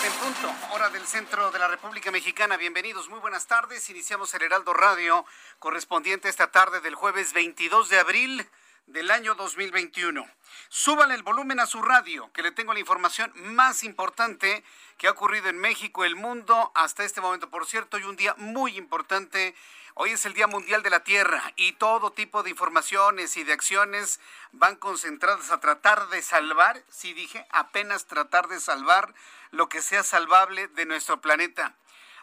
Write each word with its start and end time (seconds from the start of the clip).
Tarde 0.00 0.14
en 0.14 0.32
punto, 0.32 0.74
hora 0.74 0.88
del 0.90 1.06
centro 1.06 1.50
de 1.50 1.58
la 1.58 1.68
República 1.68 2.10
Mexicana. 2.10 2.56
Bienvenidos, 2.56 3.08
muy 3.08 3.18
buenas 3.18 3.46
tardes. 3.46 3.90
Iniciamos 3.90 4.32
el 4.34 4.42
Heraldo 4.42 4.72
Radio 4.72 5.24
correspondiente 5.58 6.28
esta 6.28 6.50
tarde 6.50 6.80
del 6.80 6.94
jueves 6.94 7.32
22 7.32 7.88
de 7.88 7.98
abril 7.98 8.48
del 8.86 9.10
año 9.10 9.34
2021. 9.34 10.26
Súbale 10.68 11.14
el 11.14 11.22
volumen 11.22 11.60
a 11.60 11.66
su 11.66 11.82
radio, 11.82 12.30
que 12.32 12.42
le 12.42 12.52
tengo 12.52 12.72
la 12.72 12.80
información 12.80 13.32
más 13.34 13.82
importante 13.82 14.64
que 14.96 15.06
ha 15.06 15.10
ocurrido 15.10 15.48
en 15.48 15.58
México, 15.58 16.04
el 16.04 16.16
mundo, 16.16 16.72
hasta 16.74 17.04
este 17.04 17.20
momento. 17.20 17.50
Por 17.50 17.66
cierto, 17.66 17.98
y 17.98 18.04
un 18.04 18.16
día 18.16 18.34
muy 18.38 18.76
importante 18.76 19.54
Hoy 20.02 20.12
es 20.12 20.24
el 20.24 20.32
Día 20.32 20.46
Mundial 20.46 20.82
de 20.82 20.88
la 20.88 21.04
Tierra 21.04 21.52
y 21.56 21.72
todo 21.72 22.10
tipo 22.10 22.42
de 22.42 22.48
informaciones 22.48 23.36
y 23.36 23.44
de 23.44 23.52
acciones 23.52 24.18
van 24.50 24.76
concentradas 24.76 25.50
a 25.50 25.60
tratar 25.60 26.08
de 26.08 26.22
salvar, 26.22 26.82
si 26.88 27.12
dije, 27.12 27.46
apenas 27.50 28.06
tratar 28.06 28.48
de 28.48 28.60
salvar 28.60 29.12
lo 29.50 29.68
que 29.68 29.82
sea 29.82 30.02
salvable 30.02 30.68
de 30.68 30.86
nuestro 30.86 31.20
planeta. 31.20 31.74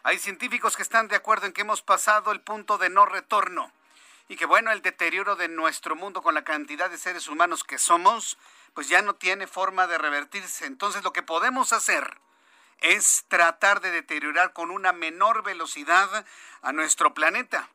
Hay 0.01 0.17
científicos 0.17 0.75
que 0.75 0.81
están 0.81 1.07
de 1.07 1.17
acuerdo 1.17 1.45
en 1.45 1.53
que 1.53 1.61
hemos 1.61 1.83
pasado 1.83 2.31
el 2.31 2.41
punto 2.41 2.79
de 2.79 2.89
no 2.89 3.05
retorno 3.05 3.71
y 4.27 4.37
que 4.37 4.47
bueno, 4.47 4.71
el 4.71 4.81
deterioro 4.81 5.35
de 5.35 5.47
nuestro 5.47 5.95
mundo 5.95 6.23
con 6.23 6.33
la 6.33 6.43
cantidad 6.43 6.89
de 6.89 6.97
seres 6.97 7.27
humanos 7.27 7.63
que 7.63 7.77
somos, 7.77 8.39
pues 8.73 8.89
ya 8.89 9.03
no 9.03 9.13
tiene 9.13 9.45
forma 9.45 9.85
de 9.85 9.99
revertirse. 9.99 10.65
Entonces 10.65 11.03
lo 11.03 11.13
que 11.13 11.21
podemos 11.21 11.71
hacer 11.73 12.17
es 12.81 13.25
tratar 13.27 13.81
de 13.81 13.91
deteriorar 13.91 14.53
con 14.53 14.71
una 14.71 14.93
menor 14.93 15.43
velocidad 15.43 16.25
a 16.61 16.71
nuestro 16.71 17.13
planeta. 17.13 17.69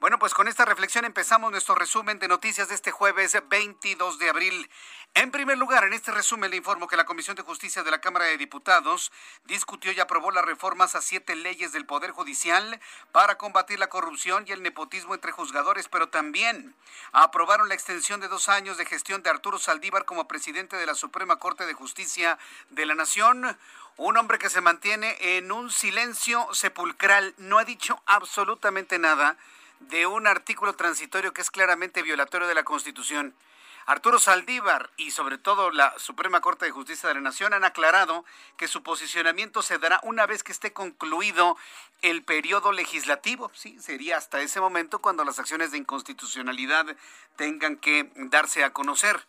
Bueno, 0.00 0.20
pues 0.20 0.32
con 0.32 0.46
esta 0.46 0.64
reflexión 0.64 1.04
empezamos 1.04 1.50
nuestro 1.50 1.74
resumen 1.74 2.20
de 2.20 2.28
noticias 2.28 2.68
de 2.68 2.76
este 2.76 2.92
jueves 2.92 3.36
22 3.48 4.20
de 4.20 4.30
abril. 4.30 4.70
En 5.14 5.32
primer 5.32 5.58
lugar, 5.58 5.82
en 5.82 5.92
este 5.92 6.12
resumen 6.12 6.52
le 6.52 6.56
informo 6.56 6.86
que 6.86 6.96
la 6.96 7.04
Comisión 7.04 7.34
de 7.34 7.42
Justicia 7.42 7.82
de 7.82 7.90
la 7.90 8.00
Cámara 8.00 8.26
de 8.26 8.38
Diputados 8.38 9.10
discutió 9.46 9.90
y 9.90 9.98
aprobó 9.98 10.30
las 10.30 10.44
reformas 10.44 10.94
a 10.94 11.02
siete 11.02 11.34
leyes 11.34 11.72
del 11.72 11.84
Poder 11.84 12.12
Judicial 12.12 12.80
para 13.10 13.38
combatir 13.38 13.80
la 13.80 13.88
corrupción 13.88 14.44
y 14.46 14.52
el 14.52 14.62
nepotismo 14.62 15.14
entre 15.14 15.32
juzgadores, 15.32 15.88
pero 15.88 16.08
también 16.08 16.76
aprobaron 17.10 17.68
la 17.68 17.74
extensión 17.74 18.20
de 18.20 18.28
dos 18.28 18.48
años 18.48 18.76
de 18.76 18.86
gestión 18.86 19.24
de 19.24 19.30
Arturo 19.30 19.58
Saldívar 19.58 20.04
como 20.04 20.28
presidente 20.28 20.76
de 20.76 20.86
la 20.86 20.94
Suprema 20.94 21.40
Corte 21.40 21.66
de 21.66 21.74
Justicia 21.74 22.38
de 22.70 22.86
la 22.86 22.94
Nación. 22.94 23.58
Un 23.96 24.16
hombre 24.16 24.38
que 24.38 24.48
se 24.48 24.60
mantiene 24.60 25.16
en 25.18 25.50
un 25.50 25.72
silencio 25.72 26.46
sepulcral, 26.54 27.34
no 27.36 27.58
ha 27.58 27.64
dicho 27.64 28.00
absolutamente 28.06 29.00
nada 29.00 29.36
de 29.80 30.06
un 30.06 30.26
artículo 30.26 30.74
transitorio 30.74 31.32
que 31.32 31.40
es 31.40 31.50
claramente 31.50 32.02
violatorio 32.02 32.46
de 32.46 32.54
la 32.54 32.64
Constitución. 32.64 33.34
Arturo 33.86 34.18
Saldívar 34.18 34.90
y 34.98 35.12
sobre 35.12 35.38
todo 35.38 35.70
la 35.70 35.94
Suprema 35.98 36.42
Corte 36.42 36.66
de 36.66 36.72
Justicia 36.72 37.08
de 37.08 37.14
la 37.14 37.22
Nación 37.22 37.54
han 37.54 37.64
aclarado 37.64 38.26
que 38.58 38.68
su 38.68 38.82
posicionamiento 38.82 39.62
se 39.62 39.78
dará 39.78 39.98
una 40.02 40.26
vez 40.26 40.42
que 40.42 40.52
esté 40.52 40.74
concluido 40.74 41.56
el 42.02 42.22
periodo 42.22 42.72
legislativo. 42.72 43.50
Sí, 43.54 43.80
sería 43.80 44.18
hasta 44.18 44.42
ese 44.42 44.60
momento 44.60 44.98
cuando 44.98 45.24
las 45.24 45.38
acciones 45.38 45.70
de 45.70 45.78
inconstitucionalidad 45.78 46.84
tengan 47.36 47.76
que 47.76 48.10
darse 48.14 48.62
a 48.62 48.74
conocer. 48.74 49.26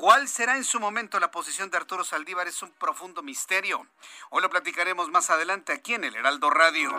¿Cuál 0.00 0.28
será 0.28 0.56
en 0.56 0.64
su 0.64 0.80
momento 0.80 1.20
la 1.20 1.30
posición 1.30 1.68
de 1.68 1.76
Arturo 1.76 2.04
Saldívar? 2.04 2.48
Es 2.48 2.62
un 2.62 2.70
profundo 2.70 3.22
misterio. 3.22 3.86
Hoy 4.30 4.40
lo 4.40 4.48
platicaremos 4.48 5.10
más 5.10 5.28
adelante 5.28 5.74
aquí 5.74 5.92
en 5.92 6.04
el 6.04 6.16
Heraldo 6.16 6.48
Radio. 6.48 6.90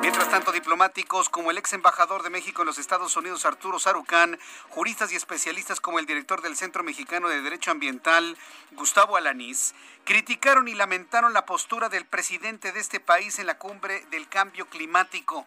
Mientras 0.00 0.30
tanto, 0.30 0.50
diplomáticos 0.50 1.28
como 1.28 1.50
el 1.50 1.58
ex 1.58 1.74
embajador 1.74 2.22
de 2.22 2.30
México 2.30 2.62
en 2.62 2.66
los 2.68 2.78
Estados 2.78 3.14
Unidos, 3.18 3.44
Arturo 3.44 3.78
Sarucán, 3.78 4.38
juristas 4.70 5.12
y 5.12 5.16
especialistas 5.16 5.78
como 5.78 5.98
el 5.98 6.06
director 6.06 6.40
del 6.40 6.56
Centro 6.56 6.82
Mexicano 6.82 7.28
de 7.28 7.42
Derecho 7.42 7.70
Ambiental, 7.70 8.38
Gustavo 8.70 9.18
Alanís, 9.18 9.74
criticaron 10.04 10.68
y 10.68 10.74
lamentaron 10.74 11.34
la 11.34 11.44
postura 11.44 11.90
del 11.90 12.06
presidente 12.06 12.72
de 12.72 12.80
este 12.80 12.98
país 12.98 13.38
en 13.38 13.46
la 13.46 13.58
cumbre 13.58 14.06
del 14.10 14.26
cambio 14.26 14.64
climático. 14.70 15.46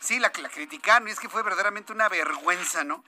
Sí, 0.00 0.18
la, 0.18 0.32
la 0.42 0.48
criticaron 0.48 1.06
y 1.06 1.12
es 1.12 1.20
que 1.20 1.28
fue 1.28 1.44
verdaderamente 1.44 1.92
una 1.92 2.08
vergüenza, 2.08 2.82
¿no? 2.82 3.04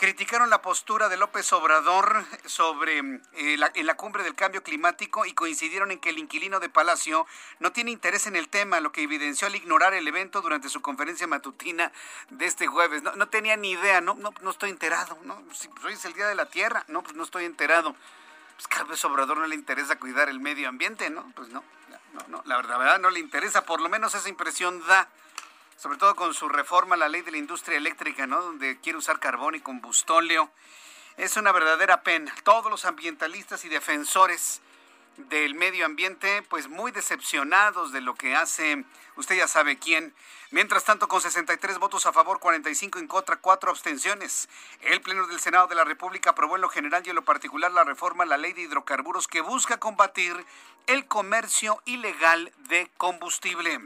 Criticaron 0.00 0.48
la 0.48 0.62
postura 0.62 1.10
de 1.10 1.18
López 1.18 1.52
Obrador 1.52 2.24
sobre 2.46 3.00
eh, 3.34 3.56
la, 3.58 3.70
en 3.74 3.84
la 3.84 3.98
cumbre 3.98 4.24
del 4.24 4.34
cambio 4.34 4.62
climático 4.62 5.26
y 5.26 5.34
coincidieron 5.34 5.90
en 5.90 5.98
que 5.98 6.08
el 6.08 6.18
inquilino 6.18 6.58
de 6.58 6.70
Palacio 6.70 7.26
no 7.58 7.70
tiene 7.72 7.90
interés 7.90 8.26
en 8.26 8.34
el 8.34 8.48
tema, 8.48 8.80
lo 8.80 8.92
que 8.92 9.02
evidenció 9.02 9.46
al 9.46 9.56
ignorar 9.56 9.92
el 9.92 10.08
evento 10.08 10.40
durante 10.40 10.70
su 10.70 10.80
conferencia 10.80 11.26
matutina 11.26 11.92
de 12.30 12.46
este 12.46 12.66
jueves. 12.66 13.02
No, 13.02 13.28
tenía 13.28 13.58
ni 13.58 13.72
idea, 13.72 14.00
no, 14.00 14.14
no, 14.14 14.32
no 14.40 14.50
estoy 14.50 14.70
enterado, 14.70 15.18
¿no? 15.24 15.44
Si 15.52 15.68
hoy 15.84 15.92
es 15.92 16.04
el 16.06 16.14
Día 16.14 16.28
de 16.28 16.34
la 16.34 16.46
Tierra, 16.46 16.82
no, 16.88 17.02
pues 17.02 17.14
no 17.14 17.22
estoy 17.22 17.44
enterado. 17.44 17.94
Pues 18.56 18.80
López 18.80 19.04
Obrador 19.04 19.36
no 19.36 19.46
le 19.48 19.54
interesa 19.54 19.98
cuidar 19.98 20.30
el 20.30 20.40
medio 20.40 20.70
ambiente, 20.70 21.10
¿no? 21.10 21.30
Pues 21.36 21.50
no, 21.50 21.62
no, 22.14 22.26
no, 22.28 22.42
la 22.46 22.56
verdad 22.56 22.98
no 23.00 23.10
le 23.10 23.20
interesa, 23.20 23.66
por 23.66 23.82
lo 23.82 23.90
menos 23.90 24.14
esa 24.14 24.30
impresión 24.30 24.82
da 24.86 25.10
sobre 25.80 25.96
todo 25.96 26.14
con 26.14 26.34
su 26.34 26.46
reforma 26.50 26.94
a 26.94 26.98
la 26.98 27.08
ley 27.08 27.22
de 27.22 27.30
la 27.30 27.38
industria 27.38 27.78
eléctrica, 27.78 28.26
¿no? 28.26 28.42
Donde 28.42 28.78
quiere 28.80 28.98
usar 28.98 29.18
carbón 29.18 29.54
y 29.54 29.60
combustóleo. 29.60 30.50
Es 31.16 31.38
una 31.38 31.52
verdadera 31.52 32.02
pena. 32.02 32.34
Todos 32.44 32.70
los 32.70 32.84
ambientalistas 32.84 33.64
y 33.64 33.70
defensores 33.70 34.60
del 35.16 35.54
medio 35.54 35.86
ambiente, 35.86 36.42
pues 36.50 36.68
muy 36.68 36.92
decepcionados 36.92 37.92
de 37.92 38.02
lo 38.02 38.14
que 38.14 38.36
hace, 38.36 38.84
usted 39.16 39.36
ya 39.36 39.48
sabe 39.48 39.78
quién. 39.78 40.14
Mientras 40.50 40.84
tanto, 40.84 41.08
con 41.08 41.22
63 41.22 41.78
votos 41.78 42.04
a 42.04 42.12
favor, 42.12 42.40
45 42.40 42.98
en 42.98 43.06
contra, 43.06 43.36
4 43.36 43.70
abstenciones, 43.70 44.50
el 44.82 45.00
Pleno 45.00 45.26
del 45.28 45.40
Senado 45.40 45.66
de 45.66 45.76
la 45.76 45.84
República 45.84 46.30
aprobó 46.30 46.56
en 46.56 46.62
lo 46.62 46.68
general 46.68 47.02
y 47.06 47.08
en 47.08 47.16
lo 47.16 47.24
particular 47.24 47.72
la 47.72 47.84
reforma 47.84 48.24
a 48.24 48.26
la 48.26 48.36
ley 48.36 48.52
de 48.52 48.62
hidrocarburos 48.62 49.28
que 49.28 49.40
busca 49.40 49.78
combatir 49.78 50.44
el 50.86 51.06
comercio 51.06 51.80
ilegal 51.86 52.52
de 52.68 52.90
combustible. 52.98 53.80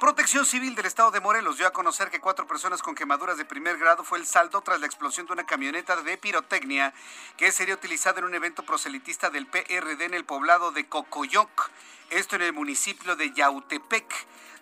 Protección 0.00 0.46
Civil 0.46 0.74
del 0.74 0.86
Estado 0.86 1.10
de 1.10 1.20
Morelos 1.20 1.58
dio 1.58 1.66
a 1.66 1.74
conocer 1.74 2.08
que 2.08 2.20
cuatro 2.20 2.46
personas 2.46 2.80
con 2.80 2.94
quemaduras 2.94 3.36
de 3.36 3.44
primer 3.44 3.76
grado 3.76 4.02
fue 4.02 4.16
el 4.16 4.24
saldo 4.24 4.62
tras 4.62 4.80
la 4.80 4.86
explosión 4.86 5.26
de 5.26 5.34
una 5.34 5.44
camioneta 5.44 5.94
de 5.96 6.16
pirotecnia 6.16 6.94
que 7.36 7.52
sería 7.52 7.74
utilizada 7.74 8.20
en 8.20 8.24
un 8.24 8.34
evento 8.34 8.62
proselitista 8.62 9.28
del 9.28 9.46
PRD 9.46 10.06
en 10.06 10.14
el 10.14 10.24
poblado 10.24 10.72
de 10.72 10.88
Cocoyoc, 10.88 11.70
esto 12.08 12.36
en 12.36 12.40
el 12.40 12.54
municipio 12.54 13.14
de 13.14 13.30
Yautepec, 13.34 14.10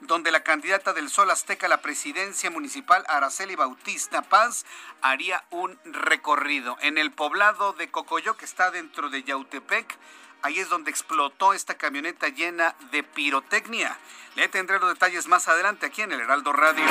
donde 0.00 0.32
la 0.32 0.42
candidata 0.42 0.92
del 0.92 1.08
Sol 1.08 1.30
Azteca 1.30 1.66
a 1.66 1.68
la 1.68 1.82
presidencia 1.82 2.50
municipal, 2.50 3.04
Araceli 3.06 3.54
Bautista 3.54 4.22
Paz, 4.22 4.66
haría 5.02 5.44
un 5.50 5.78
recorrido. 5.84 6.76
En 6.80 6.98
el 6.98 7.12
poblado 7.12 7.74
de 7.74 7.92
Cocoyoc, 7.92 8.38
que 8.38 8.44
está 8.44 8.72
dentro 8.72 9.08
de 9.08 9.22
Yautepec, 9.22 9.96
Ahí 10.42 10.60
es 10.60 10.68
donde 10.68 10.90
explotó 10.90 11.52
esta 11.52 11.76
camioneta 11.76 12.28
llena 12.28 12.76
de 12.92 13.02
pirotecnia. 13.02 13.98
Le 14.36 14.46
tendré 14.46 14.78
los 14.78 14.90
detalles 14.90 15.26
más 15.26 15.48
adelante 15.48 15.86
aquí 15.86 16.02
en 16.02 16.12
el 16.12 16.20
Heraldo 16.20 16.52
Radio. 16.52 16.84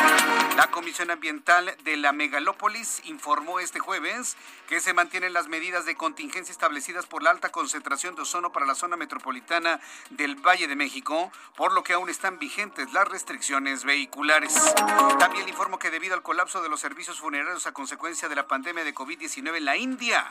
La 0.58 0.68
Comisión 0.70 1.12
Ambiental 1.12 1.78
de 1.86 1.96
la 1.96 2.12
Megalópolis 2.12 3.02
informó 3.06 3.62
este 3.62 3.80
jueves 3.80 4.36
que 4.68 4.82
se 4.82 4.94
mantienen 4.94 5.32
las 5.32 5.48
medidas 5.48 5.86
de 5.86 5.96
contingencia 5.96 6.52
establecidas 6.52 7.06
por 7.06 7.24
la 7.24 7.30
alta 7.30 7.50
concentración 7.50 8.16
de 8.16 8.24
ozono 8.24 8.52
para 8.52 8.66
la 8.66 8.76
zona 8.76 8.98
metropolitana 8.98 9.80
del 10.10 10.36
Valle 10.36 10.68
de 10.68 10.76
México, 10.76 11.32
por 11.56 11.72
lo 11.72 11.84
que 11.84 11.94
aún 11.94 12.10
están 12.10 12.38
vigentes 12.38 12.92
las 12.92 13.08
restricciones 13.08 13.86
vehiculares. 13.86 14.76
También 15.18 15.48
informo 15.48 15.80
que 15.80 15.90
debido 15.90 16.16
al 16.16 16.24
colapso 16.24 16.62
de 16.62 16.68
los 16.68 16.82
servicios 16.82 17.22
funerarios 17.22 17.66
a 17.66 17.72
consecuencia 17.72 18.28
de 18.28 18.36
la 18.36 18.48
pandemia 18.48 18.84
de 18.84 18.94
COVID-19 18.94 19.56
en 19.56 19.66
la 19.66 19.78
India, 19.78 20.30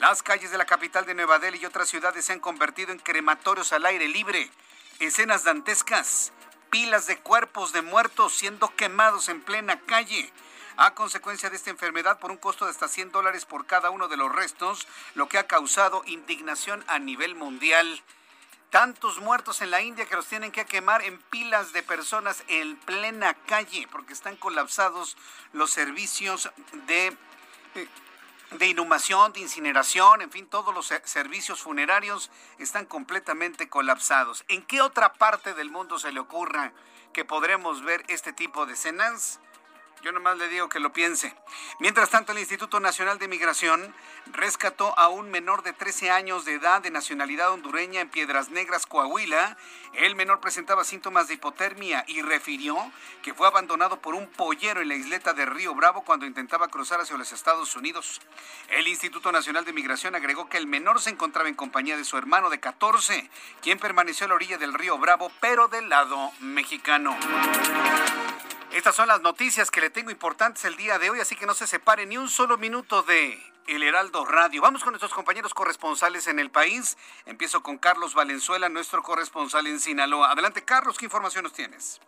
las 0.00 0.22
calles 0.22 0.50
de 0.50 0.58
la 0.58 0.66
capital 0.66 1.06
de 1.06 1.14
Nueva 1.14 1.38
Delhi 1.38 1.60
y 1.62 1.64
otras 1.64 1.88
ciudades 1.88 2.26
se 2.26 2.34
han 2.34 2.40
convertido 2.40 2.57
en 2.60 2.98
crematorios 2.98 3.72
al 3.72 3.86
aire 3.86 4.08
libre. 4.08 4.50
Escenas 4.98 5.44
dantescas 5.44 6.32
pilas 6.70 7.06
de 7.06 7.16
cuerpos 7.18 7.72
de 7.72 7.82
muertos 7.82 8.34
siendo 8.34 8.74
quemados 8.74 9.28
en 9.28 9.40
plena 9.40 9.80
calle 9.80 10.30
a 10.76 10.94
consecuencia 10.94 11.50
de 11.50 11.56
esta 11.56 11.70
enfermedad 11.70 12.18
por 12.18 12.30
un 12.30 12.36
costo 12.36 12.64
de 12.64 12.72
hasta 12.72 12.88
100 12.88 13.12
dólares 13.12 13.44
por 13.44 13.66
cada 13.66 13.90
uno 13.90 14.08
de 14.08 14.16
los 14.16 14.32
restos, 14.32 14.86
lo 15.14 15.28
que 15.28 15.38
ha 15.38 15.46
causado 15.46 16.02
indignación 16.06 16.84
a 16.88 16.98
nivel 16.98 17.34
mundial. 17.34 18.02
Tantos 18.70 19.18
muertos 19.18 19.62
en 19.62 19.70
la 19.70 19.80
India 19.80 20.06
que 20.06 20.16
los 20.16 20.26
tienen 20.26 20.52
que 20.52 20.66
quemar 20.66 21.02
en 21.02 21.18
pilas 21.18 21.72
de 21.72 21.82
personas 21.82 22.42
en 22.48 22.76
plena 22.76 23.34
calle 23.46 23.88
porque 23.90 24.12
están 24.12 24.36
colapsados 24.36 25.16
los 25.52 25.70
servicios 25.70 26.50
de 26.86 27.16
eh, 27.74 27.88
de 28.50 28.66
inhumación, 28.66 29.32
de 29.32 29.40
incineración, 29.40 30.22
en 30.22 30.30
fin, 30.30 30.46
todos 30.46 30.74
los 30.74 30.92
servicios 31.04 31.60
funerarios 31.62 32.30
están 32.58 32.86
completamente 32.86 33.68
colapsados. 33.68 34.44
¿En 34.48 34.62
qué 34.62 34.80
otra 34.80 35.12
parte 35.12 35.54
del 35.54 35.70
mundo 35.70 35.98
se 35.98 36.12
le 36.12 36.20
ocurra 36.20 36.72
que 37.12 37.24
podremos 37.24 37.82
ver 37.82 38.04
este 38.08 38.32
tipo 38.32 38.66
de 38.66 38.72
escenas? 38.72 39.40
Yo 40.02 40.12
nomás 40.12 40.38
le 40.38 40.48
digo 40.48 40.68
que 40.68 40.80
lo 40.80 40.92
piense. 40.92 41.34
Mientras 41.80 42.10
tanto, 42.10 42.32
el 42.32 42.38
Instituto 42.38 42.78
Nacional 42.80 43.18
de 43.18 43.28
Migración 43.28 43.94
rescató 44.32 44.96
a 44.98 45.08
un 45.08 45.30
menor 45.30 45.62
de 45.62 45.72
13 45.72 46.10
años 46.10 46.44
de 46.44 46.54
edad 46.54 46.80
de 46.82 46.90
nacionalidad 46.90 47.52
hondureña 47.52 48.00
en 48.00 48.08
Piedras 48.08 48.50
Negras, 48.50 48.86
Coahuila. 48.86 49.56
El 49.94 50.14
menor 50.14 50.40
presentaba 50.40 50.84
síntomas 50.84 51.28
de 51.28 51.34
hipotermia 51.34 52.04
y 52.06 52.22
refirió 52.22 52.76
que 53.22 53.34
fue 53.34 53.46
abandonado 53.46 54.00
por 54.00 54.14
un 54.14 54.28
pollero 54.28 54.80
en 54.80 54.88
la 54.88 54.94
isleta 54.94 55.32
de 55.32 55.46
Río 55.46 55.74
Bravo 55.74 56.04
cuando 56.04 56.26
intentaba 56.26 56.68
cruzar 56.68 57.00
hacia 57.00 57.16
los 57.16 57.32
Estados 57.32 57.74
Unidos. 57.74 58.20
El 58.68 58.86
Instituto 58.86 59.32
Nacional 59.32 59.64
de 59.64 59.72
Migración 59.72 60.14
agregó 60.14 60.48
que 60.48 60.58
el 60.58 60.66
menor 60.66 61.00
se 61.00 61.10
encontraba 61.10 61.48
en 61.48 61.54
compañía 61.54 61.96
de 61.96 62.04
su 62.04 62.16
hermano 62.16 62.50
de 62.50 62.60
14, 62.60 63.30
quien 63.62 63.78
permaneció 63.78 64.26
a 64.26 64.28
la 64.28 64.34
orilla 64.34 64.58
del 64.58 64.74
Río 64.74 64.98
Bravo, 64.98 65.32
pero 65.40 65.68
del 65.68 65.88
lado 65.88 66.32
mexicano. 66.40 67.16
Estas 68.72 68.94
son 68.94 69.08
las 69.08 69.22
noticias 69.22 69.70
que 69.70 69.80
le 69.80 69.90
tengo 69.90 70.10
importantes 70.10 70.64
el 70.66 70.76
día 70.76 70.98
de 70.98 71.08
hoy, 71.10 71.20
así 71.20 71.34
que 71.34 71.46
no 71.46 71.54
se 71.54 71.66
separe 71.66 72.04
ni 72.04 72.18
un 72.18 72.28
solo 72.28 72.58
minuto 72.58 73.02
de 73.02 73.38
El 73.66 73.82
Heraldo 73.82 74.26
Radio. 74.26 74.60
Vamos 74.60 74.84
con 74.84 74.92
nuestros 74.92 75.14
compañeros 75.14 75.54
corresponsales 75.54 76.28
en 76.28 76.38
el 76.38 76.50
país. 76.50 76.98
Empiezo 77.24 77.62
con 77.62 77.78
Carlos 77.78 78.14
Valenzuela, 78.14 78.68
nuestro 78.68 79.02
corresponsal 79.02 79.66
en 79.66 79.80
Sinaloa. 79.80 80.32
Adelante, 80.32 80.64
Carlos, 80.64 80.98
¿qué 80.98 81.06
información 81.06 81.44
nos 81.44 81.54
tienes? 81.54 81.98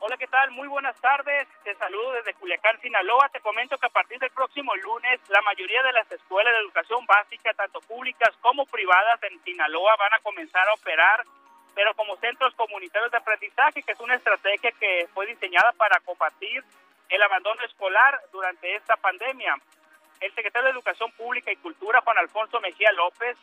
Hola, 0.00 0.16
¿qué 0.16 0.26
tal? 0.26 0.50
Muy 0.50 0.66
buenas 0.66 1.00
tardes. 1.00 1.46
Te 1.62 1.74
saludo 1.76 2.12
desde 2.12 2.34
Culiacán, 2.34 2.80
Sinaloa. 2.80 3.28
Te 3.28 3.40
comento 3.40 3.78
que 3.78 3.86
a 3.86 3.90
partir 3.90 4.18
del 4.18 4.30
próximo 4.30 4.74
lunes, 4.74 5.20
la 5.28 5.40
mayoría 5.42 5.82
de 5.84 5.92
las 5.92 6.10
escuelas 6.10 6.52
de 6.52 6.60
educación 6.60 7.06
básica, 7.06 7.54
tanto 7.54 7.80
públicas 7.82 8.30
como 8.40 8.66
privadas 8.66 9.22
en 9.22 9.42
Sinaloa, 9.44 9.94
van 9.96 10.14
a 10.14 10.20
comenzar 10.20 10.68
a 10.68 10.74
operar 10.74 11.24
pero 11.74 11.94
como 11.94 12.16
centros 12.16 12.54
comunitarios 12.54 13.10
de 13.10 13.18
aprendizaje, 13.18 13.82
que 13.82 13.92
es 13.92 14.00
una 14.00 14.14
estrategia 14.14 14.72
que 14.72 15.08
fue 15.14 15.26
diseñada 15.26 15.72
para 15.72 16.00
combatir 16.00 16.64
el 17.08 17.22
abandono 17.22 17.62
escolar 17.64 18.20
durante 18.32 18.74
esta 18.74 18.96
pandemia. 18.96 19.56
El 20.20 20.34
secretario 20.34 20.66
de 20.66 20.72
Educación 20.72 21.10
Pública 21.12 21.50
y 21.50 21.56
Cultura, 21.56 22.02
Juan 22.02 22.18
Alfonso 22.18 22.60
Mejía 22.60 22.92
López, 22.92 23.36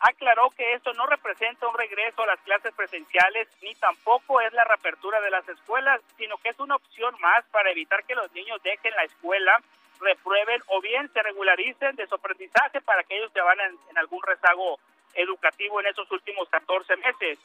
aclaró 0.00 0.50
que 0.50 0.74
esto 0.74 0.92
no 0.94 1.06
representa 1.06 1.66
un 1.66 1.76
regreso 1.76 2.22
a 2.22 2.26
las 2.26 2.40
clases 2.40 2.72
presenciales 2.74 3.48
ni 3.62 3.74
tampoco 3.74 4.40
es 4.40 4.52
la 4.52 4.64
reapertura 4.64 5.20
de 5.20 5.30
las 5.30 5.48
escuelas, 5.48 6.00
sino 6.16 6.36
que 6.38 6.50
es 6.50 6.60
una 6.60 6.76
opción 6.76 7.16
más 7.20 7.44
para 7.50 7.70
evitar 7.70 8.04
que 8.04 8.14
los 8.14 8.30
niños 8.32 8.62
dejen 8.62 8.94
la 8.94 9.04
escuela, 9.04 9.60
reprueben 10.00 10.62
o 10.68 10.80
bien 10.80 11.12
se 11.12 11.22
regularicen 11.22 11.96
de 11.96 12.06
su 12.06 12.14
aprendizaje 12.14 12.80
para 12.82 13.02
que 13.02 13.16
ellos 13.16 13.32
se 13.32 13.40
van 13.40 13.58
en, 13.60 13.76
en 13.90 13.98
algún 13.98 14.22
rezago 14.22 14.78
educativo 15.14 15.80
en 15.80 15.86
esos 15.86 16.10
últimos 16.12 16.48
14 16.48 16.96
meses. 16.96 17.38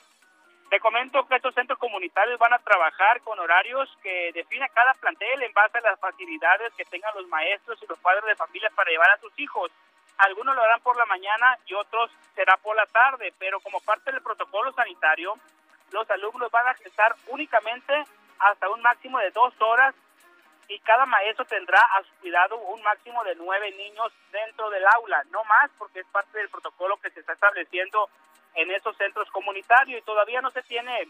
Te 0.69 0.79
comento 0.79 1.27
que 1.27 1.35
estos 1.35 1.53
centros 1.53 1.77
comunitarios 1.77 2.39
van 2.39 2.53
a 2.53 2.59
trabajar 2.59 3.21
con 3.21 3.39
horarios 3.39 3.89
que 4.01 4.31
define 4.33 4.67
cada 4.73 4.93
plantel 4.95 5.43
en 5.43 5.53
base 5.53 5.77
a 5.77 5.81
las 5.81 5.99
facilidades 5.99 6.73
que 6.73 6.85
tengan 6.85 7.13
los 7.15 7.27
maestros 7.27 7.77
y 7.81 7.87
los 7.87 7.99
padres 7.99 8.25
de 8.25 8.35
familia 8.35 8.71
para 8.75 8.89
llevar 8.89 9.11
a 9.11 9.19
sus 9.19 9.37
hijos. 9.39 9.71
Algunos 10.17 10.55
lo 10.55 10.63
harán 10.63 10.81
por 10.81 10.97
la 10.97 11.05
mañana 11.05 11.57
y 11.67 11.73
otros 11.73 12.11
será 12.35 12.57
por 12.57 12.75
la 12.75 12.85
tarde, 12.87 13.33
pero 13.37 13.59
como 13.59 13.81
parte 13.81 14.11
del 14.11 14.21
protocolo 14.21 14.71
sanitario, 14.73 15.35
los 15.91 16.09
alumnos 16.09 16.49
van 16.51 16.67
a 16.67 16.71
estar 16.71 17.15
únicamente 17.27 17.93
hasta 18.39 18.69
un 18.69 18.81
máximo 18.81 19.19
de 19.19 19.31
dos 19.31 19.53
horas 19.59 19.93
y 20.67 20.79
cada 20.79 21.05
maestro 21.05 21.45
tendrá 21.45 21.79
a 21.79 22.03
su 22.03 22.13
cuidado 22.21 22.57
un 22.57 22.81
máximo 22.81 23.23
de 23.23 23.35
nueve 23.35 23.71
niños 23.71 24.11
dentro 24.31 24.69
del 24.69 24.85
aula, 24.87 25.23
no 25.31 25.43
más 25.43 25.69
porque 25.77 25.99
es 25.99 26.07
parte 26.07 26.37
del 26.37 26.49
protocolo 26.49 26.97
que 26.97 27.09
se 27.11 27.19
está 27.19 27.33
estableciendo 27.33 28.09
en 28.55 28.71
esos 28.71 28.95
centros 28.97 29.29
comunitarios. 29.31 29.99
Y 29.99 30.05
todavía 30.05 30.41
no 30.41 30.51
se 30.51 30.63
tiene 30.63 31.07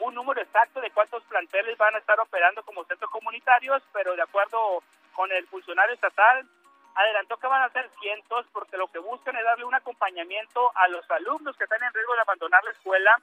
un 0.00 0.14
número 0.14 0.40
exacto 0.40 0.80
de 0.80 0.90
cuántos 0.90 1.22
planteles 1.24 1.78
van 1.78 1.94
a 1.94 1.98
estar 1.98 2.18
operando 2.20 2.62
como 2.62 2.84
centros 2.84 3.10
comunitarios, 3.10 3.82
pero 3.92 4.14
de 4.14 4.22
acuerdo 4.22 4.82
con 5.14 5.30
el 5.32 5.46
funcionario 5.46 5.94
estatal, 5.94 6.46
adelantó 6.94 7.36
que 7.36 7.46
van 7.46 7.62
a 7.62 7.70
ser 7.70 7.88
cientos 8.00 8.46
porque 8.52 8.76
lo 8.76 8.88
que 8.88 8.98
buscan 8.98 9.36
es 9.36 9.44
darle 9.44 9.64
un 9.64 9.74
acompañamiento 9.74 10.72
a 10.74 10.88
los 10.88 11.08
alumnos 11.10 11.56
que 11.56 11.64
están 11.64 11.82
en 11.82 11.92
riesgo 11.92 12.14
de 12.14 12.20
abandonar 12.20 12.64
la 12.64 12.70
escuela 12.70 13.16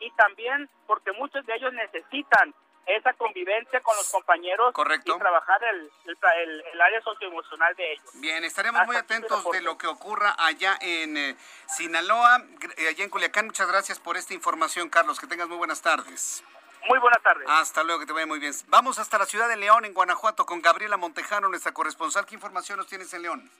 y 0.00 0.10
también 0.12 0.68
porque 0.86 1.12
muchos 1.12 1.44
de 1.46 1.54
ellos 1.54 1.72
necesitan 1.72 2.54
esa 2.88 3.12
convivencia 3.12 3.80
con 3.80 3.94
los 3.96 4.10
compañeros 4.10 4.72
Correcto. 4.72 5.14
y 5.14 5.18
trabajar 5.18 5.62
el, 5.64 5.90
el, 6.06 6.80
área 6.80 7.00
socioemocional 7.02 7.74
de 7.76 7.92
ellos. 7.92 8.04
Bien, 8.14 8.42
estaremos 8.44 8.86
muy 8.86 8.96
atentos 8.96 9.44
de 9.52 9.60
lo 9.60 9.76
que 9.76 9.86
ocurra 9.86 10.34
allá 10.38 10.76
en 10.80 11.16
eh, 11.16 11.36
Sinaloa, 11.66 12.42
eh, 12.76 12.88
allá 12.88 13.04
en 13.04 13.10
Culiacán. 13.10 13.46
Muchas 13.46 13.68
gracias 13.68 14.00
por 14.00 14.16
esta 14.16 14.32
información, 14.32 14.88
Carlos. 14.88 15.20
Que 15.20 15.26
tengas 15.26 15.48
muy 15.48 15.58
buenas 15.58 15.82
tardes. 15.82 16.42
Muy 16.88 16.98
buenas 16.98 17.22
tardes. 17.22 17.46
Hasta 17.48 17.84
luego, 17.84 18.00
que 18.00 18.06
te 18.06 18.12
vaya 18.14 18.26
muy 18.26 18.38
bien. 18.38 18.54
Vamos 18.68 18.98
hasta 18.98 19.18
la 19.18 19.26
ciudad 19.26 19.48
de 19.48 19.56
León, 19.56 19.84
en 19.84 19.92
Guanajuato, 19.92 20.46
con 20.46 20.62
Gabriela 20.62 20.96
Montejano, 20.96 21.48
nuestra 21.48 21.72
corresponsal. 21.72 22.24
¿Qué 22.24 22.34
información 22.34 22.78
nos 22.78 22.86
tienes 22.86 23.12
en 23.12 23.22
León? 23.22 23.50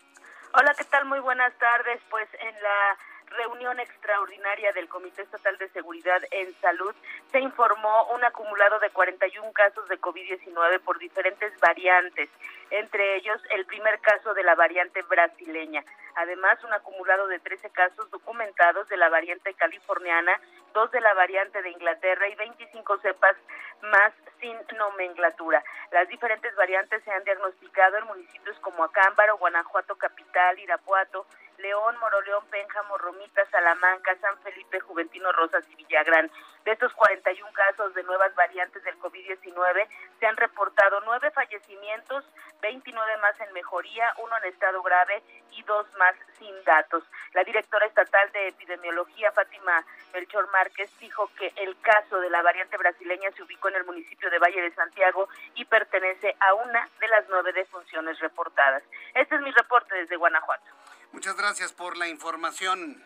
Hola, 0.54 0.74
¿qué 0.74 0.84
tal? 0.84 1.04
Muy 1.04 1.20
buenas 1.20 1.52
tardes. 1.58 2.00
Pues 2.08 2.26
en 2.40 2.62
la 2.62 2.98
reunión 3.30 3.78
extraordinaria 3.80 4.72
del 4.72 4.88
Comité 4.88 5.22
Estatal 5.22 5.56
de 5.58 5.68
Seguridad 5.70 6.20
en 6.30 6.54
Salud, 6.60 6.94
se 7.30 7.40
informó 7.40 8.08
un 8.14 8.24
acumulado 8.24 8.78
de 8.80 8.90
41 8.90 9.52
casos 9.52 9.88
de 9.88 10.00
COVID-19 10.00 10.80
por 10.80 10.98
diferentes 10.98 11.58
variantes, 11.60 12.28
entre 12.70 13.16
ellos 13.16 13.40
el 13.50 13.66
primer 13.66 14.00
caso 14.00 14.34
de 14.34 14.42
la 14.42 14.54
variante 14.54 15.02
brasileña. 15.02 15.84
Además, 16.16 16.62
un 16.64 16.72
acumulado 16.72 17.28
de 17.28 17.38
13 17.38 17.70
casos 17.70 18.10
documentados 18.10 18.88
de 18.88 18.96
la 18.96 19.08
variante 19.08 19.54
californiana, 19.54 20.40
dos 20.74 20.90
de 20.90 21.00
la 21.00 21.14
variante 21.14 21.62
de 21.62 21.70
Inglaterra 21.70 22.28
y 22.28 22.34
25 22.34 22.98
cepas 22.98 23.36
más 23.82 24.12
sin 24.40 24.56
nomenclatura. 24.76 25.62
Las 25.92 26.08
diferentes 26.08 26.54
variantes 26.56 27.02
se 27.04 27.10
han 27.12 27.24
diagnosticado 27.24 27.98
en 27.98 28.06
municipios 28.06 28.58
como 28.60 28.84
Acámbaro, 28.84 29.38
Guanajuato 29.38 29.96
Capital, 29.96 30.58
Irapuato, 30.58 31.26
León, 31.58 31.96
Moroleón, 31.98 32.44
Pénjamo, 32.50 32.98
Romita, 32.98 33.44
Salamanca, 33.50 34.16
San 34.20 34.38
Felipe, 34.38 34.80
Juventino 34.80 35.30
Rosas 35.32 35.64
y 35.70 35.74
Villagrán. 35.76 36.30
De 36.64 36.72
estos 36.72 36.92
41 36.94 37.52
casos 37.52 37.94
de 37.94 38.02
nuevas 38.04 38.34
variantes 38.34 38.82
del 38.84 38.98
COVID-19, 38.98 39.88
se 40.20 40.26
han 40.26 40.36
reportado 40.36 41.00
nueve 41.04 41.30
fallecimientos, 41.30 42.24
29 42.60 43.16
más 43.18 43.40
en 43.40 43.52
mejoría, 43.52 44.12
uno 44.18 44.36
en 44.38 44.52
estado 44.52 44.82
grave 44.82 45.22
y 45.52 45.62
dos 45.62 45.86
más 45.98 46.14
sin 46.38 46.54
datos. 46.64 47.04
La 47.32 47.44
directora 47.44 47.86
estatal 47.86 48.30
de 48.32 48.48
epidemiología, 48.48 49.32
Fátima 49.32 49.84
Melchor 50.12 50.50
Márquez, 50.50 50.90
dijo 50.98 51.30
que 51.38 51.52
el 51.56 51.80
caso 51.80 52.20
de 52.20 52.30
la 52.30 52.42
variante 52.42 52.76
brasileña 52.76 53.30
se 53.32 53.42
ubicó 53.42 53.68
en 53.68 53.76
el 53.76 53.84
municipio 53.84 54.30
de 54.30 54.38
Valle 54.38 54.62
de 54.62 54.74
Santiago 54.74 55.28
y 55.54 55.64
pertenece 55.64 56.36
a 56.40 56.54
una 56.54 56.88
de 57.00 57.08
las 57.08 57.28
nueve 57.28 57.52
defunciones 57.52 58.18
reportadas. 58.20 58.82
Este 59.14 59.34
es 59.34 59.40
mi 59.40 59.50
reporte 59.50 59.94
desde 59.94 60.16
Guanajuato. 60.16 60.77
Muchas 61.12 61.36
gracias 61.36 61.72
por 61.72 61.96
la 61.96 62.08
información. 62.08 63.02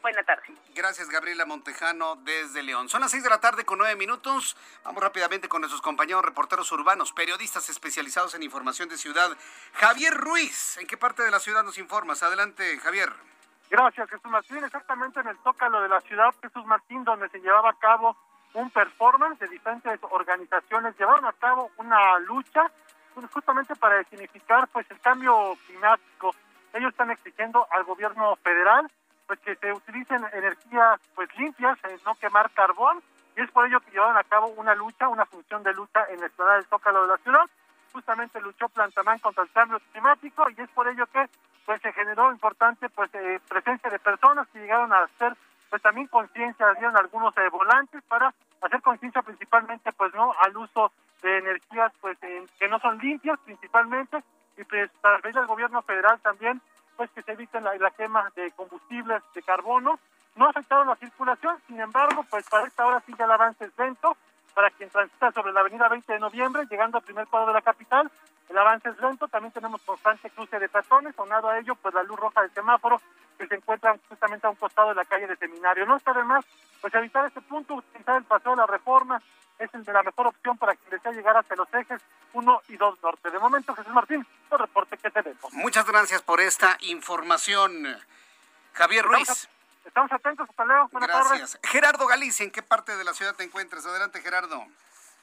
Buenas 0.00 0.24
tardes. 0.24 0.56
Gracias, 0.74 1.08
Gabriela 1.08 1.44
Montejano, 1.44 2.16
desde 2.16 2.62
León. 2.62 2.88
Son 2.88 3.00
las 3.00 3.10
seis 3.10 3.24
de 3.24 3.30
la 3.30 3.40
tarde 3.40 3.64
con 3.64 3.78
nueve 3.78 3.96
minutos. 3.96 4.56
Vamos 4.84 5.02
rápidamente 5.02 5.48
con 5.48 5.60
nuestros 5.60 5.82
compañeros 5.82 6.24
reporteros 6.24 6.70
urbanos, 6.72 7.12
periodistas 7.12 7.68
especializados 7.68 8.34
en 8.34 8.42
información 8.42 8.88
de 8.88 8.96
ciudad. 8.96 9.36
Javier 9.74 10.14
Ruiz, 10.14 10.78
¿en 10.78 10.86
qué 10.86 10.96
parte 10.96 11.22
de 11.22 11.30
la 11.30 11.40
ciudad 11.40 11.64
nos 11.64 11.78
informas? 11.78 12.22
Adelante, 12.22 12.78
Javier. 12.78 13.12
Gracias, 13.70 14.08
Jesús 14.08 14.30
Martín. 14.30 14.64
Exactamente 14.64 15.20
en 15.20 15.28
el 15.28 15.36
Zócalo 15.38 15.82
de 15.82 15.88
la 15.88 16.00
ciudad, 16.00 16.34
Jesús 16.40 16.64
Martín, 16.64 17.04
donde 17.04 17.28
se 17.28 17.40
llevaba 17.40 17.70
a 17.70 17.78
cabo 17.78 18.16
un 18.54 18.70
performance 18.70 19.38
de 19.40 19.48
diferentes 19.48 19.98
organizaciones, 20.02 20.98
llevaron 20.98 21.26
a 21.26 21.32
cabo 21.34 21.70
una 21.76 22.18
lucha 22.20 22.70
pues, 23.14 23.30
justamente 23.30 23.74
para 23.76 24.02
significar 24.04 24.68
pues 24.68 24.86
el 24.90 25.00
cambio 25.00 25.56
climático. 25.66 26.34
Ellos 26.74 26.90
están 26.90 27.10
exigiendo 27.10 27.66
al 27.70 27.84
gobierno 27.84 28.36
federal 28.36 28.90
pues 29.28 29.38
que 29.40 29.54
se 29.56 29.72
utilicen 29.72 30.24
energías 30.32 30.98
pues 31.14 31.28
limpias, 31.36 31.78
eh, 31.84 31.98
no 32.06 32.14
quemar 32.14 32.50
carbón, 32.52 33.02
y 33.36 33.42
es 33.42 33.50
por 33.50 33.66
ello 33.66 33.78
que 33.80 33.90
llevaron 33.90 34.16
a 34.16 34.24
cabo 34.24 34.48
una 34.56 34.74
lucha, 34.74 35.06
una 35.08 35.26
función 35.26 35.62
de 35.62 35.74
lucha 35.74 36.06
en 36.08 36.22
el 36.22 36.30
ciudad 36.30 36.56
del 36.56 36.64
Zócalo 36.64 37.02
de 37.02 37.08
la 37.08 37.18
ciudad. 37.18 37.44
Justamente 37.92 38.40
luchó 38.40 38.68
Plantamán 38.70 39.18
contra 39.18 39.44
el 39.44 39.50
cambio 39.52 39.80
climático 39.92 40.46
y 40.48 40.60
es 40.60 40.70
por 40.70 40.88
ello 40.88 41.06
que 41.06 41.26
pues 41.66 41.80
se 41.82 41.92
generó 41.92 42.32
importante 42.32 42.88
pues 42.88 43.14
eh, 43.14 43.38
presencia 43.46 43.90
de 43.90 43.98
personas 43.98 44.48
que 44.48 44.60
llegaron 44.60 44.92
a 44.92 45.02
hacer 45.02 45.36
pues 45.68 45.82
también 45.82 46.06
conciencia, 46.06 46.72
dieron 46.78 46.96
algunos 46.96 47.36
eh, 47.36 47.48
volantes 47.50 48.02
para 48.04 48.32
hacer 48.62 48.80
conciencia 48.80 49.20
principalmente 49.20 49.92
pues 49.92 50.14
no 50.14 50.32
al 50.40 50.56
uso 50.56 50.90
de 51.20 51.38
energías 51.38 51.92
pues 52.00 52.16
que 52.18 52.68
no 52.68 52.78
son 52.78 52.98
limpias 52.98 53.38
principalmente 53.44 54.22
y 54.58 54.64
pues 54.64 54.90
a 55.02 55.18
través 55.18 55.34
del 55.34 55.46
gobierno 55.46 55.82
federal 55.82 56.20
también 56.20 56.60
pues 56.96 57.10
que 57.12 57.22
se 57.22 57.32
eviten 57.32 57.64
la, 57.64 57.90
quema 57.90 58.30
de 58.34 58.50
combustibles 58.52 59.22
de 59.34 59.42
carbono 59.42 59.98
no 60.36 60.46
ha 60.46 60.50
afectado 60.50 60.84
la 60.84 60.96
circulación 60.96 61.56
sin 61.66 61.80
embargo 61.80 62.24
pues 62.28 62.48
para 62.48 62.66
esta 62.66 62.86
hora 62.86 63.02
ya 63.06 63.24
el 63.24 63.30
avance 63.30 63.64
es 63.64 63.78
lento 63.78 64.16
para 64.54 64.70
quien 64.70 64.90
transita 64.90 65.32
sobre 65.32 65.52
la 65.52 65.60
avenida 65.60 65.88
20 65.88 66.12
de 66.12 66.18
noviembre 66.18 66.66
llegando 66.68 66.98
al 66.98 67.04
primer 67.04 67.26
cuadro 67.28 67.48
de 67.48 67.54
la 67.54 67.62
capital 67.62 68.10
el 68.48 68.56
avance 68.56 68.88
es 68.88 68.98
lento, 68.98 69.28
también 69.28 69.52
tenemos 69.52 69.82
constante 69.82 70.30
cruce 70.30 70.58
de 70.58 70.68
peatones, 70.68 71.14
sonado 71.14 71.50
a 71.50 71.58
ello, 71.58 71.74
pues 71.74 71.94
la 71.94 72.02
luz 72.02 72.18
roja 72.18 72.40
del 72.40 72.50
semáforo 72.52 73.00
que 73.36 73.46
se 73.46 73.56
encuentra 73.56 73.94
justamente 74.08 74.46
a 74.46 74.50
un 74.50 74.56
costado 74.56 74.88
de 74.88 74.94
la 74.94 75.04
calle 75.04 75.26
de 75.26 75.36
Seminario. 75.36 75.84
No 75.84 75.96
está 75.96 76.14
de 76.14 76.24
más, 76.24 76.44
pues 76.80 76.94
evitar 76.94 77.26
este 77.26 77.42
punto, 77.42 77.74
utilizar 77.74 78.16
el 78.16 78.24
paseo 78.24 78.52
de 78.52 78.56
la 78.56 78.66
reforma, 78.66 79.20
es 79.58 79.72
el 79.74 79.84
de 79.84 79.92
la 79.92 80.02
mejor 80.02 80.28
opción 80.28 80.56
para 80.58 80.74
quien 80.74 80.90
desea 80.90 81.12
llegar 81.12 81.36
hacia 81.36 81.56
los 81.56 81.72
ejes 81.74 82.00
1 82.32 82.62
y 82.68 82.76
2 82.76 83.02
norte. 83.02 83.30
De 83.30 83.38
momento, 83.38 83.74
Jesús 83.74 83.92
Martín, 83.92 84.26
el 84.50 84.58
reporte 84.58 84.96
que 84.96 85.10
tenemos. 85.10 85.52
Muchas 85.52 85.86
gracias 85.86 86.22
por 86.22 86.40
esta 86.40 86.76
información. 86.80 87.98
Javier 88.72 89.04
Ruiz. 89.04 89.48
Estamos, 89.84 90.12
atentos, 90.12 90.48
hasta 90.48 90.64
luego. 90.64 90.88
Buenas 90.92 91.08
gracias. 91.08 91.58
Gerardo 91.62 92.06
Galicia, 92.06 92.44
¿en 92.44 92.50
qué 92.50 92.62
parte 92.62 92.96
de 92.96 93.04
la 93.04 93.14
ciudad 93.14 93.34
te 93.34 93.44
encuentras? 93.44 93.86
Adelante, 93.86 94.20
Gerardo 94.20 94.66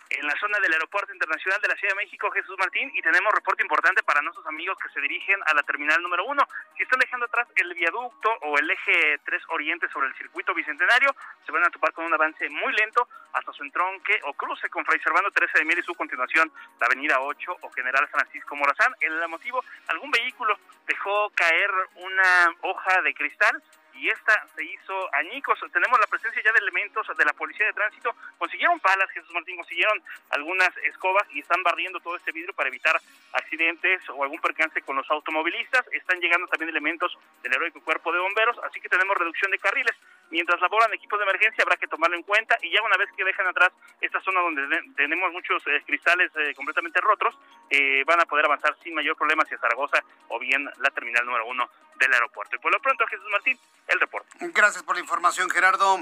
en 0.09 0.27
la 0.27 0.35
zona 0.39 0.59
del 0.59 0.73
Aeropuerto 0.73 1.13
Internacional 1.13 1.61
de 1.61 1.67
la 1.67 1.75
Ciudad 1.75 1.95
de 1.95 2.03
México, 2.03 2.29
Jesús 2.31 2.55
Martín, 2.57 2.91
y 2.93 3.01
tenemos 3.01 3.33
reporte 3.33 3.63
importante 3.63 4.03
para 4.03 4.21
nuestros 4.21 4.45
amigos 4.47 4.77
que 4.77 4.89
se 4.89 5.01
dirigen 5.01 5.39
a 5.45 5.53
la 5.53 5.63
terminal 5.63 6.01
número 6.01 6.25
uno. 6.25 6.43
Si 6.77 6.83
están 6.83 6.99
dejando 6.99 7.25
atrás 7.25 7.47
el 7.55 7.73
viaducto 7.73 8.29
o 8.41 8.57
el 8.57 8.69
eje 8.69 9.19
3 9.25 9.43
Oriente 9.49 9.89
sobre 9.89 10.07
el 10.07 10.15
circuito 10.15 10.53
bicentenario, 10.53 11.15
se 11.45 11.51
van 11.51 11.63
a 11.65 11.69
topar 11.69 11.93
con 11.93 12.05
un 12.05 12.13
avance 12.13 12.49
muy 12.49 12.73
lento 12.73 13.07
hasta 13.33 13.51
su 13.53 13.63
entronque 13.63 14.19
o 14.23 14.33
cruce 14.33 14.69
con 14.69 14.85
Fray 14.85 14.99
Servando 14.99 15.31
Teresa 15.31 15.57
de 15.57 15.65
Mier 15.65 15.79
y 15.79 15.83
su 15.83 15.95
continuación, 15.95 16.51
la 16.79 16.87
avenida 16.87 17.19
8 17.19 17.57
o 17.61 17.69
General 17.71 18.07
Francisco 18.07 18.55
Morazán. 18.55 18.93
El 18.99 19.27
motivo, 19.27 19.63
algún 19.87 20.11
vehículo 20.11 20.57
dejó 20.87 21.29
caer 21.31 21.71
una 21.95 22.55
hoja 22.61 23.01
de 23.01 23.13
cristal 23.13 23.61
y 23.95 24.09
esta 24.09 24.45
se 24.55 24.63
hizo 24.63 25.13
añicos. 25.13 25.59
Tenemos 25.71 25.99
la 25.99 26.07
presencia 26.07 26.41
ya 26.43 26.51
de 26.51 26.59
elementos 26.59 27.07
de 27.17 27.25
la 27.25 27.33
Policía 27.33 27.65
de 27.67 27.73
Tránsito. 27.73 28.15
Consiguieron 28.37 28.79
palas, 28.79 29.09
Jesús 29.11 29.31
Martín, 29.31 29.55
consiguieron 29.57 30.01
algunas 30.29 30.75
escobas 30.83 31.23
y 31.31 31.39
están 31.39 31.63
barriendo 31.63 31.99
todo 31.99 32.15
este 32.15 32.31
vidrio 32.31 32.53
para 32.53 32.69
evitar 32.69 32.99
accidentes 33.33 34.01
o 34.09 34.23
algún 34.23 34.39
percance 34.39 34.81
con 34.81 34.95
los 34.95 35.09
automovilistas. 35.09 35.85
Están 35.91 36.19
llegando 36.19 36.47
también 36.47 36.69
elementos 36.69 37.17
del 37.43 37.53
heroico 37.53 37.81
cuerpo 37.81 38.11
de 38.11 38.19
bomberos, 38.19 38.57
así 38.63 38.79
que 38.79 38.89
tenemos 38.89 39.17
reducción 39.17 39.51
de 39.51 39.59
carriles. 39.59 39.95
Mientras 40.31 40.59
laboran 40.59 40.93
equipos 40.93 41.19
de 41.19 41.23
emergencia 41.23 41.63
habrá 41.63 41.77
que 41.77 41.87
tomarlo 41.87 42.15
en 42.15 42.23
cuenta 42.23 42.57
y 42.61 42.71
ya 42.71 42.81
una 42.81 42.97
vez 42.97 43.09
que 43.15 43.23
dejan 43.23 43.47
atrás 43.47 43.71
esta 44.01 44.19
zona 44.21 44.41
donde 44.41 44.81
tenemos 44.95 45.31
muchos 45.31 45.61
eh, 45.67 45.83
cristales 45.85 46.31
eh, 46.35 46.53
completamente 46.55 46.99
rotos, 46.99 47.35
eh, 47.69 48.03
van 48.05 48.19
a 48.19 48.25
poder 48.25 48.45
avanzar 48.45 48.75
sin 48.83 48.95
mayor 48.95 49.15
problema 49.15 49.43
hacia 49.43 49.57
Zaragoza 49.59 50.03
o 50.29 50.39
bien 50.39 50.69
la 50.77 50.89
terminal 50.89 51.25
número 51.25 51.45
uno 51.45 51.69
del 51.95 52.13
aeropuerto. 52.13 52.55
Y 52.55 52.59
por 52.59 52.71
lo 52.71 52.79
pronto, 52.79 53.05
Jesús 53.07 53.27
Martín, 53.31 53.57
el 53.87 53.99
reporte. 53.99 54.29
Gracias 54.39 54.83
por 54.83 54.95
la 54.95 55.01
información, 55.01 55.49
Gerardo. 55.49 55.99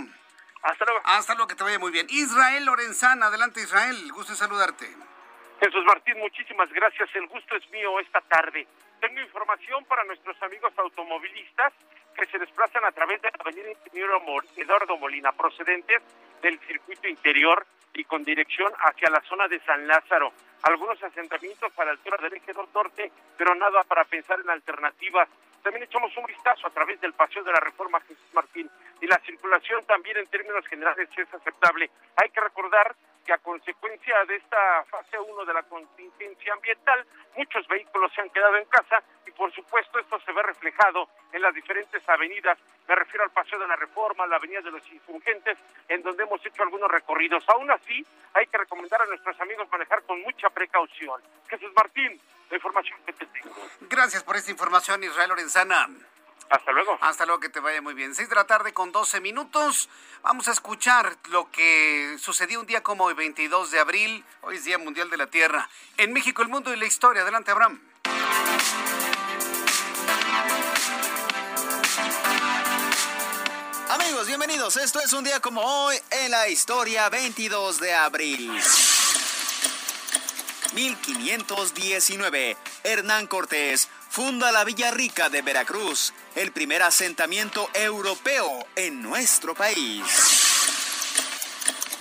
Hasta 0.63 0.85
luego. 0.85 1.01
Hasta 1.03 1.35
luego, 1.35 1.47
que 1.47 1.55
te 1.55 1.63
vaya 1.63 1.79
muy 1.79 1.91
bien. 1.91 2.07
Israel 2.09 2.65
Lorenzana, 2.65 3.27
adelante 3.27 3.61
Israel, 3.61 4.11
gusto 4.13 4.31
en 4.31 4.37
saludarte. 4.37 4.87
Jesús 5.59 5.85
Martín, 5.85 6.17
muchísimas 6.19 6.69
gracias. 6.71 7.09
El 7.15 7.27
gusto 7.27 7.55
es 7.55 7.69
mío 7.69 7.99
esta 7.99 8.21
tarde. 8.21 8.67
Tengo 9.03 9.19
información 9.19 9.83
para 9.83 10.05
nuestros 10.05 10.41
amigos 10.43 10.71
automovilistas 10.77 11.73
que 12.15 12.25
se 12.25 12.39
desplazan 12.39 12.85
a 12.85 12.91
través 12.93 13.21
de 13.21 13.27
la 13.31 13.37
avenida 13.37 13.69
Ingeniero 13.69 14.23
Eduardo 14.55 14.95
Molina, 14.95 15.33
procedentes 15.33 16.01
del 16.41 16.57
circuito 16.61 17.09
interior 17.09 17.67
y 17.93 18.05
con 18.05 18.23
dirección 18.23 18.71
hacia 18.79 19.09
la 19.09 19.19
zona 19.27 19.49
de 19.49 19.59
San 19.65 19.85
Lázaro. 19.87 20.31
Algunos 20.61 21.03
asentamientos 21.03 21.73
para 21.73 21.87
la 21.87 21.97
altura 21.97 22.15
del 22.21 22.35
eje 22.35 22.53
norte, 22.73 23.11
pero 23.37 23.53
nada 23.55 23.83
para 23.83 24.05
pensar 24.05 24.39
en 24.39 24.49
alternativas 24.49 25.27
también 25.63 25.83
echamos 25.83 26.15
un 26.15 26.25
vistazo 26.25 26.67
a 26.67 26.69
través 26.69 26.99
del 27.01 27.11
paseo 27.11 27.43
de 27.43 27.51
la 27.51 27.59
reforma 27.59 27.99
Jesús 28.01 28.33
Martín 28.33 28.69
y 29.01 29.07
la 29.07 29.17
circulación 29.25 29.83
también 29.85 30.15
en 30.15 30.27
términos 30.27 30.65
generales 30.67 31.09
es 31.17 31.33
aceptable. 31.33 31.89
Hay 32.15 32.29
que 32.29 32.39
recordar 32.39 32.95
que 33.23 33.33
a 33.33 33.37
consecuencia 33.37 34.15
de 34.25 34.35
esta 34.35 34.83
fase 34.85 35.17
1 35.19 35.45
de 35.45 35.53
la 35.53 35.63
contingencia 35.63 36.53
ambiental, 36.53 37.05
muchos 37.35 37.67
vehículos 37.67 38.11
se 38.13 38.21
han 38.21 38.29
quedado 38.29 38.57
en 38.57 38.65
casa 38.65 39.01
y 39.25 39.31
por 39.31 39.51
supuesto 39.53 39.99
esto 39.99 40.19
se 40.19 40.31
ve 40.31 40.43
reflejado 40.43 41.07
en 41.31 41.41
las 41.41 41.53
diferentes 41.53 42.07
avenidas. 42.07 42.57
Me 42.87 42.95
refiero 42.95 43.23
al 43.23 43.31
Paseo 43.31 43.59
de 43.59 43.67
la 43.67 43.75
Reforma, 43.75 44.27
la 44.27 44.35
Avenida 44.35 44.61
de 44.61 44.71
los 44.71 44.91
Insurgentes, 44.91 45.57
en 45.87 46.03
donde 46.03 46.23
hemos 46.23 46.45
hecho 46.45 46.63
algunos 46.63 46.91
recorridos. 46.91 47.43
Aún 47.47 47.71
así, 47.71 48.05
hay 48.33 48.45
que 48.47 48.57
recomendar 48.57 49.01
a 49.01 49.05
nuestros 49.05 49.39
amigos 49.39 49.67
manejar 49.71 50.03
con 50.03 50.21
mucha 50.21 50.49
precaución. 50.49 51.21
Jesús 51.47 51.71
Martín, 51.75 52.19
la 52.49 52.57
información 52.57 52.99
que 53.05 53.13
te 53.13 53.25
tengo. 53.27 53.55
Gracias 53.81 54.23
por 54.23 54.35
esta 54.35 54.51
información, 54.51 55.03
Israel 55.03 55.29
Lorenzana. 55.29 55.87
Hasta 56.49 56.71
luego. 56.71 56.97
Hasta 57.01 57.25
luego, 57.25 57.39
que 57.39 57.49
te 57.49 57.59
vaya 57.59 57.81
muy 57.81 57.93
bien. 57.93 58.13
Seis 58.13 58.29
de 58.29 58.35
la 58.35 58.45
tarde 58.45 58.73
con 58.73 58.91
12 58.91 59.21
minutos. 59.21 59.89
Vamos 60.21 60.47
a 60.47 60.51
escuchar 60.51 61.17
lo 61.29 61.49
que 61.51 62.17
sucedió 62.19 62.59
un 62.59 62.65
día 62.65 62.83
como 62.83 63.09
el 63.09 63.15
22 63.15 63.71
de 63.71 63.79
abril. 63.79 64.23
Hoy 64.41 64.57
es 64.57 64.63
Día 64.63 64.77
Mundial 64.77 65.09
de 65.09 65.17
la 65.17 65.27
Tierra. 65.27 65.69
En 65.97 66.13
México, 66.13 66.41
el 66.41 66.49
mundo 66.49 66.73
y 66.73 66.77
la 66.77 66.85
historia. 66.85 67.23
Adelante, 67.23 67.51
Abraham. 67.51 67.81
Amigos, 73.89 74.27
bienvenidos. 74.27 74.77
Esto 74.77 74.99
es 74.99 75.13
un 75.13 75.23
día 75.23 75.39
como 75.39 75.61
hoy 75.61 75.95
en 76.09 76.31
la 76.31 76.49
historia 76.49 77.09
22 77.09 77.79
de 77.79 77.93
abril. 77.93 78.51
1519, 80.73 82.57
Hernán 82.83 83.27
Cortés 83.27 83.87
funda 84.09 84.51
la 84.51 84.63
Villa 84.63 84.91
Rica 84.91 85.29
de 85.29 85.41
Veracruz, 85.41 86.13
el 86.35 86.51
primer 86.51 86.81
asentamiento 86.81 87.69
europeo 87.73 88.65
en 88.75 89.01
nuestro 89.01 89.53
país. 89.53 90.03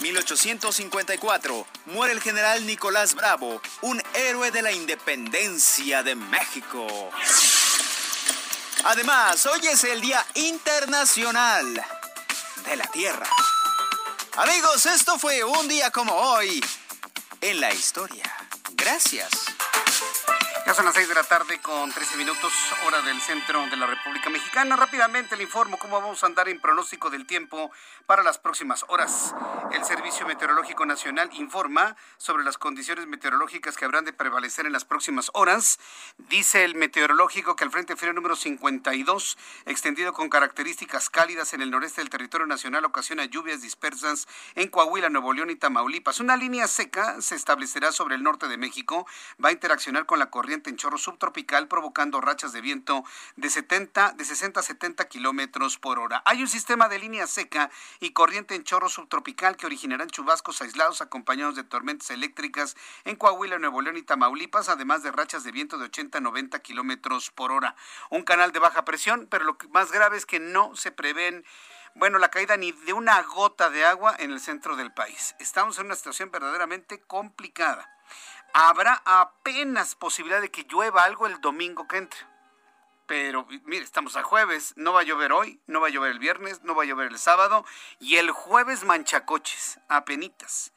1854, 0.00 1.66
muere 1.86 2.12
el 2.12 2.20
general 2.20 2.66
Nicolás 2.66 3.14
Bravo, 3.14 3.60
un 3.82 4.02
héroe 4.14 4.50
de 4.50 4.62
la 4.62 4.72
independencia 4.72 6.02
de 6.02 6.14
México. 6.14 7.10
Además, 8.84 9.46
hoy 9.46 9.66
es 9.68 9.84
el 9.84 10.00
Día 10.00 10.26
Internacional 10.34 11.84
de 12.66 12.76
la 12.76 12.86
Tierra. 12.88 13.28
Amigos, 14.36 14.86
esto 14.86 15.18
fue 15.18 15.44
un 15.44 15.68
día 15.68 15.90
como 15.90 16.14
hoy 16.14 16.64
en 17.40 17.60
la 17.60 17.72
historia. 17.72 18.24
Gracias. 18.72 19.30
Ya 20.73 20.76
son 20.76 20.87
las 20.87 20.95
6 20.95 21.07
de 21.07 21.14
la 21.14 21.25
tarde 21.25 21.61
con 21.61 21.93
13 21.93 22.17
minutos, 22.17 22.50
hora 22.87 23.02
del 23.02 23.21
centro 23.21 23.67
de 23.67 23.76
la 23.76 23.85
República 23.85 24.31
Mexicana. 24.31 24.75
Rápidamente 24.75 25.37
le 25.37 25.43
informo 25.43 25.79
cómo 25.79 26.00
vamos 26.00 26.23
a 26.23 26.26
andar 26.26 26.49
en 26.49 26.62
pronóstico 26.62 27.11
del 27.11 27.26
tiempo 27.26 27.71
para 28.07 28.23
las 28.23 28.38
próximas 28.38 28.83
horas. 28.88 29.35
El 29.71 29.85
Servicio 29.85 30.26
Meteorológico 30.26 30.87
Nacional 30.87 31.29
informa 31.35 31.95
sobre 32.17 32.43
las 32.43 32.57
condiciones 32.57 33.07
meteorológicas 33.07 33.76
que 33.76 33.85
habrán 33.85 34.07
de 34.07 34.14
prevalecer 34.14 34.64
en 34.64 34.73
las 34.73 34.87
próximas 34.87 35.31
horas. 35.35 35.79
Dice 36.17 36.64
el 36.64 36.75
meteorológico 36.75 37.55
que 37.55 37.64
el 37.64 37.71
Frente 37.71 37.95
Frío 37.95 38.14
número 38.14 38.35
52, 38.35 39.37
extendido 39.67 40.14
con 40.14 40.31
características 40.31 41.11
cálidas 41.11 41.52
en 41.52 41.61
el 41.61 41.71
noreste 41.71 42.00
del 42.00 42.09
territorio 42.09 42.47
nacional, 42.47 42.87
ocasiona 42.87 43.26
lluvias 43.26 43.61
dispersas 43.61 44.26
en 44.55 44.69
Coahuila, 44.69 45.11
Nuevo 45.11 45.35
León 45.35 45.50
y 45.50 45.57
Tamaulipas. 45.57 46.21
Una 46.21 46.38
línea 46.38 46.67
seca 46.67 47.21
se 47.21 47.35
establecerá 47.35 47.93
sobre 47.93 48.14
el 48.14 48.23
norte 48.23 48.49
de 48.49 48.57
México, 48.57 49.07
va 49.45 49.50
a 49.50 49.52
interaccionar 49.52 50.07
con 50.07 50.19
la 50.19 50.31
corriente 50.31 50.62
en 50.71 50.76
chorro 50.76 50.99
subtropical, 50.99 51.69
provocando 51.69 52.21
rachas 52.21 52.52
de 52.52 52.61
viento 52.61 53.04
de 53.37 53.50
70, 53.50 54.12
de 54.12 54.25
60 54.25 54.61
a 54.61 54.62
70 54.62 55.09
kilómetros 55.09 55.78
por 55.78 55.99
hora. 55.99 56.23
Hay 56.25 56.42
un 56.42 56.49
sistema 56.49 56.88
de 56.88 56.99
línea 56.99 57.26
seca 57.26 57.71
y 58.00 58.11
corriente 58.11 58.54
en 58.54 58.64
chorro 58.64 58.88
subtropical 58.88 59.57
que 59.57 59.66
originarán 59.66 60.11
chubascos 60.11 60.62
aislados 60.62 61.00
acompañados 61.00 61.57
de 61.57 61.64
tormentas 61.64 62.11
eléctricas 62.11 62.76
en 63.04 63.16
Coahuila, 63.16 63.59
Nuevo 63.59 63.83
León 63.83 63.97
y 63.97 64.02
Tamaulipas, 64.02 64.69
además 64.69 65.02
de 65.02 65.12
rachas 65.12 65.45
de 65.45 65.52
viento 65.52 65.78
de 65.78 65.87
80 65.87 66.19
a 66.19 66.21
90 66.21 66.59
kilómetros 66.61 67.31
por 67.31 67.52
hora. 67.52 67.76
Un 68.11 68.23
canal 68.23 68.52
de 68.52 68.59
baja 68.59 68.85
presión, 68.85 69.26
pero 69.31 69.45
lo 69.45 69.57
más 69.71 69.92
grave 69.92 70.16
es 70.16 70.26
que 70.26 70.40
no 70.40 70.75
se 70.76 70.92
prevén 70.92 71.45
bueno, 71.95 72.19
la 72.19 72.31
caída 72.31 72.57
ni 72.57 72.73
de 72.73 72.92
una 72.95 73.21
gota 73.23 73.69
de 73.69 73.85
agua 73.85 74.16
en 74.19 74.33
el 74.33 74.40
centro 74.40 74.76
del 74.76 74.92
país. 74.92 75.35
Estamos 75.38 75.78
en 75.78 75.87
una 75.87 75.95
situación 75.95 76.31
verdaderamente 76.31 77.00
complicada. 77.00 77.88
Habrá 78.54 79.02
apenas 79.04 79.94
posibilidad 79.94 80.40
de 80.40 80.50
que 80.50 80.64
llueva 80.64 81.04
algo 81.04 81.26
el 81.26 81.40
domingo 81.40 81.88
que 81.88 81.99
entre. 81.99 82.21
Pero 83.06 83.47
mire, 83.64 83.85
estamos 83.85 84.16
a 84.16 84.23
jueves, 84.23 84.75
no 84.76 84.92
va 84.92 85.00
a 85.00 85.04
llover 85.04 85.32
hoy, 85.32 85.61
no 85.66 85.80
va 85.80 85.88
a 85.88 85.90
llover 85.90 86.12
el 86.12 86.18
viernes, 86.18 86.62
no 86.62 86.75
va 86.75 86.85
a 86.85 86.87
llover 86.87 87.09
el 87.09 87.18
sábado 87.18 87.64
y 87.99 88.16
el 88.16 88.30
jueves 88.30 88.85
manchacoches, 88.85 89.80
apenitas. 89.88 90.73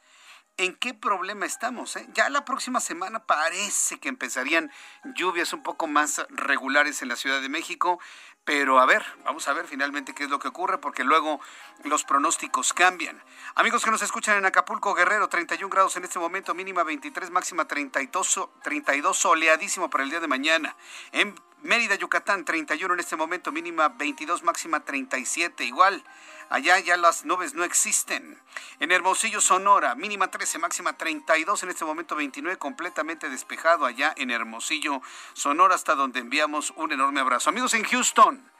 ¿En 0.58 0.74
qué 0.74 0.94
problema 0.94 1.44
estamos? 1.44 1.96
Eh? 1.96 2.06
Ya 2.14 2.30
la 2.30 2.46
próxima 2.46 2.80
semana 2.80 3.26
parece 3.26 4.00
que 4.00 4.08
empezarían 4.08 4.72
lluvias 5.14 5.52
un 5.52 5.62
poco 5.62 5.86
más 5.86 6.24
regulares 6.30 7.02
en 7.02 7.08
la 7.08 7.16
Ciudad 7.16 7.42
de 7.42 7.50
México, 7.50 8.00
pero 8.46 8.78
a 8.78 8.86
ver, 8.86 9.04
vamos 9.24 9.48
a 9.48 9.52
ver 9.52 9.66
finalmente 9.66 10.14
qué 10.14 10.22
es 10.22 10.30
lo 10.30 10.38
que 10.38 10.46
ocurre, 10.46 10.78
porque 10.78 11.02
luego 11.02 11.40
los 11.82 12.04
pronósticos 12.04 12.72
cambian. 12.72 13.20
Amigos 13.56 13.84
que 13.84 13.90
nos 13.90 14.02
escuchan 14.02 14.38
en 14.38 14.46
Acapulco, 14.46 14.94
Guerrero, 14.94 15.28
31 15.28 15.68
grados 15.68 15.96
en 15.96 16.04
este 16.04 16.20
momento, 16.20 16.54
mínima 16.54 16.84
23, 16.84 17.30
máxima 17.30 17.66
32, 17.66 18.48
32 18.62 19.16
soleadísimo 19.16 19.90
para 19.90 20.04
el 20.04 20.10
día 20.10 20.20
de 20.20 20.28
mañana. 20.28 20.76
En 21.10 21.34
Mérida, 21.62 21.96
Yucatán, 21.96 22.44
31 22.44 22.94
en 22.94 23.00
este 23.00 23.16
momento, 23.16 23.50
mínima 23.50 23.88
22, 23.88 24.44
máxima 24.44 24.84
37, 24.84 25.64
igual. 25.64 26.04
Allá 26.48 26.78
ya 26.78 26.96
las 26.96 27.24
nubes 27.24 27.54
no 27.54 27.64
existen. 27.64 28.40
En 28.78 28.92
Hermosillo, 28.92 29.40
Sonora, 29.40 29.94
mínima 29.94 30.30
13, 30.30 30.58
máxima 30.58 30.92
32, 30.92 31.64
en 31.64 31.70
este 31.70 31.84
momento 31.84 32.14
29, 32.14 32.56
completamente 32.56 33.28
despejado 33.28 33.84
allá 33.84 34.14
en 34.16 34.30
Hermosillo, 34.30 35.02
Sonora, 35.32 35.74
hasta 35.74 35.94
donde 35.94 36.20
enviamos 36.20 36.72
un 36.76 36.92
enorme 36.92 37.20
abrazo. 37.20 37.50
Amigos 37.50 37.74
en 37.74 37.84
Houston, 37.84 38.50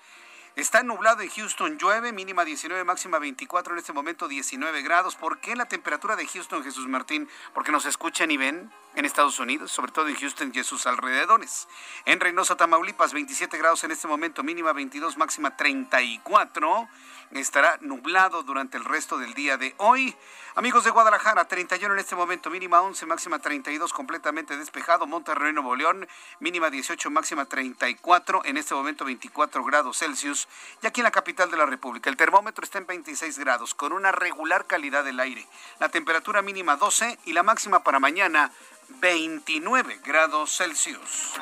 Está 0.57 0.83
nublado 0.83 1.21
en 1.21 1.29
Houston, 1.29 1.77
llueve, 1.77 2.13
mínima 2.15 2.43
19, 2.43 2.83
máxima 2.85 3.19
24, 3.19 3.75
en 3.75 3.79
este 3.79 3.93
momento 3.93 4.27
19 4.27 4.81
grados. 4.81 5.15
¿Por 5.15 5.39
qué 5.39 5.55
la 5.55 5.67
temperatura 5.67 6.17
de 6.17 6.27
Houston, 6.27 6.65
Jesús 6.65 6.89
Martín? 6.89 7.29
Porque 7.53 7.73
nos 7.73 7.85
escuchan 7.85 8.31
y 8.31 8.39
ven 8.39 8.73
en 8.97 9.05
Estados 9.05 9.39
Unidos, 9.39 9.71
sobre 9.71 9.93
todo 9.93 10.09
en 10.09 10.17
Houston 10.17 10.51
y 10.55 10.65
sus 10.65 10.87
alrededores. 10.87 11.69
En 12.07 12.19
Reynosa, 12.19 12.57
Tamaulipas, 12.57 13.13
27 13.13 13.57
grados 13.59 13.85
en 13.85 13.93
este 13.93 14.09
momento, 14.09 14.43
mínima 14.43 14.73
22, 14.73 15.17
máxima 15.17 15.57
34 15.57 16.89
estará 17.33 17.79
nublado 17.81 18.43
durante 18.43 18.77
el 18.77 18.85
resto 18.85 19.19
del 19.19 19.35
día 19.35 19.57
de 19.57 19.75
hoy. 19.79 20.15
Amigos 20.55 20.85
de 20.85 20.91
Guadalajara, 20.91 21.47
31 21.47 21.93
en 21.93 22.01
este 22.01 22.17
momento, 22.17 22.49
mínima 22.49 22.81
11, 22.81 23.05
máxima 23.05 23.39
32, 23.39 23.93
completamente 23.93 24.57
despejado. 24.57 25.07
Monterrey, 25.07 25.53
Nuevo 25.53 25.77
León, 25.77 26.09
mínima 26.41 26.71
18, 26.71 27.11
máxima 27.11 27.45
34, 27.45 28.43
en 28.45 28.57
este 28.57 28.75
momento 28.75 29.05
24 29.05 29.65
grados 29.65 29.99
Celsius. 29.99 30.49
Y 30.83 30.87
aquí 30.87 31.01
en 31.01 31.05
la 31.05 31.11
capital 31.11 31.51
de 31.51 31.59
la 31.59 31.67
República, 31.67 32.09
el 32.09 32.17
termómetro 32.17 32.65
está 32.65 32.79
en 32.79 32.87
26 32.87 33.39
grados, 33.39 33.75
con 33.75 33.93
una 33.93 34.13
regular 34.13 34.67
calidad 34.67 35.05
del 35.05 35.21
aire. 35.21 35.47
La 35.79 35.91
temperatura 35.91 36.41
mínima 36.41 36.77
12 36.77 37.19
y 37.27 37.33
la 37.35 37.43
máxima 37.43 37.83
para 37.83 38.01
mañana 38.01 38.51
29 38.89 40.01
grados 40.05 40.57
Celsius. 40.57 41.35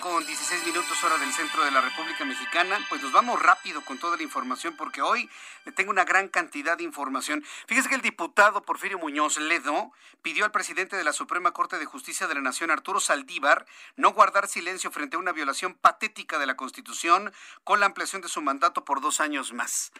Con 0.00 0.24
16 0.24 0.66
minutos 0.66 1.02
hora 1.04 1.18
del 1.18 1.32
centro 1.32 1.64
de 1.64 1.70
la 1.70 1.80
República 1.80 2.24
Mexicana. 2.24 2.78
Pues 2.88 3.02
nos 3.02 3.12
vamos 3.12 3.40
rápido 3.40 3.84
con 3.84 3.98
toda 3.98 4.16
la 4.16 4.22
información 4.22 4.76
porque 4.76 5.02
hoy 5.02 5.28
le 5.64 5.72
tengo 5.72 5.90
una 5.90 6.04
gran 6.04 6.28
cantidad 6.28 6.76
de 6.76 6.84
información. 6.84 7.44
Fíjese 7.66 7.88
que 7.88 7.94
el 7.94 8.02
diputado 8.02 8.62
Porfirio 8.62 8.98
Muñoz 8.98 9.38
Ledo 9.38 9.92
pidió 10.22 10.44
al 10.44 10.52
presidente 10.52 10.96
de 10.96 11.04
la 11.04 11.12
Suprema 11.12 11.52
Corte 11.52 11.78
de 11.78 11.86
Justicia 11.86 12.26
de 12.26 12.34
la 12.34 12.40
Nación, 12.40 12.70
Arturo 12.70 13.00
Saldívar, 13.00 13.66
no 13.96 14.12
guardar 14.12 14.48
silencio 14.48 14.90
frente 14.90 15.16
a 15.16 15.20
una 15.20 15.32
violación 15.32 15.74
patética 15.74 16.38
de 16.38 16.46
la 16.46 16.56
Constitución 16.56 17.32
con 17.64 17.80
la 17.80 17.86
ampliación 17.86 18.22
de 18.22 18.28
su 18.28 18.42
mandato 18.42 18.84
por 18.84 19.00
dos 19.00 19.20
años 19.20 19.52
más. 19.52 19.92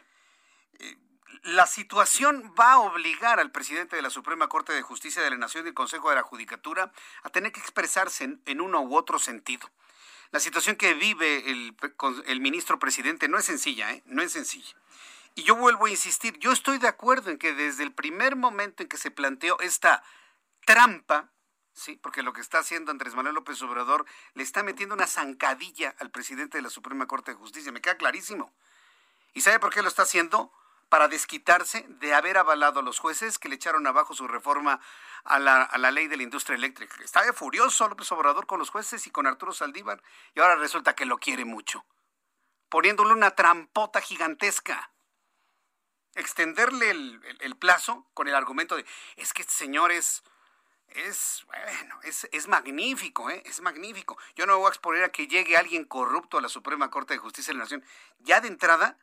Eh, 0.78 0.96
la 1.42 1.66
situación 1.66 2.52
va 2.58 2.72
a 2.72 2.80
obligar 2.80 3.38
al 3.38 3.50
presidente 3.50 3.96
de 3.96 4.02
la 4.02 4.10
Suprema 4.10 4.48
Corte 4.48 4.72
de 4.72 4.82
Justicia 4.82 5.22
de 5.22 5.30
la 5.30 5.36
Nación 5.36 5.64
y 5.64 5.68
el 5.68 5.74
Consejo 5.74 6.10
de 6.10 6.16
la 6.16 6.22
Judicatura 6.22 6.92
a 7.22 7.30
tener 7.30 7.52
que 7.52 7.60
expresarse 7.60 8.38
en, 8.44 8.60
uno 8.60 8.80
u 8.80 8.96
otro 8.96 9.18
sentido. 9.18 9.68
La 10.30 10.40
situación 10.40 10.76
que 10.76 10.94
vive 10.94 11.50
el, 11.50 11.74
el 12.26 12.40
ministro 12.40 12.78
presidente 12.78 13.28
no 13.28 13.38
es 13.38 13.46
sencilla, 13.46 13.92
¿eh? 13.92 14.02
no 14.06 14.22
es 14.22 14.32
sencilla. 14.32 14.76
Y 15.34 15.44
yo 15.44 15.54
vuelvo 15.54 15.86
a 15.86 15.90
insistir, 15.90 16.38
yo 16.38 16.52
estoy 16.52 16.78
de 16.78 16.88
acuerdo 16.88 17.30
en 17.30 17.38
que 17.38 17.54
desde 17.54 17.84
el 17.84 17.92
primer 17.92 18.36
momento 18.36 18.82
en 18.82 18.88
que 18.88 18.96
se 18.96 19.10
planteó 19.10 19.58
esta 19.60 20.02
trampa, 20.66 21.30
sí, 21.72 21.98
porque 22.02 22.22
lo 22.22 22.32
que 22.32 22.40
está 22.40 22.58
haciendo 22.58 22.90
Andrés 22.90 23.14
Manuel 23.14 23.36
López 23.36 23.62
Obrador 23.62 24.04
le 24.34 24.42
está 24.42 24.62
metiendo 24.62 24.94
una 24.94 25.06
zancadilla 25.06 25.94
al 25.98 26.10
presidente 26.10 26.58
de 26.58 26.62
la 26.62 26.70
Suprema 26.70 27.06
Corte 27.06 27.30
de 27.30 27.36
Justicia, 27.36 27.72
me 27.72 27.80
queda 27.80 27.96
clarísimo. 27.96 28.52
¿Y 29.32 29.42
sabe 29.42 29.60
por 29.60 29.72
qué 29.72 29.80
lo 29.80 29.88
está 29.88 30.02
haciendo? 30.02 30.52
Para 30.88 31.08
desquitarse 31.08 31.84
de 31.88 32.14
haber 32.14 32.38
avalado 32.38 32.80
a 32.80 32.82
los 32.82 32.98
jueces 32.98 33.38
que 33.38 33.48
le 33.48 33.56
echaron 33.56 33.86
abajo 33.86 34.14
su 34.14 34.26
reforma 34.26 34.80
a 35.24 35.38
la, 35.38 35.90
ley 35.90 36.08
de 36.08 36.16
la 36.16 36.22
industria 36.22 36.56
eléctrica. 36.56 36.96
Estaba 37.04 37.32
furioso 37.32 37.88
López 37.88 38.10
Obrador 38.12 38.46
con 38.46 38.58
los 38.58 38.70
jueces 38.70 39.06
y 39.06 39.10
con 39.10 39.26
Arturo 39.26 39.52
Saldívar 39.52 40.02
y 40.34 40.40
ahora 40.40 40.56
resulta 40.56 40.94
que 40.94 41.04
lo 41.04 41.18
quiere 41.18 41.44
mucho, 41.44 41.84
poniéndole 42.68 43.12
una 43.12 43.32
trampota 43.32 44.00
gigantesca. 44.00 44.90
Extenderle 46.14 46.90
el, 46.90 47.56
plazo 47.58 48.06
con 48.14 48.26
el 48.26 48.34
argumento 48.34 48.76
de, 48.76 48.84
es 49.16 49.32
que 49.32 49.42
este 49.42 49.54
señor 49.54 49.92
es, 49.92 50.24
es, 50.88 51.44
bueno, 51.46 52.00
es, 52.02 52.26
es 52.32 52.48
magnífico, 52.48 53.30
¿eh? 53.30 53.42
es 53.44 53.60
magnífico. 53.60 54.18
Yo 54.34 54.46
no 54.46 54.54
me 54.54 54.58
voy 54.58 54.66
a 54.66 54.70
exponer 54.70 55.04
a 55.04 55.12
que 55.12 55.28
llegue 55.28 55.56
alguien 55.56 55.84
corrupto 55.84 56.38
a 56.38 56.40
la 56.40 56.48
Suprema 56.48 56.90
Corte 56.90 57.14
de 57.14 57.18
Justicia 57.18 57.52
de 57.52 57.58
la 57.58 57.64
Nación. 57.64 57.84
Ya 58.18 58.40
de 58.40 58.48
entrada, 58.48 58.98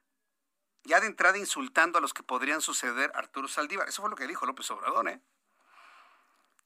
ya 0.85 0.99
de 0.99 1.07
entrada 1.07 1.37
insultando 1.37 1.97
a 1.97 2.01
los 2.01 2.13
que 2.13 2.23
podrían 2.23 2.61
suceder 2.61 3.11
Arturo 3.15 3.47
Saldívar. 3.47 3.89
Eso 3.89 4.01
fue 4.01 4.09
lo 4.09 4.15
que 4.15 4.27
dijo 4.27 4.45
López 4.45 4.69
Obrador, 4.71 5.09
¿eh? 5.09 5.19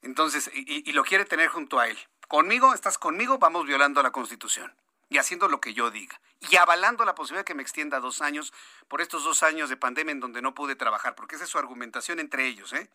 Entonces, 0.02 0.50
y, 0.54 0.92
lo 0.94 1.04
quiere 1.04 1.26
tener 1.26 1.50
junto 1.50 1.80
a 1.80 1.88
él. 1.88 1.98
Conmigo, 2.28 2.74
estás 2.74 2.98
conmigo, 2.98 3.38
vamos 3.38 3.66
violando 3.66 4.02
la 4.02 4.12
Constitución 4.12 4.74
y 5.10 5.18
haciendo 5.18 5.48
lo 5.48 5.60
que 5.60 5.74
yo 5.74 5.92
diga. 5.92 6.22
Y 6.40 6.56
avalando 6.56 7.04
la 7.04 7.16
posibilidad 7.16 7.46
que 7.46 7.56
me 7.56 7.64
extienda 7.64 8.00
dos 8.00 8.22
años 8.22 8.54
por 8.88 9.02
estos 9.02 9.24
dos 9.24 9.44
años 9.44 9.70
de 9.70 9.76
pandemia 9.76 10.12
en 10.12 10.20
donde 10.20 10.42
no 10.42 10.54
pude 10.54 10.76
trabajar, 10.76 11.16
porque 11.16 11.36
esa 11.36 11.44
es 11.46 11.50
su 11.50 11.58
argumentación 11.58 12.20
entre 12.20 12.46
ellos, 12.46 12.72
¿eh? 12.74 12.90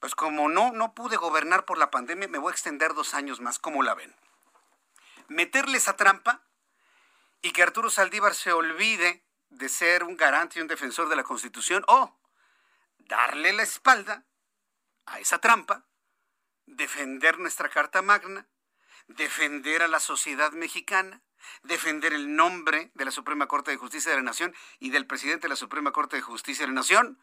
Pues 0.00 0.14
como 0.14 0.48
no, 0.48 0.72
no 0.72 0.92
pude 0.94 1.16
gobernar 1.16 1.64
por 1.64 1.78
la 1.78 1.90
pandemia, 1.90 2.26
me 2.26 2.38
voy 2.38 2.50
a 2.50 2.52
extender 2.52 2.94
dos 2.94 3.14
años 3.14 3.40
más. 3.40 3.58
¿Cómo 3.58 3.82
la 3.82 3.94
ven? 3.94 4.14
Meterle 5.28 5.78
esa 5.78 5.96
trampa 5.96 6.42
y 7.42 7.52
que 7.52 7.62
Arturo 7.62 7.90
Saldívar 7.90 8.34
se 8.34 8.52
olvide 8.52 9.22
de 9.54 9.68
ser 9.68 10.04
un 10.04 10.16
garante 10.16 10.58
y 10.58 10.62
un 10.62 10.68
defensor 10.68 11.08
de 11.08 11.16
la 11.16 11.22
Constitución 11.22 11.84
o 11.88 12.18
darle 12.98 13.52
la 13.52 13.62
espalda 13.62 14.24
a 15.06 15.20
esa 15.20 15.38
trampa, 15.38 15.84
defender 16.66 17.38
nuestra 17.38 17.68
Carta 17.68 18.02
Magna, 18.02 18.46
defender 19.06 19.82
a 19.82 19.88
la 19.88 20.00
sociedad 20.00 20.52
mexicana, 20.52 21.22
defender 21.62 22.12
el 22.12 22.34
nombre 22.34 22.90
de 22.94 23.04
la 23.04 23.10
Suprema 23.10 23.46
Corte 23.46 23.70
de 23.70 23.76
Justicia 23.76 24.10
de 24.10 24.16
la 24.16 24.22
Nación 24.22 24.54
y 24.78 24.90
del 24.90 25.06
presidente 25.06 25.42
de 25.42 25.50
la 25.50 25.56
Suprema 25.56 25.92
Corte 25.92 26.16
de 26.16 26.22
Justicia 26.22 26.64
de 26.64 26.68
la 26.68 26.80
Nación. 26.80 27.20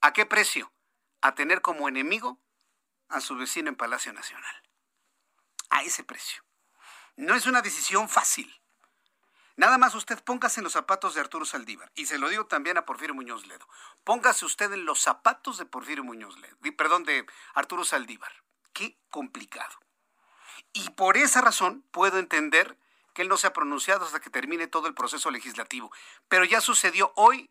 ¿A 0.00 0.12
qué 0.12 0.26
precio? 0.26 0.72
A 1.20 1.34
tener 1.34 1.62
como 1.62 1.88
enemigo 1.88 2.40
a 3.08 3.20
su 3.20 3.36
vecino 3.36 3.68
en 3.68 3.76
Palacio 3.76 4.12
Nacional. 4.12 4.62
A 5.70 5.82
ese 5.82 6.02
precio. 6.02 6.42
No 7.16 7.34
es 7.34 7.46
una 7.46 7.62
decisión 7.62 8.08
fácil. 8.08 8.61
Nada 9.56 9.78
más 9.78 9.94
usted 9.94 10.22
póngase 10.22 10.60
en 10.60 10.64
los 10.64 10.72
zapatos 10.72 11.14
de 11.14 11.20
Arturo 11.20 11.44
Saldívar. 11.44 11.90
Y 11.94 12.06
se 12.06 12.18
lo 12.18 12.28
digo 12.28 12.46
también 12.46 12.78
a 12.78 12.86
Porfirio 12.86 13.14
Muñoz 13.14 13.46
Ledo. 13.46 13.68
Póngase 14.04 14.44
usted 14.44 14.72
en 14.72 14.84
los 14.84 15.00
zapatos 15.00 15.58
de 15.58 15.66
Porfirio 15.66 16.04
Muñoz 16.04 16.38
Ledo. 16.38 16.56
Perdón, 16.76 17.04
de 17.04 17.26
Arturo 17.54 17.84
Saldívar. 17.84 18.32
Qué 18.72 18.98
complicado. 19.10 19.74
Y 20.72 20.90
por 20.90 21.16
esa 21.16 21.40
razón 21.40 21.84
puedo 21.90 22.18
entender 22.18 22.78
que 23.14 23.22
él 23.22 23.28
no 23.28 23.36
se 23.36 23.46
ha 23.46 23.52
pronunciado 23.52 24.06
hasta 24.06 24.20
que 24.20 24.30
termine 24.30 24.66
todo 24.66 24.86
el 24.86 24.94
proceso 24.94 25.30
legislativo. 25.30 25.92
Pero 26.28 26.44
ya 26.44 26.60
sucedió 26.60 27.12
hoy 27.16 27.50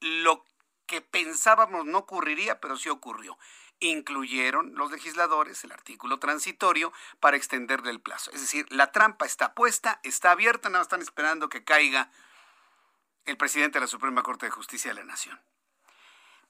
lo 0.00 0.44
que 0.86 1.00
pensábamos 1.00 1.86
no 1.86 1.98
ocurriría, 1.98 2.60
pero 2.60 2.76
sí 2.76 2.90
ocurrió. 2.90 3.38
Incluyeron 3.88 4.74
los 4.74 4.90
legisladores 4.90 5.62
el 5.64 5.72
artículo 5.72 6.18
transitorio 6.18 6.92
para 7.20 7.36
extenderle 7.36 7.90
el 7.90 8.00
plazo. 8.00 8.30
Es 8.30 8.40
decir, 8.40 8.66
la 8.70 8.92
trampa 8.92 9.26
está 9.26 9.54
puesta, 9.54 10.00
está 10.02 10.30
abierta, 10.30 10.68
nada 10.68 10.82
están 10.82 11.02
esperando 11.02 11.48
que 11.48 11.64
caiga 11.64 12.10
el 13.24 13.36
presidente 13.36 13.78
de 13.78 13.82
la 13.82 13.88
Suprema 13.88 14.22
Corte 14.22 14.46
de 14.46 14.50
Justicia 14.50 14.90
de 14.90 15.00
la 15.00 15.04
Nación. 15.04 15.40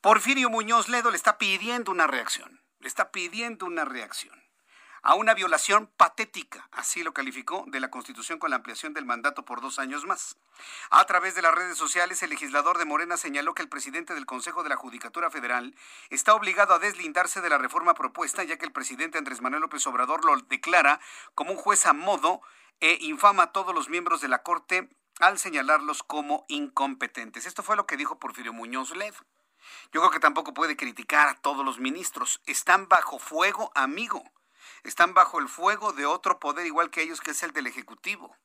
Porfirio 0.01 0.51
Muñoz 0.51 0.89
Ledo 0.89 1.11
le 1.11 1.17
está 1.17 1.39
pidiendo 1.39 1.91
una 1.91 2.07
reacción, 2.07 2.61
le 2.81 2.89
está 2.89 3.11
pidiendo 3.11 3.67
una 3.67 3.85
reacción 3.85 4.43
a 5.03 5.17
una 5.17 5.35
violación 5.35 5.91
patética, 5.97 6.69
así 6.71 7.03
lo 7.03 7.13
calificó, 7.13 7.65
de 7.67 7.81
la 7.81 7.91
Constitución 7.91 8.39
con 8.39 8.51
la 8.51 8.57
ampliación 8.57 8.95
del 8.95 9.05
mandato 9.05 9.45
por 9.45 9.61
dos 9.61 9.81
años 9.81 10.07
más. 10.07 10.37
A 10.91 11.05
través 11.07 11.35
de 11.35 11.43
las 11.43 11.55
redes 11.55 11.77
sociales, 11.77 12.23
el 12.23 12.31
legislador 12.31 12.79
de 12.79 12.85
Morena 12.85 13.17
señaló 13.17 13.55
que 13.55 13.63
el 13.63 13.69
presidente 13.69 14.15
del 14.15 14.27
Consejo 14.27 14.63
de 14.63 14.69
la 14.69 14.77
Judicatura 14.77 15.29
Federal 15.29 15.75
está 16.11 16.35
obligado 16.35 16.75
a 16.75 16.79
deslindarse 16.79 17.41
de 17.41 17.51
la 17.51 17.59
reforma 17.59 17.95
propuesta, 17.95 18.45
ya 18.45 18.59
que 18.59 18.65
el 18.65 18.73
presidente 18.73 19.19
Andrés 19.19 19.41
Manuel 19.41 19.63
López 19.63 19.85
Obrador 19.89 20.25
lo 20.25 20.37
declara 20.37 21.01
como 21.35 21.51
un 21.51 21.59
juez 21.59 21.85
a 21.87 21.93
modo 21.93 22.41
e 22.81 22.99
infama 23.01 23.45
a 23.45 23.53
todos 23.53 23.75
los 23.75 23.89
miembros 23.89 24.21
de 24.21 24.29
la 24.29 24.45
Corte 24.45 24.89
al 25.19 25.39
señalarlos 25.39 26.05
como 26.05 26.45
incompetentes. 26.49 27.47
Esto 27.47 27.65
fue 27.65 27.77
lo 27.77 27.87
que 27.87 27.97
dijo 27.97 28.21
Porfirio 28.21 28.53
Muñoz 28.53 28.95
Led. 28.95 29.15
Yo 29.93 30.01
creo 30.01 30.11
que 30.11 30.21
tampoco 30.21 30.55
puede 30.55 30.77
criticar 30.77 31.29
a 31.29 31.35
todos 31.35 31.65
los 31.65 31.79
ministros. 31.79 32.41
Están 32.47 32.89
bajo 32.89 33.19
fuego, 33.19 33.73
amigo 33.75 34.25
están 34.85 35.15
bajo 35.15 35.39
el 35.39 35.49
fuego 35.49 35.93
de 35.93 36.07
otro 36.07 36.39
poder 36.41 36.67
igual 36.67 36.91
que 36.91 37.03
ellos, 37.03 37.21
que 37.21 37.33
es 37.33 37.43
el 37.43 37.53
del 37.53 37.67
Ejecutivo. 37.67 38.37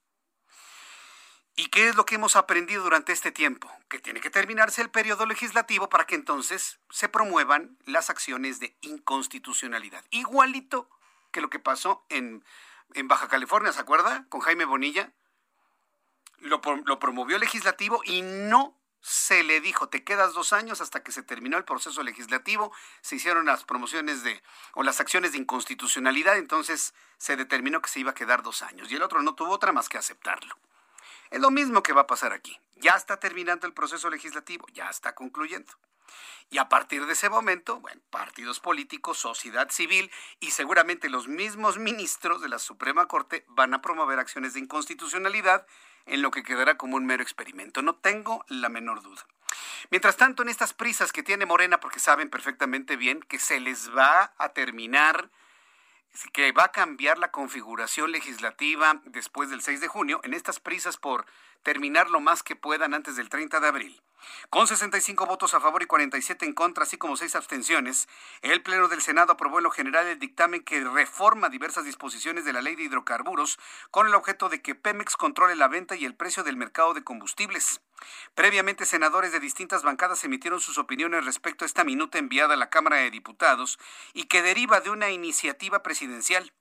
¿Y 1.59 1.69
qué 1.69 1.89
es 1.89 1.95
lo 1.95 2.05
que 2.05 2.15
hemos 2.15 2.35
aprendido 2.35 2.83
durante 2.83 3.11
este 3.11 3.31
tiempo? 3.31 3.67
Que 3.89 3.97
tiene 3.97 4.21
que 4.21 4.29
terminarse 4.29 4.79
el 4.83 4.91
periodo 4.91 5.25
legislativo 5.25 5.89
para 5.89 6.05
que 6.05 6.13
entonces 6.13 6.79
se 6.91 7.09
promuevan 7.09 7.79
las 7.85 8.11
acciones 8.11 8.59
de 8.59 8.77
inconstitucionalidad. 8.81 10.05
Igualito 10.11 10.87
que 11.31 11.41
lo 11.41 11.49
que 11.49 11.57
pasó 11.57 12.05
en, 12.09 12.45
en 12.93 13.07
Baja 13.07 13.27
California, 13.27 13.73
¿se 13.73 13.79
acuerda? 13.79 14.27
Con 14.29 14.41
Jaime 14.41 14.65
Bonilla. 14.65 15.13
Lo, 16.37 16.61
lo 16.85 16.99
promovió 16.99 17.37
el 17.37 17.41
legislativo 17.41 18.01
y 18.05 18.21
no 18.21 18.76
se 19.01 19.43
le 19.43 19.61
dijo, 19.61 19.89
te 19.89 20.03
quedas 20.03 20.33
dos 20.33 20.53
años 20.53 20.81
hasta 20.81 21.03
que 21.03 21.11
se 21.11 21.23
terminó 21.23 21.57
el 21.57 21.63
proceso 21.63 22.03
legislativo, 22.03 22.73
se 23.01 23.15
hicieron 23.15 23.45
las 23.45 23.63
promociones 23.63 24.23
de, 24.23 24.41
o 24.73 24.83
las 24.83 24.99
acciones 24.99 25.31
de 25.31 25.37
inconstitucionalidad, 25.37 26.37
entonces 26.37 26.93
se 27.17 27.35
determinó 27.35 27.81
que 27.81 27.89
se 27.89 27.99
iba 27.99 28.11
a 28.11 28.15
quedar 28.15 28.43
dos 28.43 28.61
años 28.61 28.91
y 28.91 28.95
el 28.95 29.03
otro 29.03 29.21
no 29.21 29.35
tuvo 29.35 29.51
otra 29.51 29.71
más 29.71 29.89
que 29.89 29.97
aceptarlo. 29.97 30.55
Es 31.29 31.41
lo 31.41 31.51
mismo 31.51 31.83
que 31.83 31.93
va 31.93 32.01
a 32.01 32.07
pasar 32.07 32.31
aquí. 32.31 32.59
Ya 32.75 32.91
está 32.91 33.19
terminando 33.19 33.67
el 33.67 33.73
proceso 33.73 34.09
legislativo, 34.09 34.65
ya 34.73 34.89
está 34.89 35.13
concluyendo. 35.13 35.73
Y 36.49 36.59
a 36.59 36.69
partir 36.69 37.05
de 37.05 37.13
ese 37.13 37.29
momento, 37.29 37.81
partidos 38.09 38.61
políticos, 38.61 39.17
sociedad 39.17 39.69
civil 39.69 40.09
y 40.39 40.51
seguramente 40.51 41.09
los 41.09 41.27
mismos 41.27 41.77
ministros 41.77 42.41
de 42.41 42.47
la 42.47 42.59
Suprema 42.59 43.07
Corte 43.07 43.43
van 43.49 43.73
a 43.73 43.81
promover 43.81 44.19
acciones 44.19 44.53
de 44.53 44.61
inconstitucionalidad 44.61 45.67
en 46.07 46.21
lo 46.21 46.31
que 46.31 46.43
quedará 46.43 46.77
como 46.77 46.95
un 46.95 47.05
mero 47.05 47.23
experimento. 47.23 47.81
No 47.81 47.95
tengo 47.95 48.45
la 48.47 48.69
menor 48.69 49.03
duda. 49.03 49.25
Mientras 49.91 50.17
tanto, 50.17 50.43
en 50.43 50.49
estas 50.49 50.73
prisas 50.73 51.11
que 51.11 51.23
tiene 51.23 51.45
Morena, 51.45 51.79
porque 51.79 51.99
saben 51.99 52.29
perfectamente 52.29 52.95
bien 52.95 53.21
que 53.21 53.39
se 53.39 53.59
les 53.59 53.95
va 53.95 54.33
a 54.37 54.49
terminar, 54.49 55.29
que 56.33 56.51
va 56.51 56.65
a 56.65 56.71
cambiar 56.71 57.17
la 57.17 57.31
configuración 57.31 58.11
legislativa 58.11 59.01
después 59.05 59.49
del 59.49 59.61
6 59.61 59.81
de 59.81 59.87
junio, 59.87 60.19
en 60.23 60.33
estas 60.33 60.59
prisas 60.59 60.97
por 60.97 61.25
terminar 61.67 62.09
lo 62.09 62.21
más 62.21 62.43
que 62.43 62.55
puedan 62.55 62.93
antes 62.93 63.17
del 63.17 63.27
30 63.27 63.59
de 63.59 63.67
abril. 63.67 64.01
Con 64.49 64.67
65 64.67 65.25
votos 65.25 65.53
a 65.53 65.59
favor 65.59 65.83
y 65.83 65.85
47 65.85 66.45
en 66.45 66.53
contra, 66.53 66.85
así 66.85 66.97
como 66.97 67.17
seis 67.17 67.35
abstenciones, 67.35 68.07
el 68.41 68.63
Pleno 68.63 68.87
del 68.87 69.01
Senado 69.01 69.33
aprobó 69.33 69.57
en 69.57 69.65
lo 69.65 69.71
general 69.71 70.07
el 70.07 70.17
dictamen 70.17 70.63
que 70.63 70.79
reforma 70.79 71.49
diversas 71.49 71.83
disposiciones 71.83 72.45
de 72.45 72.53
la 72.53 72.61
ley 72.61 72.77
de 72.77 72.83
hidrocarburos 72.83 73.59
con 73.91 74.07
el 74.07 74.15
objeto 74.15 74.47
de 74.47 74.61
que 74.61 74.75
Pemex 74.75 75.17
controle 75.17 75.57
la 75.57 75.67
venta 75.67 75.97
y 75.97 76.05
el 76.05 76.15
precio 76.15 76.41
del 76.45 76.55
mercado 76.55 76.93
de 76.93 77.03
combustibles. 77.03 77.81
Previamente, 78.33 78.85
senadores 78.85 79.33
de 79.33 79.41
distintas 79.41 79.83
bancadas 79.83 80.23
emitieron 80.23 80.61
sus 80.61 80.77
opiniones 80.77 81.25
respecto 81.25 81.65
a 81.65 81.67
esta 81.67 81.83
minuta 81.83 82.17
enviada 82.17 82.53
a 82.53 82.57
la 82.57 82.69
Cámara 82.69 82.95
de 82.95 83.11
Diputados 83.11 83.77
y 84.13 84.27
que 84.27 84.41
deriva 84.41 84.79
de 84.79 84.89
una 84.89 85.09
iniciativa 85.09 85.83
presidencial. 85.83 86.53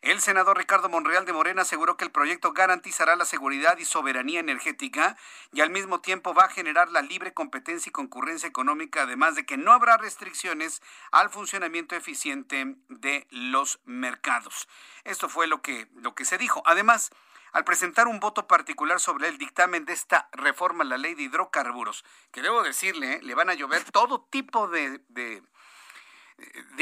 El 0.00 0.20
senador 0.20 0.56
Ricardo 0.56 0.88
Monreal 0.88 1.24
de 1.24 1.32
Morena 1.32 1.62
aseguró 1.62 1.96
que 1.96 2.04
el 2.04 2.12
proyecto 2.12 2.52
garantizará 2.52 3.16
la 3.16 3.24
seguridad 3.24 3.78
y 3.78 3.84
soberanía 3.84 4.40
energética 4.40 5.16
y 5.52 5.60
al 5.60 5.70
mismo 5.70 6.00
tiempo 6.00 6.34
va 6.34 6.44
a 6.44 6.50
generar 6.50 6.90
la 6.90 7.02
libre 7.02 7.34
competencia 7.34 7.90
y 7.90 7.92
concurrencia 7.92 8.48
económica, 8.48 9.02
además 9.02 9.34
de 9.34 9.44
que 9.44 9.56
no 9.56 9.72
habrá 9.72 9.96
restricciones 9.96 10.82
al 11.10 11.30
funcionamiento 11.30 11.96
eficiente 11.96 12.76
de 12.88 13.26
los 13.30 13.80
mercados. 13.84 14.68
Esto 15.04 15.28
fue 15.28 15.46
lo 15.46 15.62
que, 15.62 15.88
lo 15.96 16.14
que 16.14 16.24
se 16.24 16.38
dijo. 16.38 16.62
Además, 16.64 17.10
al 17.52 17.64
presentar 17.64 18.06
un 18.06 18.20
voto 18.20 18.46
particular 18.46 19.00
sobre 19.00 19.28
el 19.28 19.38
dictamen 19.38 19.84
de 19.84 19.94
esta 19.94 20.28
reforma 20.32 20.84
a 20.84 20.86
la 20.86 20.98
ley 20.98 21.14
de 21.14 21.22
hidrocarburos, 21.22 22.04
que 22.30 22.42
debo 22.42 22.62
decirle, 22.62 23.14
¿eh? 23.14 23.20
le 23.22 23.34
van 23.34 23.50
a 23.50 23.54
llover 23.54 23.84
todo 23.90 24.26
tipo 24.30 24.68
de 24.68 25.00
de 25.08 25.42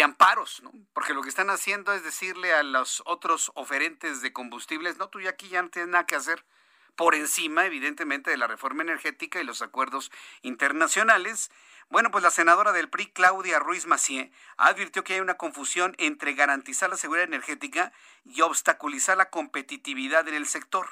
amparos, 0.03 0.63
¿no? 0.63 0.73
Porque 0.93 1.15
lo 1.15 1.23
que 1.23 1.29
están 1.29 1.51
haciendo 1.51 1.93
es 1.93 2.03
decirle 2.03 2.55
a 2.55 2.63
los 2.63 3.03
otros 3.07 3.51
oferentes 3.55 4.23
de 4.23 4.33
combustibles, 4.33 4.99
no, 4.99 5.09
tú 5.09 5.21
ya 5.21 5.31
aquí 5.31 5.49
ya 5.49 5.63
no 5.63 5.71
tienes 5.71 5.91
nada 5.91 6.07
que 6.07 6.17
hacer, 6.17 6.45
por 6.97 7.15
encima, 7.15 7.67
evidentemente, 7.67 8.31
de 8.31 8.39
la 8.39 8.47
reforma 8.47 8.83
energética 8.83 9.41
y 9.41 9.45
los 9.45 9.61
acuerdos 9.63 10.11
internacionales. 10.43 11.51
Bueno, 11.91 12.11
pues 12.11 12.25
la 12.25 12.31
senadora 12.31 12.73
del 12.73 12.89
PRI, 12.89 13.13
Claudia 13.13 13.59
Ruiz 13.59 13.87
Macié, 13.87 14.33
advirtió 14.57 15.05
que 15.05 15.15
hay 15.15 15.21
una 15.21 15.35
confusión 15.37 15.95
entre 15.99 16.33
garantizar 16.33 16.89
la 16.89 16.97
seguridad 16.97 17.27
energética 17.27 17.93
y 18.25 18.41
obstaculizar 18.41 19.17
la 19.19 19.31
competitividad 19.31 20.27
en 20.27 20.35
el 20.35 20.47
sector 20.47 20.89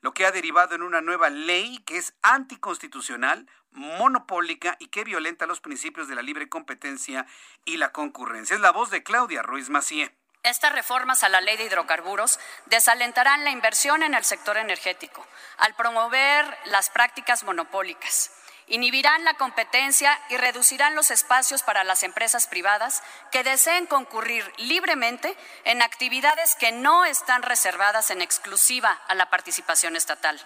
lo 0.00 0.12
que 0.12 0.26
ha 0.26 0.32
derivado 0.32 0.74
en 0.74 0.82
una 0.82 1.00
nueva 1.00 1.30
ley 1.30 1.78
que 1.86 1.98
es 1.98 2.14
anticonstitucional, 2.22 3.48
monopólica 3.70 4.76
y 4.78 4.88
que 4.88 5.04
violenta 5.04 5.46
los 5.46 5.60
principios 5.60 6.08
de 6.08 6.14
la 6.14 6.22
libre 6.22 6.48
competencia 6.48 7.26
y 7.64 7.76
la 7.76 7.92
concurrencia. 7.92 8.54
Es 8.54 8.60
la 8.60 8.72
voz 8.72 8.90
de 8.90 9.02
Claudia 9.02 9.42
Ruiz 9.42 9.68
Macié. 9.68 10.14
Estas 10.42 10.72
reformas 10.72 11.24
a 11.24 11.30
la 11.30 11.40
ley 11.40 11.56
de 11.56 11.64
hidrocarburos 11.64 12.38
desalentarán 12.66 13.44
la 13.44 13.50
inversión 13.50 14.02
en 14.02 14.14
el 14.14 14.24
sector 14.24 14.58
energético 14.58 15.26
al 15.56 15.74
promover 15.74 16.46
las 16.66 16.90
prácticas 16.90 17.44
monopólicas 17.44 18.30
inhibirán 18.66 19.24
la 19.24 19.34
competencia 19.34 20.18
y 20.28 20.36
reducirán 20.36 20.94
los 20.94 21.10
espacios 21.10 21.62
para 21.62 21.84
las 21.84 22.02
empresas 22.02 22.46
privadas 22.46 23.02
que 23.30 23.44
deseen 23.44 23.86
concurrir 23.86 24.50
libremente 24.56 25.36
en 25.64 25.82
actividades 25.82 26.54
que 26.56 26.72
no 26.72 27.04
están 27.04 27.42
reservadas 27.42 28.10
en 28.10 28.22
exclusiva 28.22 29.00
a 29.08 29.14
la 29.14 29.30
participación 29.30 29.96
estatal. 29.96 30.40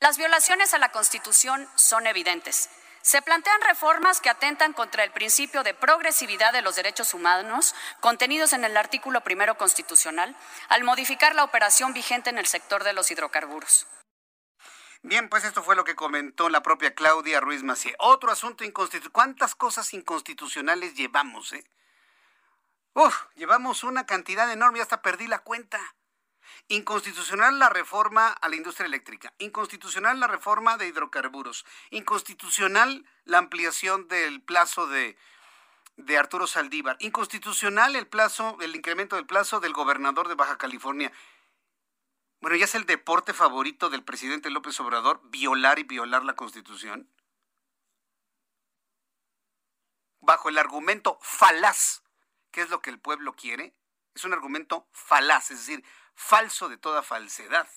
Las 0.00 0.18
violaciones 0.18 0.74
a 0.74 0.78
la 0.78 0.90
Constitución 0.90 1.68
son 1.74 2.06
evidentes. 2.06 2.68
Se 3.02 3.22
plantean 3.22 3.60
reformas 3.60 4.20
que 4.20 4.28
atentan 4.28 4.72
contra 4.72 5.04
el 5.04 5.12
principio 5.12 5.62
de 5.62 5.74
progresividad 5.74 6.52
de 6.52 6.60
los 6.60 6.74
derechos 6.74 7.14
humanos 7.14 7.74
contenidos 8.00 8.52
en 8.52 8.64
el 8.64 8.76
artículo 8.76 9.20
primero 9.20 9.56
constitucional 9.56 10.34
al 10.68 10.82
modificar 10.82 11.34
la 11.34 11.44
operación 11.44 11.92
vigente 11.92 12.30
en 12.30 12.38
el 12.38 12.46
sector 12.46 12.82
de 12.82 12.92
los 12.92 13.10
hidrocarburos. 13.10 13.86
Bien, 15.06 15.28
pues 15.28 15.44
esto 15.44 15.62
fue 15.62 15.76
lo 15.76 15.84
que 15.84 15.94
comentó 15.94 16.48
la 16.48 16.64
propia 16.64 16.92
Claudia 16.92 17.38
Ruiz 17.38 17.62
Macié. 17.62 17.94
Otro 18.00 18.32
asunto 18.32 18.64
inconstitucional. 18.64 19.12
¿Cuántas 19.12 19.54
cosas 19.54 19.94
inconstitucionales 19.94 20.96
llevamos, 20.96 21.52
eh? 21.52 21.64
Uf, 22.92 23.14
llevamos 23.36 23.84
una 23.84 24.04
cantidad 24.04 24.50
enorme, 24.50 24.80
hasta 24.80 25.02
perdí 25.02 25.28
la 25.28 25.38
cuenta. 25.38 25.78
Inconstitucional 26.66 27.60
la 27.60 27.68
reforma 27.68 28.30
a 28.30 28.48
la 28.48 28.56
industria 28.56 28.86
eléctrica, 28.86 29.32
inconstitucional 29.38 30.18
la 30.18 30.26
reforma 30.26 30.76
de 30.76 30.88
hidrocarburos, 30.88 31.64
inconstitucional 31.90 33.06
la 33.24 33.38
ampliación 33.38 34.08
del 34.08 34.42
plazo 34.42 34.88
de, 34.88 35.16
de 35.96 36.18
Arturo 36.18 36.48
Saldívar, 36.48 36.96
inconstitucional 36.98 37.94
el 37.94 38.08
plazo, 38.08 38.56
el 38.60 38.74
incremento 38.74 39.14
del 39.14 39.26
plazo 39.26 39.60
del 39.60 39.72
gobernador 39.72 40.26
de 40.26 40.34
Baja 40.34 40.58
California. 40.58 41.12
Bueno, 42.46 42.58
¿ya 42.58 42.66
es 42.66 42.76
el 42.76 42.86
deporte 42.86 43.32
favorito 43.32 43.90
del 43.90 44.04
presidente 44.04 44.50
López 44.50 44.78
Obrador 44.78 45.20
violar 45.30 45.80
y 45.80 45.82
violar 45.82 46.22
la 46.22 46.36
Constitución? 46.36 47.10
Bajo 50.20 50.48
el 50.48 50.56
argumento 50.56 51.18
falaz, 51.22 52.04
¿qué 52.52 52.60
es 52.60 52.70
lo 52.70 52.80
que 52.80 52.90
el 52.90 53.00
pueblo 53.00 53.34
quiere? 53.34 53.74
Es 54.14 54.24
un 54.24 54.32
argumento 54.32 54.86
falaz, 54.92 55.50
es 55.50 55.66
decir, 55.66 55.84
falso 56.14 56.68
de 56.68 56.76
toda 56.76 57.02
falsedad. 57.02 57.68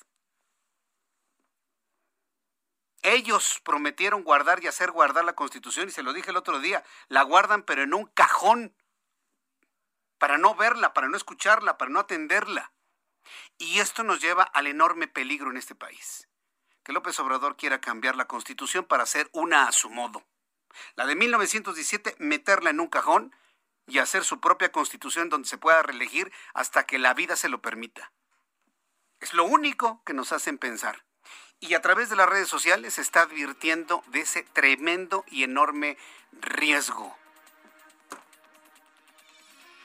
Ellos 3.02 3.62
prometieron 3.66 4.24
guardar 4.24 4.64
y 4.64 4.68
hacer 4.68 4.92
guardar 4.92 5.26
la 5.26 5.34
Constitución 5.34 5.88
y 5.88 5.92
se 5.92 6.04
lo 6.04 6.14
dije 6.14 6.30
el 6.30 6.38
otro 6.38 6.60
día, 6.60 6.84
la 7.08 7.24
guardan 7.24 7.64
pero 7.64 7.82
en 7.82 7.96
un 7.96 8.06
cajón 8.06 8.76
para 10.20 10.38
no 10.38 10.54
verla, 10.54 10.94
para 10.94 11.10
no 11.10 11.18
escucharla, 11.18 11.80
para 11.80 11.90
no 11.90 12.02
atenderla. 12.02 12.72
Y 13.60 13.80
esto 13.80 14.04
nos 14.04 14.22
lleva 14.22 14.44
al 14.44 14.68
enorme 14.68 15.10
peligro 15.10 15.52
en 15.52 15.58
este 15.58 15.76
país. 15.76 16.30
Que 16.84 16.94
López 16.94 17.20
Obrador 17.20 17.58
quiera 17.58 17.82
cambiar 17.82 18.16
la 18.16 18.26
constitución 18.26 18.86
para 18.86 19.04
hacer 19.04 19.30
una 19.34 19.68
a 19.68 19.74
su 19.74 19.90
modo. 19.90 20.26
La 20.96 21.06
de 21.06 21.16
1917, 21.16 22.16
meterla 22.20 22.70
en 22.70 22.80
un 22.80 22.88
cajón 22.88 23.36
y 23.86 24.00
hacer 24.00 24.24
su 24.24 24.40
propia 24.40 24.72
constitución 24.72 25.28
donde 25.28 25.50
se 25.50 25.58
pueda 25.58 25.84
reelegir 25.84 26.32
hasta 26.54 26.86
que 26.86 27.00
la 27.00 27.14
vida 27.14 27.36
se 27.36 27.50
lo 27.50 27.62
permita. 27.62 28.14
Es 29.20 29.34
lo 29.34 29.44
único 29.44 30.02
que 30.06 30.14
nos 30.14 30.32
hacen 30.32 30.58
pensar. 30.58 31.04
Y 31.60 31.74
a 31.74 31.82
través 31.82 32.10
de 32.10 32.16
las 32.16 32.30
redes 32.30 32.48
sociales 32.48 32.94
se 32.94 33.02
está 33.02 33.24
advirtiendo 33.24 34.02
de 34.08 34.22
ese 34.22 34.44
tremendo 34.44 35.26
y 35.28 35.44
enorme 35.44 35.98
riesgo. 36.32 37.18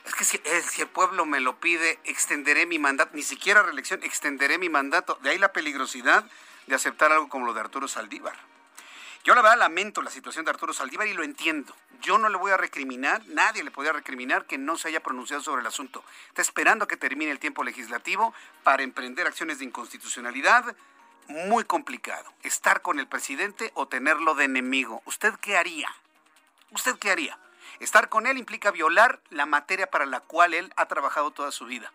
Es 0.05 0.15
que 0.15 0.25
si, 0.25 0.41
el 0.83 0.89
pueblo 0.89 1.25
me 1.25 1.41
lo 1.41 1.59
pide, 1.59 1.99
extenderé 2.05 2.67
mi 2.67 2.79
mandato, 2.79 3.13
ni 3.15 3.23
siquiera 3.23 3.63
reelección, 3.63 4.03
extenderé 4.03 4.59
mi 4.59 4.69
mandato. 4.69 5.19
De 5.23 5.31
ahí 5.31 5.39
la 5.39 5.53
peligrosidad 5.53 6.25
de 6.67 6.75
aceptar 6.75 7.11
algo 7.13 7.29
como 7.29 7.47
lo 7.47 7.55
de 7.55 7.61
Arturo 7.61 7.89
Saldívar. 7.89 8.35
Yo 9.25 9.35
la 9.35 9.41
verdad 9.41 9.59
lamento 9.59 10.03
la 10.03 10.11
situación 10.11 10.45
de 10.45 10.51
Arturo 10.51 10.75
Saldívar 10.75 11.07
y 11.07 11.15
lo 11.15 11.23
entiendo. 11.23 11.75
Yo 12.03 12.19
no 12.19 12.29
le 12.29 12.37
voy 12.37 12.53
a 12.53 12.59
recriminar, 12.59 13.23
nadie 13.29 13.65
le 13.65 13.71
podría 13.71 13.95
recriminar 13.95 14.45
que 14.45 14.59
no 14.59 14.77
se 14.77 14.89
haya 14.89 15.03
pronunciado 15.03 15.43
sobre 15.43 15.63
el 15.63 15.67
asunto. 15.67 16.05
Está 16.29 16.43
esperando 16.43 16.87
que 16.87 16.99
termine 16.99 17.31
el 17.31 17.39
tiempo 17.39 17.65
legislativo 17.65 18.35
para 18.63 18.83
emprender 18.83 19.27
acciones 19.27 19.59
de 19.59 19.65
inconstitucionalidad. 19.65 20.77
Muy 21.29 21.65
complicado. 21.65 22.31
Estar 22.43 22.83
con 22.83 22.99
el 22.99 23.07
presidente 23.07 23.73
o 23.73 23.89
tenerlo 23.89 24.35
de 24.35 24.45
enemigo. 24.45 25.01
¿Usted 25.07 25.33
qué 25.41 25.57
haría? 25.57 25.89
¿Usted 26.73 26.99
qué 26.99 27.11
haría? 27.11 27.39
Estar 27.81 28.09
con 28.09 28.27
él 28.27 28.39
implica 28.39 28.71
violar 28.71 29.21
la 29.31 29.47
materia 29.47 29.89
para 29.89 30.07
la 30.07 30.21
cual 30.21 30.55
él 30.55 30.73
ha 30.77 30.87
trabajado 30.87 31.31
toda 31.31 31.53
su 31.53 31.67
vida. 31.67 31.93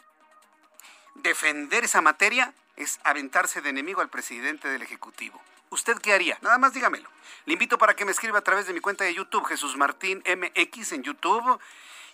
Defender 1.15 1.84
esa 1.84 2.02
materia 2.02 2.54
es 2.76 3.00
aventarse 3.04 3.62
de 3.62 3.70
enemigo 3.70 4.02
al 4.02 4.10
presidente 4.10 4.68
del 4.68 4.82
Ejecutivo. 4.82 5.42
¿Usted 5.70 5.98
qué 6.00 6.13
haría? 6.13 6.38
Nada 6.42 6.58
más 6.58 6.74
dígamelo. 6.74 7.10
Le 7.46 7.54
invito 7.54 7.78
para 7.78 7.96
que 7.96 8.06
me 8.06 8.12
escriba 8.12 8.39
a 8.39 8.44
través 8.44 8.68
de 8.68 8.74
mi 8.74 8.80
cuenta 8.80 9.04
de 9.04 9.13
YouTube, 9.13 9.46
Jesús 9.46 9.78
Martín 9.78 10.24
MX 10.26 10.94
en 10.94 11.04
YouTube 11.04 11.60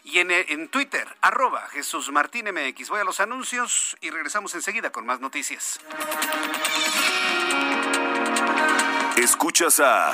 y 0.03 0.19
en, 0.19 0.29
en, 0.29 0.67
Twitter, 0.69 1.07
arroba 1.21 1.67
Jesús 1.69 2.11
Martín 2.11 2.47
MX. 2.51 2.89
Voy 2.89 2.99
a 2.99 3.03
los 3.03 3.19
anuncios 3.19 3.97
y 4.01 4.09
regresamos 4.09 4.53
enseguida 4.53 4.91
con 4.91 5.05
más 5.05 5.19
noticias. 5.19 5.79
Escuchas 9.17 9.79
a 9.79 10.13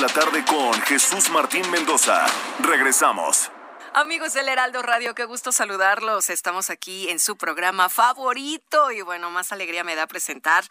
La 0.00 0.08
tarde 0.08 0.42
con 0.46 0.72
Jesús 0.82 1.28
Martín 1.28 1.70
Mendoza. 1.70 2.24
Regresamos. 2.60 3.50
Amigos 3.92 4.32
del 4.32 4.48
Heraldo 4.48 4.80
Radio, 4.80 5.14
qué 5.14 5.24
gusto 5.24 5.52
saludarlos. 5.52 6.30
Estamos 6.30 6.70
aquí 6.70 7.10
en 7.10 7.18
su 7.18 7.36
programa 7.36 7.90
favorito 7.90 8.92
y 8.92 9.02
bueno, 9.02 9.30
más 9.30 9.52
alegría 9.52 9.84
me 9.84 9.96
da 9.96 10.06
presentar 10.06 10.64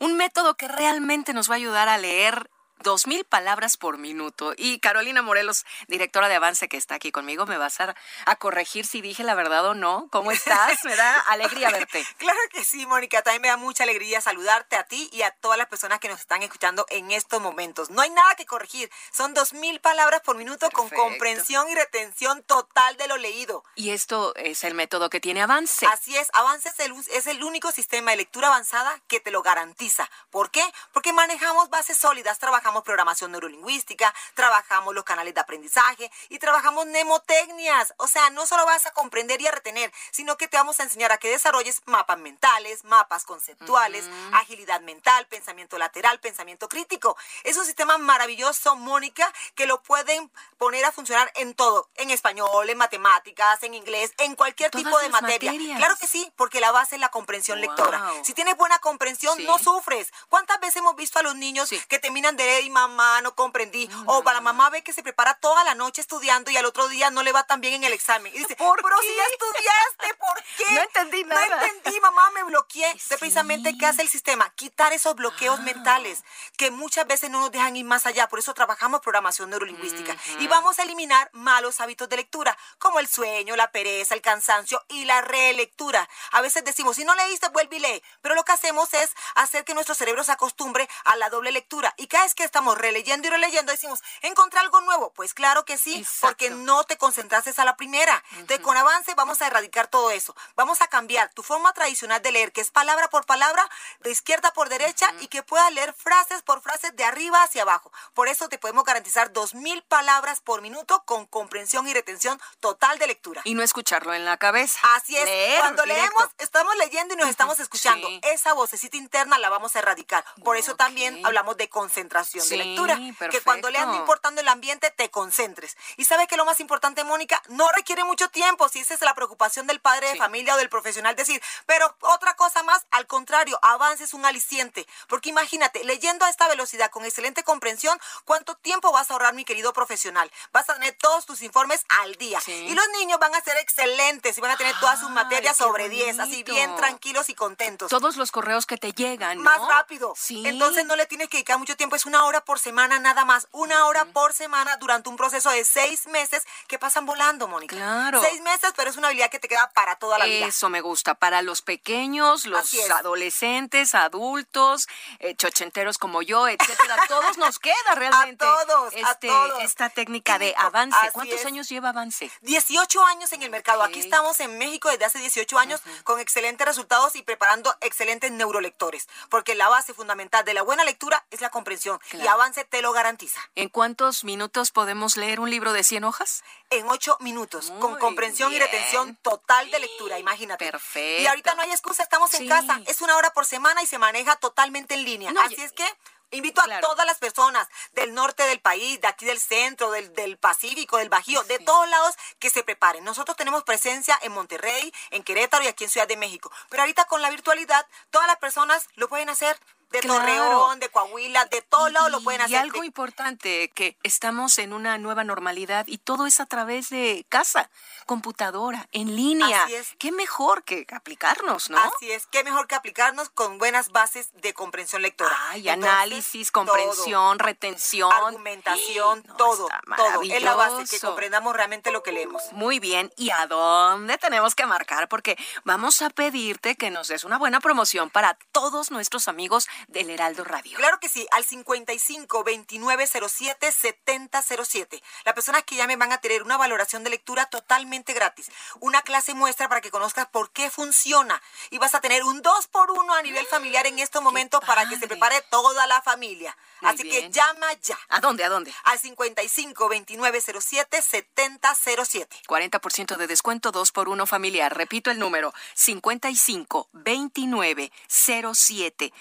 un 0.00 0.16
método 0.16 0.56
que 0.56 0.66
realmente 0.66 1.32
nos 1.32 1.48
va 1.48 1.54
a 1.54 1.58
ayudar 1.58 1.88
a 1.88 1.96
leer 1.96 2.50
dos 2.82 3.06
mil 3.06 3.24
palabras 3.24 3.76
por 3.76 3.98
minuto. 3.98 4.52
Y 4.56 4.78
Carolina 4.80 5.22
Morelos, 5.22 5.64
directora 5.88 6.28
de 6.28 6.34
Avance, 6.34 6.68
que 6.68 6.76
está 6.76 6.96
aquí 6.96 7.12
conmigo, 7.12 7.46
me 7.46 7.58
vas 7.58 7.80
a, 7.80 7.94
a 8.26 8.36
corregir 8.36 8.86
si 8.86 9.00
dije 9.00 9.24
la 9.24 9.34
verdad 9.34 9.64
o 9.66 9.74
no. 9.74 10.08
¿Cómo 10.10 10.32
estás? 10.32 10.84
Me 10.84 10.94
da 10.96 11.20
alegría 11.20 11.70
verte. 11.70 12.06
Claro 12.18 12.38
que 12.52 12.64
sí, 12.64 12.86
Mónica. 12.86 13.22
También 13.22 13.42
me 13.42 13.48
da 13.48 13.56
mucha 13.56 13.82
alegría 13.82 14.20
saludarte 14.20 14.76
a 14.76 14.84
ti 14.84 15.08
y 15.12 15.22
a 15.22 15.30
todas 15.32 15.58
las 15.58 15.66
personas 15.66 15.98
que 15.98 16.08
nos 16.08 16.20
están 16.20 16.42
escuchando 16.42 16.86
en 16.88 17.10
estos 17.10 17.40
momentos. 17.40 17.90
No 17.90 18.00
hay 18.00 18.10
nada 18.10 18.34
que 18.36 18.46
corregir. 18.46 18.90
Son 19.10 19.34
dos 19.34 19.52
mil 19.52 19.80
palabras 19.80 20.20
por 20.20 20.36
minuto 20.36 20.70
con 20.70 20.88
comprensión 20.88 21.68
y 21.68 21.74
retención 21.74 22.42
total 22.44 22.96
de 22.96 23.08
lo 23.08 23.16
leído. 23.16 23.64
Y 23.74 23.90
esto 23.90 24.34
es 24.36 24.64
el 24.64 24.74
método 24.74 25.10
que 25.10 25.20
tiene 25.20 25.42
Avance. 25.42 25.86
Así 25.86 26.16
es. 26.16 26.28
Avance 26.32 26.68
es 26.68 26.78
el, 26.80 26.94
es 27.12 27.26
el 27.26 27.42
único 27.42 27.72
sistema 27.72 28.12
de 28.12 28.18
lectura 28.18 28.48
avanzada 28.48 29.00
que 29.08 29.20
te 29.20 29.30
lo 29.30 29.42
garantiza. 29.42 30.08
¿Por 30.30 30.50
qué? 30.50 30.64
Porque 30.92 31.12
manejamos 31.12 31.70
bases 31.70 31.98
sólidas, 31.98 32.38
trabajamos 32.38 32.71
programación 32.80 33.32
neurolingüística, 33.32 34.14
trabajamos 34.34 34.94
los 34.94 35.04
canales 35.04 35.34
de 35.34 35.40
aprendizaje 35.40 36.10
y 36.28 36.38
trabajamos 36.38 36.86
mnemotecnias. 36.86 37.94
O 37.98 38.08
sea, 38.08 38.30
no 38.30 38.46
solo 38.46 38.64
vas 38.64 38.86
a 38.86 38.92
comprender 38.92 39.40
y 39.40 39.46
a 39.46 39.52
retener, 39.52 39.92
sino 40.10 40.36
que 40.36 40.48
te 40.48 40.56
vamos 40.56 40.80
a 40.80 40.84
enseñar 40.84 41.12
a 41.12 41.18
que 41.18 41.28
desarrolles 41.28 41.82
mapas 41.84 42.18
mentales, 42.18 42.84
mapas 42.84 43.24
conceptuales, 43.24 44.04
agilidad 44.32 44.80
mental, 44.80 45.26
pensamiento 45.26 45.78
lateral, 45.78 46.20
pensamiento 46.20 46.68
crítico. 46.68 47.16
Es 47.44 47.56
un 47.56 47.64
sistema 47.64 47.98
maravilloso, 47.98 48.76
Mónica, 48.76 49.32
que 49.54 49.66
lo 49.66 49.82
pueden 49.82 50.30
poner 50.58 50.84
a 50.84 50.92
funcionar 50.92 51.30
en 51.34 51.54
todo, 51.54 51.88
en 51.96 52.10
español, 52.10 52.68
en 52.70 52.78
matemáticas, 52.78 53.62
en 53.62 53.74
inglés, 53.74 54.12
en 54.18 54.34
cualquier 54.36 54.70
tipo 54.70 54.98
de 54.98 55.08
materia. 55.08 55.76
Claro 55.76 55.96
que 55.96 56.06
sí, 56.06 56.32
porque 56.36 56.60
la 56.60 56.72
base 56.72 56.96
es 56.96 57.00
la 57.00 57.10
comprensión 57.10 57.60
lectora. 57.60 58.12
Si 58.24 58.34
tienes 58.34 58.56
buena 58.56 58.78
comprensión, 58.78 59.42
no 59.44 59.58
sufres. 59.58 60.12
¿Cuántas 60.28 60.60
veces 60.60 60.76
hemos 60.76 60.96
visto 60.96 61.18
a 61.18 61.22
los 61.22 61.34
niños 61.34 61.70
que 61.88 61.98
terminan 61.98 62.36
de 62.36 62.44
y 62.62 62.70
mamá, 62.70 63.20
no 63.22 63.34
comprendí. 63.34 63.88
o 64.06 64.22
para 64.22 64.36
la 64.36 64.40
mamá 64.40 64.70
ve 64.70 64.82
que 64.82 64.92
se 64.92 65.02
prepara 65.02 65.34
toda 65.34 65.64
la 65.64 65.74
noche 65.74 66.00
estudiando 66.00 66.50
y 66.50 66.56
al 66.56 66.64
otro 66.64 66.88
día 66.88 67.10
no 67.10 67.22
le 67.22 67.32
va 67.32 67.44
tan 67.44 67.60
bien 67.60 67.74
en 67.74 67.84
el 67.84 67.92
examen. 67.92 68.32
Y 68.34 68.38
dice, 68.38 68.56
¿por 68.56 68.82
pero 68.82 69.00
si 69.00 69.14
ya 69.14 69.24
estudiaste, 69.24 70.14
¿por 70.18 70.44
qué? 70.56 70.74
No 70.74 70.80
entendí 70.82 71.24
nada. 71.24 71.56
No 71.56 71.62
entendí, 71.62 72.00
mamá, 72.00 72.30
me 72.30 72.44
bloqueé. 72.44 72.92
Sí. 72.98 73.14
precisamente, 73.18 73.76
¿qué 73.78 73.86
hace 73.86 74.02
el 74.02 74.08
sistema? 74.08 74.50
Quitar 74.50 74.92
esos 74.92 75.14
bloqueos 75.14 75.58
ah. 75.58 75.62
mentales 75.62 76.24
que 76.56 76.70
muchas 76.70 77.06
veces 77.06 77.30
no 77.30 77.40
nos 77.40 77.50
dejan 77.50 77.76
ir 77.76 77.84
más 77.84 78.06
allá. 78.06 78.28
Por 78.28 78.38
eso 78.38 78.54
trabajamos 78.54 79.00
programación 79.00 79.50
neurolingüística. 79.50 80.16
Y 80.38 80.46
vamos 80.48 80.78
a 80.78 80.82
eliminar 80.82 81.30
malos 81.32 81.80
hábitos 81.80 82.08
de 82.08 82.16
lectura, 82.16 82.56
como 82.78 82.98
el 83.00 83.08
sueño, 83.08 83.56
la 83.56 83.70
pereza, 83.70 84.14
el 84.14 84.22
cansancio 84.22 84.82
y 84.88 85.04
la 85.04 85.20
relectura. 85.20 86.08
A 86.32 86.40
veces 86.40 86.64
decimos, 86.64 86.96
si 86.96 87.04
no 87.04 87.14
leíste, 87.14 87.48
vuelve 87.48 87.76
y 87.76 87.80
lee. 87.80 88.02
Pero 88.20 88.34
lo 88.34 88.44
que 88.44 88.52
hacemos 88.52 88.92
es 88.94 89.10
hacer 89.34 89.64
que 89.64 89.74
nuestro 89.74 89.94
cerebro 89.94 90.24
se 90.24 90.32
acostumbre 90.32 90.88
a 91.04 91.16
la 91.16 91.30
doble 91.30 91.52
lectura. 91.52 91.94
Y 91.96 92.06
cada 92.06 92.24
vez 92.24 92.34
que 92.34 92.44
estamos 92.52 92.76
releyendo 92.76 93.26
y 93.26 93.30
releyendo, 93.30 93.72
decimos, 93.72 94.02
¿encontré 94.20 94.60
algo 94.60 94.82
nuevo? 94.82 95.10
Pues 95.14 95.32
claro 95.32 95.64
que 95.64 95.78
sí, 95.78 96.06
porque 96.20 96.50
no 96.50 96.84
te 96.84 96.98
concentraste 96.98 97.50
a 97.56 97.64
la 97.64 97.76
primera. 97.78 98.22
Entonces, 98.32 98.60
con 98.60 98.76
avance 98.76 99.14
vamos 99.14 99.40
a 99.40 99.46
erradicar 99.46 99.86
todo 99.86 100.10
eso. 100.10 100.36
Vamos 100.54 100.82
a 100.82 100.86
cambiar 100.88 101.32
tu 101.32 101.42
forma 101.42 101.72
tradicional 101.72 102.20
de 102.20 102.30
leer, 102.30 102.52
que 102.52 102.60
es 102.60 102.70
palabra 102.70 103.08
por 103.08 103.24
palabra, 103.24 103.66
de 104.00 104.10
izquierda 104.10 104.52
por 104.52 104.68
derecha, 104.68 105.10
y 105.20 105.28
que 105.28 105.42
puedas 105.42 105.72
leer 105.72 105.94
frases 105.94 106.42
por 106.42 106.60
frases 106.60 106.94
de 106.94 107.04
arriba 107.04 107.42
hacia 107.42 107.62
abajo. 107.62 107.90
Por 108.12 108.28
eso 108.28 108.50
te 108.50 108.58
podemos 108.58 108.84
garantizar 108.84 109.32
dos 109.32 109.54
mil 109.54 109.82
palabras 109.84 110.40
por 110.40 110.60
minuto 110.60 111.02
con 111.06 111.24
comprensión 111.24 111.88
y 111.88 111.94
retención 111.94 112.38
total 112.60 112.98
de 112.98 113.06
lectura. 113.06 113.40
Y 113.44 113.54
no 113.54 113.62
escucharlo 113.62 114.12
en 114.12 114.26
la 114.26 114.36
cabeza. 114.36 114.78
Así 114.94 115.16
es. 115.16 115.58
Cuando 115.58 115.86
leemos, 115.86 116.28
estamos 116.36 116.76
leyendo 116.76 117.14
y 117.14 117.16
nos 117.16 117.30
estamos 117.30 117.58
escuchando. 117.60 118.06
Esa 118.24 118.52
vocecita 118.52 118.98
interna 118.98 119.38
la 119.38 119.48
vamos 119.48 119.74
a 119.74 119.78
erradicar. 119.78 120.22
Por 120.44 120.58
eso 120.58 120.76
también 120.76 121.24
hablamos 121.24 121.56
de 121.56 121.70
concentración 121.70 122.31
de 122.32 122.56
lectura. 122.56 122.98
Que 123.30 123.40
cuando 123.40 123.70
leas 123.70 123.86
no 123.86 123.96
importando 123.96 124.40
el 124.40 124.48
ambiente, 124.48 124.90
te 124.90 125.10
concentres. 125.10 125.76
Y 125.96 126.04
sabes 126.04 126.28
que 126.28 126.36
lo 126.36 126.44
más 126.44 126.60
importante, 126.60 127.04
Mónica, 127.04 127.42
no 127.48 127.68
requiere 127.72 128.04
mucho 128.04 128.28
tiempo, 128.28 128.68
si 128.68 128.80
esa 128.80 128.94
es 128.94 129.00
la 129.00 129.14
preocupación 129.14 129.66
del 129.66 129.80
padre 129.80 130.10
de 130.10 130.16
familia 130.16 130.54
o 130.54 130.58
del 130.58 130.68
profesional, 130.68 131.16
decir, 131.16 131.42
pero 131.66 131.94
otra 132.00 132.34
cosa 132.34 132.62
más, 132.62 132.86
al 132.90 133.06
contrario, 133.06 133.58
avance 133.62 134.04
es 134.04 134.14
un 134.14 134.24
aliciente. 134.24 134.86
Porque 135.08 135.30
imagínate, 135.30 135.84
leyendo 135.84 136.24
a 136.24 136.30
esta 136.30 136.48
velocidad 136.48 136.90
con 136.90 137.04
excelente 137.04 137.42
comprensión, 137.42 137.98
¿cuánto 138.24 138.54
tiempo 138.56 138.92
vas 138.92 139.10
a 139.10 139.14
ahorrar, 139.14 139.34
mi 139.34 139.44
querido 139.44 139.72
profesional? 139.72 140.30
Vas 140.52 140.68
a 140.68 140.74
tener 140.74 140.94
todos 140.94 141.26
tus 141.26 141.42
informes 141.42 141.84
al 142.02 142.14
día. 142.16 142.40
Y 142.46 142.74
los 142.74 142.88
niños 142.98 143.18
van 143.18 143.34
a 143.34 143.40
ser 143.40 143.56
excelentes 143.58 144.36
y 144.36 144.40
van 144.40 144.50
a 144.50 144.56
tener 144.56 144.74
todas 144.80 145.00
sus 145.00 145.10
materias 145.10 145.56
sobre 145.56 145.88
10, 145.88 146.18
así 146.18 146.42
bien 146.42 146.74
tranquilos 146.76 147.28
y 147.28 147.34
contentos. 147.34 147.90
Todos 147.90 148.16
los 148.16 148.30
correos 148.30 148.66
que 148.66 148.76
te 148.76 148.92
llegan. 148.92 149.38
Más 149.38 149.60
rápido. 149.68 150.14
Sí. 150.16 150.42
Entonces 150.46 150.84
no 150.86 150.96
le 150.96 151.06
tienes 151.06 151.28
que 151.28 151.38
dedicar 151.38 151.58
mucho 151.58 151.76
tiempo, 151.76 151.96
es 151.96 152.06
una 152.06 152.21
hora 152.24 152.44
por 152.44 152.58
semana 152.58 152.98
nada 152.98 153.24
más, 153.24 153.48
una 153.52 153.86
hora 153.86 154.04
por 154.06 154.32
semana 154.32 154.76
durante 154.76 155.08
un 155.08 155.16
proceso 155.16 155.50
de 155.50 155.64
seis 155.64 156.06
meses 156.06 156.44
que 156.66 156.78
pasan 156.78 157.06
volando, 157.06 157.48
Mónica. 157.48 157.76
Claro. 157.76 158.20
Seis 158.22 158.40
meses, 158.42 158.72
pero 158.76 158.90
es 158.90 158.96
una 158.96 159.08
habilidad 159.08 159.30
que 159.30 159.38
te 159.38 159.48
queda 159.48 159.70
para 159.74 159.96
toda 159.96 160.18
la 160.18 160.24
vida. 160.24 160.46
Eso 160.46 160.68
me 160.68 160.80
gusta, 160.80 161.14
para 161.14 161.42
los 161.42 161.62
pequeños, 161.62 162.46
los 162.46 162.72
adolescentes, 162.90 163.94
adultos, 163.94 164.86
eh, 165.18 165.34
chochenteros 165.36 165.98
como 165.98 166.22
yo, 166.22 166.48
etcétera, 166.48 166.96
todos 167.08 167.38
nos 167.38 167.58
queda 167.58 167.94
realmente. 167.94 168.44
A 168.44 168.64
todos, 168.66 168.94
este, 168.94 169.28
Esta 169.60 169.88
técnica 169.88 170.38
de 170.38 170.54
avance. 170.56 170.96
¿Cuántos 171.12 171.44
años 171.44 171.68
lleva 171.68 171.90
avance? 171.90 172.30
18 172.42 173.04
años 173.04 173.32
en 173.32 173.42
el 173.42 173.50
mercado. 173.50 173.82
Aquí 173.82 174.00
estamos 174.00 174.40
en 174.40 174.58
México 174.58 174.88
desde 174.90 175.04
hace 175.04 175.18
18 175.18 175.58
años 175.58 175.80
con 176.04 176.20
excelentes 176.20 176.66
resultados 176.66 177.16
y 177.16 177.22
preparando 177.22 177.74
excelentes 177.80 178.30
neurolectores, 178.30 179.08
porque 179.28 179.54
la 179.54 179.68
base 179.68 179.94
fundamental 179.94 180.44
de 180.44 180.54
la 180.54 180.62
buena 180.62 180.84
lectura 180.84 181.24
es 181.30 181.40
la 181.40 181.50
comprensión 181.50 182.00
y 182.14 182.26
avance 182.26 182.64
te 182.64 182.82
lo 182.82 182.92
garantiza. 182.92 183.40
¿En 183.54 183.68
cuántos 183.68 184.24
minutos 184.24 184.70
podemos 184.70 185.16
leer 185.16 185.40
un 185.40 185.50
libro 185.50 185.72
de 185.72 185.84
100 185.84 186.04
hojas? 186.04 186.42
En 186.70 186.88
8 186.88 187.18
minutos, 187.20 187.72
con 187.80 187.98
comprensión 187.98 188.52
y 188.52 188.58
retención 188.58 189.16
total 189.16 189.70
de 189.70 189.80
lectura, 189.80 190.18
imagínate. 190.18 190.70
Perfecto. 190.70 191.22
Y 191.22 191.26
ahorita 191.26 191.54
no 191.54 191.62
hay 191.62 191.70
excusa, 191.70 192.02
estamos 192.02 192.32
en 192.34 192.48
casa, 192.48 192.80
es 192.86 193.00
una 193.00 193.16
hora 193.16 193.32
por 193.32 193.46
semana 193.46 193.82
y 193.82 193.86
se 193.86 193.98
maneja 193.98 194.36
totalmente 194.36 194.94
en 194.94 195.04
línea. 195.04 195.32
Así 195.44 195.60
es 195.60 195.72
que 195.72 195.84
Invito 196.32 196.62
a 196.62 196.80
todas 196.80 197.06
las 197.06 197.18
personas 197.18 197.68
del 197.92 198.14
norte 198.14 198.42
del 198.44 198.58
país, 198.58 198.98
de 199.02 199.06
aquí 199.06 199.26
del 199.26 199.38
centro, 199.38 199.90
del, 199.90 200.14
del 200.14 200.38
Pacífico, 200.38 200.96
del 200.96 201.10
Bajío, 201.10 201.42
de 201.44 201.58
todos 201.58 201.88
lados 201.90 202.14
que 202.38 202.48
se 202.48 202.64
preparen. 202.64 203.04
Nosotros 203.04 203.36
tenemos 203.36 203.64
presencia 203.64 204.18
en 204.22 204.32
Monterrey, 204.32 204.94
en 205.10 205.22
Querétaro 205.24 205.62
y 205.62 205.66
aquí 205.66 205.84
en 205.84 205.90
Ciudad 205.90 206.08
de 206.08 206.16
México. 206.16 206.50
Pero 206.70 206.82
ahorita 206.82 207.04
con 207.04 207.20
la 207.20 207.28
virtualidad, 207.28 207.86
todas 208.10 208.26
las 208.26 208.38
personas 208.38 208.88
lo 208.94 209.10
pueden 209.10 209.28
hacer 209.28 209.60
de 209.92 210.00
Torreón, 210.00 210.80
de 210.80 210.88
Coahuila, 210.88 211.44
de 211.46 211.62
todos 211.62 211.92
lados 211.92 212.10
lo 212.10 212.20
pueden 212.22 212.40
hacer. 212.40 212.52
Y 212.52 212.56
algo 212.56 212.84
importante, 212.84 213.70
que 213.74 213.96
estamos 214.02 214.58
en 214.58 214.72
una 214.72 214.98
nueva 214.98 215.24
normalidad 215.24 215.86
y 215.86 215.98
todo 215.98 216.26
es 216.26 216.40
a 216.40 216.46
través 216.46 216.90
de 216.90 217.24
casa, 217.28 217.70
computadora, 218.06 218.88
en 218.92 219.14
línea. 219.14 219.64
Así 219.64 219.74
es. 219.74 219.94
Qué 219.98 220.12
mejor 220.12 220.64
que 220.64 220.86
aplicarnos, 220.92 221.70
¿no? 221.70 221.78
Así 221.78 222.10
es, 222.10 222.26
qué 222.26 222.42
mejor 222.44 222.66
que 222.66 222.74
aplicarnos 222.74 223.28
con 223.30 223.58
buenas 223.58 223.90
bases 223.90 224.30
de 224.34 224.54
comprensión 224.54 225.02
lectora. 225.02 225.36
Ay, 225.50 225.68
análisis, 225.68 226.50
comprensión, 226.50 227.38
retención. 227.38 228.12
Argumentación, 228.12 229.22
todo, 229.36 229.68
todo. 229.96 230.22
Es 230.22 230.42
la 230.42 230.54
base, 230.54 230.84
que 230.90 231.00
comprendamos 231.00 231.54
realmente 231.54 231.90
lo 231.90 232.02
que 232.02 232.12
leemos. 232.12 232.42
Muy 232.52 232.80
bien, 232.80 233.12
¿y 233.16 233.30
a 233.30 233.46
dónde 233.46 234.18
tenemos 234.18 234.54
que 234.54 234.66
marcar? 234.66 235.08
Porque 235.08 235.36
vamos 235.64 236.02
a 236.02 236.10
pedirte 236.10 236.76
que 236.76 236.90
nos 236.90 237.08
des 237.08 237.24
una 237.24 237.38
buena 237.38 237.60
promoción 237.60 238.10
para 238.10 238.38
todos 238.52 238.90
nuestros 238.90 239.28
amigos 239.28 239.68
del 239.88 240.10
Heraldo 240.10 240.44
Radio. 240.44 240.76
Claro 240.76 240.98
que 241.00 241.08
sí, 241.08 241.26
al 241.30 241.44
55 241.44 242.44
29 242.44 243.06
07 243.06 243.72
70 243.72 244.42
07. 244.42 245.02
Las 245.24 245.34
personas 245.34 245.64
que 245.64 245.76
llamen 245.76 245.98
van 245.98 246.12
a 246.12 246.20
tener 246.20 246.42
una 246.42 246.56
valoración 246.56 247.04
de 247.04 247.10
lectura 247.10 247.46
totalmente 247.46 248.12
gratis. 248.12 248.50
Una 248.80 249.02
clase 249.02 249.34
muestra 249.34 249.68
para 249.68 249.80
que 249.80 249.90
conozcas 249.90 250.26
por 250.28 250.50
qué 250.52 250.70
funciona. 250.70 251.40
Y 251.70 251.78
vas 251.78 251.94
a 251.94 252.00
tener 252.00 252.24
un 252.24 252.42
2 252.42 252.66
por 252.68 252.90
1 252.90 253.14
a 253.14 253.22
nivel 253.22 253.46
familiar 253.46 253.86
en 253.86 253.98
estos 253.98 254.22
momentos 254.22 254.60
para 254.64 254.88
que 254.88 254.98
se 254.98 255.08
prepare 255.08 255.42
toda 255.50 255.86
la 255.86 256.02
familia. 256.02 256.56
Así 256.82 257.08
que 257.08 257.30
llama 257.30 257.72
ya. 257.82 257.98
¿A 258.08 258.20
dónde? 258.20 258.44
¿A 258.44 258.48
dónde? 258.48 258.72
Al 258.84 258.98
55 258.98 259.88
29 259.88 260.40
07 260.40 261.02
70 261.02 261.74
07. 261.74 262.36
40% 262.46 263.16
de 263.16 263.26
descuento 263.26 263.72
2 263.72 263.92
por 263.92 264.08
1 264.08 264.26
familiar. 264.26 264.76
Repito 264.76 265.10
el 265.10 265.18
número 265.18 265.52
55 265.74 266.88
29 266.92 267.92
07 268.08 269.12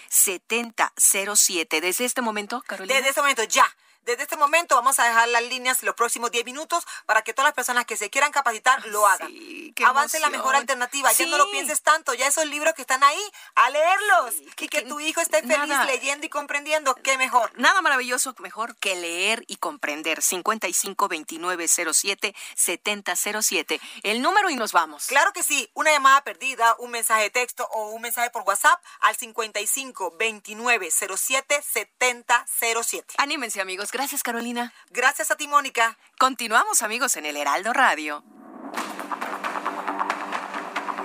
70 0.51 0.93
07. 0.97 1.79
Desde 1.81 2.05
este 2.05 2.21
momento, 2.21 2.61
Carolina. 2.67 2.95
Desde 2.95 3.09
este 3.09 3.21
momento 3.21 3.43
ya. 3.43 3.65
Desde 4.03 4.23
este 4.23 4.35
momento 4.35 4.75
vamos 4.75 4.99
a 4.99 5.05
dejar 5.05 5.27
las 5.29 5.43
líneas 5.43 5.83
los 5.83 5.95
próximos 5.95 6.31
10 6.31 6.43
minutos 6.45 6.85
para 7.05 7.21
que 7.21 7.33
todas 7.33 7.47
las 7.47 7.53
personas 7.53 7.85
que 7.85 7.97
se 7.97 8.09
quieran 8.09 8.31
capacitar 8.31 8.85
lo 8.87 9.05
hagan. 9.05 9.27
Sí, 9.27 9.73
Avance 9.85 10.19
la 10.19 10.29
mejor 10.29 10.55
alternativa. 10.55 11.11
Ya 11.11 11.27
no 11.27 11.37
lo 11.37 11.49
pienses 11.51 11.81
tanto. 11.81 12.13
Ya 12.13 12.27
esos 12.27 12.45
libros 12.45 12.73
que 12.73 12.81
están 12.81 13.03
ahí, 13.03 13.21
a 13.55 13.69
leerlos. 13.69 14.35
y 14.59 14.67
que, 14.67 14.81
tu 14.81 14.99
hijo 14.99 15.21
esté 15.21 15.41
feliz 15.41 15.77
leyendo 15.85 16.25
y 16.25 16.29
comprendiendo. 16.29 16.95
Qué 16.95 17.17
mejor. 17.17 17.51
Nada 17.59 17.81
maravilloso 17.81 18.35
mejor 18.39 18.75
que 18.77 18.95
leer 18.95 19.43
y 19.47 19.57
comprender. 19.57 20.21
55 20.21 21.07
29 21.07 21.67
07 21.67 22.35
70 22.55 23.15
07. 23.15 23.81
El 24.03 24.21
número 24.21 24.49
y 24.49 24.55
nos 24.55 24.71
vamos. 24.71 25.07
Claro 25.07 25.31
que 25.31 25.43
sí. 25.43 25.69
Una 25.73 25.91
llamada 25.91 26.23
perdida, 26.23 26.75
un 26.79 26.91
mensaje 26.91 27.23
de 27.23 27.29
texto 27.29 27.67
o 27.71 27.89
un 27.89 28.01
mensaje 28.01 28.29
por 28.31 28.43
WhatsApp 28.43 28.81
al 29.01 29.15
55 29.15 30.15
29 30.17 30.89
07 30.91 31.61
70 31.61 32.45
07. 32.47 33.13
Anímense, 33.17 33.61
amigos. 33.61 33.90
Gracias, 33.91 34.23
Carolina. 34.23 34.73
Gracias 34.89 35.31
a 35.31 35.35
ti, 35.35 35.49
Mónica. 35.49 35.97
Continuamos, 36.17 36.81
amigos, 36.81 37.17
en 37.17 37.25
el 37.25 37.35
Heraldo 37.35 37.73
Radio. 37.73 38.23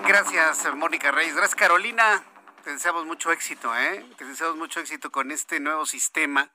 Gracias, 0.07 0.73
Mónica 0.77 1.11
Reyes. 1.11 1.35
Gracias, 1.35 1.57
Carolina. 1.57 2.23
Te 2.63 2.71
deseamos 2.71 3.05
mucho 3.05 3.33
éxito, 3.33 3.77
¿eh? 3.77 4.07
Te 4.17 4.25
deseamos 4.25 4.57
mucho 4.57 4.79
éxito 4.79 5.11
con 5.11 5.33
este 5.33 5.59
nuevo 5.59 5.85
sistema. 5.85 6.51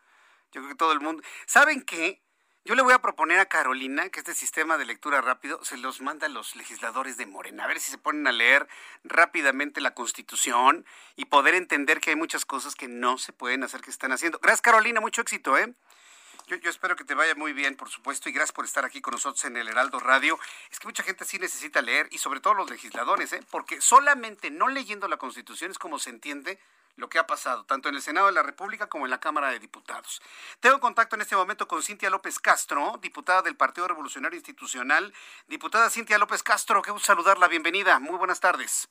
Yo 0.53 0.61
creo 0.61 0.69
que 0.69 0.75
todo 0.75 0.93
el 0.93 1.01
mundo. 1.01 1.21
¿Saben 1.47 1.81
qué? 1.81 2.21
Yo 2.63 2.75
le 2.75 2.81
voy 2.81 2.93
a 2.93 2.99
proponer 2.99 3.39
a 3.39 3.47
Carolina 3.47 4.07
que 4.09 4.19
este 4.19 4.33
sistema 4.33 4.77
de 4.77 4.85
lectura 4.85 5.19
rápido 5.19 5.65
se 5.65 5.77
los 5.77 5.99
manda 5.99 6.27
a 6.27 6.29
los 6.29 6.55
legisladores 6.55 7.17
de 7.17 7.25
Morena, 7.25 7.65
a 7.65 7.67
ver 7.67 7.79
si 7.79 7.91
se 7.91 7.97
ponen 7.97 8.27
a 8.27 8.31
leer 8.31 8.67
rápidamente 9.03 9.81
la 9.81 9.95
Constitución 9.95 10.85
y 11.15 11.25
poder 11.25 11.55
entender 11.55 11.99
que 11.99 12.11
hay 12.11 12.15
muchas 12.15 12.45
cosas 12.45 12.75
que 12.75 12.87
no 12.87 13.17
se 13.17 13.33
pueden 13.33 13.63
hacer 13.63 13.81
que 13.81 13.89
están 13.89 14.11
haciendo. 14.11 14.39
Gracias, 14.39 14.61
Carolina, 14.61 15.01
mucho 15.01 15.21
éxito, 15.21 15.57
¿eh? 15.57 15.73
Yo, 16.59 16.69
espero 16.69 16.97
que 16.97 17.05
te 17.05 17.15
vaya 17.15 17.33
muy 17.35 17.53
bien, 17.53 17.77
por 17.77 17.87
supuesto, 17.87 18.27
y 18.27 18.33
gracias 18.33 18.51
por 18.51 18.65
estar 18.65 18.83
aquí 18.83 18.99
con 18.99 19.13
nosotros 19.13 19.45
en 19.45 19.55
el 19.55 19.69
Heraldo 19.69 19.99
Radio. 20.01 20.37
Es 20.69 20.79
que 20.79 20.87
mucha 20.87 21.01
gente 21.01 21.23
sí 21.23 21.39
necesita 21.39 21.81
leer, 21.81 22.09
y 22.11 22.17
sobre 22.17 22.41
todo 22.41 22.55
los 22.55 22.69
legisladores, 22.69 23.31
¿eh? 23.31 23.39
porque 23.49 23.79
solamente 23.79 24.51
no 24.51 24.67
leyendo 24.67 25.07
la 25.07 25.15
Constitución 25.15 25.71
es 25.71 25.79
como 25.79 25.97
se 25.97 26.09
entiende 26.09 26.59
lo 26.97 27.07
que 27.07 27.19
ha 27.19 27.25
pasado, 27.25 27.63
tanto 27.63 27.87
en 27.87 27.95
el 27.95 28.01
Senado 28.01 28.27
de 28.27 28.33
la 28.33 28.43
República 28.43 28.87
como 28.87 29.05
en 29.05 29.11
la 29.11 29.21
Cámara 29.21 29.49
de 29.49 29.59
Diputados. 29.59 30.21
Tengo 30.59 30.81
contacto 30.81 31.15
en 31.15 31.21
este 31.21 31.37
momento 31.37 31.69
con 31.69 31.81
Cintia 31.81 32.09
López 32.09 32.37
Castro, 32.37 32.99
diputada 33.01 33.41
del 33.43 33.55
Partido 33.55 33.87
Revolucionario 33.87 34.35
Institucional. 34.35 35.13
Diputada 35.47 35.89
Cintia 35.89 36.17
López 36.17 36.43
Castro, 36.43 36.81
qué 36.81 36.91
gusto 36.91 37.05
saludarla, 37.05 37.47
bienvenida, 37.47 37.97
muy 37.99 38.17
buenas 38.17 38.41
tardes. 38.41 38.89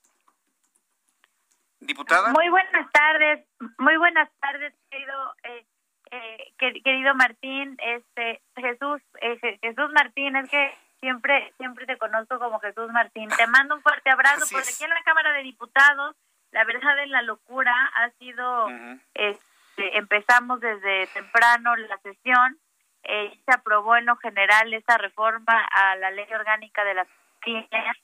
Diputada. 1.78 2.32
Muy 2.32 2.48
buenas 2.48 2.90
tardes, 2.90 3.46
muy 3.76 3.96
buenas 3.98 4.30
tardes, 4.40 4.74
querido, 4.90 5.34
eh, 5.44 5.66
eh, 6.10 6.52
querido 6.58 7.14
Martín, 7.14 7.76
este 7.80 8.40
Jesús, 8.56 9.00
eh, 9.20 9.58
Jesús 9.62 9.90
Martín, 9.92 10.36
es 10.36 10.50
que 10.50 10.74
siempre, 11.00 11.52
siempre 11.56 11.86
te 11.86 11.98
conozco 11.98 12.38
como 12.38 12.60
Jesús 12.60 12.90
Martín. 12.92 13.28
Te 13.36 13.46
mando 13.46 13.76
un 13.76 13.82
fuerte 13.82 14.10
abrazo, 14.10 14.46
porque 14.50 14.70
aquí 14.70 14.84
en 14.84 14.90
la 14.90 15.02
Cámara 15.02 15.32
de 15.32 15.42
Diputados. 15.42 16.16
La 16.52 16.64
verdad 16.64 16.98
en 16.98 17.12
la 17.12 17.22
locura. 17.22 17.72
Ha 17.94 18.10
sido, 18.18 18.68
este, 19.14 19.98
empezamos 19.98 20.60
desde 20.60 21.06
temprano 21.08 21.76
la 21.76 21.96
sesión, 21.98 22.58
eh, 23.04 23.38
se 23.44 23.54
aprobó 23.54 23.96
en 23.96 24.06
lo 24.06 24.16
general 24.16 24.74
esta 24.74 24.98
reforma 24.98 25.64
a 25.70 25.96
la 25.96 26.10
ley 26.10 26.26
orgánica 26.32 26.84
de 26.84 26.94
las 26.94 27.08
familias, 27.40 27.96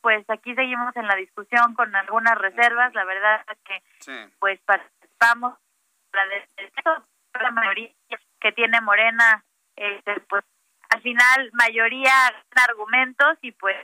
pues 0.00 0.28
aquí 0.28 0.54
seguimos 0.54 0.94
en 0.96 1.06
la 1.06 1.14
discusión 1.14 1.74
con 1.74 1.94
algunas 1.96 2.36
reservas, 2.36 2.92
la 2.94 3.04
verdad 3.04 3.40
es 3.50 3.58
que 3.64 3.82
pues 4.38 4.60
participamos 4.66 5.54
la 7.40 7.50
mayoría 7.50 7.90
que 8.40 8.52
tiene 8.52 8.80
Morena, 8.80 9.44
este, 9.76 10.20
pues 10.28 10.44
al 10.90 11.02
final 11.02 11.50
mayoría 11.52 12.12
argumentos 12.68 13.38
y 13.42 13.52
pues 13.52 13.76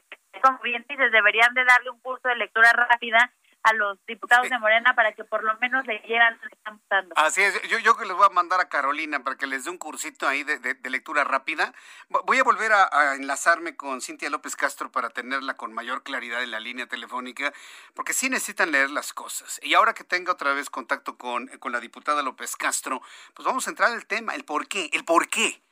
como 0.42 0.58
bien 0.60 0.84
dices 0.88 1.10
deberían 1.10 1.52
de 1.54 1.64
darle 1.64 1.90
un 1.90 2.00
curso 2.00 2.28
de 2.28 2.36
lectura 2.36 2.70
rápida 2.72 3.32
a 3.62 3.72
los 3.74 3.98
diputados 4.06 4.48
de 4.48 4.58
Morena 4.58 4.94
para 4.94 5.12
que 5.12 5.24
por 5.24 5.44
lo 5.44 5.56
menos 5.58 5.86
leyeran 5.86 6.34
lo 6.42 6.48
que 6.48 6.54
están 6.56 6.78
votando. 6.78 7.14
Así 7.16 7.42
es, 7.42 7.60
yo, 7.68 7.78
yo 7.78 7.96
que 7.96 8.06
les 8.06 8.16
voy 8.16 8.26
a 8.26 8.30
mandar 8.30 8.60
a 8.60 8.68
Carolina 8.68 9.22
para 9.22 9.36
que 9.36 9.46
les 9.46 9.64
dé 9.64 9.70
un 9.70 9.78
cursito 9.78 10.26
ahí 10.26 10.44
de, 10.44 10.58
de, 10.58 10.90
lectura 10.90 11.24
rápida. 11.24 11.72
Voy 12.08 12.38
a 12.38 12.42
volver 12.42 12.72
a, 12.72 13.14
enlazarme 13.14 13.76
con 13.76 14.00
Cintia 14.00 14.30
López 14.30 14.56
Castro 14.56 14.90
para 14.90 15.10
tenerla 15.10 15.54
con 15.54 15.72
mayor 15.72 16.02
claridad 16.02 16.42
en 16.42 16.50
la 16.50 16.60
línea 16.60 16.86
telefónica, 16.86 17.52
porque 17.94 18.12
sí 18.12 18.30
necesitan 18.30 18.72
leer 18.72 18.90
las 18.90 19.12
cosas. 19.12 19.60
Y 19.62 19.74
ahora 19.74 19.94
que 19.94 20.04
tenga 20.04 20.32
otra 20.32 20.52
vez 20.54 20.70
contacto 20.70 21.16
con, 21.16 21.48
con 21.58 21.72
la 21.72 21.80
diputada 21.80 22.22
López 22.22 22.56
Castro, 22.56 23.02
pues 23.34 23.46
vamos 23.46 23.66
a 23.66 23.70
entrar 23.70 23.92
al 23.92 24.06
tema, 24.06 24.34
el 24.34 24.44
por 24.44 24.68
qué, 24.68 24.90
el 24.92 25.04
por 25.04 25.28
qué. 25.28 25.62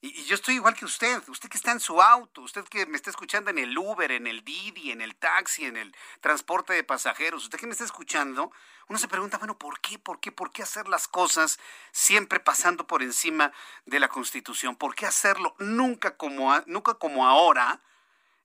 Y, 0.00 0.24
yo 0.24 0.34
estoy 0.34 0.56
igual 0.56 0.74
que 0.74 0.84
usted, 0.84 1.22
usted 1.28 1.48
que 1.48 1.56
está 1.56 1.72
en 1.72 1.80
su 1.80 2.00
auto, 2.02 2.42
usted 2.42 2.64
que 2.64 2.86
me 2.86 2.96
está 2.96 3.10
escuchando 3.10 3.50
en 3.50 3.58
el 3.58 3.76
Uber, 3.76 4.12
en 4.12 4.26
el 4.26 4.44
Didi, 4.44 4.90
en 4.90 5.00
el 5.00 5.16
taxi, 5.16 5.64
en 5.64 5.76
el 5.76 5.94
transporte 6.20 6.74
de 6.74 6.84
pasajeros, 6.84 7.44
usted 7.44 7.58
que 7.58 7.66
me 7.66 7.72
está 7.72 7.84
escuchando, 7.84 8.52
uno 8.88 8.98
se 8.98 9.08
pregunta, 9.08 9.38
bueno, 9.38 9.58
¿por 9.58 9.80
qué? 9.80 9.98
¿Por 9.98 10.20
qué? 10.20 10.30
¿Por 10.32 10.52
qué 10.52 10.62
hacer 10.62 10.86
las 10.86 11.08
cosas 11.08 11.58
siempre 11.92 12.40
pasando 12.40 12.86
por 12.86 13.02
encima 13.02 13.52
de 13.84 13.98
la 14.00 14.08
Constitución? 14.08 14.76
¿Por 14.76 14.94
qué 14.94 15.06
hacerlo 15.06 15.56
nunca 15.58 16.16
como, 16.16 16.56
nunca 16.66 16.94
como 16.94 17.26
ahora? 17.26 17.80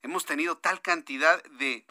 Hemos 0.02 0.24
tenido 0.24 0.56
tal 0.56 0.80
cantidad 0.82 1.42
de 1.44 1.86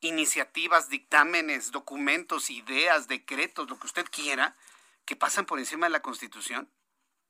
iniciativas, 0.00 0.88
dictámenes, 0.88 1.72
documentos, 1.72 2.48
ideas, 2.48 3.06
decretos, 3.06 3.68
lo 3.68 3.78
que 3.78 3.86
usted 3.86 4.06
quiera, 4.10 4.56
que 5.04 5.16
pasan 5.16 5.44
por 5.44 5.58
encima 5.58 5.86
de 5.86 5.90
la 5.90 6.00
Constitución. 6.00 6.70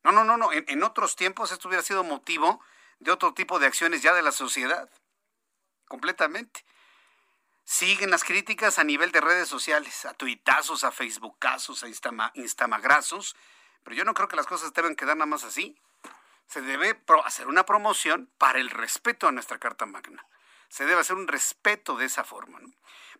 No, 0.03 0.13
no, 0.13 0.25
no, 0.25 0.37
no. 0.37 0.51
En, 0.53 0.83
otros 0.83 1.17
tiempos 1.17 1.53
esto 1.53 1.69
hubiera 1.69 1.83
sido 1.83 2.05
motivo 2.05 2.63
de 2.99 3.11
otro 3.11 3.35
tipo 3.35 3.59
de 3.59 3.67
acciones 3.67 4.03
ya 4.03 4.15
de 4.15 4.23
la 4.23 4.33
sociedad. 4.33 4.89
Completamente. 5.89 6.65
Siguen 7.65 8.11
las 8.11 8.25
críticas 8.25 8.79
a 8.79 8.85
nivel 8.85 9.13
de 9.13 9.21
redes 9.21 9.49
sociales, 9.49 10.05
a 10.05 10.15
tuitazos, 10.15 10.85
a 10.85 10.91
facebookazos, 10.91 11.83
a 11.85 11.89
instama, 11.89 12.33
instamagrazos, 12.35 13.37
pero 13.85 13.97
yo 13.97 14.05
no 14.05 14.15
creo 14.15 14.29
que 14.29 14.37
las 14.37 14.47
cosas 14.47 14.73
deben 14.73 14.97
quedar 14.97 15.17
nada 15.17 15.27
más 15.27 15.45
así. 15.45 15.79
Se 16.47 16.63
debe 16.63 17.01
hacer 17.25 17.47
una 17.47 17.65
promoción 17.65 18.29
para 18.39 18.59
el 18.59 18.71
respeto 18.71 19.29
a 19.29 19.33
nuestra 19.33 19.59
Carta 19.59 19.87
Magna. 19.87 20.27
Se 20.69 20.85
debe 20.85 21.01
hacer 21.01 21.17
un 21.17 21.29
respeto 21.29 21.97
de 21.97 22.07
esa 22.07 22.25
forma, 22.25 22.59
¿no? 22.61 22.71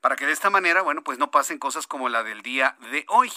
Para 0.01 0.17
que 0.17 0.27
de 0.27 0.33
esta 0.33 0.51
manera, 0.51 0.83
bueno, 0.83 1.05
pues 1.05 1.19
no 1.19 1.31
pasen 1.31 1.59
cosas 1.59 1.87
como 1.87 2.09
la 2.09 2.23
del 2.23 2.43
día 2.43 2.77
de 2.91 3.05
hoy. 3.09 3.31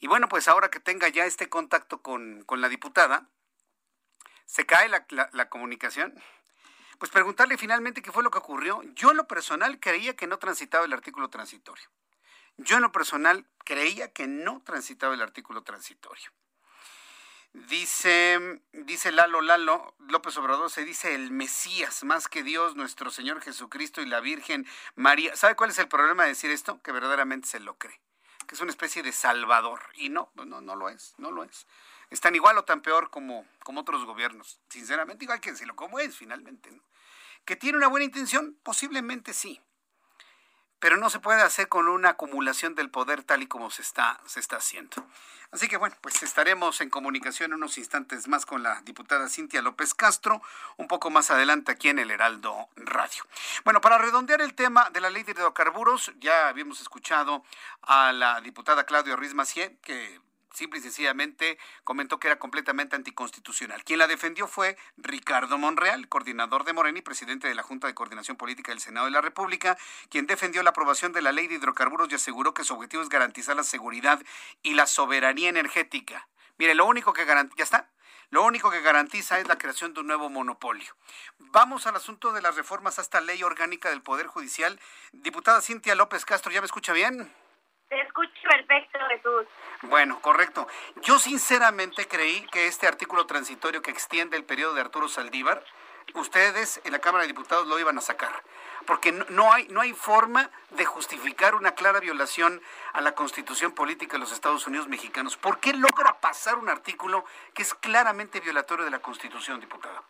Y 0.00 0.06
bueno, 0.06 0.28
pues 0.28 0.48
ahora 0.48 0.70
que 0.70 0.80
tenga 0.80 1.08
ya 1.08 1.26
este 1.26 1.48
contacto 1.48 2.02
con, 2.02 2.44
la 2.48 2.68
diputada, 2.68 3.28
se 4.46 4.66
cae 4.66 4.88
la, 4.88 5.06
la 5.32 5.48
comunicación. 5.48 6.14
Pues 6.98 7.10
preguntarle 7.10 7.58
finalmente 7.58 8.02
qué 8.02 8.12
fue 8.12 8.22
lo 8.22 8.30
que 8.30 8.38
ocurrió. 8.38 8.82
Yo 8.94 9.10
en 9.10 9.16
lo 9.16 9.26
personal 9.26 9.78
creía 9.80 10.16
que 10.16 10.26
no 10.26 10.38
transitaba 10.38 10.84
el 10.84 10.92
artículo 10.92 11.28
transitorio. 11.28 11.88
Yo 12.58 12.76
en 12.76 12.82
lo 12.82 12.90
personal 12.90 13.46
creía 13.64 14.12
que 14.12 14.26
no 14.26 14.62
transitaba 14.64 15.14
el 15.14 15.22
artículo 15.22 15.62
transitorio. 15.62 16.30
Dice, 17.52 18.60
dice 18.72 19.10
Lalo 19.10 19.40
Lalo, 19.40 19.94
López 20.08 20.36
Obrador 20.36 20.70
se 20.70 20.84
dice 20.84 21.14
el 21.14 21.30
Mesías, 21.30 22.04
más 22.04 22.28
que 22.28 22.42
Dios, 22.42 22.76
nuestro 22.76 23.10
Señor 23.10 23.40
Jesucristo 23.40 24.02
y 24.02 24.06
la 24.06 24.20
Virgen 24.20 24.66
María. 24.96 25.34
¿Sabe 25.34 25.56
cuál 25.56 25.70
es 25.70 25.78
el 25.78 25.88
problema 25.88 26.24
de 26.24 26.30
decir 26.30 26.50
esto? 26.50 26.82
Que 26.82 26.92
verdaderamente 26.92 27.48
se 27.48 27.60
lo 27.60 27.78
cree, 27.78 28.00
que 28.48 28.56
es 28.56 28.60
una 28.60 28.70
especie 28.70 29.04
de 29.04 29.12
salvador. 29.12 29.80
Y 29.94 30.08
no, 30.08 30.32
no, 30.34 30.60
no 30.60 30.74
lo 30.74 30.88
es, 30.88 31.14
no 31.18 31.30
lo 31.30 31.44
es. 31.44 31.66
Es 32.10 32.20
tan 32.20 32.34
igual 32.34 32.58
o 32.58 32.64
tan 32.64 32.80
peor 32.80 33.10
como, 33.10 33.46
como 33.62 33.82
otros 33.82 34.04
gobiernos. 34.04 34.58
Sinceramente, 34.68 35.24
igual 35.24 35.40
que 35.40 35.52
decirlo 35.52 35.76
como 35.76 36.00
es 36.00 36.16
finalmente. 36.16 36.72
¿no? 36.72 36.82
¿Que 37.44 37.54
tiene 37.54 37.78
una 37.78 37.88
buena 37.88 38.06
intención? 38.06 38.58
Posiblemente 38.64 39.34
sí 39.34 39.60
pero 40.80 40.96
no 40.96 41.10
se 41.10 41.20
puede 41.20 41.42
hacer 41.42 41.68
con 41.68 41.88
una 41.88 42.10
acumulación 42.10 42.74
del 42.74 42.90
poder 42.90 43.22
tal 43.22 43.42
y 43.42 43.46
como 43.46 43.70
se 43.70 43.82
está, 43.82 44.20
se 44.26 44.40
está 44.40 44.56
haciendo. 44.56 45.04
Así 45.50 45.66
que 45.66 45.78
bueno, 45.78 45.96
pues 46.02 46.22
estaremos 46.22 46.80
en 46.82 46.90
comunicación 46.90 47.54
unos 47.54 47.78
instantes 47.78 48.28
más 48.28 48.44
con 48.44 48.62
la 48.62 48.82
diputada 48.82 49.28
Cintia 49.28 49.62
López 49.62 49.94
Castro, 49.94 50.42
un 50.76 50.88
poco 50.88 51.08
más 51.08 51.30
adelante 51.30 51.72
aquí 51.72 51.88
en 51.88 51.98
el 51.98 52.10
Heraldo 52.10 52.68
Radio. 52.76 53.24
Bueno, 53.64 53.80
para 53.80 53.96
redondear 53.96 54.42
el 54.42 54.54
tema 54.54 54.90
de 54.90 55.00
la 55.00 55.08
ley 55.08 55.22
de 55.22 55.32
hidrocarburos, 55.32 56.12
ya 56.18 56.48
habíamos 56.48 56.82
escuchado 56.82 57.44
a 57.80 58.12
la 58.12 58.42
diputada 58.42 58.84
Claudia 58.84 59.16
Ruiz 59.16 59.32
Macié, 59.32 59.78
que 59.80 60.20
simple 60.52 60.78
y 60.78 60.82
sencillamente 60.82 61.58
comentó 61.84 62.18
que 62.18 62.28
era 62.28 62.38
completamente 62.38 62.96
anticonstitucional. 62.96 63.84
Quien 63.84 63.98
la 63.98 64.06
defendió 64.06 64.48
fue 64.48 64.76
Ricardo 64.96 65.58
Monreal, 65.58 66.08
coordinador 66.08 66.64
de 66.64 66.72
Morena 66.72 66.98
y 66.98 67.02
presidente 67.02 67.48
de 67.48 67.54
la 67.54 67.62
Junta 67.62 67.86
de 67.86 67.94
Coordinación 67.94 68.36
Política 68.36 68.72
del 68.72 68.80
Senado 68.80 69.06
de 69.06 69.12
la 69.12 69.20
República, 69.20 69.76
quien 70.10 70.26
defendió 70.26 70.62
la 70.62 70.70
aprobación 70.70 71.12
de 71.12 71.22
la 71.22 71.32
ley 71.32 71.46
de 71.46 71.54
hidrocarburos 71.54 72.10
y 72.10 72.14
aseguró 72.14 72.54
que 72.54 72.64
su 72.64 72.74
objetivo 72.74 73.02
es 73.02 73.08
garantizar 73.08 73.56
la 73.56 73.64
seguridad 73.64 74.22
y 74.62 74.74
la 74.74 74.86
soberanía 74.86 75.48
energética. 75.48 76.28
Mire, 76.58 76.74
lo 76.74 76.86
único 76.86 77.12
que 77.12 77.24
garantiza, 77.24 77.58
ya 77.58 77.64
está, 77.64 77.90
lo 78.30 78.44
único 78.44 78.70
que 78.70 78.82
garantiza 78.82 79.38
es 79.38 79.48
la 79.48 79.56
creación 79.56 79.94
de 79.94 80.00
un 80.00 80.06
nuevo 80.06 80.28
monopolio. 80.28 80.94
Vamos 81.38 81.86
al 81.86 81.96
asunto 81.96 82.32
de 82.32 82.42
las 82.42 82.56
reformas 82.56 82.98
a 82.98 83.02
esta 83.02 83.20
ley 83.20 83.42
orgánica 83.42 83.88
del 83.88 84.02
Poder 84.02 84.26
Judicial. 84.26 84.78
Diputada 85.12 85.62
Cintia 85.62 85.94
López 85.94 86.26
Castro, 86.26 86.52
¿ya 86.52 86.60
me 86.60 86.66
escucha 86.66 86.92
bien? 86.92 87.32
Te 87.88 87.98
escucho 88.02 88.47
perfecto, 88.68 88.98
Jesús. 89.08 89.46
Bueno, 89.82 90.20
correcto. 90.20 90.66
Yo 91.02 91.18
sinceramente 91.18 92.06
creí 92.06 92.46
que 92.48 92.66
este 92.66 92.86
artículo 92.86 93.26
transitorio 93.26 93.82
que 93.82 93.90
extiende 93.90 94.36
el 94.36 94.44
periodo 94.44 94.74
de 94.74 94.82
Arturo 94.82 95.08
Saldívar, 95.08 95.62
ustedes 96.14 96.80
en 96.84 96.92
la 96.92 96.98
Cámara 97.00 97.22
de 97.22 97.28
Diputados 97.28 97.66
lo 97.66 97.78
iban 97.78 97.98
a 97.98 98.00
sacar, 98.00 98.32
porque 98.86 99.12
no, 99.12 99.52
hay, 99.52 99.68
no 99.68 99.80
hay 99.80 99.92
forma 99.92 100.50
de 100.70 100.84
justificar 100.84 101.54
una 101.54 101.72
clara 101.72 102.00
violación 102.00 102.62
a 102.92 103.00
la 103.00 103.12
Constitución 103.12 103.72
Política 103.72 104.12
de 104.14 104.20
los 104.20 104.32
Estados 104.32 104.66
Unidos 104.66 104.88
mexicanos. 104.88 105.36
¿Por 105.36 105.60
qué 105.60 105.72
logra 105.72 106.14
pasar 106.20 106.56
un 106.56 106.68
artículo 106.68 107.24
que 107.54 107.62
es 107.62 107.74
claramente 107.74 108.40
violatorio 108.40 108.84
de 108.84 108.90
la 108.90 109.00
Constitución, 109.00 109.60
diputada? 109.60 110.02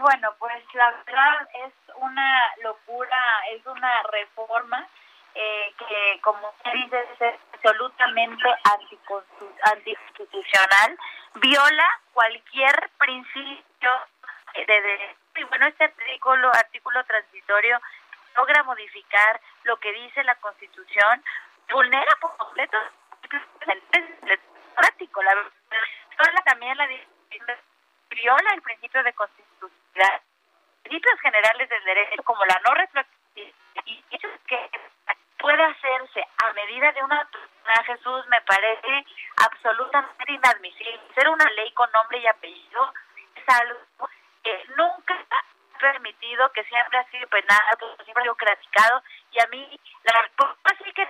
Bueno, 0.00 0.34
pues 0.38 0.62
la 0.74 0.90
verdad 0.90 1.48
es 1.66 1.72
una 1.96 2.56
locura, 2.62 3.16
es 3.52 3.66
una 3.66 4.02
reforma 4.04 4.86
eh, 5.34 5.74
que, 5.78 6.20
como 6.22 6.48
usted 6.50 6.72
dice, 6.72 7.04
es 7.20 7.34
absolutamente 7.54 8.48
anticonstitucional, 9.64 10.98
viola 11.34 12.00
cualquier 12.12 12.90
principio 12.98 13.90
de 14.54 14.80
derecho. 14.80 15.16
Y 15.36 15.44
bueno, 15.44 15.66
este 15.66 15.84
artículo, 15.84 16.48
artículo 16.52 17.04
transitorio 17.04 17.80
logra 18.36 18.62
modificar 18.64 19.40
lo 19.64 19.76
que 19.78 19.92
dice 19.92 20.24
la 20.24 20.34
Constitución, 20.36 21.22
vulnera 21.70 22.16
por 22.20 22.36
completo 22.36 22.78
el 23.68 24.40
práctico, 24.74 25.22
la 25.22 25.34
también 26.44 26.76
la 26.76 26.86
viola 28.10 28.50
el 28.54 28.62
principio 28.62 29.02
de 29.02 29.12
constitucionalidad, 29.14 30.20
principios 30.82 31.20
generales 31.20 31.68
del 31.68 31.84
derecho 31.84 32.22
como 32.24 32.44
la 32.44 32.60
no 32.64 32.74
retroactividad 32.74 33.52
y 33.86 34.02
que 34.46 34.70
puede 35.42 35.62
hacerse 35.62 36.26
a 36.38 36.52
medida 36.52 36.92
de 36.92 37.02
una 37.02 37.28
persona, 37.28 37.84
Jesús, 37.84 38.26
me 38.28 38.40
parece 38.42 39.04
absolutamente 39.44 40.32
inadmisible. 40.32 41.00
Ser 41.14 41.28
una 41.28 41.44
ley 41.50 41.70
con 41.72 41.90
nombre 41.92 42.18
y 42.18 42.26
apellido 42.26 42.94
es 43.34 43.48
algo 43.48 44.08
que 44.42 44.64
nunca 44.76 45.14
ha 45.14 45.78
permitido, 45.78 46.50
que 46.52 46.64
siempre 46.64 46.98
ha 46.98 47.10
sido 47.10 47.28
penado, 47.28 47.96
siempre 48.04 48.20
ha 48.20 48.22
sido 48.22 48.36
criticado, 48.36 49.02
y 49.32 49.40
a 49.40 49.46
mí 49.48 49.80
la 50.04 50.22
respuesta 50.22 50.76
sí 50.84 50.92
que 50.92 51.08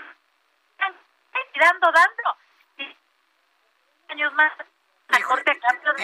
dando, 1.62 1.92
dando. 1.92 2.36
Y 2.78 2.96
años 4.08 4.32
más 4.34 4.52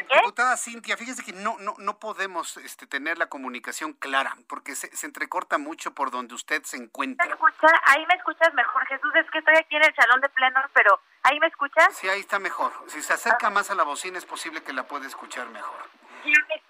Diputada 0.09 0.57
Cintia, 0.57 0.97
fíjese 0.97 1.25
que 1.25 1.33
no, 1.33 1.57
no, 1.59 1.75
no 1.79 1.99
podemos 1.99 2.57
este, 2.59 2.87
tener 2.87 3.19
la 3.19 3.29
comunicación 3.29 3.93
clara, 3.95 4.37
porque 4.49 4.75
se, 4.75 4.89
entrecorta 5.07 5.59
mucho 5.59 5.95
por 5.95 6.11
donde 6.11 6.35
usted 6.35 6.63
se 6.65 6.77
encuentra. 6.77 7.27
¿Me 7.27 7.33
escucha? 7.33 7.69
Ahí 7.87 8.05
me 8.07 8.15
escuchas 8.15 8.53
mejor, 8.55 8.87
Jesús, 8.87 9.11
es 9.15 9.31
que 9.31 9.39
estoy 9.39 9.57
aquí 9.57 9.77
en 9.77 9.85
el 9.85 9.95
salón 9.95 10.21
de 10.21 10.29
plenos, 10.29 10.65
pero 10.73 11.01
¿ahí 11.23 11.41
me 11.41 11.47
escuchas? 11.47 11.97
Sí, 11.97 12.09
ahí 12.09 12.21
está 12.21 12.39
mejor. 12.39 12.73
Si 12.89 13.03
se 13.03 13.13
acerca 13.13 13.49
ah. 13.49 13.51
más 13.51 13.71
a 13.71 13.75
la 13.75 13.85
bocina 13.85 14.19
es 14.19 14.27
posible 14.27 14.63
que 14.63 14.73
la 14.73 14.85
pueda 14.85 15.07
escuchar 15.07 15.49
mejor. 15.49 15.89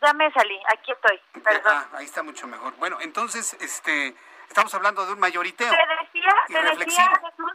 Ya 0.01 0.13
me, 0.13 0.31
salí, 0.33 0.61
aquí 0.73 0.93
estoy, 0.93 1.21
perdón. 1.43 1.73
Ah, 1.75 1.87
ahí 1.95 2.05
está 2.05 2.23
mucho 2.23 2.47
mejor. 2.47 2.75
Bueno, 2.77 2.99
entonces, 3.01 3.55
este, 3.55 4.15
estamos 4.49 4.73
hablando 4.75 5.05
de 5.05 5.13
un 5.13 5.19
mayoriteo. 5.19 5.71
Te 5.71 5.77
decía, 5.77 6.31
te 6.47 6.63
decía, 6.85 7.11
Jesús, 7.21 7.53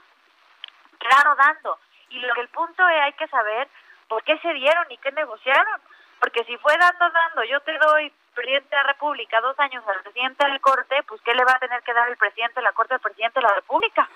claro, 1.00 1.36
dando. 1.36 1.80
Y 2.10 2.20
lo 2.20 2.34
que 2.34 2.42
el 2.42 2.50
punto 2.50 2.88
es, 2.90 3.02
hay 3.02 3.14
que 3.14 3.28
saber 3.28 3.70
¿por 4.08 4.24
qué 4.24 4.38
se 4.40 4.54
dieron 4.54 4.86
y 4.90 4.98
qué 4.98 5.12
negociaron? 5.12 5.82
Porque 6.20 6.44
si 6.46 6.58
fue 6.58 6.78
dando, 6.78 7.10
dando, 7.10 7.44
yo 7.44 7.60
te 7.62 7.78
doy 7.78 8.12
presidente 8.34 8.70
de 8.70 8.82
la 8.82 8.88
República 8.90 9.42
dos 9.42 9.60
años 9.60 9.84
al 9.88 10.02
presidente 10.02 10.46
del 10.46 10.62
Corte, 10.62 11.04
pues 11.08 11.22
¿qué 11.22 11.34
le 11.34 11.44
va 11.44 11.54
a 11.54 11.60
tener 11.60 11.82
que 11.84 11.94
dar 11.94 12.10
el 12.10 12.18
presidente 12.18 12.56
de 12.56 12.64
la 12.64 12.72
Corte 12.74 12.96
al 12.96 13.00
presidente 13.00 13.40
de 13.40 13.48
la 13.48 13.56
República? 13.56 14.10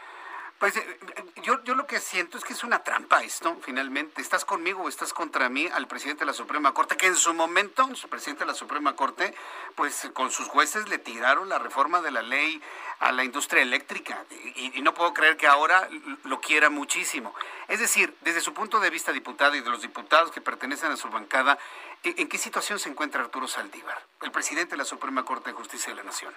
Pues 0.60 0.76
eh, 0.76 0.99
yo, 1.43 1.64
yo 1.64 1.76
lo 1.76 1.86
que 1.86 1.99
siento 1.99 2.38
es 2.38 2.43
que 2.43 2.53
es 2.53 2.64
una 2.64 2.84
trampa 2.84 3.22
esto, 3.24 3.58
finalmente. 3.62 4.22
¿Estás 4.22 4.43
conmigo 4.43 4.84
o 4.84 4.89
estás 4.89 5.14
contra 5.14 5.49
mí 5.49 5.68
al 5.72 5.88
presidente 5.88 6.22
de 6.22 6.26
la 6.26 6.34
Suprema 6.34 6.74
Corte? 6.74 6.97
Que 6.97 7.05
en 7.05 7.16
su 7.16 7.34
momento, 7.36 7.88
su 7.95 8.10
presidente 8.10 8.43
de 8.43 8.47
la 8.47 8.55
Suprema 8.55 8.95
Corte, 8.95 9.36
pues 9.76 10.10
con 10.14 10.32
sus 10.32 10.47
jueces 10.47 10.89
le 10.89 10.97
tiraron 10.97 11.47
la 11.49 11.60
reforma 11.60 12.01
de 12.01 12.10
la 12.10 12.24
ley 12.24 12.60
a 12.99 13.12
la 13.12 13.24
industria 13.24 13.62
eléctrica. 13.62 14.26
Y, 14.55 14.82
no 14.82 14.95
puedo 14.95 15.14
creer 15.14 15.38
que 15.38 15.45
ahora 15.45 15.88
lo 16.24 16.41
quiera 16.41 16.72
muchísimo. 16.72 17.36
Es 17.68 17.80
decir, 17.80 18.16
desde 18.22 18.41
su 18.41 18.53
punto 18.53 18.80
de 18.80 18.89
vista, 18.89 19.12
diputado, 19.12 19.55
y 19.55 19.62
de 19.62 19.70
los 19.70 19.84
diputados 19.84 20.32
que 20.32 20.41
pertenecen 20.41 20.91
a 20.91 20.97
su 20.97 21.10
bancada, 21.10 21.60
¿en 22.03 22.28
qué 22.28 22.38
situación 22.39 22.80
se 22.80 22.89
encuentra 22.89 23.22
Arturo 23.22 23.47
Saldívar, 23.47 24.01
el 24.22 24.32
presidente 24.32 24.72
de 24.72 24.78
la 24.78 24.86
Suprema 24.86 25.24
Corte 25.24 25.51
de 25.51 25.55
Justicia 25.55 25.89
de 25.89 25.97
la 25.97 26.03
Nación? 26.03 26.34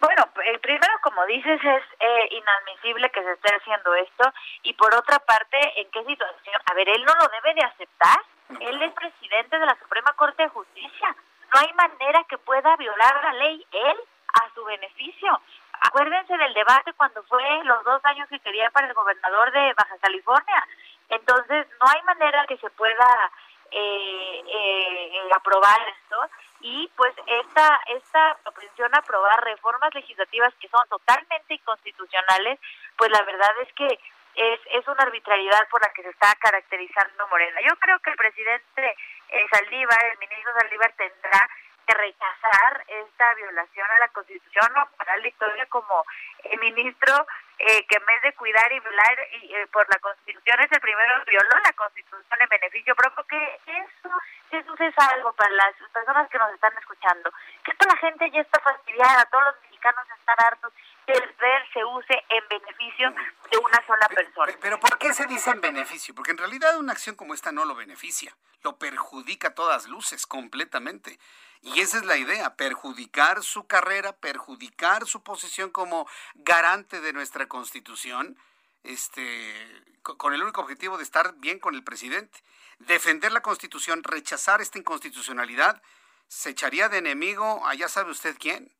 Bueno, 0.00 0.24
el 0.46 0.58
primero, 0.60 0.92
como 1.02 1.26
dices, 1.26 1.60
es 1.62 1.82
eh, 2.00 2.28
inadmisible 2.30 3.10
que 3.10 3.22
se 3.22 3.32
esté 3.32 3.54
haciendo 3.54 3.94
esto 3.96 4.32
y 4.62 4.72
por 4.72 4.94
otra 4.94 5.18
parte, 5.18 5.58
¿en 5.78 5.90
qué 5.90 6.02
situación? 6.04 6.56
A 6.70 6.74
ver, 6.74 6.88
él 6.88 7.04
no 7.04 7.12
lo 7.14 7.28
debe 7.28 7.54
de 7.54 7.66
aceptar. 7.66 8.18
Él 8.60 8.82
es 8.82 8.92
presidente 8.94 9.58
de 9.58 9.66
la 9.66 9.76
Suprema 9.78 10.12
Corte 10.14 10.42
de 10.42 10.48
Justicia. 10.48 11.14
No 11.52 11.60
hay 11.60 11.72
manera 11.74 12.24
que 12.24 12.38
pueda 12.38 12.76
violar 12.76 13.22
la 13.24 13.32
ley 13.34 13.66
él 13.72 13.96
a 14.40 14.54
su 14.54 14.64
beneficio. 14.64 15.38
Acuérdense 15.82 16.36
del 16.36 16.54
debate 16.54 16.92
cuando 16.94 17.22
fue 17.24 17.44
los 17.64 17.84
dos 17.84 18.00
años 18.04 18.28
que 18.28 18.40
quería 18.40 18.70
para 18.70 18.86
el 18.86 18.94
gobernador 18.94 19.52
de 19.52 19.74
Baja 19.74 19.98
California. 20.00 20.66
Entonces, 21.10 21.66
no 21.80 21.86
hay 21.88 22.02
manera 22.02 22.46
que 22.46 22.56
se 22.56 22.70
pueda 22.70 23.30
eh, 23.70 24.42
eh, 24.46 25.28
aprobar 25.34 25.80
esto 25.88 26.16
y 26.60 26.90
pues 26.96 27.14
esta 27.26 27.80
esta 27.86 28.36
propensión 28.42 28.94
a 28.94 28.98
aprobar 28.98 29.42
reformas 29.44 29.94
legislativas 29.94 30.52
que 30.60 30.68
son 30.68 30.86
totalmente 30.88 31.54
inconstitucionales, 31.54 32.58
pues 32.96 33.10
la 33.10 33.22
verdad 33.22 33.50
es 33.62 33.72
que 33.74 33.98
es, 34.34 34.60
es 34.72 34.86
una 34.86 35.02
arbitrariedad 35.02 35.68
por 35.70 35.80
la 35.80 35.92
que 35.92 36.02
se 36.02 36.10
está 36.10 36.34
caracterizando 36.36 37.26
Morena. 37.28 37.60
Yo 37.62 37.74
creo 37.76 37.98
que 38.00 38.10
el 38.10 38.16
presidente 38.16 38.96
eh, 39.28 39.46
Saldívar, 39.52 40.04
el 40.12 40.18
ministro 40.18 40.52
Saldívar 40.58 40.92
tendrá 40.96 41.48
que 41.90 41.94
rechazar 41.94 42.84
esta 42.86 43.34
violación 43.34 43.86
a 43.90 43.98
la 43.98 44.08
Constitución 44.08 44.70
o 44.78 44.96
para 44.96 45.16
la 45.16 45.26
historia 45.26 45.66
como 45.66 46.04
el 46.44 46.60
ministro 46.60 47.26
eh, 47.58 47.84
que 47.86 47.96
en 47.96 48.06
vez 48.06 48.22
de 48.22 48.32
cuidar 48.34 48.72
y 48.72 48.80
violar 48.80 49.18
y, 49.42 49.54
eh, 49.54 49.66
por 49.72 49.86
la 49.90 49.98
Constitución 49.98 50.60
es 50.60 50.72
el 50.72 50.80
primero 50.80 51.24
que 51.24 51.32
violó 51.32 51.58
la 51.62 51.72
Constitución 51.72 52.38
en 52.40 52.48
beneficio 52.48 52.94
propio, 52.94 53.26
que 53.26 53.60
eso, 53.66 54.10
eso 54.50 54.74
es 54.78 54.94
algo 55.12 55.32
para 55.34 55.50
las 55.50 55.74
personas 55.92 56.30
que 56.30 56.38
nos 56.38 56.52
están 56.54 56.72
escuchando, 56.78 57.30
que 57.64 57.72
esto 57.72 57.86
la 57.86 57.96
gente 57.96 58.30
ya 58.30 58.40
está 58.40 58.60
fastidiada, 58.60 59.26
todos 59.26 59.44
los 59.44 59.62
mexicanos 59.62 60.06
están 60.18 60.36
hartos 60.46 60.72
que 61.06 61.12
el 61.12 61.34
poder 61.34 61.62
se 61.72 61.84
use 61.84 62.24
en 62.28 62.48
beneficio 62.48 63.14
de 63.50 63.58
una 63.58 63.86
sola 63.86 64.08
persona. 64.08 64.52
Pero 64.60 64.80
¿por 64.80 64.96
qué 64.98 65.12
se 65.12 65.26
dice 65.26 65.50
en 65.50 65.60
beneficio? 65.60 66.14
Porque 66.14 66.30
en 66.30 66.38
realidad 66.38 66.78
una 66.78 66.92
acción 66.92 67.16
como 67.16 67.34
esta 67.34 67.52
no 67.52 67.64
lo 67.64 67.74
beneficia, 67.74 68.34
lo 68.62 68.78
perjudica 68.78 69.48
a 69.48 69.54
todas 69.54 69.86
luces 69.86 70.26
completamente. 70.26 71.18
Y 71.62 71.80
esa 71.80 71.98
es 71.98 72.04
la 72.06 72.16
idea, 72.16 72.56
perjudicar 72.56 73.42
su 73.42 73.66
carrera, 73.66 74.16
perjudicar 74.16 75.06
su 75.06 75.22
posición 75.22 75.70
como 75.70 76.08
garante 76.34 77.00
de 77.00 77.12
nuestra 77.12 77.48
constitución, 77.48 78.38
este, 78.82 79.54
con 80.02 80.32
el 80.32 80.42
único 80.42 80.62
objetivo 80.62 80.96
de 80.96 81.04
estar 81.04 81.34
bien 81.36 81.58
con 81.58 81.74
el 81.74 81.84
presidente. 81.84 82.42
Defender 82.78 83.30
la 83.32 83.42
constitución, 83.42 84.02
rechazar 84.02 84.62
esta 84.62 84.78
inconstitucionalidad, 84.78 85.82
se 86.28 86.50
echaría 86.50 86.88
de 86.88 86.98
enemigo 86.98 87.66
a 87.66 87.74
ya 87.74 87.88
sabe 87.88 88.10
usted 88.10 88.36
quién. 88.38 88.72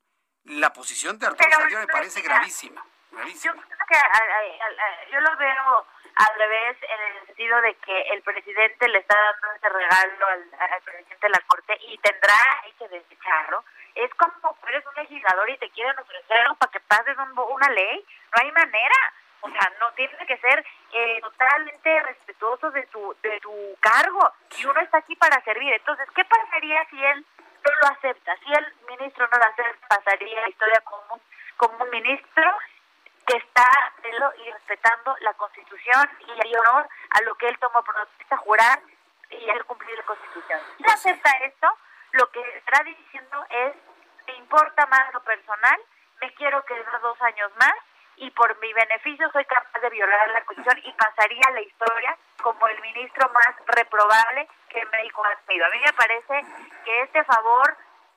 La 0.45 0.73
posición 0.73 1.19
de 1.19 1.27
Arturo 1.27 1.51
Saldívar 1.51 1.87
me 1.87 1.93
parece 1.93 2.23
gravísima. 2.23 2.83
Yo 3.43 3.53
que 3.91 5.11
yo 5.11 5.21
lo 5.21 5.37
veo 5.37 5.87
al 6.15 6.35
revés 6.39 6.77
en 6.83 7.17
el 7.17 7.27
sentido 7.27 7.61
de 7.61 7.75
que 7.75 8.01
el 8.13 8.23
presidente 8.23 8.89
le 8.89 8.99
está 8.99 9.17
dando 9.19 9.57
ese 9.57 9.69
regalo 9.69 10.27
al, 10.29 10.83
presidente 10.83 11.27
de 11.27 11.29
la 11.31 11.41
corte 11.47 11.77
y 11.81 11.99
tendrá 11.99 12.63
que 12.79 12.89
desecharlo. 12.89 13.65
Es 13.95 14.11
como 14.15 14.57
eres 14.69 14.85
un 14.87 14.95
legislador 14.95 15.51
y 15.51 15.59
te 15.59 15.71
quieren 15.71 15.99
ofrecer 15.99 16.39
algo 16.39 16.55
para 16.55 16.73
que 16.73 16.81
pases 16.81 17.17
una 17.17 17.69
ley. 17.71 18.07
No 18.33 18.43
hay 18.43 18.53
manera. 18.53 18.97
O 19.43 19.51
sea, 19.51 19.73
no 19.81 19.91
tiene 19.93 20.27
que 20.27 20.37
ser 20.37 20.65
eh, 20.93 21.21
totalmente 21.23 22.03
respetuoso 22.03 22.71
de 22.71 22.87
tu, 22.89 23.17
de 23.23 23.41
tu 23.41 23.77
cargo. 23.81 24.33
Y 24.59 24.67
uno 24.67 24.81
está 24.81 24.99
aquí 24.99 25.17
para 25.17 25.43
servir. 25.43 25.73
Entonces, 25.73 26.07
¿qué 26.15 26.25
pasaría 26.27 26.85
si 26.91 27.03
él 27.03 27.27
no 27.39 27.71
lo 27.83 27.89
acepta? 27.89 28.37
Si 28.45 28.53
el 28.53 28.75
ministro 28.87 29.27
no 29.33 29.39
lo 29.39 29.45
acepta, 29.45 29.89
pasaría 29.89 30.43
la 30.43 30.49
historia 30.51 30.81
como 30.83 31.15
un, 31.15 31.23
como 31.57 31.85
un 31.85 31.91
ministro 31.91 32.55
que 33.31 33.37
está 33.37 33.67
y 34.37 34.51
respetando 34.51 35.17
la 35.21 35.33
Constitución 35.35 36.11
y 36.27 36.49
el 36.49 36.59
honor 36.59 36.89
a 37.11 37.21
lo 37.23 37.35
que 37.37 37.47
él 37.47 37.57
tomó 37.61 37.83
protesta, 37.83 38.37
jurar 38.39 38.81
y 39.31 39.49
hacer 39.49 39.65
cumplir 39.67 39.97
la 39.97 40.03
Constitución. 40.05 40.61
Si 40.77 40.83
no 40.83 40.93
acepta 40.93 41.31
esto, 41.45 41.69
lo 42.13 42.29
que 42.31 42.41
estará 42.57 42.83
diciendo 42.83 43.47
es, 43.51 43.75
me 44.27 44.35
importa 44.35 44.85
más 44.87 45.13
lo 45.15 45.23
personal, 45.23 45.81
me 46.21 46.35
quiero 46.35 46.65
quedar 46.65 47.01
dos 47.01 47.21
años 47.23 47.53
más 47.61 47.75
y 48.17 48.31
por 48.33 48.59
mi 48.59 48.73
beneficio 48.73 49.31
soy 49.31 49.45
capaz 49.45 49.79
de 49.81 49.91
violar 49.91 50.29
la 50.31 50.45
Constitución 50.45 50.81
y 50.85 50.93
pasaría 50.95 51.51
la 51.53 51.61
historia 51.61 52.17
como 52.43 52.67
el 52.67 52.81
ministro 52.81 53.31
más 53.31 53.55
reprobable 53.67 54.49
que 54.69 54.85
México 54.87 55.23
ha 55.25 55.37
tenido. 55.47 55.67
A 55.67 55.71
mí 55.71 55.79
me 55.85 55.93
parece 55.93 56.45
que 56.85 57.03
este 57.03 57.23
favor 57.25 57.77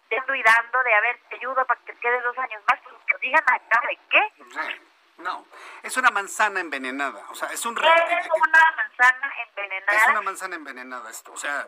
de 0.10 0.44
dando 0.44 0.84
de 0.84 0.94
haber 0.94 1.20
te 1.30 1.36
ayudo 1.36 1.66
para 1.66 1.80
que 1.82 1.94
te 1.94 2.00
quedes 2.00 2.24
dos 2.24 2.38
años 2.38 2.62
más, 2.70 2.80
pues 2.84 2.96
que 3.08 3.18
digan 3.28 3.44
acá 3.48 3.82
de 3.88 4.00
qué. 4.10 4.93
No, 5.18 5.46
es 5.84 5.96
una 5.98 6.12
manzana 6.12 6.60
envenenada. 6.60 7.26
O 7.30 7.36
sea, 7.36 7.50
es 7.50 7.66
un. 7.66 7.78
Es 7.78 7.84
una 7.84 8.76
manzana 8.76 9.34
envenenada. 9.48 9.98
Es 9.98 10.08
una 10.08 10.22
manzana 10.22 10.56
envenenada 10.56 11.10
esto. 11.10 11.32
O 11.32 11.38
sea, 11.38 11.68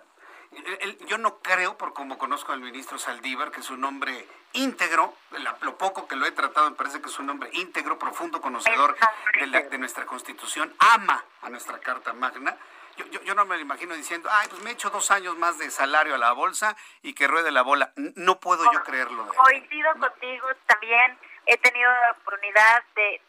yo 1.07 1.17
no 1.17 1.39
creo, 1.39 1.77
por 1.77 1.93
como 1.93 2.17
conozco 2.17 2.51
al 2.51 2.59
ministro 2.59 2.97
Saldívar, 2.97 3.51
que 3.51 3.59
es 3.59 3.69
un 3.69 3.83
hombre 3.83 4.27
íntegro, 4.53 5.13
lo 5.61 5.77
poco 5.77 6.07
que 6.07 6.15
lo 6.15 6.25
he 6.25 6.31
tratado 6.31 6.69
me 6.69 6.75
parece 6.75 7.01
que 7.01 7.07
es 7.07 7.19
un 7.19 7.29
hombre 7.29 7.49
íntegro, 7.53 7.99
profundo 7.99 8.41
conocedor 8.41 8.95
de, 9.33 9.77
nuestra 9.77 10.05
constitución, 10.05 10.73
ama 10.79 11.23
a 11.41 11.49
nuestra 11.49 11.79
Carta 11.79 12.13
Magna. 12.13 12.55
Yo, 12.97 13.05
yo, 13.23 13.35
no 13.35 13.43
me 13.43 13.55
lo 13.55 13.61
imagino 13.61 13.93
diciendo, 13.93 14.29
ay, 14.31 14.47
pues 14.49 14.63
me 14.63 14.71
echo 14.71 14.89
dos 14.89 15.11
años 15.11 15.37
más 15.37 15.57
de 15.57 15.69
salario 15.69 16.15
a 16.15 16.17
la 16.17 16.31
bolsa 16.31 16.77
y 17.01 17.13
que 17.13 17.27
ruede 17.27 17.51
la 17.51 17.61
bola. 17.61 17.91
No 18.15 18.39
puedo 18.39 18.71
yo 18.71 18.83
creerlo. 18.83 19.27
Coincido 19.27 19.91
contigo 19.99 20.47
también. 20.65 21.19
He 21.47 21.57
tenido 21.57 21.91
la 21.91 22.11
oportunidad 22.11 22.83
de, 22.95 23.21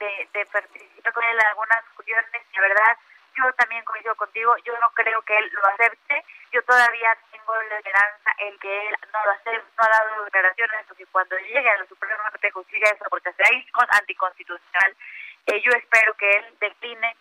participar 0.53 1.13
con 1.13 1.25
él 1.25 1.39
en 1.39 1.47
algunas 1.47 1.85
cuestiones. 1.95 2.27
La 2.55 2.61
verdad, 2.61 2.99
yo 3.37 3.53
también 3.55 3.85
coincido 3.85 4.15
contigo. 4.17 4.57
Yo 4.65 4.73
no 4.79 4.91
creo 4.91 5.23
que 5.23 5.37
él 5.37 5.51
lo 5.53 5.67
acepte 5.67 6.25
yo 6.57 6.63
todavía 6.63 7.17
tengo 7.31 7.55
la 7.69 7.77
esperanza 7.77 8.31
en 8.39 8.59
que 8.59 8.89
él 8.89 8.97
no, 9.13 9.25
lo 9.27 9.31
hace, 9.33 9.53
no 9.53 9.85
ha 9.85 9.89
dado 9.89 10.25
declaraciones, 10.25 10.87
porque 10.89 11.05
cuando 11.07 11.37
llegue 11.39 11.69
a 11.69 11.77
la 11.77 11.87
Suprema 11.87 12.31
Corte 12.31 12.47
de 12.47 12.53
Justicia 12.53 12.89
eso, 12.89 13.05
porque 13.11 13.33
será 13.33 13.51
anticonstitucional, 13.91 14.97
eh, 15.47 15.61
yo 15.61 15.73
espero 15.73 16.15
que 16.15 16.31
él 16.37 16.57
decline 16.61 17.17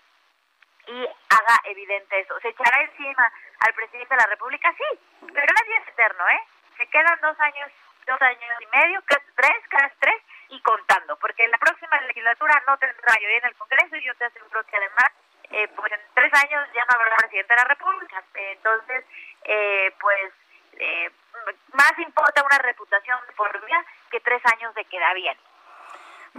y 0.87 1.05
haga 1.05 1.61
evidente 1.65 2.19
eso. 2.19 2.39
¿Se 2.39 2.49
echará 2.49 2.81
encima 2.83 3.31
al 3.59 3.73
presidente 3.73 4.13
de 4.13 4.21
la 4.21 4.27
República? 4.27 4.73
Sí, 4.77 4.99
pero 5.19 5.53
nadie 5.53 5.77
es 5.81 5.87
eterno, 5.89 6.29
¿eh? 6.29 6.41
Se 6.77 6.87
quedan 6.87 7.19
dos 7.21 7.39
años, 7.39 7.71
dos 8.05 8.21
años 8.21 8.61
y 8.61 8.77
medio, 8.77 9.03
tres, 9.35 9.57
cada 9.69 9.91
tres, 9.99 10.21
y 10.49 10.59
contando, 10.61 11.17
porque 11.17 11.43
en 11.43 11.51
la 11.51 11.57
próxima 11.57 11.99
legislatura 12.01 12.61
no 12.67 12.77
tendrá 12.77 13.13
mayoría 13.13 13.37
en 13.37 13.45
el 13.45 13.55
Congreso 13.55 13.95
y 13.95 14.03
yo 14.03 14.15
te 14.15 14.25
aseguro 14.25 14.63
que 14.65 14.77
además 14.77 15.11
eh, 15.51 15.67
pues 15.75 15.91
en 15.91 15.99
tres 16.13 16.33
años 16.33 16.67
ya 16.73 16.83
no 16.85 16.99
habrá 16.99 17.15
presidente 17.17 17.53
de 17.53 17.61
la 17.61 17.67
República. 17.67 18.23
Entonces, 18.33 19.05
eh, 19.43 19.93
pues 19.99 20.33
eh, 20.73 21.11
más 21.73 21.93
importa 21.99 22.43
una 22.43 22.57
reputación 22.59 23.19
por 23.35 23.65
vida 23.65 23.85
que 24.09 24.19
tres 24.19 24.41
años 24.53 24.73
de 24.75 24.85
queda 24.85 25.13
bien. 25.13 25.37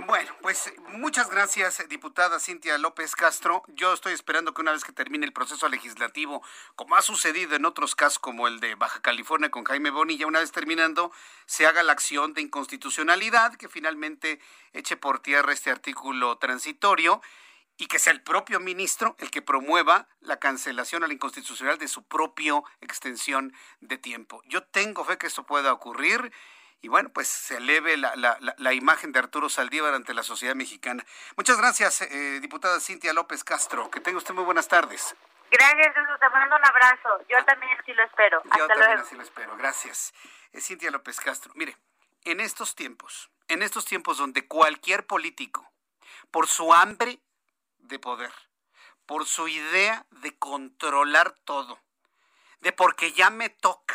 Bueno, 0.05 0.31
pues 0.43 0.75
muchas 0.89 1.31
gracias, 1.31 1.83
diputada 1.89 2.39
Cintia 2.39 2.77
López 2.77 3.17
Castro. 3.17 3.63
Yo 3.69 3.95
estoy 3.95 4.13
esperando 4.13 4.53
que 4.53 4.61
una 4.61 4.73
vez 4.73 4.85
que 4.85 4.93
termine 4.93 5.25
el 5.25 5.33
proceso 5.33 5.71
legislativo, 5.71 6.43
como 6.75 6.97
ha 6.97 7.03
sucedido 7.03 7.57
en 7.57 7.65
otros 7.65 7.95
casos 7.95 8.19
como 8.19 8.47
el 8.47 8.61
de 8.61 8.75
Baja 8.75 9.01
California 9.01 9.51
con 9.51 9.65
Jaime 9.65 9.89
Bonilla, 9.89 10.27
una 10.27 10.41
vez 10.41 10.53
terminando, 10.53 11.13
se 11.47 11.67
haga 11.67 11.83
la 11.83 11.93
acción 11.93 12.35
de 12.35 12.43
inconstitucionalidad 12.43 13.55
que 13.55 13.71
finalmente 13.71 14.39
eche 14.75 14.99
por 14.99 15.21
tierra 15.21 15.55
este 15.55 15.71
artículo 15.71 16.37
transitorio 16.37 17.23
y 17.79 17.87
que 17.87 17.99
sea 17.99 18.13
el 18.13 18.23
propio 18.23 18.61
ministro 18.61 19.17
el 19.19 19.31
que 19.31 19.41
promueva 19.41 20.09
la 20.21 20.39
cancelación 20.39 21.05
a 21.05 21.07
la 21.07 21.15
inconstitucional 21.15 21.79
de 21.79 21.89
su 21.89 22.03
propia 22.03 22.55
extensión 22.83 23.55
de 23.81 23.97
tiempo. 23.97 24.43
Yo 24.45 24.63
tengo 24.63 25.05
fe 25.05 25.17
que 25.17 25.27
esto 25.27 25.47
pueda 25.47 25.73
ocurrir 25.73 26.33
y 26.81 26.89
bueno, 26.89 27.09
pues 27.09 27.29
se 27.29 27.57
eleve 27.57 27.97
la, 27.97 28.15
la, 28.17 28.39
la, 28.41 28.73
imagen 28.73 29.13
de 29.13 29.19
Arturo 29.19 29.49
Saldívar 29.49 29.95
ante 29.95 30.15
la 30.15 30.23
sociedad 30.23 30.55
mexicana. 30.55 31.05
Muchas 31.37 31.57
gracias, 31.59 32.03
eh, 32.03 32.39
diputada 32.41 32.79
Cintia 32.81 33.13
López 33.13 33.43
Castro. 33.45 33.91
Que 33.91 34.01
tenga 34.01 34.19
usted 34.19 34.35
muy 34.35 34.45
buenas 34.45 34.69
tardes. 34.69 35.17
Gracias, 35.51 35.95
Jesús. 35.95 36.21
Te 36.21 36.29
mando 36.31 36.57
un 36.57 36.65
abrazo. 36.65 37.25
Yo 37.29 37.45
también 37.45 37.73
así 37.81 37.93
lo 37.93 38.05
espero. 38.05 38.43
Yo 38.57 38.67
también 38.67 38.99
así 38.99 39.17
lo 39.17 39.23
espero. 39.23 39.57
Gracias. 39.57 40.13
Eh, 40.53 40.61
Cintia 40.61 40.91
López 40.91 41.19
Castro. 41.21 41.53
Mire, 41.55 41.77
en 42.25 42.41
estos 42.41 42.75
tiempos, 42.75 43.31
en 43.49 43.63
estos 43.63 43.85
tiempos 43.85 44.19
donde 44.19 44.47
cualquier 44.47 45.07
político, 45.07 45.71
por 46.31 46.49
su 46.49 46.75
hambre 46.75 47.21
de 47.79 47.99
poder, 47.99 48.33
por 49.07 49.27
su 49.27 49.49
idea 49.49 50.07
de 50.11 50.37
controlar 50.39 51.33
todo, 51.45 51.81
de 52.61 52.73
porque 52.73 53.13
ya 53.13 53.31
me 53.31 53.49
toca, 53.49 53.95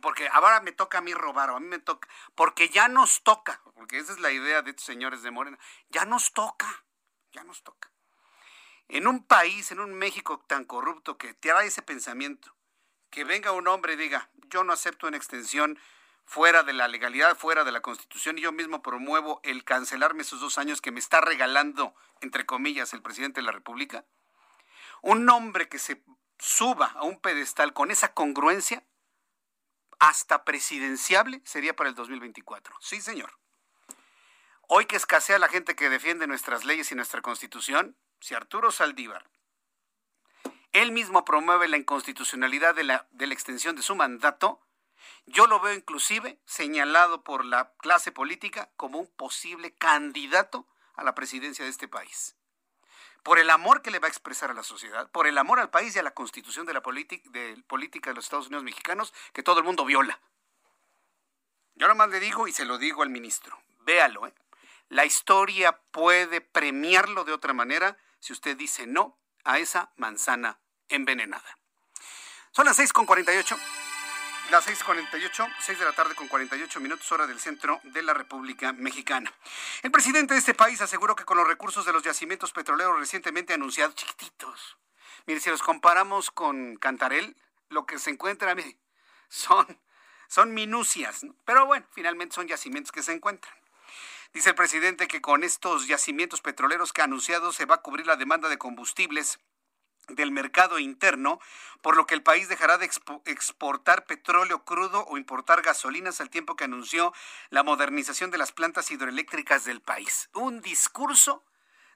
porque 0.00 0.28
ahora 0.28 0.60
me 0.60 0.72
toca 0.72 0.98
a 0.98 1.00
mí 1.00 1.14
robar, 1.14 1.50
o 1.50 1.56
a 1.56 1.60
mí 1.60 1.66
me 1.66 1.78
toca, 1.78 2.08
porque 2.34 2.68
ya 2.68 2.88
nos 2.88 3.22
toca, 3.22 3.60
porque 3.74 3.98
esa 3.98 4.12
es 4.12 4.20
la 4.20 4.30
idea 4.30 4.62
de 4.62 4.70
estos 4.70 4.86
señores 4.86 5.22
de 5.22 5.30
Morena, 5.30 5.58
ya 5.88 6.04
nos 6.04 6.32
toca, 6.32 6.84
ya 7.32 7.44
nos 7.44 7.62
toca. 7.62 7.90
En 8.88 9.06
un 9.06 9.24
país, 9.24 9.70
en 9.72 9.80
un 9.80 9.94
México 9.94 10.40
tan 10.46 10.64
corrupto 10.64 11.16
que 11.16 11.34
te 11.34 11.50
haga 11.50 11.64
ese 11.64 11.82
pensamiento, 11.82 12.54
que 13.10 13.24
venga 13.24 13.52
un 13.52 13.68
hombre 13.68 13.94
y 13.94 13.96
diga, 13.96 14.30
yo 14.48 14.64
no 14.64 14.72
acepto 14.72 15.06
una 15.06 15.16
extensión 15.16 15.78
fuera 16.24 16.62
de 16.62 16.72
la 16.72 16.88
legalidad, 16.88 17.36
fuera 17.36 17.64
de 17.64 17.72
la 17.72 17.80
constitución, 17.80 18.38
y 18.38 18.42
yo 18.42 18.52
mismo 18.52 18.82
promuevo 18.82 19.40
el 19.42 19.64
cancelarme 19.64 20.22
esos 20.22 20.40
dos 20.40 20.58
años 20.58 20.80
que 20.80 20.90
me 20.90 21.00
está 21.00 21.20
regalando, 21.20 21.94
entre 22.20 22.46
comillas, 22.46 22.92
el 22.92 23.02
presidente 23.02 23.40
de 23.40 23.46
la 23.46 23.52
República? 23.52 24.04
Un 25.02 25.28
hombre 25.28 25.68
que 25.68 25.78
se 25.78 26.02
suba 26.38 26.86
a 26.96 27.04
un 27.04 27.20
pedestal 27.20 27.72
con 27.72 27.90
esa 27.90 28.14
congruencia, 28.14 28.84
hasta 30.04 30.44
presidenciable, 30.44 31.40
sería 31.46 31.74
para 31.74 31.88
el 31.88 31.94
2024. 31.94 32.76
Sí, 32.78 33.00
señor. 33.00 33.38
Hoy 34.68 34.84
que 34.84 34.96
escasea 34.96 35.38
la 35.38 35.48
gente 35.48 35.74
que 35.74 35.88
defiende 35.88 36.26
nuestras 36.26 36.66
leyes 36.66 36.92
y 36.92 36.94
nuestra 36.94 37.22
constitución, 37.22 37.96
si 38.20 38.34
Arturo 38.34 38.70
Saldívar, 38.70 39.30
él 40.72 40.92
mismo 40.92 41.24
promueve 41.24 41.68
la 41.68 41.78
inconstitucionalidad 41.78 42.74
de 42.74 42.84
la, 42.84 43.08
de 43.12 43.26
la 43.26 43.32
extensión 43.32 43.76
de 43.76 43.82
su 43.82 43.96
mandato, 43.96 44.60
yo 45.24 45.46
lo 45.46 45.58
veo 45.58 45.72
inclusive 45.72 46.38
señalado 46.44 47.24
por 47.24 47.46
la 47.46 47.72
clase 47.78 48.12
política 48.12 48.70
como 48.76 48.98
un 48.98 49.06
posible 49.06 49.74
candidato 49.74 50.68
a 50.96 51.04
la 51.04 51.14
presidencia 51.14 51.64
de 51.64 51.70
este 51.70 51.88
país. 51.88 52.36
Por 53.24 53.40
el 53.40 53.50
amor 53.50 53.82
que 53.82 53.90
le 53.90 53.98
va 53.98 54.06
a 54.06 54.10
expresar 54.10 54.52
a 54.52 54.54
la 54.54 54.62
sociedad, 54.62 55.10
por 55.10 55.26
el 55.26 55.36
amor 55.38 55.58
al 55.58 55.70
país 55.70 55.96
y 55.96 55.98
a 55.98 56.04
la 56.04 56.12
constitución 56.12 56.66
de 56.66 56.74
la 56.74 56.80
de 56.80 57.62
política 57.66 58.10
de 58.10 58.14
los 58.14 58.26
Estados 58.26 58.46
Unidos 58.46 58.62
mexicanos 58.62 59.12
que 59.32 59.42
todo 59.42 59.58
el 59.58 59.64
mundo 59.64 59.84
viola. 59.84 60.20
Yo 61.74 61.88
nomás 61.88 62.10
le 62.10 62.20
digo 62.20 62.46
y 62.46 62.52
se 62.52 62.64
lo 62.64 62.78
digo 62.78 63.02
al 63.02 63.08
ministro, 63.08 63.58
véalo, 63.80 64.28
¿eh? 64.28 64.34
la 64.90 65.04
historia 65.04 65.80
puede 65.90 66.40
premiarlo 66.40 67.24
de 67.24 67.32
otra 67.32 67.52
manera 67.52 67.96
si 68.20 68.32
usted 68.32 68.56
dice 68.56 68.86
no 68.86 69.18
a 69.42 69.58
esa 69.58 69.90
manzana 69.96 70.58
envenenada. 70.88 71.58
Son 72.52 72.66
las 72.66 72.78
6.48. 72.78 73.58
Las 74.50 74.68
6.48, 74.68 75.52
6 75.58 75.78
de 75.78 75.84
la 75.84 75.92
tarde 75.92 76.14
con 76.14 76.28
48 76.28 76.78
minutos 76.78 77.10
hora 77.10 77.26
del 77.26 77.40
centro 77.40 77.80
de 77.82 78.02
la 78.02 78.12
República 78.12 78.72
Mexicana. 78.72 79.32
El 79.82 79.90
presidente 79.90 80.34
de 80.34 80.40
este 80.40 80.54
país 80.54 80.80
aseguró 80.82 81.16
que 81.16 81.24
con 81.24 81.38
los 81.38 81.48
recursos 81.48 81.86
de 81.86 81.92
los 81.92 82.02
yacimientos 82.02 82.52
petroleros 82.52 82.98
recientemente 82.98 83.54
anunciados, 83.54 83.94
chiquititos, 83.94 84.76
mire, 85.26 85.40
si 85.40 85.48
los 85.48 85.62
comparamos 85.62 86.30
con 86.30 86.76
Cantarel, 86.76 87.36
lo 87.70 87.86
que 87.86 87.98
se 87.98 88.10
encuentra, 88.10 88.54
mire, 88.54 88.76
son, 89.28 89.80
son 90.28 90.52
minucias, 90.52 91.24
pero 91.46 91.64
bueno, 91.64 91.86
finalmente 91.92 92.34
son 92.34 92.46
yacimientos 92.46 92.92
que 92.92 93.02
se 93.02 93.12
encuentran. 93.12 93.54
Dice 94.34 94.50
el 94.50 94.54
presidente 94.54 95.08
que 95.08 95.22
con 95.22 95.42
estos 95.42 95.86
yacimientos 95.86 96.42
petroleros 96.42 96.92
que 96.92 97.00
ha 97.00 97.04
anunciado 97.04 97.52
se 97.52 97.64
va 97.64 97.76
a 97.76 97.82
cubrir 97.82 98.06
la 98.06 98.16
demanda 98.16 98.48
de 98.50 98.58
combustibles 98.58 99.40
del 100.08 100.30
mercado 100.30 100.78
interno, 100.78 101.40
por 101.82 101.96
lo 101.96 102.06
que 102.06 102.14
el 102.14 102.22
país 102.22 102.48
dejará 102.48 102.78
de 102.78 102.90
exportar 103.26 104.06
petróleo 104.06 104.64
crudo 104.64 105.04
o 105.06 105.18
importar 105.18 105.62
gasolinas 105.62 106.20
al 106.20 106.30
tiempo 106.30 106.56
que 106.56 106.64
anunció 106.64 107.12
la 107.50 107.62
modernización 107.62 108.30
de 108.30 108.38
las 108.38 108.52
plantas 108.52 108.90
hidroeléctricas 108.90 109.64
del 109.64 109.80
país. 109.80 110.30
Un 110.34 110.60
discurso 110.60 111.44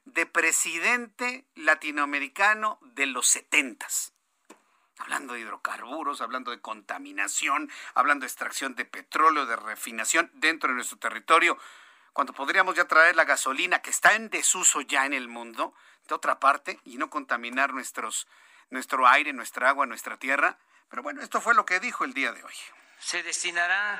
de 0.05 0.25
presidente 0.25 1.45
latinoamericano 1.55 2.79
de 2.81 3.05
los 3.05 3.27
setentas. 3.27 4.13
Hablando 4.97 5.33
de 5.33 5.41
hidrocarburos, 5.41 6.21
hablando 6.21 6.51
de 6.51 6.61
contaminación, 6.61 7.71
hablando 7.93 8.23
de 8.23 8.27
extracción 8.27 8.75
de 8.75 8.85
petróleo, 8.85 9.45
de 9.45 9.55
refinación 9.55 10.29
dentro 10.33 10.69
de 10.69 10.75
nuestro 10.75 10.97
territorio, 10.97 11.57
cuando 12.13 12.33
podríamos 12.33 12.75
ya 12.75 12.85
traer 12.85 13.15
la 13.15 13.23
gasolina 13.23 13.81
que 13.81 13.91
está 13.91 14.15
en 14.15 14.29
desuso 14.29 14.81
ya 14.81 15.05
en 15.05 15.13
el 15.13 15.29
mundo, 15.29 15.73
otra 16.15 16.39
parte 16.39 16.79
y 16.85 16.97
no 16.97 17.09
contaminar 17.09 17.73
nuestros, 17.73 18.27
nuestro 18.69 19.07
aire, 19.07 19.33
nuestra 19.33 19.69
agua, 19.69 19.85
nuestra 19.85 20.17
tierra. 20.17 20.57
Pero 20.89 21.03
bueno, 21.03 21.21
esto 21.21 21.41
fue 21.41 21.53
lo 21.55 21.65
que 21.65 21.79
dijo 21.79 22.03
el 22.03 22.13
día 22.13 22.31
de 22.31 22.43
hoy. 22.43 22.53
Se 22.99 23.23
destinará 23.23 23.99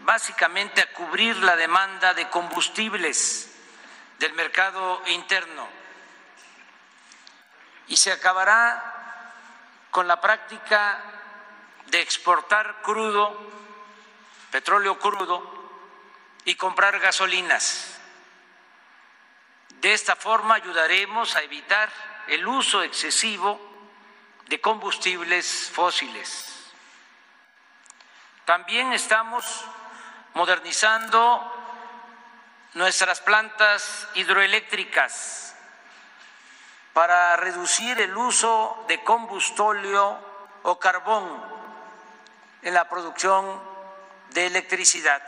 básicamente 0.00 0.80
a 0.80 0.92
cubrir 0.92 1.36
la 1.38 1.56
demanda 1.56 2.14
de 2.14 2.28
combustibles 2.28 3.54
del 4.18 4.32
mercado 4.34 5.02
interno 5.06 5.68
y 7.88 7.96
se 7.96 8.12
acabará 8.12 9.32
con 9.90 10.06
la 10.06 10.20
práctica 10.20 11.00
de 11.86 12.00
exportar 12.00 12.82
crudo, 12.82 13.50
petróleo 14.50 14.98
crudo, 14.98 15.58
y 16.44 16.54
comprar 16.54 16.98
gasolinas. 16.98 17.97
De 19.80 19.92
esta 19.92 20.16
forma 20.16 20.54
ayudaremos 20.54 21.36
a 21.36 21.42
evitar 21.42 21.88
el 22.26 22.46
uso 22.46 22.82
excesivo 22.82 23.60
de 24.46 24.60
combustibles 24.60 25.70
fósiles. 25.72 26.72
También 28.44 28.92
estamos 28.92 29.64
modernizando 30.34 31.54
nuestras 32.74 33.20
plantas 33.20 34.08
hidroeléctricas 34.14 35.54
para 36.92 37.36
reducir 37.36 38.00
el 38.00 38.16
uso 38.16 38.84
de 38.88 39.02
combustóleo 39.04 40.18
o 40.64 40.78
carbón 40.78 41.40
en 42.62 42.74
la 42.74 42.88
producción 42.88 43.62
de 44.30 44.46
electricidad. 44.46 45.22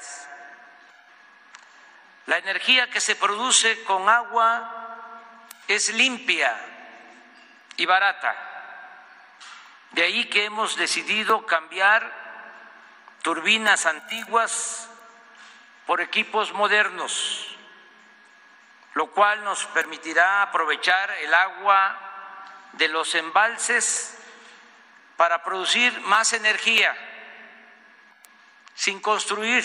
La 2.26 2.38
energía 2.38 2.90
que 2.90 3.00
se 3.00 3.16
produce 3.16 3.82
con 3.84 4.08
agua 4.08 4.80
es 5.66 5.92
limpia 5.94 6.54
y 7.76 7.86
barata. 7.86 8.36
De 9.92 10.02
ahí 10.02 10.26
que 10.26 10.44
hemos 10.44 10.76
decidido 10.76 11.46
cambiar 11.46 12.12
turbinas 13.22 13.86
antiguas 13.86 14.88
por 15.86 16.00
equipos 16.00 16.52
modernos, 16.52 17.56
lo 18.94 19.10
cual 19.10 19.42
nos 19.44 19.64
permitirá 19.66 20.42
aprovechar 20.42 21.10
el 21.10 21.34
agua 21.34 21.98
de 22.72 22.88
los 22.88 23.14
embalses 23.14 24.16
para 25.16 25.42
producir 25.42 26.00
más 26.02 26.32
energía 26.32 26.96
sin 28.74 29.00
construir 29.00 29.64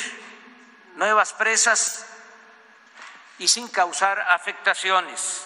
nuevas 0.96 1.32
presas 1.34 2.15
y 3.38 3.48
sin 3.48 3.68
causar 3.68 4.20
afectaciones. 4.20 5.46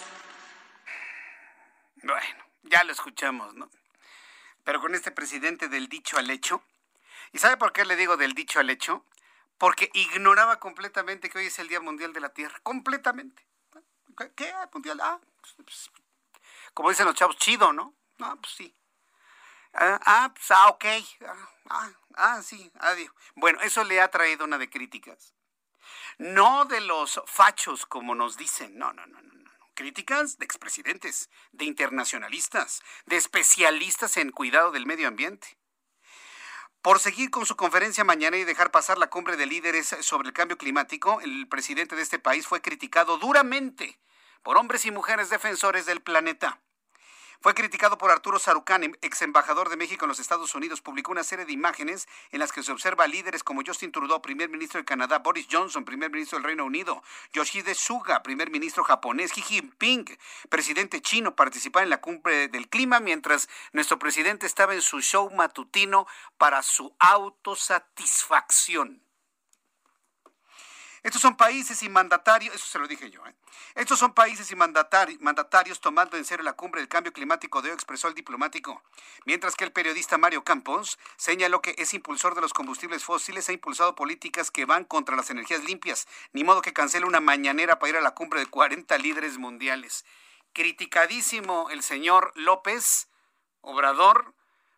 Bueno, 2.02 2.44
ya 2.62 2.84
lo 2.84 2.92
escuchamos, 2.92 3.54
¿no? 3.54 3.70
Pero 4.64 4.80
con 4.80 4.94
este 4.94 5.10
presidente 5.10 5.68
del 5.68 5.88
dicho 5.88 6.18
al 6.18 6.30
hecho, 6.30 6.62
¿y 7.32 7.38
sabe 7.38 7.56
por 7.56 7.72
qué 7.72 7.84
le 7.84 7.96
digo 7.96 8.16
del 8.16 8.34
dicho 8.34 8.60
al 8.60 8.70
hecho? 8.70 9.04
Porque 9.58 9.90
ignoraba 9.94 10.58
completamente 10.58 11.28
que 11.28 11.38
hoy 11.38 11.46
es 11.46 11.58
el 11.58 11.68
Día 11.68 11.80
Mundial 11.80 12.12
de 12.12 12.20
la 12.20 12.30
Tierra, 12.30 12.58
completamente. 12.62 13.44
¿Qué? 14.36 14.54
¿Mundial? 14.72 15.00
Ah, 15.02 15.18
pues, 15.56 15.90
como 16.74 16.90
dicen 16.90 17.06
los 17.06 17.14
chavos, 17.14 17.36
chido, 17.36 17.72
¿no? 17.72 17.94
Ah, 18.20 18.36
pues 18.40 18.54
sí. 18.54 18.74
Ah, 19.72 19.98
ah 20.04 20.32
pues, 20.34 20.50
ah, 20.50 20.68
ok. 20.68 20.84
Ah, 21.26 21.48
ah, 21.70 21.90
ah, 22.14 22.42
sí, 22.42 22.70
adiós. 22.80 23.12
Bueno, 23.34 23.60
eso 23.62 23.84
le 23.84 24.00
ha 24.00 24.08
traído 24.08 24.44
una 24.44 24.58
de 24.58 24.68
críticas 24.68 25.34
no 26.20 26.66
de 26.66 26.82
los 26.82 27.18
fachos, 27.24 27.86
como 27.86 28.14
nos 28.14 28.36
dicen, 28.36 28.76
no, 28.76 28.92
no, 28.92 29.06
no, 29.06 29.22
no. 29.22 29.50
Críticas 29.72 30.36
de 30.36 30.44
expresidentes, 30.44 31.30
de 31.52 31.64
internacionalistas, 31.64 32.82
de 33.06 33.16
especialistas 33.16 34.18
en 34.18 34.30
cuidado 34.30 34.70
del 34.70 34.84
medio 34.84 35.08
ambiente. 35.08 35.56
Por 36.82 36.98
seguir 36.98 37.30
con 37.30 37.46
su 37.46 37.56
conferencia 37.56 38.04
mañana 38.04 38.36
y 38.36 38.44
dejar 38.44 38.70
pasar 38.70 38.98
la 38.98 39.08
cumbre 39.08 39.38
de 39.38 39.46
líderes 39.46 39.96
sobre 40.02 40.28
el 40.28 40.34
cambio 40.34 40.58
climático, 40.58 41.22
el 41.22 41.48
presidente 41.48 41.96
de 41.96 42.02
este 42.02 42.18
país 42.18 42.46
fue 42.46 42.60
criticado 42.60 43.16
duramente 43.16 43.98
por 44.42 44.58
hombres 44.58 44.84
y 44.84 44.90
mujeres 44.90 45.30
defensores 45.30 45.86
del 45.86 46.02
planeta. 46.02 46.60
Fue 47.42 47.54
criticado 47.54 47.96
por 47.96 48.10
Arturo 48.10 48.38
Sarucán, 48.38 48.98
ex 49.00 49.22
embajador 49.22 49.70
de 49.70 49.78
México 49.78 50.04
en 50.04 50.10
los 50.10 50.20
Estados 50.20 50.54
Unidos. 50.54 50.82
Publicó 50.82 51.10
una 51.10 51.24
serie 51.24 51.46
de 51.46 51.52
imágenes 51.52 52.06
en 52.32 52.38
las 52.38 52.52
que 52.52 52.62
se 52.62 52.70
observa 52.70 53.06
líderes 53.06 53.42
como 53.42 53.62
Justin 53.66 53.92
Trudeau, 53.92 54.20
primer 54.20 54.50
ministro 54.50 54.78
de 54.78 54.84
Canadá, 54.84 55.20
Boris 55.20 55.46
Johnson, 55.50 55.86
primer 55.86 56.10
ministro 56.10 56.36
del 56.36 56.44
Reino 56.44 56.66
Unido, 56.66 57.02
Yoshide 57.32 57.74
Suga, 57.74 58.22
primer 58.22 58.50
ministro 58.50 58.84
japonés, 58.84 59.32
Xi 59.32 59.40
Jinping, 59.40 60.04
presidente 60.50 61.00
chino, 61.00 61.34
participar 61.34 61.84
en 61.84 61.88
la 61.88 62.02
cumbre 62.02 62.48
del 62.48 62.68
clima, 62.68 63.00
mientras 63.00 63.48
nuestro 63.72 63.98
presidente 63.98 64.46
estaba 64.46 64.74
en 64.74 64.82
su 64.82 65.00
show 65.00 65.30
matutino 65.30 66.06
para 66.36 66.62
su 66.62 66.94
autosatisfacción. 66.98 69.02
Estos 71.02 71.22
son 71.22 71.36
países 71.36 71.82
y 71.82 71.88
mandatarios, 71.88 72.54
eso 72.54 72.66
se 72.66 72.78
lo 72.78 72.86
dije 72.86 73.10
yo, 73.10 73.26
¿eh? 73.26 73.34
estos 73.74 73.98
son 73.98 74.12
países 74.12 74.50
y 74.50 74.56
mandatarios 74.56 75.80
tomando 75.80 76.18
en 76.18 76.26
serio 76.26 76.44
la 76.44 76.52
cumbre 76.52 76.80
del 76.80 76.88
cambio 76.88 77.12
climático 77.12 77.62
de 77.62 77.70
hoy, 77.70 77.74
expresó 77.74 78.08
el 78.08 78.14
diplomático. 78.14 78.82
Mientras 79.24 79.54
que 79.54 79.64
el 79.64 79.72
periodista 79.72 80.18
Mario 80.18 80.44
Campos 80.44 80.98
señaló 81.16 81.62
que 81.62 81.74
es 81.78 81.94
impulsor 81.94 82.34
de 82.34 82.42
los 82.42 82.52
combustibles 82.52 83.02
fósiles, 83.04 83.48
ha 83.48 83.52
impulsado 83.52 83.94
políticas 83.94 84.50
que 84.50 84.66
van 84.66 84.84
contra 84.84 85.16
las 85.16 85.30
energías 85.30 85.64
limpias, 85.64 86.06
ni 86.32 86.44
modo 86.44 86.60
que 86.60 86.74
cancele 86.74 87.06
una 87.06 87.20
mañanera 87.20 87.78
para 87.78 87.90
ir 87.90 87.96
a 87.96 88.02
la 88.02 88.14
cumbre 88.14 88.40
de 88.40 88.46
40 88.46 88.98
líderes 88.98 89.38
mundiales. 89.38 90.04
Criticadísimo 90.52 91.70
el 91.70 91.82
señor 91.82 92.32
López 92.34 93.08
Obrador, 93.62 94.34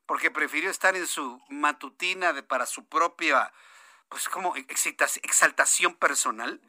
porque 0.06 0.30
prefirió 0.30 0.70
estar 0.70 0.94
en 0.94 1.06
su 1.06 1.40
matutina 1.48 2.32
de, 2.32 2.42
para 2.42 2.66
su 2.66 2.84
propia 2.84 3.52
pues 4.12 4.28
como 4.28 4.54
exaltación 4.56 5.94
personal 5.94 6.60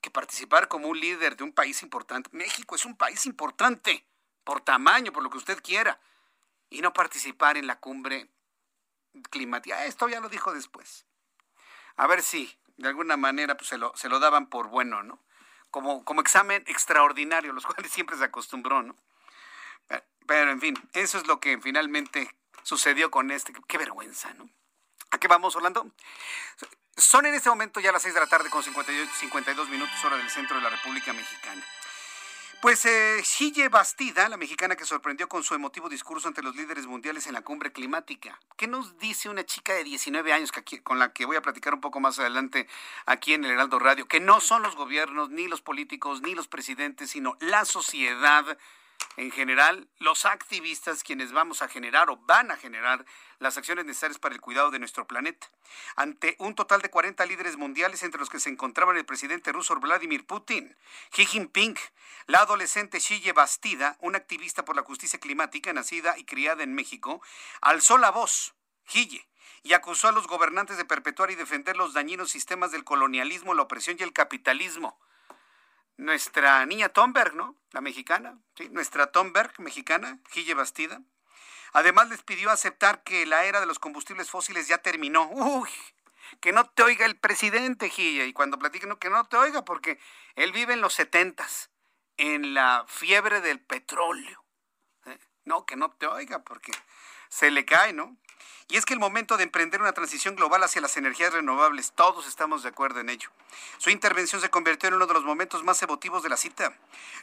que 0.00 0.08
participar 0.08 0.68
como 0.68 0.86
un 0.86 1.00
líder 1.00 1.36
de 1.36 1.42
un 1.42 1.52
país 1.52 1.82
importante. 1.82 2.30
México 2.32 2.76
es 2.76 2.84
un 2.84 2.96
país 2.96 3.26
importante 3.26 4.06
por 4.44 4.60
tamaño, 4.60 5.12
por 5.12 5.24
lo 5.24 5.30
que 5.30 5.38
usted 5.38 5.60
quiera, 5.64 5.98
y 6.70 6.80
no 6.80 6.92
participar 6.92 7.56
en 7.56 7.66
la 7.66 7.80
cumbre 7.80 8.28
climática. 9.30 9.84
Esto 9.84 10.08
ya 10.08 10.20
lo 10.20 10.28
dijo 10.28 10.54
después. 10.54 11.06
A 11.96 12.06
ver 12.06 12.22
si 12.22 12.56
de 12.76 12.86
alguna 12.86 13.16
manera 13.16 13.56
pues, 13.56 13.68
se, 13.68 13.76
lo, 13.76 13.92
se 13.96 14.08
lo 14.08 14.20
daban 14.20 14.48
por 14.48 14.68
bueno, 14.68 15.02
¿no? 15.02 15.18
Como, 15.72 16.04
como 16.04 16.20
examen 16.20 16.62
extraordinario, 16.68 17.52
los 17.52 17.66
cuales 17.66 17.90
siempre 17.90 18.16
se 18.16 18.24
acostumbró, 18.24 18.84
¿no? 18.84 18.94
Pero 20.24 20.52
en 20.52 20.60
fin, 20.60 20.76
eso 20.92 21.18
es 21.18 21.26
lo 21.26 21.40
que 21.40 21.58
finalmente 21.60 22.32
sucedió 22.62 23.10
con 23.10 23.32
este. 23.32 23.52
Qué 23.66 23.76
vergüenza, 23.76 24.32
¿no? 24.34 24.48
¿A 25.10 25.18
qué 25.18 25.28
vamos, 25.28 25.56
Orlando? 25.56 25.90
Son 26.96 27.26
en 27.26 27.34
este 27.34 27.48
momento 27.48 27.80
ya 27.80 27.92
las 27.92 28.02
6 28.02 28.14
de 28.14 28.20
la 28.20 28.26
tarde 28.26 28.50
con 28.50 28.62
52 28.62 29.68
minutos 29.68 30.04
hora 30.04 30.16
del 30.16 30.30
centro 30.30 30.56
de 30.56 30.62
la 30.62 30.70
República 30.70 31.12
Mexicana. 31.12 31.64
Pues 32.60 32.84
eh, 32.84 33.22
Bastida, 33.70 34.28
la 34.28 34.36
mexicana 34.36 34.76
que 34.76 34.84
sorprendió 34.84 35.30
con 35.30 35.42
su 35.42 35.54
emotivo 35.54 35.88
discurso 35.88 36.28
ante 36.28 36.42
los 36.42 36.54
líderes 36.54 36.86
mundiales 36.86 37.26
en 37.26 37.32
la 37.32 37.40
cumbre 37.40 37.72
climática. 37.72 38.38
¿Qué 38.58 38.66
nos 38.66 38.98
dice 38.98 39.30
una 39.30 39.46
chica 39.46 39.72
de 39.72 39.82
19 39.82 40.30
años 40.34 40.52
con 40.84 40.98
la 40.98 41.14
que 41.14 41.24
voy 41.24 41.36
a 41.36 41.42
platicar 41.42 41.72
un 41.72 41.80
poco 41.80 42.00
más 42.00 42.18
adelante 42.18 42.68
aquí 43.06 43.32
en 43.32 43.46
el 43.46 43.52
Heraldo 43.52 43.78
Radio? 43.78 44.06
Que 44.06 44.20
no 44.20 44.40
son 44.40 44.62
los 44.62 44.76
gobiernos, 44.76 45.30
ni 45.30 45.48
los 45.48 45.62
políticos, 45.62 46.20
ni 46.20 46.34
los 46.34 46.48
presidentes, 46.48 47.10
sino 47.10 47.38
la 47.40 47.64
sociedad 47.64 48.58
en 49.16 49.30
general, 49.30 49.88
los 49.98 50.24
activistas 50.24 51.02
quienes 51.02 51.32
vamos 51.32 51.62
a 51.62 51.68
generar 51.68 52.08
o 52.10 52.16
van 52.16 52.50
a 52.50 52.56
generar 52.56 53.04
las 53.38 53.58
acciones 53.58 53.84
necesarias 53.84 54.18
para 54.18 54.34
el 54.34 54.40
cuidado 54.40 54.70
de 54.70 54.78
nuestro 54.78 55.06
planeta. 55.06 55.50
Ante 55.96 56.36
un 56.38 56.54
total 56.54 56.80
de 56.80 56.90
40 56.90 57.26
líderes 57.26 57.56
mundiales 57.56 58.02
entre 58.02 58.20
los 58.20 58.30
que 58.30 58.40
se 58.40 58.48
encontraban 58.48 58.96
el 58.96 59.04
presidente 59.04 59.52
ruso 59.52 59.74
Vladimir 59.76 60.26
Putin, 60.26 60.76
Xi 61.10 61.26
Jinping, 61.26 61.76
la 62.28 62.40
adolescente 62.40 62.98
Xie 62.98 63.32
Bastida, 63.32 63.96
una 64.00 64.18
activista 64.18 64.64
por 64.64 64.76
la 64.76 64.82
justicia 64.82 65.18
climática 65.18 65.72
nacida 65.72 66.16
y 66.16 66.24
criada 66.24 66.62
en 66.62 66.74
México, 66.74 67.20
alzó 67.60 67.98
la 67.98 68.10
voz, 68.10 68.54
Xie, 68.86 69.28
y 69.62 69.72
acusó 69.74 70.08
a 70.08 70.12
los 70.12 70.28
gobernantes 70.28 70.78
de 70.78 70.84
perpetuar 70.84 71.30
y 71.30 71.34
defender 71.34 71.76
los 71.76 71.92
dañinos 71.92 72.30
sistemas 72.30 72.70
del 72.70 72.84
colonialismo, 72.84 73.54
la 73.54 73.62
opresión 73.62 73.96
y 73.98 74.02
el 74.02 74.12
capitalismo 74.12 74.98
nuestra 76.00 76.64
niña 76.66 76.88
Tomberg, 76.88 77.34
¿no? 77.34 77.54
La 77.72 77.80
mexicana, 77.80 78.38
¿sí? 78.56 78.68
Nuestra 78.70 79.12
Tomberg 79.12 79.52
mexicana, 79.60 80.18
Gille 80.30 80.54
Bastida. 80.54 81.00
Además 81.72 82.08
les 82.08 82.22
pidió 82.22 82.50
aceptar 82.50 83.02
que 83.04 83.26
la 83.26 83.44
era 83.44 83.60
de 83.60 83.66
los 83.66 83.78
combustibles 83.78 84.30
fósiles 84.30 84.66
ya 84.66 84.78
terminó. 84.78 85.28
Uy, 85.30 85.68
que 86.40 86.52
no 86.52 86.64
te 86.64 86.82
oiga 86.82 87.06
el 87.06 87.16
presidente, 87.16 87.90
Gille. 87.90 88.26
Y 88.26 88.32
cuando 88.32 88.58
platiquen, 88.58 88.96
que 88.96 89.10
no 89.10 89.24
te 89.26 89.36
oiga, 89.36 89.64
porque 89.64 90.00
él 90.34 90.52
vive 90.52 90.72
en 90.72 90.80
los 90.80 90.94
setentas, 90.94 91.70
en 92.16 92.54
la 92.54 92.84
fiebre 92.88 93.40
del 93.40 93.60
petróleo. 93.60 94.44
¿eh? 95.06 95.18
No, 95.44 95.66
que 95.66 95.76
no 95.76 95.90
te 95.90 96.06
oiga, 96.06 96.42
porque 96.42 96.72
se 97.28 97.50
le 97.50 97.64
cae, 97.64 97.92
¿no? 97.92 98.16
Y 98.68 98.76
es 98.76 98.84
que 98.84 98.94
el 98.94 99.00
momento 99.00 99.36
de 99.36 99.42
emprender 99.42 99.80
una 99.80 99.92
transición 99.92 100.36
global 100.36 100.62
hacia 100.62 100.80
las 100.80 100.96
energías 100.96 101.32
renovables, 101.32 101.92
todos 101.92 102.26
estamos 102.28 102.62
de 102.62 102.68
acuerdo 102.68 103.00
en 103.00 103.08
ello. 103.08 103.28
Su 103.78 103.90
intervención 103.90 104.40
se 104.40 104.50
convirtió 104.50 104.88
en 104.88 104.94
uno 104.94 105.06
de 105.06 105.14
los 105.14 105.24
momentos 105.24 105.64
más 105.64 105.82
emotivos 105.82 106.22
de 106.22 106.28
la 106.28 106.36
cita. 106.36 106.72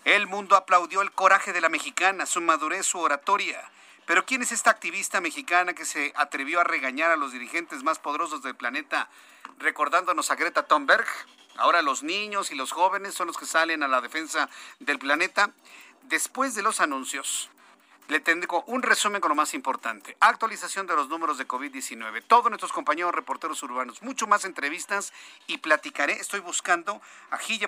El 0.03 0.27
mundo 0.27 0.57
aplaudió 0.57 1.01
el 1.01 1.11
coraje 1.13 1.53
de 1.53 1.61
la 1.61 1.69
mexicana, 1.69 2.25
su 2.25 2.41
madurez, 2.41 2.85
su 2.85 2.99
oratoria. 2.99 3.71
Pero 4.05 4.25
¿quién 4.25 4.41
es 4.41 4.51
esta 4.51 4.71
activista 4.71 5.21
mexicana 5.21 5.73
que 5.73 5.85
se 5.85 6.13
atrevió 6.15 6.59
a 6.59 6.63
regañar 6.63 7.11
a 7.11 7.17
los 7.17 7.31
dirigentes 7.31 7.83
más 7.83 7.99
poderosos 7.99 8.41
del 8.41 8.55
planeta, 8.55 9.09
recordándonos 9.59 10.31
a 10.31 10.35
Greta 10.35 10.65
Thunberg? 10.65 11.05
Ahora 11.57 11.81
los 11.81 12.03
niños 12.03 12.51
y 12.51 12.55
los 12.55 12.71
jóvenes 12.71 13.15
son 13.15 13.27
los 13.27 13.37
que 13.37 13.45
salen 13.45 13.83
a 13.83 13.87
la 13.87 13.99
defensa 13.99 14.49
del 14.79 14.99
planeta. 14.99 15.51
Después 16.03 16.55
de 16.55 16.61
los 16.61 16.79
anuncios, 16.79 17.49
le 18.07 18.19
tengo 18.21 18.63
un 18.67 18.81
resumen 18.81 19.21
con 19.21 19.29
lo 19.29 19.35
más 19.35 19.53
importante. 19.53 20.15
Actualización 20.19 20.87
de 20.87 20.95
los 20.95 21.09
números 21.09 21.37
de 21.37 21.47
COVID-19. 21.47 22.23
Todos 22.25 22.49
nuestros 22.49 22.71
compañeros 22.71 23.13
reporteros 23.13 23.61
urbanos, 23.63 24.01
mucho 24.01 24.27
más 24.27 24.45
entrevistas 24.45 25.13
y 25.45 25.57
platicaré. 25.57 26.13
Estoy 26.13 26.39
buscando 26.39 27.01
a 27.31 27.37
Gille 27.37 27.67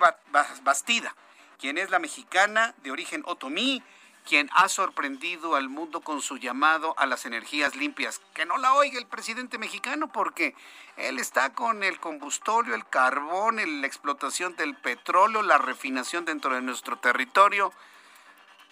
Bastida, 0.62 1.14
quien 1.58 1.76
es 1.76 1.90
la 1.90 1.98
mexicana 1.98 2.74
de 2.82 2.90
origen 2.90 3.22
otomí, 3.26 3.82
quien 4.26 4.48
ha 4.54 4.68
sorprendido 4.68 5.56
al 5.56 5.68
mundo 5.68 6.00
con 6.00 6.22
su 6.22 6.38
llamado 6.38 6.94
a 6.98 7.06
las 7.06 7.26
energías 7.26 7.76
limpias. 7.76 8.20
Que 8.32 8.46
no 8.46 8.56
la 8.56 8.74
oiga 8.74 8.98
el 8.98 9.06
presidente 9.06 9.58
mexicano 9.58 10.10
porque 10.10 10.54
él 10.96 11.18
está 11.18 11.52
con 11.52 11.82
el 11.82 12.00
combustorio, 12.00 12.74
el 12.74 12.86
carbón, 12.86 13.56
la 13.80 13.86
explotación 13.86 14.56
del 14.56 14.74
petróleo, 14.74 15.42
la 15.42 15.58
refinación 15.58 16.24
dentro 16.24 16.54
de 16.54 16.62
nuestro 16.62 16.98
territorio 16.98 17.72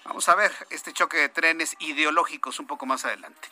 Vamos 0.08 0.26
a 0.30 0.34
ver 0.34 0.50
este 0.70 0.94
choque 0.94 1.18
de 1.18 1.28
trenes 1.28 1.76
ideológicos 1.80 2.58
un 2.58 2.66
poco 2.66 2.86
más 2.86 3.04
adelante. 3.04 3.46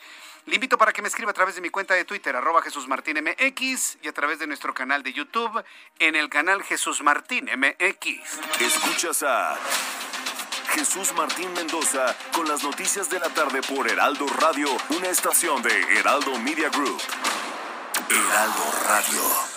Le 0.47 0.55
invito 0.55 0.75
para 0.75 0.91
que 0.91 1.03
me 1.03 1.07
escriba 1.07 1.29
a 1.29 1.33
través 1.33 1.53
de 1.53 1.61
mi 1.61 1.69
cuenta 1.69 1.93
de 1.93 2.03
Twitter, 2.03 2.35
arroba 2.35 2.63
Jesús 2.63 2.87
Martín 2.87 3.17
MX, 3.23 3.99
y 4.01 4.07
a 4.07 4.11
través 4.11 4.39
de 4.39 4.47
nuestro 4.47 4.73
canal 4.73 5.03
de 5.03 5.13
YouTube, 5.13 5.63
en 5.99 6.15
el 6.15 6.29
canal 6.29 6.63
Jesús 6.63 7.03
Martín 7.03 7.45
MX. 7.45 8.59
Escuchas 8.59 9.21
a 9.21 9.55
Jesús 10.73 11.13
Martín 11.13 11.53
Mendoza 11.53 12.15
con 12.33 12.47
las 12.47 12.63
noticias 12.63 13.07
de 13.11 13.19
la 13.19 13.29
tarde 13.29 13.61
por 13.61 13.87
Heraldo 13.87 14.25
Radio, 14.25 14.67
una 14.89 15.09
estación 15.09 15.61
de 15.61 15.99
Heraldo 15.99 16.39
Media 16.39 16.69
Group. 16.69 17.01
Heraldo 18.09 18.63
Radio. 18.87 19.56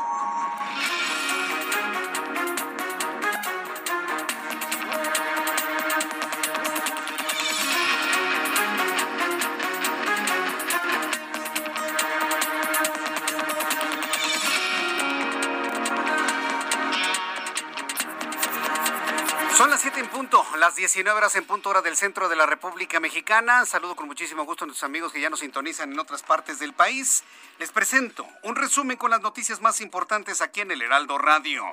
Las 20.71 20.77
19 20.77 21.17
horas 21.17 21.35
en 21.35 21.43
punto 21.43 21.69
hora 21.69 21.81
del 21.81 21.97
centro 21.97 22.29
de 22.29 22.37
la 22.37 22.45
República 22.45 23.01
Mexicana. 23.01 23.65
Saludo 23.65 23.93
con 23.93 24.07
muchísimo 24.07 24.45
gusto 24.45 24.63
a 24.63 24.67
nuestros 24.67 24.85
amigos 24.85 25.11
que 25.11 25.19
ya 25.19 25.29
nos 25.29 25.41
sintonizan 25.41 25.91
en 25.91 25.99
otras 25.99 26.23
partes 26.23 26.59
del 26.59 26.71
país. 26.71 27.25
Les 27.59 27.73
presento 27.73 28.25
un 28.43 28.55
resumen 28.55 28.95
con 28.95 29.11
las 29.11 29.19
noticias 29.19 29.59
más 29.59 29.81
importantes 29.81 30.39
aquí 30.39 30.61
en 30.61 30.71
el 30.71 30.81
Heraldo 30.81 31.17
Radio. 31.17 31.65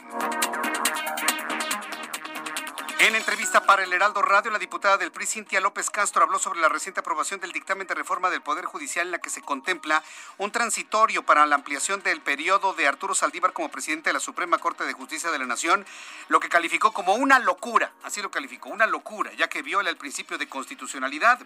En 3.01 3.15
entrevista 3.15 3.65
para 3.65 3.85
el 3.85 3.93
Heraldo 3.93 4.23
Radio, 4.23 4.51
la 4.51 4.59
diputada 4.59 4.99
del 4.99 5.13
PRI, 5.13 5.25
Cintia 5.25 5.61
López 5.61 5.89
Castro, 5.89 6.25
habló 6.25 6.41
sobre 6.41 6.59
la 6.59 6.69
reciente 6.69 6.99
aprobación 6.99 7.39
del 7.39 7.53
dictamen 7.53 7.87
de 7.87 7.95
reforma 7.95 8.29
del 8.29 8.43
Poder 8.43 8.65
Judicial 8.65 9.07
en 9.07 9.13
la 9.13 9.21
que 9.21 9.31
se 9.31 9.41
contempla 9.41 10.03
un 10.37 10.51
transitorio 10.51 11.23
para 11.23 11.47
la 11.47 11.55
ampliación 11.55 12.03
del 12.03 12.21
periodo 12.21 12.73
de 12.73 12.89
Arturo 12.89 13.15
Saldívar 13.15 13.53
como 13.53 13.71
presidente 13.71 14.11
de 14.11 14.15
la 14.15 14.21
Suprema 14.21 14.59
Corte 14.59 14.83
de 14.83 14.95
Justicia 14.95 15.31
de 15.31 15.39
la 15.39 15.47
Nación, 15.47 15.87
lo 16.27 16.41
que 16.41 16.49
calificó 16.49 16.93
como 16.93 17.15
una 17.15 17.39
locura, 17.39 17.93
así 18.03 18.21
lo 18.21 18.33
calificó, 18.33 18.69
una 18.69 18.87
locura, 18.87 19.33
ya 19.35 19.49
que 19.49 19.63
viola 19.63 19.91
el 19.91 19.97
principio 19.97 20.37
de 20.37 20.49
constitucionalidad 20.49 21.39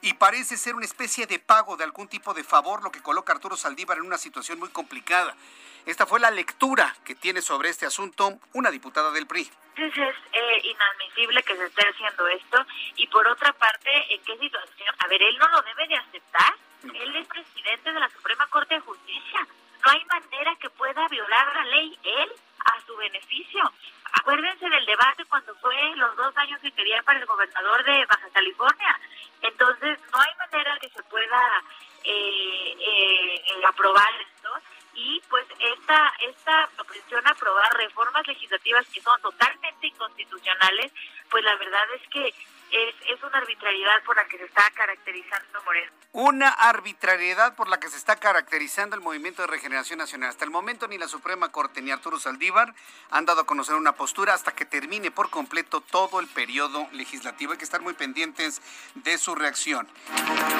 y 0.00 0.14
parece 0.14 0.56
ser 0.56 0.74
una 0.74 0.84
especie 0.84 1.28
de 1.28 1.38
pago 1.38 1.76
de 1.76 1.84
algún 1.84 2.08
tipo 2.08 2.34
de 2.34 2.42
favor, 2.42 2.82
lo 2.82 2.90
que 2.90 3.00
coloca 3.00 3.32
a 3.32 3.36
Arturo 3.36 3.56
Saldívar 3.56 3.98
en 3.98 4.04
una 4.04 4.18
situación 4.18 4.58
muy 4.58 4.70
complicada. 4.70 5.36
Esta 5.84 6.06
fue 6.06 6.20
la 6.20 6.30
lectura 6.30 6.94
que 7.04 7.16
tiene 7.16 7.42
sobre 7.42 7.68
este 7.68 7.86
asunto 7.86 8.38
una 8.52 8.70
diputada 8.70 9.10
del 9.10 9.26
PRI. 9.26 9.50
es 9.76 9.98
eh, 10.32 10.62
inadmisible 10.62 11.42
que 11.42 11.56
se 11.56 11.64
esté 11.64 11.88
haciendo 11.88 12.28
esto 12.28 12.64
y 12.96 13.06
por 13.08 13.26
otra 13.26 13.52
parte, 13.52 13.90
¿en 14.14 14.22
qué 14.22 14.38
situación? 14.38 14.94
A 14.98 15.08
ver, 15.08 15.20
él 15.22 15.36
no 15.38 15.48
lo 15.48 15.62
debe 15.62 15.88
de 15.88 15.96
aceptar. 15.96 16.54
Él 16.84 17.16
es 17.16 17.26
presidente 17.26 17.92
de 17.92 18.00
la 18.00 18.08
Suprema 18.10 18.46
Corte 18.48 18.74
de 18.74 18.80
Justicia. 18.80 19.46
No 19.84 19.90
hay 19.90 20.04
manera 20.04 20.54
que 20.56 20.70
pueda 20.70 21.08
violar 21.08 21.54
la 21.54 21.64
ley 21.64 21.98
él 22.04 22.32
a 22.64 22.80
su 22.86 22.96
beneficio. 22.96 23.72
Acuérdense 24.12 24.68
del 24.68 24.86
debate 24.86 25.24
cuando 25.24 25.54
fue 25.56 25.74
los 25.96 26.14
dos 26.16 26.36
años 26.36 26.60
que 26.60 26.70
quería 26.70 27.02
para 27.02 27.18
el 27.18 27.26
gobernador 27.26 27.82
de 27.84 28.06
Baja 28.06 28.28
California. 28.32 29.00
Entonces, 29.40 29.98
no 30.12 30.20
hay 30.20 30.30
manera 30.36 30.78
que 30.80 30.88
se 30.90 31.02
pueda 31.04 31.62
eh, 32.04 32.76
eh, 32.78 33.62
aprobar 33.66 34.12
esto 34.20 34.50
y 34.94 35.20
pues 35.28 35.46
esta 35.58 36.12
esta 36.20 36.68
presión 36.86 37.26
a 37.26 37.30
aprobar 37.30 37.72
reformas 37.76 38.26
legislativas 38.26 38.86
que 38.88 39.00
son 39.00 39.20
totalmente 39.20 39.86
inconstitucionales, 39.86 40.92
pues 41.30 41.44
la 41.44 41.56
verdad 41.56 41.84
es 41.94 42.08
que 42.08 42.34
es, 42.72 43.22
una 43.22 43.38
arbitrariedad 43.38 44.02
por 44.04 44.16
la 44.16 44.26
que 44.26 44.38
se 44.38 44.44
está 44.44 44.70
caracterizando 44.70 45.62
Moreno. 45.64 45.92
Una 46.12 46.48
arbitrariedad 46.48 47.54
por 47.54 47.68
la 47.68 47.78
que 47.78 47.88
se 47.88 47.96
está 47.96 48.16
caracterizando 48.16 48.96
el 48.96 49.02
Movimiento 49.02 49.42
de 49.42 49.48
Regeneración 49.48 49.98
Nacional. 49.98 50.30
Hasta 50.30 50.44
el 50.44 50.50
momento 50.50 50.88
ni 50.88 50.98
la 50.98 51.08
Suprema 51.08 51.50
Corte 51.50 51.80
ni 51.80 51.90
Arturo 51.90 52.18
Saldívar 52.18 52.74
han 53.10 53.24
dado 53.24 53.42
a 53.42 53.46
conocer 53.46 53.74
una 53.74 53.92
postura 53.92 54.34
hasta 54.34 54.52
que 54.52 54.64
termine 54.64 55.10
por 55.10 55.30
completo 55.30 55.80
todo 55.80 56.20
el 56.20 56.28
periodo 56.28 56.88
legislativo. 56.92 57.52
Hay 57.52 57.58
que 57.58 57.64
estar 57.64 57.80
muy 57.80 57.94
pendientes 57.94 58.60
de 58.94 59.18
su 59.18 59.34
reacción. 59.34 59.88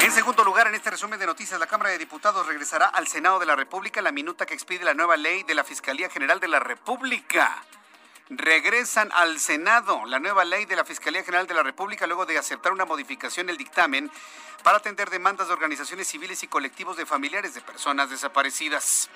En 0.00 0.12
segundo 0.12 0.44
lugar, 0.44 0.66
en 0.66 0.74
este 0.74 0.90
resumen 0.90 1.18
de 1.18 1.26
noticias, 1.26 1.58
la 1.58 1.66
Cámara 1.66 1.90
de 1.90 1.98
Diputados 1.98 2.46
regresará 2.46 2.86
al 2.86 3.08
Senado 3.08 3.38
de 3.38 3.46
la 3.46 3.56
República 3.56 4.00
la 4.02 4.12
minuta 4.12 4.46
que 4.46 4.54
expide 4.54 4.84
la 4.84 4.94
nueva 4.94 5.16
ley 5.16 5.42
de 5.42 5.54
la 5.54 5.64
Fiscalía 5.64 6.08
General 6.08 6.40
de 6.40 6.48
la 6.48 6.60
República. 6.60 7.62
Regresan 8.28 9.10
al 9.12 9.38
Senado. 9.38 10.04
La 10.06 10.18
nueva 10.18 10.44
ley 10.44 10.64
de 10.64 10.76
la 10.76 10.84
Fiscalía 10.84 11.22
General 11.22 11.46
de 11.46 11.54
la 11.54 11.62
República 11.62 12.06
luego 12.06 12.26
de 12.26 12.38
aceptar 12.38 12.72
una 12.72 12.84
modificación 12.84 13.46
del 13.46 13.56
dictamen 13.56 14.10
para 14.62 14.78
atender 14.78 15.10
demandas 15.10 15.48
de 15.48 15.54
organizaciones 15.54 16.08
civiles 16.08 16.42
y 16.42 16.48
colectivos 16.48 16.96
de 16.96 17.06
familiares 17.06 17.54
de 17.54 17.60
personas 17.60 18.10
desaparecidas. 18.10 19.10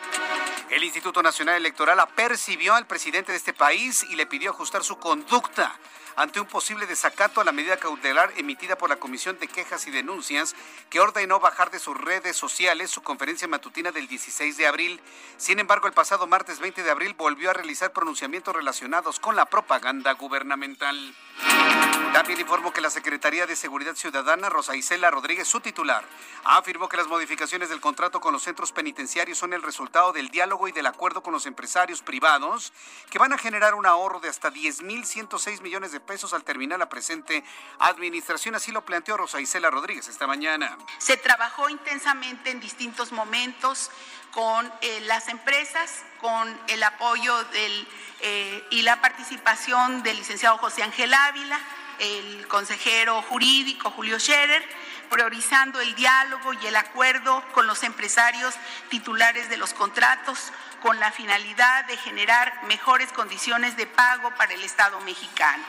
El 0.70 0.84
Instituto 0.84 1.22
Nacional 1.22 1.56
Electoral 1.56 2.00
apercibió 2.00 2.74
al 2.74 2.86
presidente 2.86 3.32
de 3.32 3.38
este 3.38 3.52
país 3.52 4.04
y 4.10 4.16
le 4.16 4.26
pidió 4.26 4.50
ajustar 4.50 4.82
su 4.82 4.98
conducta 4.98 5.78
ante 6.16 6.40
un 6.40 6.46
posible 6.46 6.86
desacato 6.86 7.40
a 7.40 7.44
la 7.44 7.52
medida 7.52 7.76
cautelar 7.76 8.32
emitida 8.36 8.76
por 8.76 8.88
la 8.88 8.96
Comisión 8.96 9.38
de 9.38 9.48
Quejas 9.48 9.86
y 9.86 9.90
Denuncias, 9.90 10.56
que 10.88 10.98
ordenó 10.98 11.40
bajar 11.40 11.70
de 11.70 11.78
sus 11.78 11.96
redes 11.96 12.36
sociales 12.36 12.90
su 12.90 13.02
conferencia 13.02 13.46
matutina 13.46 13.92
del 13.92 14.08
16 14.08 14.56
de 14.56 14.66
abril. 14.66 15.00
Sin 15.36 15.58
embargo, 15.58 15.86
el 15.86 15.92
pasado 15.92 16.26
martes 16.26 16.58
20 16.58 16.82
de 16.82 16.90
abril 16.90 17.14
volvió 17.14 17.50
a 17.50 17.52
realizar 17.52 17.92
pronunciamientos 17.92 18.56
relacionados 18.56 19.20
con 19.20 19.36
la 19.36 19.44
propaganda 19.44 20.12
gubernamental. 20.12 21.14
También 22.14 22.40
informó 22.40 22.72
que 22.72 22.80
la 22.80 22.88
Secretaría 22.88 23.46
de 23.46 23.54
Seguridad 23.54 23.94
Ciudadana, 23.94 24.48
Rosa 24.48 24.74
Isela 24.74 25.10
Rodríguez, 25.10 25.35
su 25.44 25.60
titular, 25.60 26.04
afirmó 26.44 26.88
que 26.88 26.96
las 26.96 27.08
modificaciones 27.08 27.68
del 27.68 27.80
contrato 27.80 28.20
con 28.20 28.32
los 28.32 28.42
centros 28.42 28.72
penitenciarios 28.72 29.38
son 29.38 29.52
el 29.52 29.62
resultado 29.62 30.12
del 30.12 30.28
diálogo 30.30 30.68
y 30.68 30.72
del 30.72 30.86
acuerdo 30.86 31.22
con 31.22 31.32
los 31.32 31.46
empresarios 31.46 32.02
privados 32.02 32.72
que 33.10 33.18
van 33.18 33.32
a 33.32 33.38
generar 33.38 33.74
un 33.74 33.86
ahorro 33.86 34.20
de 34.20 34.28
hasta 34.28 34.52
10.106 34.52 35.60
millones 35.60 35.92
de 35.92 36.00
pesos 36.00 36.32
al 36.32 36.44
terminar 36.44 36.78
la 36.78 36.88
presente 36.88 37.44
administración. 37.78 38.54
Así 38.54 38.70
lo 38.72 38.84
planteó 38.84 39.16
Rosa 39.16 39.40
Isela 39.40 39.70
Rodríguez 39.70 40.08
esta 40.08 40.26
mañana. 40.26 40.78
Se 40.98 41.16
trabajó 41.16 41.68
intensamente 41.68 42.50
en 42.50 42.60
distintos 42.60 43.12
momentos 43.12 43.90
con 44.32 44.70
eh, 44.82 45.00
las 45.02 45.28
empresas, 45.28 46.04
con 46.20 46.60
el 46.68 46.82
apoyo 46.82 47.42
del, 47.44 47.88
eh, 48.20 48.66
y 48.70 48.82
la 48.82 49.00
participación 49.00 50.02
del 50.02 50.18
licenciado 50.18 50.58
José 50.58 50.82
Ángel 50.82 51.12
Ávila, 51.14 51.58
el 51.98 52.46
consejero 52.46 53.22
jurídico 53.22 53.90
Julio 53.90 54.20
Scherer, 54.20 54.62
priorizando 55.10 55.80
el 55.80 55.94
diálogo 55.94 56.52
y 56.54 56.66
el 56.66 56.76
acuerdo 56.76 57.42
con 57.52 57.66
los 57.66 57.82
empresarios 57.82 58.54
titulares 58.88 59.48
de 59.48 59.56
los 59.56 59.74
contratos 59.74 60.52
con 60.82 61.00
la 61.00 61.10
finalidad 61.10 61.84
de 61.86 61.96
generar 61.96 62.64
mejores 62.64 63.12
condiciones 63.12 63.76
de 63.76 63.86
pago 63.86 64.30
para 64.36 64.54
el 64.54 64.62
Estado 64.62 65.00
mexicano. 65.00 65.64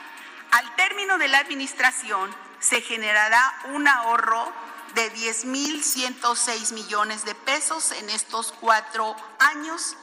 Al 0.51 0.75
término 0.75 1.17
de 1.17 1.27
la 1.27 1.39
administración 1.39 2.33
se 2.59 2.81
generará 2.81 3.53
un 3.73 3.87
ahorro 3.87 4.51
de 4.95 5.13
10.106 5.13 6.73
millones 6.73 7.25
de 7.25 7.35
pesos 7.35 7.91
en 7.91 8.09
estos 8.09 8.53
cuatro 8.59 9.15
años. 9.39 9.97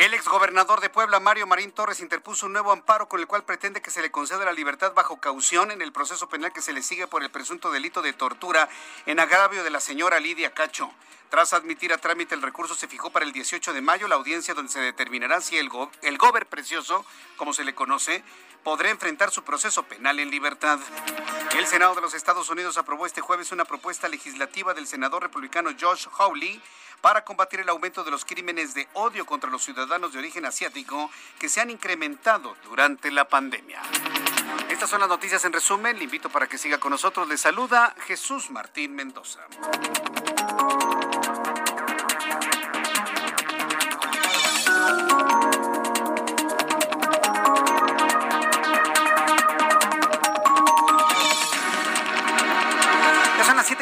El 0.00 0.14
exgobernador 0.14 0.80
de 0.80 0.88
Puebla, 0.88 1.20
Mario 1.20 1.46
Marín 1.46 1.72
Torres, 1.72 2.00
interpuso 2.00 2.46
un 2.46 2.54
nuevo 2.54 2.72
amparo 2.72 3.06
con 3.06 3.20
el 3.20 3.26
cual 3.26 3.44
pretende 3.44 3.82
que 3.82 3.90
se 3.90 4.00
le 4.00 4.10
conceda 4.10 4.46
la 4.46 4.54
libertad 4.54 4.94
bajo 4.94 5.20
caución 5.20 5.70
en 5.70 5.82
el 5.82 5.92
proceso 5.92 6.26
penal 6.26 6.54
que 6.54 6.62
se 6.62 6.72
le 6.72 6.82
sigue 6.82 7.06
por 7.06 7.22
el 7.22 7.28
presunto 7.28 7.70
delito 7.70 8.00
de 8.00 8.14
tortura 8.14 8.70
en 9.04 9.20
agravio 9.20 9.62
de 9.62 9.68
la 9.68 9.78
señora 9.78 10.18
Lidia 10.18 10.54
Cacho. 10.54 10.90
Tras 11.28 11.52
admitir 11.52 11.92
a 11.92 11.98
trámite 11.98 12.34
el 12.34 12.40
recurso, 12.40 12.74
se 12.74 12.88
fijó 12.88 13.10
para 13.10 13.26
el 13.26 13.32
18 13.32 13.74
de 13.74 13.82
mayo 13.82 14.08
la 14.08 14.14
audiencia 14.14 14.54
donde 14.54 14.72
se 14.72 14.80
determinará 14.80 15.42
si 15.42 15.58
el, 15.58 15.68
go 15.68 15.90
el 16.00 16.16
gober 16.16 16.46
precioso, 16.46 17.04
como 17.36 17.52
se 17.52 17.64
le 17.64 17.74
conoce, 17.74 18.24
podrá 18.62 18.90
enfrentar 18.90 19.30
su 19.30 19.42
proceso 19.42 19.82
penal 19.82 20.18
en 20.18 20.30
libertad. 20.30 20.78
El 21.56 21.66
Senado 21.66 21.94
de 21.94 22.00
los 22.00 22.14
Estados 22.14 22.48
Unidos 22.48 22.78
aprobó 22.78 23.06
este 23.06 23.20
jueves 23.20 23.52
una 23.52 23.64
propuesta 23.64 24.08
legislativa 24.08 24.74
del 24.74 24.86
senador 24.86 25.22
republicano 25.22 25.70
Josh 25.78 26.06
Hawley 26.18 26.60
para 27.00 27.24
combatir 27.24 27.60
el 27.60 27.68
aumento 27.68 28.04
de 28.04 28.10
los 28.10 28.24
crímenes 28.24 28.74
de 28.74 28.88
odio 28.94 29.24
contra 29.24 29.50
los 29.50 29.64
ciudadanos 29.64 30.12
de 30.12 30.18
origen 30.18 30.44
asiático 30.44 31.10
que 31.38 31.48
se 31.48 31.60
han 31.60 31.70
incrementado 31.70 32.56
durante 32.64 33.10
la 33.10 33.26
pandemia. 33.26 33.80
Estas 34.68 34.90
son 34.90 35.00
las 35.00 35.08
noticias 35.08 35.44
en 35.44 35.52
resumen. 35.52 35.98
Le 35.98 36.04
invito 36.04 36.28
para 36.28 36.46
que 36.46 36.58
siga 36.58 36.78
con 36.78 36.90
nosotros. 36.90 37.26
Le 37.28 37.38
saluda 37.38 37.94
Jesús 38.06 38.50
Martín 38.50 38.94
Mendoza. 38.94 39.40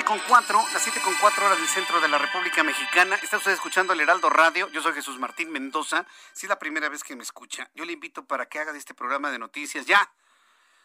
Con 0.08 0.18
cuatro, 0.26 0.64
las 0.72 0.82
siete 0.82 1.02
con 1.02 1.14
cuatro 1.20 1.44
horas 1.44 1.58
del 1.58 1.68
centro 1.68 2.00
de 2.00 2.08
la 2.08 2.16
República 2.16 2.62
Mexicana. 2.62 3.16
Está 3.22 3.36
usted 3.36 3.52
escuchando 3.52 3.92
el 3.92 4.00
Heraldo 4.00 4.30
Radio. 4.30 4.66
Yo 4.70 4.80
soy 4.80 4.94
Jesús 4.94 5.18
Martín 5.18 5.52
Mendoza. 5.52 6.06
Si 6.32 6.46
es 6.46 6.48
la 6.48 6.58
primera 6.58 6.88
vez 6.88 7.04
que 7.04 7.14
me 7.14 7.22
escucha, 7.22 7.68
yo 7.74 7.84
le 7.84 7.92
invito 7.92 8.24
para 8.24 8.46
que 8.46 8.58
haga 8.58 8.72
de 8.72 8.78
este 8.78 8.94
programa 8.94 9.30
de 9.30 9.38
noticias 9.38 9.84
ya 9.84 10.10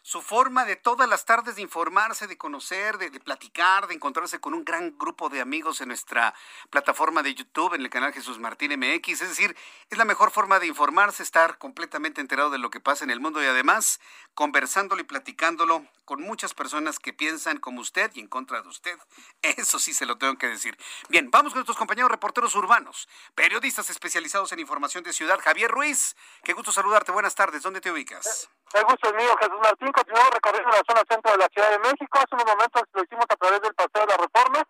su 0.04 0.20
forma 0.20 0.66
de 0.66 0.76
todas 0.76 1.08
las 1.08 1.24
tardes 1.24 1.56
de 1.56 1.62
informarse, 1.62 2.26
de 2.26 2.36
conocer, 2.36 2.98
de, 2.98 3.10
platicar, 3.20 3.86
de 3.86 3.94
encontrarse 3.94 4.38
con 4.38 4.52
un 4.52 4.62
gran 4.62 4.98
grupo 4.98 5.30
de 5.30 5.40
amigos 5.40 5.80
en 5.80 5.88
nuestra 5.88 6.34
plataforma 6.68 7.22
de 7.22 7.34
YouTube, 7.34 7.72
en 7.72 7.80
el 7.80 7.88
canal 7.88 8.12
Jesús 8.12 8.38
Martín 8.38 8.78
MX. 8.78 9.22
Es 9.22 9.30
decir, 9.30 9.56
es 9.88 9.96
la 9.96 10.04
mejor 10.04 10.30
forma 10.30 10.60
de 10.60 10.66
informarse, 10.66 11.22
estar 11.22 11.56
completamente 11.56 12.20
enterado 12.20 12.50
de 12.50 12.58
lo 12.58 12.68
que 12.68 12.80
pasa 12.80 13.02
en 13.02 13.10
el 13.10 13.18
mundo 13.18 13.42
y 13.42 13.46
además 13.46 13.98
conversándolo 14.34 15.00
y 15.00 15.04
platicándolo 15.04 15.86
con 16.04 16.20
muchas 16.20 16.52
personas 16.52 16.98
que 16.98 17.14
piensan 17.14 17.56
como 17.56 17.80
usted 17.80 18.10
y 18.12 18.20
en 18.20 18.28
contra 18.28 18.60
de 18.60 18.68
usted. 18.68 18.98
Eso 19.42 19.78
sí 19.78 19.94
se 19.94 20.04
lo 20.04 20.18
tengo 20.18 20.36
que 20.36 20.48
decir. 20.48 20.76
Bien, 21.08 21.30
vamos 21.30 21.54
con 21.54 21.60
nuestros 21.60 21.78
compañeros 21.78 22.10
reporteros 22.10 22.54
urbanos, 22.56 23.08
periodistas 23.34 23.88
especializados 23.88 24.52
en 24.52 24.58
información 24.58 25.02
de 25.02 25.14
ciudad. 25.14 25.40
Javier 25.42 25.70
Ruiz, 25.70 26.14
qué 26.42 26.52
gusto 26.52 26.72
saludarte. 26.72 27.10
Buenas 27.10 27.34
tardes. 27.34 27.62
¿Dónde 27.62 27.80
te 27.80 27.90
ubicas? 27.90 28.50
El 28.74 28.84
gusto 28.84 29.08
es 29.08 29.14
mío, 29.14 29.36
Jesús 29.38 29.58
Martín 29.62 29.92
continuamos 29.94 30.34
recorriendo 30.34 30.70
la 30.70 30.82
zona 30.82 31.02
centro 31.08 31.30
de 31.30 31.38
la 31.38 31.48
Ciudad 31.54 31.70
de 31.70 31.78
México. 31.78 32.18
Hace 32.18 32.34
unos 32.34 32.50
momentos 32.50 32.82
lo 32.92 33.02
hicimos 33.04 33.26
a 33.30 33.36
través 33.36 33.60
del 33.62 33.74
Paseo 33.74 34.02
de 34.02 34.10
la 34.10 34.18
Reforma, 34.18 34.60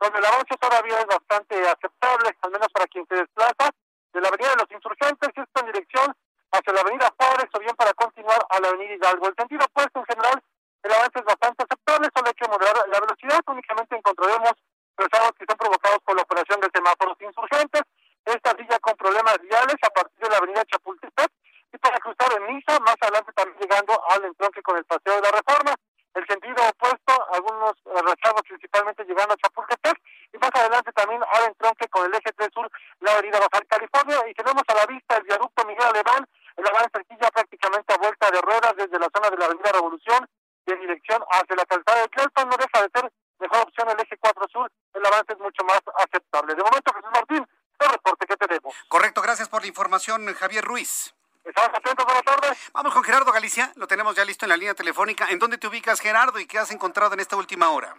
donde 0.00 0.18
el 0.18 0.26
avance 0.26 0.54
todavía 0.60 1.00
es 1.00 1.06
bastante 1.06 1.56
aceptable, 1.64 2.36
al 2.42 2.50
menos 2.52 2.68
para 2.68 2.86
quien 2.86 3.06
se 3.08 3.16
desplaza 3.16 3.72
de 4.12 4.20
la 4.20 4.28
Avenida 4.28 4.50
de 4.50 4.60
los 4.60 4.70
Insurgentes, 4.70 5.32
esto 5.32 5.60
en 5.60 5.66
dirección 5.72 6.12
hacia 6.52 6.72
la 6.72 6.80
Avenida 6.80 7.08
Juárez 7.16 7.48
o 7.52 7.58
bien 7.58 7.74
para 7.74 7.92
continuar 7.94 8.40
a 8.50 8.60
la 8.60 8.68
Avenida 8.68 8.94
Hidalgo. 8.94 9.28
El 9.28 9.36
sentido 9.36 9.64
opuesto 9.64 9.98
en 9.98 10.06
general, 10.06 10.42
el 10.82 10.92
avance 10.92 11.18
es 11.18 11.24
bastante 11.24 11.64
aceptable, 11.64 12.08
solo 12.14 12.28
hay 12.28 12.34
que 12.36 12.48
moderar 12.48 12.76
la 12.88 13.00
velocidad. 13.00 13.40
Únicamente 13.48 13.96
encontraremos 13.96 14.52
rezados 14.96 15.32
que 15.40 15.46
son 15.48 15.56
provocados 15.56 16.00
por 16.04 16.16
la 16.16 16.22
operación 16.22 16.60
de 16.60 16.68
semáforos 16.72 17.16
insurgentes. 17.20 17.82
Esta 18.24 18.50
silla 18.56 18.78
con 18.80 18.94
problemas 18.96 19.40
viales 19.40 19.76
a 19.82 19.90
partir 19.90 20.20
de 20.20 20.30
la 20.30 20.36
Avenida 20.36 20.64
Chapultepec 20.66 21.32
y 21.76 21.78
para 21.78 21.98
cruzar 21.98 22.32
en 22.32 22.54
Misa, 22.54 22.80
más 22.80 22.96
adelante 23.00 23.32
también 23.32 23.58
llegando 23.60 23.92
al 24.08 24.24
entronque 24.24 24.62
con 24.62 24.76
el 24.76 24.84
Paseo 24.84 25.16
de 25.16 25.20
la 25.20 25.30
Reforma. 25.30 25.74
El 26.14 26.26
sentido 26.26 26.56
opuesto, 26.56 27.12
algunos 27.34 27.74
rezagos 27.84 28.40
principalmente 28.48 29.04
llegando 29.04 29.34
a 29.34 29.36
Chapultepec 29.36 30.00
y 30.32 30.38
más 30.38 30.50
adelante 30.54 30.90
también 30.92 31.20
al 31.22 31.44
entronque 31.44 31.86
con 31.88 32.06
el 32.06 32.14
eje 32.14 32.32
3 32.32 32.48
sur, 32.54 32.70
la 33.00 33.12
avenida 33.12 33.38
Baja 33.38 33.62
California 33.68 34.24
y 34.26 34.32
tenemos 34.32 34.62
a 34.66 34.74
la 34.74 34.86
vista 34.86 35.18
el 35.18 35.24
viaducto 35.24 35.66
Miguel 35.66 35.84
Alemán, 35.84 36.26
el 36.56 36.66
avance 36.66 37.04
ya 37.20 37.28
prácticamente 37.28 37.92
a 37.92 37.98
vuelta 37.98 38.30
de 38.30 38.40
ruedas 38.40 38.74
desde 38.76 38.98
la 38.98 39.10
zona 39.14 39.28
de 39.28 39.36
la 39.36 39.44
avenida 39.44 39.72
Revolución 39.72 40.26
y 40.64 40.72
en 40.72 40.80
dirección 40.80 41.22
hacia 41.30 41.56
la 41.56 41.66
calzada 41.66 42.00
de 42.00 42.08
Clelton, 42.08 42.48
no 42.48 42.56
deja 42.56 42.80
de 42.80 42.90
ser 42.96 43.12
mejor 43.38 43.58
opción 43.68 43.90
el 43.90 44.00
eje 44.00 44.16
4 44.16 44.44
sur, 44.50 44.72
el 44.94 45.04
avance 45.04 45.34
es 45.34 45.38
mucho 45.38 45.62
más 45.64 45.82
aceptable. 46.00 46.54
De 46.54 46.64
momento, 46.64 46.94
Jesús 46.96 47.10
Martín, 47.12 47.46
el 47.78 47.88
reporte 47.90 48.26
que 48.26 48.36
tenemos. 48.38 48.74
Correcto, 48.88 49.20
gracias 49.20 49.50
por 49.50 49.60
la 49.60 49.68
información, 49.68 50.32
Javier 50.32 50.64
Ruiz. 50.64 51.14
Estamos 51.56 51.78
atentos, 51.80 52.04
buenas 52.04 52.22
tardes. 52.22 52.70
Vamos 52.74 52.92
con 52.92 53.02
Gerardo 53.02 53.32
Galicia, 53.32 53.72
lo 53.76 53.86
tenemos 53.86 54.14
ya 54.14 54.26
listo 54.26 54.44
en 54.44 54.50
la 54.50 54.58
línea 54.58 54.74
telefónica. 54.74 55.24
¿En 55.30 55.38
dónde 55.38 55.56
te 55.56 55.66
ubicas, 55.66 56.02
Gerardo, 56.02 56.38
y 56.38 56.46
qué 56.46 56.58
has 56.58 56.70
encontrado 56.70 57.14
en 57.14 57.20
esta 57.20 57.34
última 57.34 57.70
hora? 57.70 57.96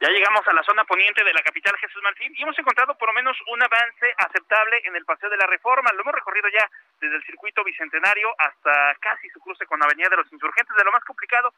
Ya 0.00 0.08
llegamos 0.08 0.40
a 0.48 0.54
la 0.54 0.62
zona 0.62 0.84
poniente 0.84 1.22
de 1.22 1.34
la 1.34 1.42
capital 1.42 1.76
Jesús 1.76 2.02
Martín 2.02 2.32
y 2.34 2.42
hemos 2.42 2.58
encontrado 2.58 2.96
por 2.96 3.08
lo 3.08 3.12
menos 3.12 3.36
un 3.52 3.62
avance 3.62 4.08
aceptable 4.16 4.80
en 4.84 4.96
el 4.96 5.04
Paseo 5.04 5.28
de 5.28 5.36
la 5.36 5.46
Reforma. 5.46 5.92
Lo 5.92 6.00
hemos 6.00 6.14
recorrido 6.14 6.48
ya 6.48 6.66
desde 6.98 7.16
el 7.16 7.24
circuito 7.24 7.62
bicentenario 7.62 8.34
hasta 8.38 8.96
casi 9.00 9.28
su 9.28 9.40
cruce 9.40 9.66
con 9.66 9.80
la 9.80 9.84
Avenida 9.84 10.08
de 10.08 10.16
los 10.16 10.32
Insurgentes. 10.32 10.74
De 10.74 10.84
lo 10.84 10.92
más 10.92 11.04
complicado 11.04 11.52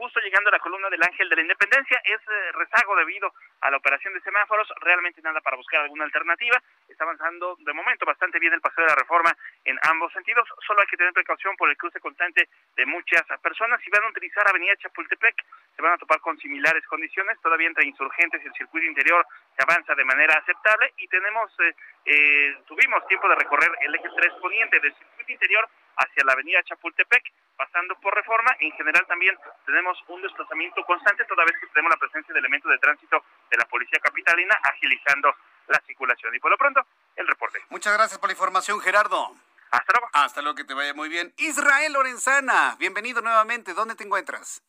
justo 0.00 0.18
llegando 0.20 0.48
a 0.48 0.52
la 0.52 0.58
columna 0.58 0.88
del 0.88 1.02
Ángel 1.02 1.28
de 1.28 1.36
la 1.36 1.42
Independencia. 1.42 2.00
Es 2.02 2.20
eh, 2.20 2.52
rezago 2.52 2.96
debido 2.96 3.34
a 3.60 3.70
la 3.70 3.76
operación 3.76 4.14
de 4.14 4.22
semáforos, 4.22 4.66
realmente 4.80 5.20
nada 5.20 5.42
para 5.42 5.58
buscar 5.58 5.82
alguna 5.82 6.04
alternativa. 6.04 6.56
Está 6.88 7.04
avanzando 7.04 7.54
de 7.60 7.74
momento 7.74 8.06
bastante 8.06 8.38
bien 8.38 8.54
el 8.54 8.62
paseo 8.62 8.84
de 8.84 8.88
la 8.88 8.96
reforma 8.96 9.36
en 9.62 9.78
ambos 9.90 10.10
sentidos. 10.14 10.48
Solo 10.66 10.80
hay 10.80 10.86
que 10.86 10.96
tener 10.96 11.12
precaución 11.12 11.54
por 11.54 11.68
el 11.68 11.76
cruce 11.76 12.00
constante 12.00 12.48
de 12.76 12.86
muchas 12.86 13.24
personas. 13.42 13.78
Si 13.84 13.90
van 13.90 14.04
a 14.04 14.08
utilizar 14.08 14.48
Avenida 14.48 14.74
Chapultepec, 14.76 15.36
se 15.76 15.82
van 15.82 15.92
a 15.92 15.98
topar 15.98 16.20
con 16.20 16.38
similares 16.38 16.86
condiciones. 16.86 17.38
Todavía 17.42 17.68
entre 17.68 17.84
insurgentes 17.84 18.40
y 18.42 18.46
el 18.46 18.54
circuito 18.54 18.86
interior 18.86 19.26
se 19.54 19.62
avanza 19.62 19.94
de 19.94 20.04
manera 20.06 20.32
aceptable 20.38 20.94
y 20.96 21.08
tenemos, 21.08 21.52
eh, 21.60 21.74
eh, 22.06 22.56
tuvimos 22.66 23.06
tiempo 23.06 23.28
de 23.28 23.34
recorrer 23.34 23.70
el 23.82 23.94
eje 23.94 24.08
3 24.16 24.32
poniente 24.40 24.80
del 24.80 24.94
circuito 24.94 25.32
interior 25.32 25.68
hacia 25.96 26.24
la 26.24 26.32
avenida 26.32 26.62
Chapultepec, 26.62 27.22
pasando 27.60 27.94
por 28.00 28.14
reforma. 28.14 28.56
En 28.58 28.72
general 28.72 29.04
también 29.06 29.36
tenemos 29.66 29.98
un 30.08 30.22
desplazamiento 30.22 30.82
constante, 30.84 31.26
toda 31.26 31.44
vez 31.44 31.52
que 31.60 31.66
tenemos 31.66 31.90
la 31.90 31.98
presencia 31.98 32.32
de 32.32 32.40
elementos 32.40 32.70
de 32.70 32.78
tránsito 32.78 33.22
de 33.50 33.58
la 33.58 33.66
Policía 33.66 34.00
Capitalina 34.00 34.56
agilizando 34.62 35.34
la 35.68 35.78
circulación. 35.80 36.34
Y 36.34 36.38
por 36.38 36.50
lo 36.50 36.56
pronto, 36.56 36.80
el 37.16 37.26
reporte. 37.26 37.58
Muchas 37.68 37.92
gracias 37.92 38.18
por 38.18 38.30
la 38.30 38.32
información, 38.32 38.80
Gerardo. 38.80 39.34
Hasta 39.72 39.92
luego. 39.92 40.08
Hasta 40.14 40.40
luego, 40.40 40.56
que 40.56 40.64
te 40.64 40.72
vaya 40.72 40.94
muy 40.94 41.10
bien. 41.10 41.34
Israel 41.36 41.92
Lorenzana, 41.92 42.76
bienvenido 42.78 43.20
nuevamente. 43.20 43.74
¿Dónde 43.74 43.94
te 43.94 44.04
encuentras? 44.04 44.62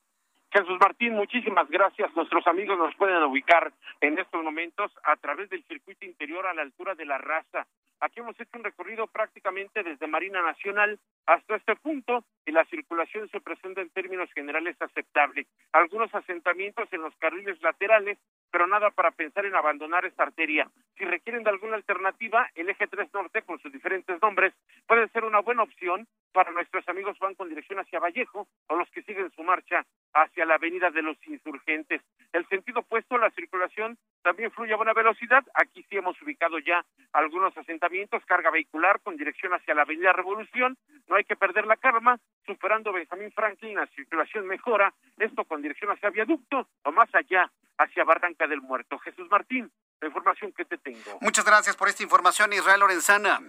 Jesús 0.51 0.77
Martín, 0.81 1.13
muchísimas 1.13 1.69
gracias. 1.69 2.13
Nuestros 2.13 2.45
amigos 2.45 2.77
nos 2.77 2.93
pueden 2.95 3.23
ubicar 3.23 3.71
en 4.01 4.19
estos 4.19 4.43
momentos 4.43 4.91
a 5.05 5.15
través 5.15 5.49
del 5.49 5.63
circuito 5.63 6.05
interior 6.05 6.45
a 6.45 6.53
la 6.53 6.63
altura 6.63 6.93
de 6.95 7.05
la 7.05 7.17
raza. 7.17 7.65
Aquí 8.01 8.19
hemos 8.19 8.37
hecho 8.37 8.57
un 8.57 8.63
recorrido 8.63 9.07
prácticamente 9.07 9.81
desde 9.81 10.07
Marina 10.07 10.41
Nacional 10.41 10.99
hasta 11.25 11.55
este 11.55 11.75
punto 11.75 12.23
la 12.51 12.65
circulación 12.65 13.29
se 13.29 13.39
presenta 13.39 13.81
en 13.81 13.89
términos 13.89 14.29
generales 14.33 14.75
aceptable. 14.79 15.47
Algunos 15.71 16.13
asentamientos 16.13 16.91
en 16.91 17.01
los 17.01 17.15
carriles 17.15 17.61
laterales, 17.61 18.17
pero 18.51 18.67
nada 18.67 18.91
para 18.91 19.11
pensar 19.11 19.45
en 19.45 19.55
abandonar 19.55 20.05
esta 20.05 20.23
arteria. 20.23 20.69
Si 20.97 21.05
requieren 21.05 21.43
de 21.43 21.49
alguna 21.49 21.77
alternativa, 21.77 22.49
el 22.55 22.69
eje 22.69 22.87
3 22.87 23.13
Norte, 23.13 23.41
con 23.43 23.59
sus 23.59 23.71
diferentes 23.71 24.21
nombres, 24.21 24.53
puede 24.85 25.07
ser 25.09 25.23
una 25.23 25.39
buena 25.39 25.63
opción 25.63 26.07
para 26.33 26.51
nuestros 26.51 26.87
amigos 26.87 27.17
van 27.19 27.35
con 27.35 27.49
dirección 27.49 27.79
hacia 27.79 27.99
Vallejo 27.99 28.47
o 28.67 28.75
los 28.75 28.89
que 28.91 29.01
siguen 29.03 29.31
su 29.31 29.43
marcha 29.43 29.85
hacia 30.13 30.45
la 30.45 30.55
avenida 30.55 30.89
de 30.91 31.01
los 31.01 31.17
insurgentes. 31.27 32.01
El 32.33 32.47
sentido 32.47 32.81
opuesto, 32.81 33.17
la 33.17 33.31
circulación 33.31 33.97
también 34.23 34.51
fluye 34.51 34.73
a 34.73 34.77
buena 34.77 34.93
velocidad. 34.93 35.43
Aquí 35.53 35.83
sí 35.89 35.97
hemos 35.97 36.21
ubicado 36.21 36.59
ya 36.59 36.85
algunos 37.13 37.57
asentamientos, 37.57 38.25
carga 38.25 38.51
vehicular 38.51 39.01
con 39.01 39.17
dirección 39.17 39.53
hacia 39.53 39.75
la 39.75 39.81
avenida 39.81 40.13
Revolución. 40.13 40.77
No 41.11 41.17
hay 41.17 41.25
que 41.25 41.35
perder 41.35 41.65
la 41.65 41.75
calma, 41.75 42.17
superando 42.45 42.93
Benjamín 42.93 43.33
Franklin, 43.33 43.75
la 43.75 43.85
circulación 43.87 44.47
mejora, 44.47 44.93
esto 45.17 45.43
con 45.43 45.61
dirección 45.61 45.91
hacia 45.91 46.09
Viaducto 46.09 46.69
o 46.85 46.91
más 46.93 47.13
allá, 47.13 47.51
hacia 47.77 48.05
Barranca 48.05 48.47
del 48.47 48.61
Muerto. 48.61 48.97
Jesús 48.99 49.27
Martín, 49.29 49.69
la 49.99 50.07
información 50.07 50.53
que 50.53 50.63
te 50.63 50.77
tengo. 50.77 51.17
Muchas 51.19 51.43
gracias 51.43 51.75
por 51.75 51.89
esta 51.89 52.01
información, 52.01 52.53
Israel 52.53 52.79
Lorenzana. 52.79 53.41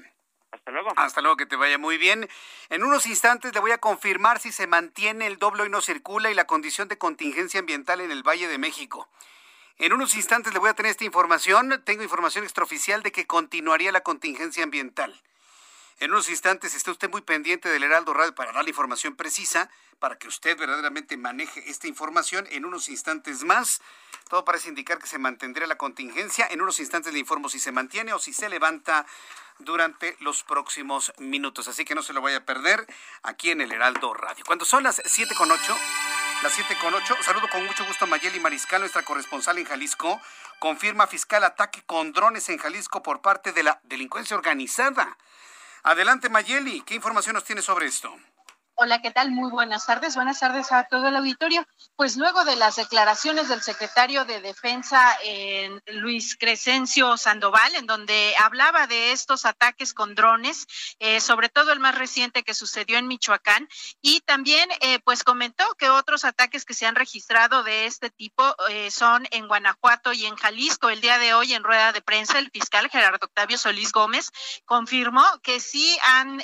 Hasta 0.51 0.73
luego. 0.73 0.93
Hasta 0.97 1.21
luego, 1.21 1.37
que 1.37 1.47
te 1.47 1.55
vaya 1.55 1.79
muy 1.79 1.99
bien. 1.99 2.29
En 2.69 2.83
unos 2.83 3.07
instantes 3.07 3.55
le 3.55 3.61
voy 3.61 3.71
a 3.71 3.79
confirmar 3.79 4.41
si 4.41 4.51
se 4.51 4.67
mantiene 4.67 5.29
el 5.29 5.39
doble 5.39 5.65
y 5.65 5.69
no 5.69 5.81
circula 5.83 6.33
y 6.33 6.35
la 6.35 6.49
condición 6.49 6.89
de 6.89 6.99
contingencia 6.99 7.61
ambiental 7.61 8.01
en 8.01 8.11
el 8.11 8.25
Valle 8.25 8.49
de 8.49 8.59
México. 8.59 9.09
En 9.79 9.93
unos 9.93 10.17
instantes 10.17 10.53
le 10.53 10.59
voy 10.59 10.71
a 10.71 10.75
tener 10.75 10.91
esta 10.91 11.05
información. 11.05 11.81
Tengo 11.85 12.03
información 12.03 12.43
extraoficial 12.43 13.05
de 13.05 13.13
que 13.13 13.29
continuaría 13.29 13.93
la 13.93 14.01
contingencia 14.01 14.65
ambiental. 14.65 15.15
En 16.03 16.11
unos 16.11 16.29
instantes 16.31 16.75
esté 16.75 16.91
usted 16.91 17.09
muy 17.09 17.21
pendiente 17.21 17.69
del 17.69 17.85
Heraldo 17.85 18.13
Radio 18.13 18.35
para 18.35 18.51
dar 18.51 18.65
la 18.65 18.71
información 18.71 19.15
precisa, 19.15 19.71
para 20.01 20.19
que 20.19 20.27
usted 20.27 20.59
verdaderamente 20.59 21.17
maneje 21.17 21.63
esta 21.71 21.87
información. 21.87 22.45
En 22.51 22.65
unos 22.65 22.89
instantes 22.89 23.45
más, 23.45 23.81
todo 24.29 24.45
parece 24.45 24.69
indicar 24.69 24.99
que 24.99 25.07
se 25.07 25.21
mantendrá 25.21 25.65
la 25.69 25.79
contingencia. 25.79 26.49
En 26.51 26.61
unos 26.61 26.81
instantes 26.81 27.13
le 27.13 27.21
informo 27.21 27.49
si 27.49 27.61
se 27.61 27.71
mantiene 27.71 28.13
o 28.13 28.19
si 28.19 28.33
se 28.33 28.49
levanta 28.49 29.07
durante 29.61 30.17
los 30.19 30.43
próximos 30.43 31.13
minutos. 31.19 31.69
Así 31.69 31.85
que 31.85 31.95
no 31.95 32.03
se 32.03 32.13
lo 32.13 32.21
vaya 32.21 32.39
a 32.39 32.45
perder 32.45 32.85
aquí 33.23 33.53
en 33.53 33.61
el 33.61 33.71
Heraldo 33.71 34.13
Radio. 34.13 34.43
Cuando 34.45 34.65
son 34.65 34.83
las 34.83 35.01
7 35.05 35.37
con 35.37 35.53
8, 35.53 35.77
las 36.43 36.53
7 36.53 36.79
con 36.81 36.93
8, 36.95 37.19
saludo 37.23 37.47
con 37.49 37.65
mucho 37.65 37.85
gusto 37.85 38.07
a 38.07 38.09
Mayeli 38.09 38.41
Mariscal, 38.41 38.81
nuestra 38.81 39.05
corresponsal 39.05 39.57
en 39.59 39.67
Jalisco. 39.67 40.21
Confirma 40.59 41.07
fiscal 41.07 41.45
ataque 41.45 41.85
con 41.87 42.13
drones 42.13 42.49
en 42.49 42.59
Jalisco 42.59 43.05
por 43.05 43.23
parte 43.23 43.53
de 43.53 43.63
la 43.63 43.81
delincuencia 43.85 44.37
organizada. 44.37 45.17
Adelante 45.85 46.29
Mayeli, 46.29 46.83
¿qué 46.83 46.95
información 46.95 47.35
nos 47.35 47.43
tiene 47.43 47.61
sobre 47.61 47.87
esto? 47.87 48.15
Hola, 48.85 49.01
¿qué 49.01 49.13
tal? 49.13 49.31
Muy 49.31 49.49
buenas 49.49 49.87
tardes. 49.87 50.17
Buenas 50.17 50.41
tardes 50.41 50.73
a 50.73 50.83
todo 50.83 51.07
el 51.07 51.15
auditorio. 51.15 51.65
Pues 51.95 52.17
luego 52.17 52.45
de 52.45 52.57
las 52.57 52.75
declaraciones 52.75 53.49
del 53.49 53.63
secretario 53.63 54.25
de 54.25 54.41
Defensa, 54.41 55.17
Luis 55.87 56.37
Crescencio 56.37 57.17
Sandoval, 57.17 57.77
en 57.77 57.87
donde 57.87 58.35
hablaba 58.41 58.89
de 58.89 59.13
estos 59.13 59.47
ataques 59.47 59.95
con 59.95 60.17
drones, 60.17 60.67
eh, 60.99 61.21
sobre 61.21 61.49
todo 61.49 61.71
el 61.71 61.79
más 61.79 61.95
reciente 61.95 62.43
que 62.43 62.55
sucedió 62.55 62.99
en 62.99 63.07
Michoacán, 63.07 63.69
y 64.01 64.21
también 64.23 64.69
eh, 64.81 64.99
pues 65.05 65.23
comentó 65.23 65.65
que 65.79 65.89
otros 65.89 66.25
ataques 66.25 66.65
que 66.65 66.75
se 66.75 66.85
han 66.85 66.97
registrado 66.97 67.63
de 67.63 67.87
este 67.87 68.11
tipo 68.11 68.43
eh, 68.69 68.91
son 68.91 69.29
en 69.31 69.47
Guanajuato 69.47 70.13
y 70.13 70.27
en 70.27 70.35
Jalisco. 70.35 70.89
El 70.89 71.01
día 71.01 71.19
de 71.19 71.35
hoy, 71.35 71.55
en 71.55 71.63
rueda 71.63 71.93
de 71.93 72.03
prensa, 72.03 72.41
el 72.41 72.51
fiscal 72.51 72.91
Gerardo 72.91 73.27
Octavio 73.27 73.59
Solís 73.59 73.93
Gómez 73.93 74.33
confirmó 74.65 75.25
que 75.45 75.61
sí 75.61 75.97
han 76.05 76.43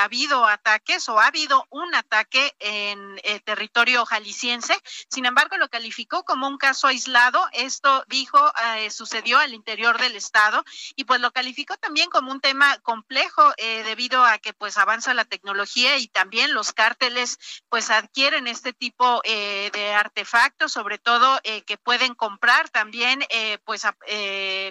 habido 0.00 0.44
ataques 0.46 1.08
o 1.08 1.20
ha 1.20 1.28
habido 1.28 1.64
un 1.76 1.94
ataque 1.94 2.54
en 2.58 3.20
eh, 3.22 3.40
territorio 3.40 4.06
jalisciense. 4.06 4.78
Sin 5.10 5.26
embargo, 5.26 5.56
lo 5.58 5.68
calificó 5.68 6.24
como 6.24 6.48
un 6.48 6.56
caso 6.56 6.86
aislado. 6.86 7.46
Esto 7.52 8.04
dijo 8.08 8.38
eh, 8.76 8.90
sucedió 8.90 9.38
al 9.38 9.52
interior 9.52 9.98
del 9.98 10.16
estado 10.16 10.64
y 10.94 11.04
pues 11.04 11.20
lo 11.20 11.32
calificó 11.32 11.76
también 11.76 12.08
como 12.08 12.32
un 12.32 12.40
tema 12.40 12.78
complejo 12.78 13.52
eh, 13.58 13.82
debido 13.84 14.24
a 14.24 14.38
que 14.38 14.52
pues 14.54 14.78
avanza 14.78 15.12
la 15.14 15.24
tecnología 15.24 15.98
y 15.98 16.08
también 16.08 16.54
los 16.54 16.72
cárteles 16.72 17.38
pues 17.68 17.90
adquieren 17.90 18.46
este 18.46 18.72
tipo 18.72 19.20
de 19.24 19.94
artefactos, 19.94 20.72
sobre 20.72 20.98
todo 20.98 21.40
que 21.66 21.78
pueden 21.78 22.14
comprar 22.14 22.68
también 22.70 23.24
pues 23.64 23.82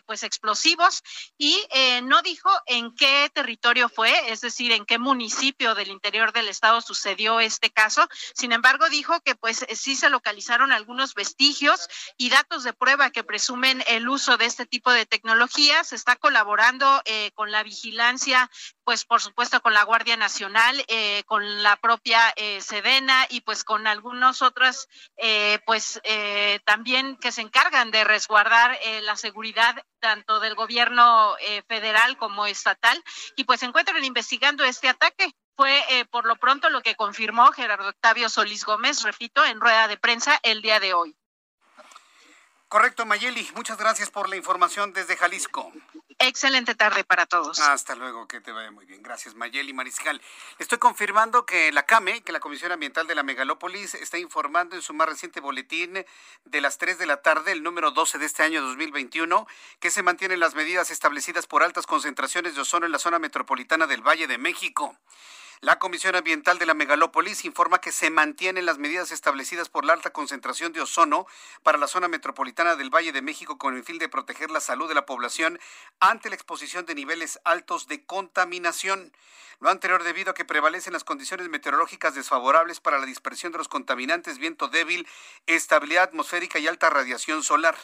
pues 0.06 0.24
explosivos 0.24 1.04
y 1.38 1.64
no 2.04 2.22
dijo 2.22 2.50
en 2.66 2.94
qué 2.96 3.30
territorio 3.34 3.90
fue, 3.90 4.32
es 4.32 4.42
decir, 4.42 4.72
en 4.72 4.86
qué 4.86 4.98
municipio 4.98 5.76
del 5.76 5.90
interior 5.90 6.34
del 6.34 6.48
estado 6.48 6.82
sucedió 6.86 7.40
este 7.40 7.72
caso. 7.72 8.08
Sin 8.34 8.52
embargo, 8.52 8.90
dijo 8.90 9.20
que 9.22 9.36
pues 9.36 9.66
sí 9.74 9.96
se 9.96 10.10
localizaron 10.10 10.72
algunos 10.72 11.14
vestigios 11.14 11.88
y 12.18 12.30
datos 12.30 12.64
de 12.64 12.74
prueba 12.74 13.10
que 13.10 13.24
presumen 13.24 13.84
el 13.88 14.08
uso 14.08 14.38
de 14.38 14.46
este 14.46 14.66
tipo 14.66 14.92
de 14.92 15.06
tecnologías. 15.06 15.88
Se 15.88 15.96
está 15.96 16.16
colaborando 16.16 17.02
eh, 17.06 17.32
con 17.34 17.52
la 17.52 17.64
vigilancia, 17.64 18.50
pues 18.84 19.06
por 19.06 19.22
supuesto 19.22 19.62
con 19.62 19.74
la 19.74 19.84
Guardia 19.84 20.18
Nacional, 20.18 20.84
eh, 20.88 21.24
con 21.26 21.64
la 21.64 21.76
propia 21.78 22.34
eh, 22.36 22.62
Sedena 22.62 23.26
y 23.30 23.42
pues 23.42 23.64
con 23.64 23.88
algunos 23.88 24.42
otros, 24.42 24.88
pues 25.66 26.02
también 26.66 27.18
que 27.18 27.32
se 27.32 27.42
encargan 27.42 27.92
de 27.92 28.04
resguardar 28.04 28.78
la 29.02 29.16
seguridad 29.16 29.76
tanto 30.06 30.40
del 30.40 30.54
gobierno 30.54 31.36
federal 31.68 32.16
como 32.18 32.46
estatal 32.46 33.04
y 33.36 33.44
pues 33.46 33.62
se 33.62 33.66
encuentran 33.66 34.06
investigando 34.06 34.64
este 34.64 34.88
ataque 34.88 35.34
fue 35.56 35.84
eh, 35.90 36.06
por 36.06 36.28
lo 36.28 36.36
pronto 36.36 36.70
lo 36.70 36.82
que 36.82 36.96
confirmó 36.96 37.52
Gerardo 37.52 37.90
Octavio 37.90 38.30
Solís 38.30 38.66
Gómez, 38.66 39.02
repito, 39.02 39.44
en 39.44 39.60
rueda 39.60 39.88
de 39.88 39.98
prensa 39.98 40.40
el 40.44 40.62
día 40.62 40.80
de 40.80 40.94
hoy. 40.94 41.16
Correcto, 42.68 43.06
Mayeli. 43.06 43.50
Muchas 43.56 43.78
gracias 43.78 44.12
por 44.12 44.30
la 44.30 44.36
información 44.36 44.94
desde 44.94 45.16
Jalisco. 45.18 45.72
Excelente 46.20 46.76
tarde 46.76 47.04
para 47.04 47.26
todos. 47.26 47.60
Hasta 47.60 47.94
luego, 47.94 48.28
que 48.28 48.40
te 48.40 48.52
vaya 48.52 48.72
muy 48.72 48.86
bien. 48.86 49.04
Gracias, 49.04 49.36
Mayeli 49.36 49.74
Mariscal. 49.74 50.22
Estoy 50.60 50.78
confirmando 50.78 51.46
que 51.46 51.72
la 51.74 51.86
CAME, 51.86 52.22
que 52.24 52.32
la 52.32 52.40
Comisión 52.40 52.72
Ambiental 52.72 53.06
de 53.06 53.16
la 53.16 53.24
Megalópolis, 53.24 53.96
está 53.96 54.18
informando 54.18 54.76
en 54.76 54.82
su 54.82 54.94
más 54.94 55.10
reciente 55.10 55.42
boletín 55.42 56.06
de 56.46 56.62
las 56.62 56.78
3 56.78 56.98
de 56.98 57.06
la 57.06 57.22
tarde, 57.22 57.52
el 57.52 57.64
número 57.64 57.92
12 57.92 58.18
de 58.18 58.26
este 58.26 58.44
año 58.44 58.62
2021, 58.62 59.46
que 59.80 59.92
se 59.92 60.04
mantienen 60.04 60.40
las 60.40 60.56
medidas 60.56 60.90
establecidas 60.90 61.48
por 61.48 61.64
altas 61.64 61.86
concentraciones 61.86 62.56
de 62.56 62.62
ozono 62.62 62.86
en 62.86 62.94
la 62.94 63.00
zona 63.00 63.20
metropolitana 63.20 63.86
del 63.86 64.02
Valle 64.02 64.28
de 64.28 64.38
México. 64.38 64.98
La 65.62 65.80
Comisión 65.80 66.16
Ambiental 66.16 66.60
de 66.60 66.66
la 66.66 66.74
Megalópolis 66.74 67.46
informa 67.46 67.80
que 67.80 67.94
se 67.94 68.10
mantienen 68.10 68.66
las 68.66 68.78
medidas 68.78 69.14
establecidas 69.14 69.70
por 69.70 69.86
la 69.86 69.94
alta 69.94 70.12
concentración 70.12 70.74
de 70.74 70.82
ozono 70.82 71.28
para 71.64 71.78
la 71.78 71.88
zona 71.88 72.10
metropolitana 72.10 72.76
del 72.76 72.94
Valle 72.94 73.14
de 73.14 73.22
México 73.22 73.58
con 73.58 73.76
el 73.76 73.86
fin 73.86 73.98
de 73.98 74.10
proteger 74.10 74.52
la 74.52 74.60
salud 74.60 74.90
de 74.90 74.96
la 74.96 75.06
población 75.06 75.58
ante 76.02 76.28
la 76.28 76.36
exposición 76.36 76.86
de 76.86 76.96
niveles 76.96 77.40
altos 77.46 77.88
de 77.88 78.06
contaminación. 78.06 79.14
Lo 79.62 79.70
anterior 79.70 80.04
debido 80.04 80.32
a 80.32 80.34
que 80.34 80.44
prevalecen 80.44 80.92
las 80.92 81.06
condiciones 81.06 81.48
meteorológicas 81.48 82.16
desfavorables 82.16 82.82
para 82.82 83.00
la 83.00 83.06
dispersión 83.06 83.54
de 83.54 83.58
los 83.58 83.70
contaminantes, 83.70 84.38
viento 84.38 84.68
débil, 84.68 85.08
estabilidad 85.48 86.04
atmosférica 86.04 86.60
y 86.60 86.68
alta 86.68 86.90
radiación 86.90 87.44
solar. 87.44 87.78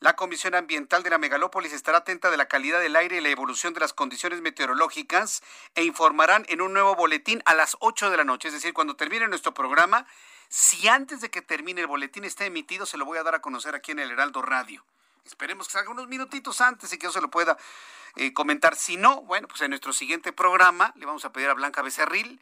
La 0.00 0.16
Comisión 0.16 0.54
Ambiental 0.54 1.02
de 1.02 1.10
la 1.10 1.18
Megalópolis 1.18 1.72
estará 1.72 1.98
atenta 1.98 2.30
de 2.30 2.36
la 2.36 2.46
calidad 2.46 2.80
del 2.80 2.96
aire 2.96 3.16
y 3.16 3.20
la 3.20 3.28
evolución 3.28 3.74
de 3.74 3.80
las 3.80 3.92
condiciones 3.92 4.40
meteorológicas 4.40 5.42
e 5.74 5.84
informarán 5.84 6.44
en 6.48 6.60
un 6.60 6.72
nuevo 6.72 6.94
boletín 6.94 7.42
a 7.46 7.54
las 7.54 7.76
8 7.80 8.10
de 8.10 8.16
la 8.16 8.24
noche, 8.24 8.48
es 8.48 8.54
decir, 8.54 8.72
cuando 8.72 8.96
termine 8.96 9.26
nuestro 9.28 9.54
programa. 9.54 10.06
Si 10.48 10.88
antes 10.88 11.20
de 11.20 11.30
que 11.30 11.42
termine 11.42 11.80
el 11.80 11.86
boletín 11.86 12.24
está 12.24 12.46
emitido, 12.46 12.86
se 12.86 12.96
lo 12.96 13.04
voy 13.04 13.18
a 13.18 13.22
dar 13.22 13.34
a 13.34 13.40
conocer 13.40 13.74
aquí 13.74 13.92
en 13.92 13.98
el 13.98 14.10
Heraldo 14.10 14.42
Radio. 14.42 14.84
Esperemos 15.24 15.66
que 15.66 15.72
salga 15.72 15.90
unos 15.90 16.08
minutitos 16.08 16.60
antes 16.60 16.92
y 16.92 16.98
que 16.98 17.04
yo 17.04 17.12
se 17.12 17.20
lo 17.20 17.28
pueda 17.28 17.58
eh, 18.16 18.32
comentar. 18.32 18.76
Si 18.76 18.96
no, 18.96 19.22
bueno, 19.22 19.46
pues 19.46 19.60
en 19.60 19.70
nuestro 19.70 19.92
siguiente 19.92 20.32
programa 20.32 20.92
le 20.96 21.06
vamos 21.06 21.24
a 21.24 21.32
pedir 21.32 21.48
a 21.50 21.54
Blanca 21.54 21.82
Becerril 21.82 22.40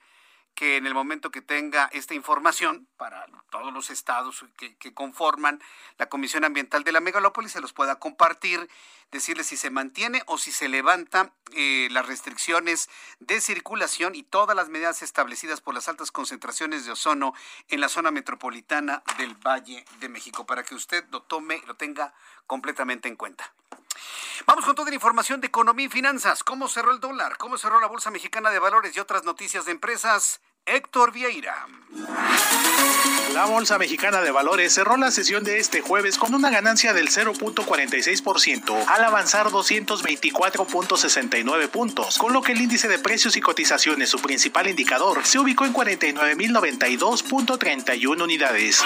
que 0.57 0.78
en 0.78 0.86
el 0.86 0.94
momento 0.94 1.30
que 1.30 1.42
tenga 1.42 1.88
esta 1.92 2.14
información 2.14 2.88
para 2.96 3.26
todos 3.50 3.72
los 3.72 3.90
estados 3.90 4.44
que, 4.57 4.94
conforman 4.94 5.62
la 5.98 6.09
Comisión 6.09 6.44
Ambiental 6.44 6.82
de 6.82 6.92
la 6.92 7.00
Megalópolis 7.00 7.52
se 7.52 7.61
los 7.61 7.74
pueda 7.74 7.96
compartir, 7.96 8.68
decirles 9.12 9.48
si 9.48 9.59
se 9.59 9.68
mantiene 9.68 10.22
o 10.26 10.38
si 10.38 10.52
se 10.52 10.68
levanta 10.68 11.30
eh, 11.52 11.88
las 11.90 12.07
restricciones 12.07 12.88
de 13.20 13.42
circulación 13.42 14.14
y 14.14 14.22
todas 14.22 14.57
las 14.57 14.70
medidas 14.70 15.02
establecidas 15.02 15.61
por 15.61 15.74
las 15.74 15.88
altas 15.88 16.11
concentraciones 16.11 16.86
de 16.86 16.92
ozono 16.92 17.34
en 17.68 17.80
la 17.82 17.90
zona 17.90 18.11
metropolitana 18.11 19.02
del 19.18 19.34
Valle 19.34 19.84
de 20.00 20.09
México, 20.09 20.46
para 20.46 20.64
que 20.64 20.74
usted 20.74 21.04
lo 21.11 21.20
tome, 21.20 21.62
lo 21.66 21.76
tenga 21.76 22.14
completamente 22.46 23.09
en 23.09 23.16
cuenta. 23.16 23.52
Vamos 24.47 24.64
con 24.64 24.74
toda 24.74 24.90
la 24.90 24.94
información 24.94 25.40
de 25.40 25.49
economía 25.49 25.86
y 25.86 25.88
finanzas. 25.88 26.44
¿Cómo 26.44 26.68
cerró 26.68 26.92
el 26.92 27.01
dólar? 27.01 27.36
¿Cómo 27.38 27.59
cerró 27.59 27.80
la 27.80 27.86
Bolsa 27.86 28.11
Mexicana 28.11 28.51
de 28.51 28.59
Valores 28.59 28.97
y 28.97 29.01
otras 29.01 29.24
noticias 29.24 29.64
de 29.64 29.72
empresas? 29.72 30.40
Héctor 30.66 31.12
Vieira. 31.12 31.66
La 33.32 33.44
Bolsa 33.44 33.78
Mexicana 33.78 34.20
de 34.20 34.32
Valores 34.32 34.74
cerró 34.74 34.97
la 34.97 35.12
sesión 35.12 35.44
de 35.44 35.59
este 35.59 35.80
jueves 35.80 36.18
con 36.18 36.34
una 36.34 36.51
ganancia 36.51 36.92
del 36.92 37.09
0.46% 37.09 38.86
al 38.88 39.05
avanzar 39.05 39.47
224.69 39.49 41.68
puntos, 41.68 42.18
con 42.18 42.32
lo 42.32 42.42
que 42.42 42.51
el 42.53 42.62
índice 42.62 42.88
de 42.88 42.99
precios 42.99 43.36
y 43.36 43.40
cotizaciones, 43.40 44.11
su 44.11 44.20
principal 44.20 44.68
indicador, 44.68 45.24
se 45.24 45.38
ubicó 45.38 45.66
en 45.66 45.74
49.092.31 45.74 48.22
unidades. 48.22 48.82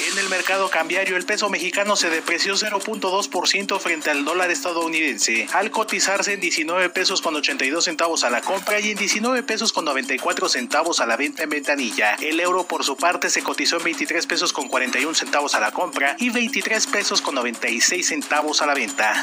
En 0.00 0.18
el 0.18 0.28
mercado 0.30 0.70
cambiario, 0.70 1.16
el 1.16 1.26
peso 1.26 1.50
mexicano 1.50 1.96
se 1.96 2.08
depreció 2.08 2.54
0.2% 2.54 3.78
frente 3.78 4.10
al 4.10 4.24
dólar 4.24 4.50
estadounidense, 4.50 5.46
al 5.52 5.70
cotizarse 5.70 6.32
en 6.32 6.40
19 6.40 6.88
pesos 6.90 7.20
con 7.20 7.36
82 7.36 7.84
centavos 7.84 8.24
a 8.24 8.30
la 8.30 8.40
compra 8.40 8.80
y 8.80 8.92
en 8.92 8.96
19 8.96 9.42
pesos 9.42 9.72
con 9.72 9.84
94 9.84 10.48
centavos 10.48 11.00
a 11.00 11.06
la 11.06 11.16
venta 11.16 11.42
en 11.42 11.50
ventanilla. 11.50 12.14
El 12.14 12.40
euro 12.40 12.64
por 12.64 12.84
su 12.84 12.96
parte 12.96 13.28
se 13.28 13.42
cotizó 13.42 13.76
en 13.76 13.84
23 13.84 14.26
pesos 14.26 14.52
con 14.52 14.68
41 14.68 15.14
centavos 15.14 15.54
a 15.54 15.60
la 15.60 15.72
compra 15.72 16.16
y 16.18 16.30
23 16.30 16.86
pesos 16.86 17.20
con 17.20 17.34
96 17.34 18.06
centavos 18.06 18.62
a 18.62 18.66
la 18.66 18.74
venta. 18.74 19.22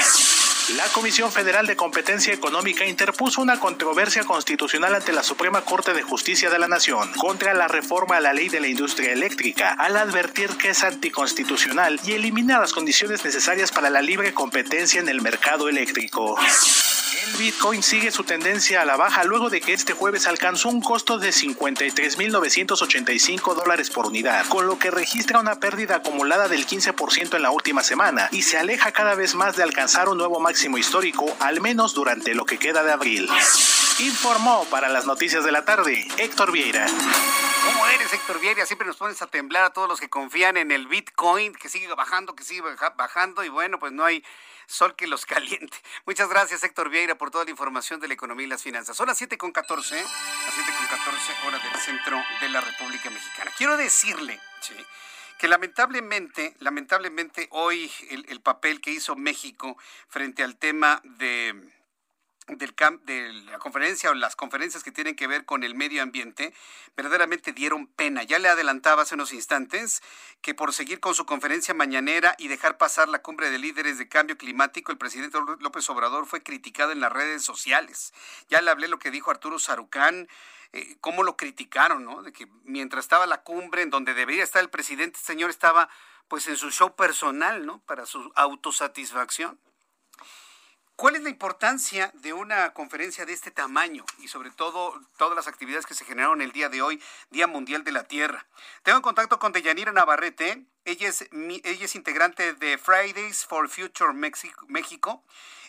La 0.77 0.87
Comisión 0.89 1.31
Federal 1.31 1.67
de 1.67 1.77
Competencia 1.77 2.33
Económica 2.33 2.87
interpuso 2.87 3.43
una 3.43 3.61
controversia 3.61 4.25
constitucional 4.25 4.95
ante 4.95 5.13
la 5.13 5.23
Suprema 5.23 5.61
Corte 5.61 5.93
de 5.93 6.03
Justicia 6.03 6.49
de 6.49 6.59
la 6.59 6.69
Nación 6.69 7.13
contra 7.13 7.53
la 7.53 7.69
reforma 7.69 8.17
a 8.17 8.21
la 8.21 8.33
ley 8.33 8.49
de 8.49 8.61
la 8.61 8.69
industria 8.69 9.13
eléctrica, 9.13 9.73
al 9.73 9.97
advertir 9.97 10.49
que 10.57 10.71
es 10.71 10.83
anticonstitucional 10.83 12.01
y 12.07 12.13
elimina 12.13 12.59
las 12.59 12.73
condiciones 12.73 13.23
necesarias 13.25 13.73
para 13.73 13.91
la 13.91 14.01
libre 14.01 14.33
competencia 14.33 15.01
en 15.01 15.11
el 15.11 15.21
mercado 15.21 15.69
eléctrico. 15.69 16.39
El 17.27 17.33
Bitcoin 17.39 17.83
sigue 17.83 18.11
su 18.11 18.25
tendencia 18.25 18.83
a 18.83 18.85
la 18.85 18.97
baja 18.97 19.25
luego 19.25 19.49
de 19.51 19.61
que 19.61 19.73
este 19.73 19.93
jueves 19.93 20.27
alcanzó 20.27 20.69
un 20.69 20.81
costo 20.81 21.19
de 21.19 21.31
53.985 21.31 23.55
dólares 23.55 23.91
por 23.91 24.07
unidad, 24.07 24.47
con 24.49 24.67
lo 24.67 24.77
que 24.79 24.91
registra 24.95 25.41
una 25.41 25.57
pérdida 25.57 25.97
acumulada 25.97 26.49
del 26.49 26.67
15% 26.67 27.37
en 27.37 27.43
la 27.43 27.51
última 27.51 27.83
semana 27.83 28.29
y 28.31 28.43
se 28.43 28.57
aleja 28.57 28.93
cada 28.93 29.15
vez 29.15 29.35
más 29.35 29.57
de 29.57 29.63
alcanzar 29.63 30.09
un 30.09 30.19
nuevo 30.19 30.41
máximo 30.41 30.79
histórico, 30.79 31.27
al 31.41 31.61
menos 31.61 31.95
durante 31.95 32.35
lo 32.35 32.47
que 32.47 32.59
queda 32.59 32.83
de 32.83 32.93
abril. 32.93 33.29
Informó 33.99 34.65
para 34.71 34.89
las 34.89 35.07
noticias 35.07 35.45
de 35.45 35.53
la 35.53 35.65
tarde 35.65 36.07
Héctor 36.19 36.53
Vieira. 36.53 36.87
¿Cómo 36.87 37.87
eres, 37.89 38.13
Héctor 38.13 38.41
Vieira? 38.41 38.67
Siempre 38.67 38.87
nos 38.87 38.97
pones 38.97 39.21
a 39.23 39.27
temblar 39.27 39.65
a 39.65 39.71
todos 39.71 39.89
los 39.89 40.01
que 40.01 40.09
confían 40.09 40.57
en 40.57 40.71
el 40.71 40.87
Bitcoin, 40.87 41.55
que 41.55 41.69
sigue 41.69 41.93
bajando, 41.95 42.35
que 42.35 42.45
sigue 42.45 42.63
bajando, 42.97 43.45
y 43.45 43.49
bueno, 43.49 43.79
pues 43.79 43.93
no 43.93 44.05
hay 44.05 44.25
sol 44.67 44.97
que 44.97 45.07
los 45.07 45.27
caliente. 45.27 45.77
Muchas 46.07 46.29
gracias, 46.29 46.63
Héctor 46.65 46.91
Vieira, 46.91 47.17
por 47.17 47.31
toda 47.31 47.45
la 47.45 47.51
información 47.51 48.01
de 48.01 48.09
la 48.09 48.15
economía 48.15 48.47
y 48.47 48.49
las 48.49 48.63
finanzas. 48.63 48.97
Son 48.97 49.07
las 49.07 49.21
7.14, 49.21 49.39
con 49.39 49.53
las 49.53 49.75
7.14 49.75 51.41
con 51.41 51.49
horas 51.49 51.63
del 51.63 51.81
centro 51.81 52.23
de 52.41 52.49
la 52.49 52.61
República 52.61 53.11
Mexicana. 53.11 53.51
Quiero 53.57 53.77
decirle, 53.77 54.41
que 55.39 55.49
lamentablemente, 55.49 56.55
lamentablemente 56.61 57.49
hoy 57.51 57.91
el 58.09 58.41
papel 58.41 58.81
que 58.81 58.93
hizo 58.93 59.17
México 59.17 59.77
frente 60.09 60.43
al 60.43 60.57
tema 60.57 61.01
de 61.05 61.74
del 62.47 62.75
de 63.05 63.33
la 63.51 63.59
conferencia 63.59 64.11
o 64.11 64.15
las 64.15 64.37
conferencias 64.37 64.85
que 64.85 64.93
tienen 64.93 65.17
que 65.17 65.27
ver 65.27 65.45
con 65.45 65.65
el 65.65 65.75
medio 65.75 66.03
ambiente 66.03 66.53
verdaderamente 66.97 67.53
dieron 67.53 67.87
pena. 67.87 68.23
Ya 68.23 68.39
le 68.39 68.49
adelantaba 68.49 69.03
hace 69.03 69.15
unos 69.15 69.33
instantes 69.33 70.03
que 70.43 70.55
por 70.55 70.73
seguir 70.73 71.01
con 71.01 71.15
su 71.15 71.25
conferencia 71.25 71.73
mañanera 71.73 72.35
y 72.39 72.49
dejar 72.49 72.77
pasar 72.77 73.09
la 73.09 73.21
cumbre 73.21 73.51
de 73.51 73.59
líderes 73.59 73.99
de 73.99 74.09
cambio 74.09 74.37
climático, 74.37 74.93
el 74.93 74.99
presidente 74.99 75.39
López 75.61 75.89
Obrador 75.89 76.27
fue 76.27 76.43
criticado 76.43 76.93
en 76.93 77.01
las 77.01 77.13
redes 77.13 77.43
sociales. 77.43 78.13
Ya 78.49 78.61
le 78.61 78.71
hablé 78.71 78.89
lo 78.89 78.99
que 78.99 79.11
dijo 79.11 79.31
Arturo 79.31 79.59
Sarucán, 79.59 80.29
eh, 80.73 80.97
cómo 81.01 81.23
lo 81.23 81.37
criticaron, 81.37 82.05
¿no? 82.05 82.23
De 82.23 82.33
que 82.33 82.49
mientras 82.65 83.05
estaba 83.05 83.27
la 83.27 83.43
cumbre 83.43 83.83
en 83.83 83.91
donde 83.91 84.13
debería 84.13 84.43
estar 84.43 84.63
el 84.63 84.71
presidente, 84.71 85.19
el 85.19 85.25
señor 85.25 85.51
estaba 85.51 85.89
pues 86.29 86.47
en 86.49 86.57
su 86.57 86.71
show 86.71 86.95
personal, 86.95 87.65
¿no? 87.65 87.81
Para 87.87 88.07
su 88.07 88.33
autosatisfacción. 88.35 89.59
¿Cuál 90.97 91.17
es 91.17 91.23
la 91.23 91.29
importancia 91.29 92.13
de 92.15 92.33
una 92.33 92.73
conferencia 92.73 93.27
de 93.27 93.33
este 93.33 93.51
tamaño 93.51 94.05
y 94.21 94.29
sobre 94.29 94.53
todo 94.53 94.95
todas 95.17 95.35
las 95.35 95.49
actividades 95.49 95.87
que 95.87 95.95
se 95.95 96.05
generaron 96.05 96.41
el 96.41 96.53
día 96.53 96.69
de 96.69 96.83
hoy, 96.83 97.03
Día 97.31 97.49
Mundial 97.49 97.83
de 97.83 97.91
la 97.91 98.05
Tierra? 98.05 98.47
Tengo 98.85 98.99
en 98.99 99.03
contacto 99.03 99.41
con 99.41 99.53
Deyanira 99.53 99.91
Navarrete, 99.91 100.65
ella 100.85 101.09
es, 101.09 101.23
ella 101.33 101.85
es 101.85 101.97
integrante 101.97 102.53
de 102.55 102.79
Fridays 102.79 103.45
for 103.45 103.69
Future 103.69 104.13
México 104.13 105.25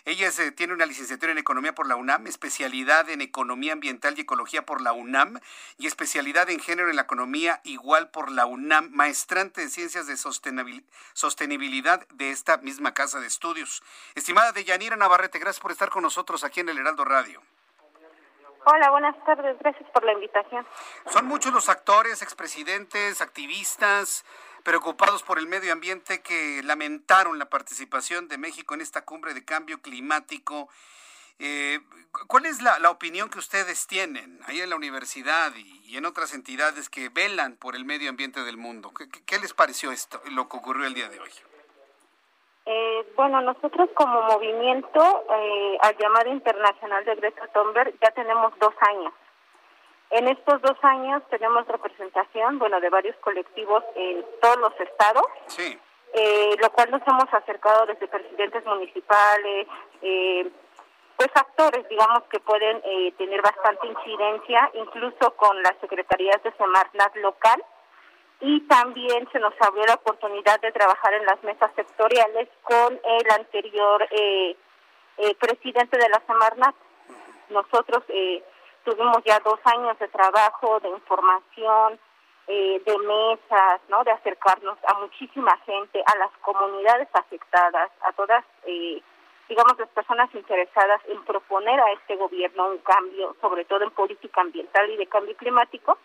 ella 0.06 0.30
tiene 0.54 0.72
una 0.72 0.86
licenciatura 0.86 1.32
en 1.32 1.38
Economía 1.38 1.74
por 1.74 1.88
la 1.88 1.96
UNAM, 1.96 2.28
especialidad 2.28 3.10
en 3.10 3.20
Economía 3.20 3.72
Ambiental 3.72 4.14
y 4.16 4.20
Ecología 4.20 4.64
por 4.64 4.80
la 4.80 4.92
UNAM 4.92 5.40
y 5.78 5.88
especialidad 5.88 6.48
en 6.48 6.60
Género 6.60 6.90
en 6.90 6.94
la 6.94 7.02
Economía 7.02 7.60
igual 7.64 8.10
por 8.10 8.30
la 8.30 8.46
UNAM, 8.46 8.90
maestrante 8.92 9.62
de 9.62 9.68
Ciencias 9.68 10.06
de 10.06 10.16
Sostenibilidad 10.16 12.06
de 12.14 12.30
esta 12.30 12.58
misma 12.58 12.94
casa 12.94 13.18
de 13.18 13.26
estudios. 13.26 13.82
Estimada 14.14 14.52
Deyanira 14.52 14.94
Navarrete, 14.94 15.40
gracias 15.40 15.60
por 15.60 15.72
estar 15.72 15.90
con 15.90 16.04
nosotros 16.04 16.44
aquí 16.44 16.60
en 16.60 16.68
el 16.68 16.78
Heraldo 16.78 17.04
Radio. 17.04 17.42
Hola, 18.64 18.90
buenas 18.90 19.16
tardes. 19.24 19.58
Gracias 19.58 19.90
por 19.90 20.04
la 20.04 20.12
invitación. 20.12 20.64
Son 21.10 21.26
muchos 21.26 21.52
los 21.52 21.68
actores, 21.68 22.22
expresidentes, 22.22 23.20
activistas, 23.20 24.24
preocupados 24.66 25.22
por 25.22 25.38
el 25.38 25.46
medio 25.46 25.72
ambiente 25.72 26.20
que 26.22 26.60
lamentaron 26.64 27.38
la 27.38 27.48
participación 27.48 28.26
de 28.26 28.36
México 28.36 28.74
en 28.74 28.80
esta 28.80 29.04
cumbre 29.04 29.32
de 29.32 29.44
cambio 29.44 29.80
climático. 29.80 30.68
Eh, 31.38 31.78
¿Cuál 32.26 32.46
es 32.46 32.60
la, 32.60 32.90
opinión 32.90 33.30
que 33.30 33.38
ustedes 33.38 33.86
tienen 33.86 34.40
ahí 34.48 34.60
en 34.60 34.70
la 34.70 34.74
universidad 34.74 35.52
y, 35.54 35.96
en 35.96 36.04
otras 36.04 36.34
entidades 36.34 36.88
que 36.88 37.10
velan 37.10 37.54
por 37.54 37.76
el 37.76 37.84
medio 37.84 38.10
ambiente 38.10 38.42
del 38.42 38.56
mundo? 38.56 38.90
¿Qué, 39.24 39.38
les 39.38 39.54
pareció 39.54 39.92
esto, 39.92 40.20
lo 40.32 40.48
que 40.48 40.56
ocurrió 40.56 40.84
el 40.84 40.94
día 40.94 41.08
de 41.08 41.20
hoy? 41.20 41.30
Eh, 42.64 43.06
bueno, 43.14 43.40
nosotros 43.42 43.88
como 43.94 44.20
movimiento 44.22 45.26
eh, 45.30 45.78
al 45.80 45.96
llamado 45.96 46.28
internacional 46.32 47.04
de 47.04 47.14
Greta 47.14 47.46
Thunberg 47.54 47.94
ya 48.02 48.10
tenemos 48.10 48.52
dos 48.58 48.74
años 48.80 49.12
en 50.10 50.28
estos 50.28 50.62
dos 50.62 50.76
años 50.82 51.22
tenemos 51.30 51.66
representación, 51.66 52.58
bueno, 52.58 52.80
de 52.80 52.90
varios 52.90 53.16
colectivos 53.16 53.82
en 53.94 54.24
todos 54.40 54.58
los 54.58 54.80
estados. 54.80 55.26
Sí. 55.46 55.78
Eh, 56.12 56.56
lo 56.62 56.70
cual 56.70 56.90
nos 56.90 57.02
hemos 57.06 57.32
acercado 57.32 57.84
desde 57.84 58.08
presidentes 58.08 58.64
municipales, 58.64 59.66
eh, 60.00 60.50
pues 61.16 61.28
actores, 61.34 61.86
digamos, 61.88 62.22
que 62.30 62.40
pueden 62.40 62.80
eh, 62.84 63.12
tener 63.18 63.42
bastante 63.42 63.86
incidencia, 63.86 64.70
incluso 64.74 65.36
con 65.36 65.62
las 65.62 65.74
secretarías 65.80 66.42
de 66.42 66.52
Semarnat 66.52 67.16
local. 67.16 67.62
Y 68.40 68.60
también 68.66 69.28
se 69.32 69.38
nos 69.40 69.54
abrió 69.60 69.84
la 69.86 69.94
oportunidad 69.94 70.60
de 70.60 70.72
trabajar 70.72 71.12
en 71.14 71.26
las 71.26 71.42
mesas 71.42 71.70
sectoriales 71.74 72.48
con 72.62 73.00
el 73.02 73.30
anterior 73.30 74.06
presidente 75.38 75.96
de 75.96 76.08
la 76.10 76.22
Semarnat. 76.26 76.74
Nosotros 77.48 78.04
tuvimos 78.86 79.18
ya 79.24 79.40
dos 79.40 79.58
años 79.64 79.98
de 79.98 80.06
trabajo, 80.08 80.78
de 80.78 80.88
información, 80.88 81.98
eh, 82.46 82.80
de 82.86 82.98
mesas, 82.98 83.80
¿no? 83.88 84.04
De 84.04 84.12
acercarnos 84.12 84.78
a 84.86 84.94
muchísima 85.00 85.58
gente, 85.66 86.02
a 86.06 86.16
las 86.18 86.30
comunidades 86.40 87.08
afectadas, 87.12 87.90
a 88.02 88.12
todas, 88.12 88.44
eh, 88.64 89.02
digamos, 89.48 89.76
las 89.76 89.88
personas 89.88 90.32
interesadas 90.32 91.00
en 91.08 91.20
proponer 91.24 91.80
a 91.80 91.90
este 91.92 92.14
gobierno 92.14 92.68
un 92.68 92.78
cambio, 92.78 93.34
sobre 93.40 93.64
todo 93.64 93.82
en 93.82 93.90
política 93.90 94.40
ambiental 94.40 94.88
y 94.88 94.96
de 94.96 95.08
cambio 95.08 95.36
climático, 95.36 95.98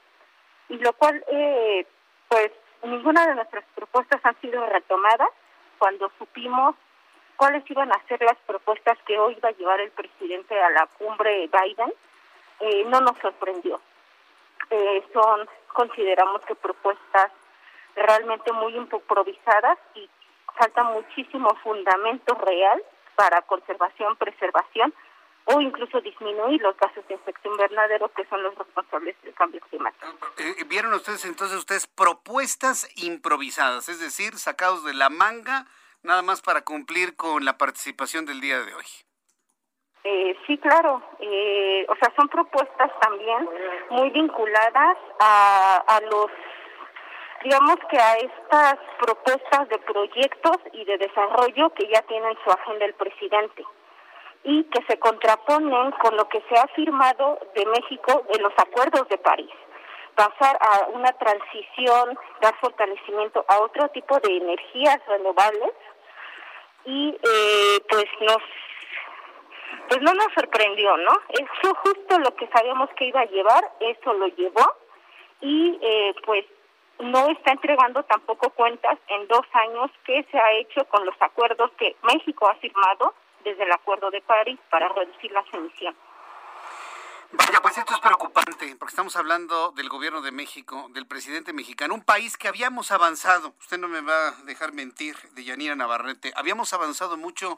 y 0.70 0.78
lo 0.78 0.94
cual, 0.94 1.24
eh, 1.28 1.86
pues, 2.28 2.52
ninguna 2.82 3.28
de 3.28 3.36
nuestras 3.36 3.64
propuestas 3.76 4.22
han 4.24 4.40
sido 4.42 4.66
retomadas 4.66 5.30
cuando 5.78 6.12
supimos 6.18 6.76
cuáles 7.38 7.64
iban 7.70 7.92
a 7.92 8.02
ser 8.08 8.22
las 8.24 8.38
propuestas 8.48 8.98
que 9.06 9.20
hoy 9.20 9.36
va 9.36 9.50
a 9.50 9.58
llevar 9.60 9.80
el 9.82 9.92
presidente 9.92 10.60
a 10.60 10.70
la 10.72 10.88
cumbre 10.98 11.48
Biden 11.48 11.94
eh, 12.62 12.86
no 12.88 13.02
nos 13.02 13.18
sorprendió. 13.20 13.82
Eh, 14.70 15.04
son, 15.14 15.48
consideramos 15.74 16.42
que 16.46 16.56
propuestas 16.56 17.32
realmente 17.96 18.52
muy 18.54 18.76
improvisadas 18.76 19.78
y 19.96 20.10
falta 20.58 20.84
muchísimo 20.84 21.50
fundamento 21.64 22.36
real 22.36 22.82
para 23.16 23.42
conservación, 23.42 24.16
preservación 24.16 24.94
o 25.46 25.60
incluso 25.60 26.00
disminuir 26.02 26.62
los 26.62 26.78
gases 26.78 27.06
de 27.08 27.16
efecto 27.16 27.50
invernadero 27.52 28.10
que 28.14 28.26
son 28.28 28.44
los 28.44 28.56
responsables 28.56 29.20
del 29.24 29.34
cambio 29.34 29.60
climático. 29.70 30.08
Eh, 30.38 30.64
¿Vieron 30.68 30.94
ustedes 30.94 31.26
entonces 31.26 31.58
ustedes 31.58 31.88
propuestas 31.88 32.88
improvisadas, 32.96 33.90
es 33.90 34.00
decir, 34.00 34.38
sacados 34.38 34.84
de 34.84 34.94
la 34.94 35.10
manga, 35.10 35.66
nada 36.04 36.22
más 36.22 36.42
para 36.42 36.62
cumplir 36.62 37.16
con 37.16 37.44
la 37.44 37.58
participación 37.58 38.26
del 38.26 38.40
día 38.40 38.62
de 38.62 38.74
hoy? 38.74 38.86
Eh, 40.04 40.36
sí, 40.48 40.58
claro. 40.58 41.02
Eh, 41.20 41.86
o 41.88 41.96
sea, 41.96 42.12
son 42.16 42.28
propuestas 42.30 42.92
también 43.00 43.48
muy 43.90 44.10
vinculadas 44.10 44.98
a, 45.20 45.84
a 45.88 46.02
los, 46.02 46.28
digamos 47.44 47.78
que 47.90 47.98
a 47.98 48.16
estas 48.18 48.78
propuestas 49.00 49.70
de 49.70 49.78
proyectos 49.80 50.58
y 50.74 50.86
de 50.86 50.98
desarrollo 50.98 51.70
que 51.74 51.88
ya 51.88 52.02
tiene 52.04 52.30
en 52.30 52.38
su 52.44 52.50
agenda 52.50 52.86
el 52.86 52.94
presidente 52.96 53.64
y 54.44 54.64
que 54.66 54.84
se 54.88 54.98
contraponen 54.98 55.92
con 55.92 56.18
lo 56.18 56.28
que 56.30 56.42
se 56.50 56.60
ha 56.60 56.68
firmado 56.70 57.38
de 57.54 57.66
México 57.68 58.26
en 58.34 58.42
los 58.42 58.54
acuerdos 58.58 59.08
de 59.10 59.18
París. 59.20 59.52
Pasar 60.16 60.58
a 60.60 60.88
una 60.94 61.12
transición, 61.14 62.18
dar 62.42 62.56
fortalecimiento 62.60 63.46
a 63.48 63.60
otro 63.60 63.88
tipo 63.90 64.20
de 64.20 64.38
energías 64.38 65.00
renovables 65.08 65.72
y 66.86 67.10
eh, 67.24 67.82
pues 67.88 68.06
nos 68.22 68.42
pues 69.88 70.02
no 70.02 70.14
nos 70.14 70.34
sorprendió, 70.34 70.98
¿no? 70.98 71.12
Eso 71.30 71.76
justo 71.76 72.20
lo 72.20 72.36
que 72.36 72.48
sabíamos 72.48 72.90
que 72.96 73.06
iba 73.06 73.22
a 73.22 73.26
llevar, 73.26 73.64
eso 73.80 74.14
lo 74.14 74.28
llevó 74.28 74.76
y 75.42 75.80
eh, 75.82 76.16
pues 76.26 76.46
no 77.00 77.30
está 77.30 77.52
entregando 77.52 78.04
tampoco 78.04 78.52
cuentas 78.52 78.98
en 79.08 79.28
dos 79.28 79.46
años 79.54 79.92
que 80.06 80.24
se 80.32 80.38
ha 80.38 80.52
hecho 80.54 80.86
con 80.86 81.06
los 81.06 81.16
acuerdos 81.20 81.72
que 81.78 81.96
México 82.04 82.48
ha 82.48 82.56
firmado 82.56 83.14
desde 83.44 83.64
el 83.64 83.72
Acuerdo 83.72 84.12
de 84.12 84.22
París 84.22 84.60
para 84.70 84.88
reducir 84.90 85.32
las 85.32 85.46
emisiones. 85.54 86.00
Vaya, 87.34 87.62
pues 87.62 87.78
esto 87.78 87.94
es 87.94 88.00
preocupante, 88.02 88.76
porque 88.78 88.92
estamos 88.92 89.16
hablando 89.16 89.72
del 89.72 89.88
gobierno 89.88 90.22
de 90.22 90.34
México, 90.34 90.88
del 90.90 91.08
presidente 91.08 91.54
mexicano, 91.54 91.94
un 91.94 92.04
país 92.04 92.36
que 92.36 92.50
habíamos 92.50 92.92
avanzado, 92.92 93.54
usted 93.58 93.78
no 93.78 93.88
me 93.88 94.02
va 94.02 94.28
a 94.28 94.32
dejar 94.44 94.74
mentir, 94.74 95.16
de 95.32 95.46
Yanira 95.46 95.76
Navarrete, 95.78 96.34
habíamos 96.36 96.74
avanzado 96.74 97.16
mucho, 97.16 97.58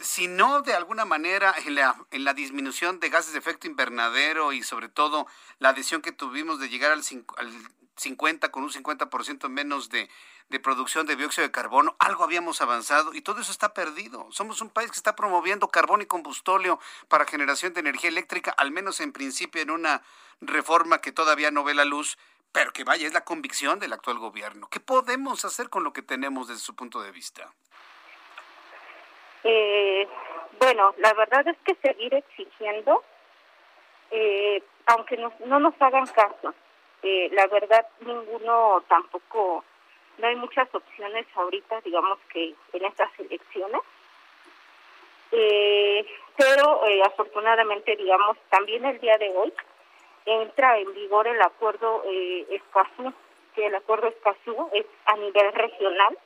si 0.00 0.28
no 0.28 0.62
de 0.62 0.74
alguna 0.74 1.04
manera 1.04 1.54
en 1.64 2.24
la, 2.24 2.34
disminución 2.34 3.00
de 3.00 3.08
gases 3.08 3.32
de 3.32 3.38
efecto 3.38 3.66
invernadero 3.66 4.52
y 4.52 4.62
sobre 4.62 4.88
todo 4.88 5.26
la 5.58 5.70
adhesión 5.70 6.02
que 6.02 6.12
tuvimos 6.12 6.58
de 6.58 6.68
llegar 6.68 6.92
al, 6.92 7.02
al 7.36 7.52
50 7.96 8.50
con 8.50 8.62
un 8.64 8.70
50% 8.70 9.48
menos 9.48 9.88
de, 9.88 10.08
de 10.48 10.60
producción 10.60 11.06
de 11.06 11.16
dióxido 11.16 11.46
de 11.46 11.52
carbono, 11.52 11.96
algo 11.98 12.24
habíamos 12.24 12.60
avanzado 12.60 13.14
y 13.14 13.22
todo 13.22 13.40
eso 13.40 13.50
está 13.50 13.74
perdido. 13.74 14.28
Somos 14.30 14.60
un 14.60 14.70
país 14.70 14.90
que 14.90 14.96
está 14.96 15.16
promoviendo 15.16 15.68
carbón 15.68 16.02
y 16.02 16.06
combustóleo 16.06 16.78
para 17.08 17.24
generación 17.24 17.72
de 17.72 17.80
energía 17.80 18.10
eléctrica, 18.10 18.52
al 18.56 18.70
menos 18.70 19.00
en 19.00 19.12
principio 19.12 19.62
en 19.62 19.70
una 19.70 20.02
reforma 20.40 20.98
que 20.98 21.12
todavía 21.12 21.50
no 21.50 21.64
ve 21.64 21.74
la 21.74 21.84
luz, 21.84 22.18
pero 22.52 22.72
que 22.72 22.84
vaya, 22.84 23.06
es 23.06 23.14
la 23.14 23.24
convicción 23.24 23.78
del 23.78 23.94
actual 23.94 24.18
gobierno. 24.18 24.68
¿Qué 24.68 24.78
podemos 24.80 25.44
hacer 25.44 25.70
con 25.70 25.84
lo 25.84 25.92
que 25.92 26.02
tenemos 26.02 26.48
desde 26.48 26.60
su 26.60 26.74
punto 26.74 27.00
de 27.00 27.10
vista? 27.10 27.52
Eh, 29.44 30.06
bueno, 30.58 30.94
la 30.98 31.12
verdad 31.14 31.46
es 31.48 31.56
que 31.64 31.74
seguir 31.76 32.14
exigiendo, 32.14 33.02
eh, 34.10 34.62
aunque 34.86 35.16
no, 35.16 35.32
no 35.46 35.58
nos 35.60 35.74
hagan 35.80 36.06
caso, 36.06 36.54
eh, 37.02 37.28
la 37.32 37.46
verdad 37.48 37.86
ninguno 38.00 38.82
tampoco 38.88 39.64
no 40.18 40.28
hay 40.28 40.36
muchas 40.36 40.72
opciones 40.74 41.26
ahorita, 41.34 41.80
digamos 41.80 42.18
que 42.32 42.54
en 42.72 42.84
estas 42.84 43.10
elecciones. 43.18 43.80
Eh, 45.32 46.06
pero 46.36 46.86
eh, 46.86 47.02
afortunadamente, 47.04 47.96
digamos, 47.96 48.36
también 48.50 48.84
el 48.84 49.00
día 49.00 49.16
de 49.18 49.30
hoy 49.30 49.52
entra 50.26 50.78
en 50.78 50.92
vigor 50.94 51.26
el 51.26 51.40
acuerdo 51.40 52.02
eh, 52.06 52.46
Escazú, 52.50 53.12
que 53.54 53.66
el 53.66 53.74
acuerdo 53.74 54.08
Escazú 54.08 54.68
es 54.72 54.86
a 55.06 55.16
nivel 55.16 55.52
regional, 55.52 56.18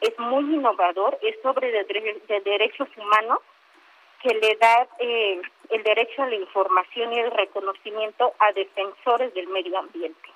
es 0.00 0.18
muy 0.18 0.54
innovador, 0.54 1.18
es 1.22 1.36
sobre 1.42 1.70
de, 1.72 1.84
de 2.28 2.40
derechos 2.40 2.88
humanos 2.96 3.38
que 4.22 4.34
le 4.34 4.56
da 4.56 4.88
eh, 4.98 5.40
el 5.70 5.82
derecho 5.82 6.22
a 6.22 6.26
la 6.26 6.36
información 6.36 7.12
y 7.12 7.18
el 7.18 7.30
reconocimiento 7.30 8.32
a 8.38 8.52
defensores 8.52 9.32
del 9.34 9.48
medio 9.48 9.78
ambiente 9.78 10.30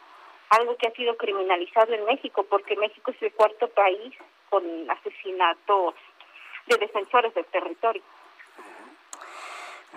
algo 0.51 0.77
que 0.77 0.89
ha 0.89 0.93
sido 0.93 1.17
criminalizado 1.17 1.95
en 1.95 2.05
México, 2.05 2.45
porque 2.49 2.77
México 2.77 3.13
es 3.13 3.23
el 3.23 3.33
cuarto 3.33 3.69
país 3.69 4.15
con 4.51 4.65
asesinatos 4.91 5.95
de 6.67 6.77
defensores 6.77 7.33
del 7.35 7.45
territorio. 7.47 8.03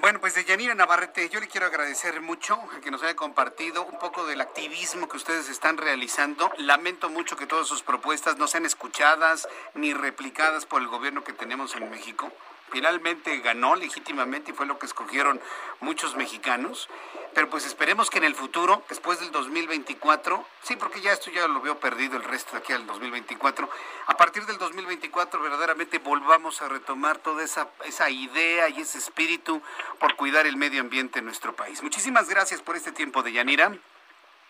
Bueno, 0.02 0.20
pues 0.20 0.36
de 0.36 0.44
Yanira 0.44 0.76
Navarrete, 0.76 1.30
yo 1.30 1.40
le 1.40 1.48
quiero 1.48 1.68
agradecer 1.68 2.20
mucho 2.20 2.60
que 2.84 2.92
nos 2.92 3.04
haya 3.04 3.16
compartido 3.16 3.86
un 3.86 3.98
poco 4.00 4.26
del 4.26 4.42
activismo 4.42 5.08
que 5.08 5.18
ustedes 5.18 5.48
están 5.50 5.78
realizando. 5.78 6.52
Lamento 6.58 7.10
mucho 7.10 7.38
que 7.38 7.48
todas 7.48 7.68
sus 7.68 7.84
propuestas 7.84 8.38
no 8.38 8.48
sean 8.48 8.66
escuchadas 8.66 9.48
ni 9.76 9.94
replicadas 9.94 10.66
por 10.66 10.82
el 10.82 10.90
gobierno 10.90 11.24
que 11.24 11.32
tenemos 11.32 11.76
en 11.76 11.90
México 11.90 12.32
finalmente 12.72 13.38
ganó 13.40 13.76
legítimamente 13.76 14.52
y 14.52 14.54
fue 14.54 14.66
lo 14.66 14.80
que 14.80 14.86
escogieron 14.86 15.40
muchos 15.80 16.16
mexicanos. 16.16 16.90
Pero 17.34 17.50
pues 17.50 17.66
esperemos 17.66 18.10
que 18.10 18.20
en 18.20 18.26
el 18.26 18.36
futuro, 18.36 18.84
después 18.90 19.20
del 19.20 19.32
2024, 19.32 20.46
sí, 20.62 20.76
porque 20.76 21.02
ya 21.02 21.14
esto 21.14 21.32
ya 21.32 21.48
lo 21.48 21.62
veo 21.62 21.80
perdido 21.80 22.16
el 22.18 22.24
resto 22.24 22.52
de 22.52 22.60
aquí 22.60 22.74
al 22.74 22.86
2024, 22.86 23.68
a 24.06 24.18
partir 24.18 24.46
del 24.46 24.60
2024 24.60 25.42
verdaderamente 25.42 25.98
volvamos 25.98 26.62
a 26.62 26.70
retomar 26.70 27.18
toda 27.18 27.44
esa, 27.44 27.70
esa 27.86 28.10
idea 28.10 28.70
y 28.70 28.82
ese 28.82 29.00
espíritu 29.00 29.62
por 30.00 30.16
cuidar 30.16 30.46
el 30.46 30.58
medio 30.58 30.82
ambiente 30.82 31.20
en 31.20 31.26
nuestro 31.26 31.56
país. 31.56 31.82
Muchísimas 31.82 32.30
gracias 32.30 32.62
por 32.62 32.76
este 32.76 32.92
tiempo 32.92 33.24
de 33.24 33.34
Yanira. 33.34 33.72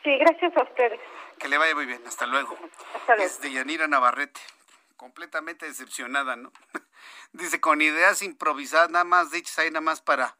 Sí, 0.03 0.17
gracias 0.17 0.55
a 0.57 0.63
ustedes. 0.63 0.99
Que 1.39 1.47
le 1.47 1.57
vaya 1.57 1.73
muy 1.75 1.85
bien. 1.85 2.01
Hasta 2.05 2.25
luego. 2.25 2.57
Hasta 2.95 3.15
luego. 3.15 3.23
Es 3.23 3.39
de 3.39 3.51
Yanira 3.51 3.87
Navarrete 3.87 4.41
completamente 5.03 5.65
decepcionada, 5.65 6.35
¿no? 6.35 6.51
Dice, 7.31 7.59
con 7.59 7.81
ideas 7.81 8.21
improvisadas, 8.21 8.89
nada 8.89 9.05
más 9.05 9.31
dichas 9.31 9.59
ahí 9.59 9.71
nada 9.71 9.81
más 9.81 10.01
para, 10.01 10.37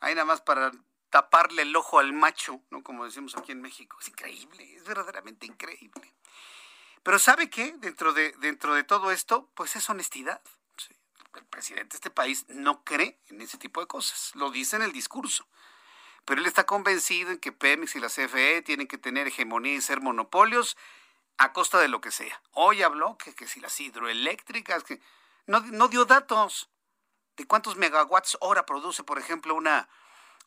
ahí 0.00 0.14
nada 0.14 0.24
más 0.24 0.40
para 0.40 0.72
taparle 1.10 1.62
el 1.62 1.76
ojo 1.76 1.98
al 1.98 2.12
macho, 2.12 2.60
¿no? 2.70 2.82
Como 2.82 3.04
decimos 3.04 3.36
aquí 3.36 3.52
en 3.52 3.60
México. 3.60 3.98
Es 4.00 4.08
increíble, 4.08 4.76
es 4.76 4.84
verdaderamente 4.84 5.46
increíble. 5.46 6.14
Pero 7.02 7.18
¿sabe 7.18 7.50
qué? 7.50 7.74
Dentro 7.78 8.12
de, 8.12 8.32
dentro 8.38 8.74
de 8.74 8.84
todo 8.84 9.10
esto, 9.10 9.50
pues 9.54 9.76
es 9.76 9.88
honestidad. 9.90 10.40
El 11.34 11.44
presidente 11.44 11.92
de 11.92 11.96
este 11.96 12.10
país 12.10 12.46
no 12.48 12.82
cree 12.84 13.18
en 13.28 13.40
ese 13.40 13.56
tipo 13.56 13.80
de 13.80 13.86
cosas. 13.86 14.32
Lo 14.34 14.50
dice 14.50 14.76
en 14.76 14.82
el 14.82 14.92
discurso. 14.92 15.46
Pero 16.24 16.40
él 16.40 16.46
está 16.46 16.66
convencido 16.66 17.30
en 17.30 17.38
que 17.38 17.52
Pemex 17.52 17.96
y 17.96 18.00
la 18.00 18.08
CFE 18.08 18.62
tienen 18.62 18.86
que 18.86 18.98
tener 18.98 19.28
hegemonía 19.28 19.74
y 19.74 19.80
ser 19.80 20.00
monopolios 20.00 20.76
a 21.38 21.52
costa 21.52 21.78
de 21.78 21.88
lo 21.88 22.00
que 22.00 22.10
sea. 22.10 22.40
Hoy 22.52 22.82
habló 22.82 23.16
que, 23.16 23.34
que 23.34 23.46
si 23.46 23.60
las 23.60 23.80
hidroeléctricas, 23.80 24.84
que 24.84 25.00
no, 25.46 25.60
no 25.60 25.88
dio 25.88 26.04
datos 26.04 26.70
de 27.36 27.46
cuántos 27.46 27.76
megawatts 27.76 28.36
hora 28.40 28.66
produce, 28.66 29.02
por 29.04 29.18
ejemplo, 29.18 29.54
una, 29.54 29.88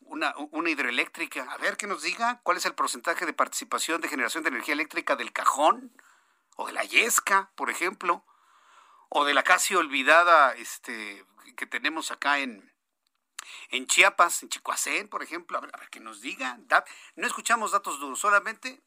una, 0.02 0.34
una, 0.52 0.70
hidroeléctrica. 0.70 1.44
A 1.52 1.57
ver 1.57 1.78
que 1.78 1.88
nos 1.88 2.03
diga 2.03 2.40
cuál 2.44 2.57
es 2.57 2.65
el 2.65 2.76
porcentaje 2.76 3.26
de 3.26 3.34
participación 3.34 4.02
de 4.02 4.10
generación 4.10 4.44
de 4.44 4.49
energía 4.49 4.74
eléctrica 4.74 5.15
del 5.15 5.34
cajón, 5.34 5.91
o 6.56 6.68
de 6.68 6.74
la 6.74 6.84
yesca, 6.84 7.52
por 7.56 7.70
ejemplo, 7.70 8.24
o 9.10 9.26
de 9.26 9.34
la 9.34 9.44
casi 9.44 9.76
olvidada 9.76 10.53
este, 10.53 11.26
que 11.56 11.65
tenemos 11.65 12.11
acá 12.11 12.40
en, 12.40 12.74
en 13.70 13.88
Chiapas, 13.88 14.44
en 14.44 14.49
Chicoacén, 14.49 15.07
por 15.10 15.24
ejemplo. 15.24 15.57
A 15.57 15.61
ver, 15.61 15.72
a 15.74 15.80
ver 15.80 15.90
que 15.90 15.99
nos 15.99 16.22
diga. 16.22 16.60
no 17.15 17.28
escuchamos 17.28 17.72
datos 17.72 17.99
duros, 17.99 18.20
solamente 18.20 18.82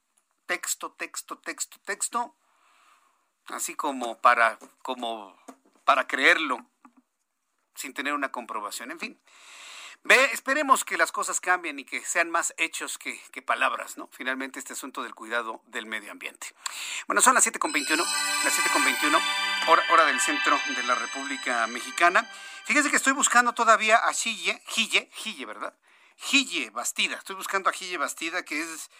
texto, 0.46 0.92
texto, 0.92 1.38
texto, 1.38 1.78
texto, 1.84 2.36
así 3.46 3.74
como 3.74 4.20
para, 4.20 4.58
como 4.82 5.36
para 5.86 6.08
creerlo, 6.08 6.68
sin 7.76 7.94
tener 7.94 8.12
una 8.12 8.32
comprobación. 8.32 8.90
En 8.90 8.98
fin, 8.98 9.22
ve, 10.02 10.30
esperemos 10.32 10.84
que 10.84 10.98
las 10.98 11.12
cosas 11.12 11.40
cambien 11.40 11.78
y 11.78 11.84
que 11.84 12.04
sean 12.04 12.28
más 12.28 12.52
hechos 12.58 12.98
que, 12.98 13.18
palabras, 13.42 13.96
¿no? 13.96 14.08
Finalmente, 14.12 14.58
este 14.58 14.72
asunto 14.72 15.04
del 15.04 15.14
cuidado 15.14 15.62
del 15.66 15.86
medio 15.86 16.10
ambiente. 16.10 16.48
Bueno, 17.06 17.22
son 17.22 17.34
las 17.34 17.46
7.21, 17.46 17.98
las 17.98 18.58
7.21, 18.58 19.20
hora, 19.68 19.82
hora 19.92 20.04
del 20.06 20.20
centro 20.20 20.58
de 20.74 20.82
la 20.82 20.96
República 20.96 21.64
Mexicana. 21.68 22.28
Fíjense 22.64 22.90
que 22.90 22.96
estoy 22.96 23.12
buscando 23.12 23.52
todavía 23.54 23.98
a 23.98 24.12
Gille, 24.12 24.60
Gille, 24.66 25.08
Gille, 25.14 25.46
¿verdad? 25.46 25.72
Gille 26.16 26.70
Bastida. 26.70 27.16
Estoy 27.16 27.36
buscando 27.36 27.70
a 27.70 27.72
Gille 27.72 27.96
Bastida, 27.96 28.44
que 28.44 28.60
es 28.60 28.90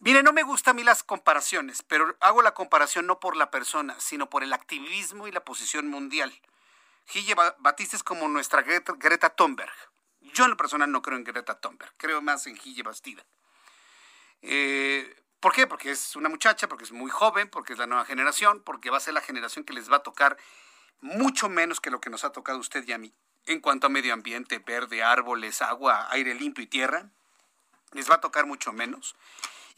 Mire, 0.00 0.22
no 0.22 0.32
me 0.32 0.44
gustan 0.44 0.72
a 0.72 0.76
mí 0.76 0.84
las 0.84 1.02
comparaciones, 1.02 1.82
pero 1.82 2.16
hago 2.20 2.40
la 2.42 2.54
comparación 2.54 3.06
no 3.06 3.18
por 3.18 3.36
la 3.36 3.50
persona, 3.50 3.96
sino 3.98 4.30
por 4.30 4.44
el 4.44 4.52
activismo 4.52 5.26
y 5.26 5.32
la 5.32 5.44
posición 5.44 5.88
mundial. 5.88 6.32
Gille 7.06 7.34
Batista 7.58 7.96
es 7.96 8.04
como 8.04 8.28
nuestra 8.28 8.62
Greta, 8.62 9.30
Thunberg. 9.30 9.72
Yo 10.20 10.44
en 10.44 10.50
lo 10.50 10.56
personal 10.56 10.92
no 10.92 11.02
creo 11.02 11.16
en 11.16 11.24
Greta 11.24 11.58
Thunberg, 11.58 11.92
creo 11.96 12.22
más 12.22 12.46
en 12.46 12.56
Gille 12.56 12.82
Bastida. 12.82 13.24
Eh, 14.42 15.16
¿Por 15.40 15.52
qué? 15.52 15.66
Porque 15.66 15.90
es 15.90 16.14
una 16.14 16.28
muchacha, 16.28 16.68
porque 16.68 16.84
es 16.84 16.92
muy 16.92 17.10
joven, 17.10 17.48
porque 17.48 17.72
es 17.72 17.78
la 17.78 17.86
nueva 17.86 18.04
generación, 18.04 18.62
porque 18.62 18.90
va 18.90 18.98
a 18.98 19.00
ser 19.00 19.14
la 19.14 19.20
generación 19.20 19.64
que 19.64 19.72
les 19.72 19.90
va 19.90 19.96
a 19.96 20.02
tocar 20.02 20.36
mucho 21.00 21.48
menos 21.48 21.80
que 21.80 21.90
lo 21.90 22.00
que 22.00 22.10
nos 22.10 22.24
ha 22.24 22.30
tocado 22.30 22.58
usted 22.58 22.86
y 22.86 22.92
a 22.92 22.98
mí 22.98 23.12
en 23.46 23.60
cuanto 23.60 23.86
a 23.86 23.90
medio 23.90 24.12
ambiente, 24.12 24.58
verde, 24.58 25.02
árboles, 25.02 25.62
agua, 25.62 26.06
aire 26.10 26.34
limpio 26.34 26.62
y 26.62 26.66
tierra. 26.66 27.08
Les 27.92 28.10
va 28.10 28.16
a 28.16 28.20
tocar 28.20 28.46
mucho 28.46 28.72
menos 28.72 29.16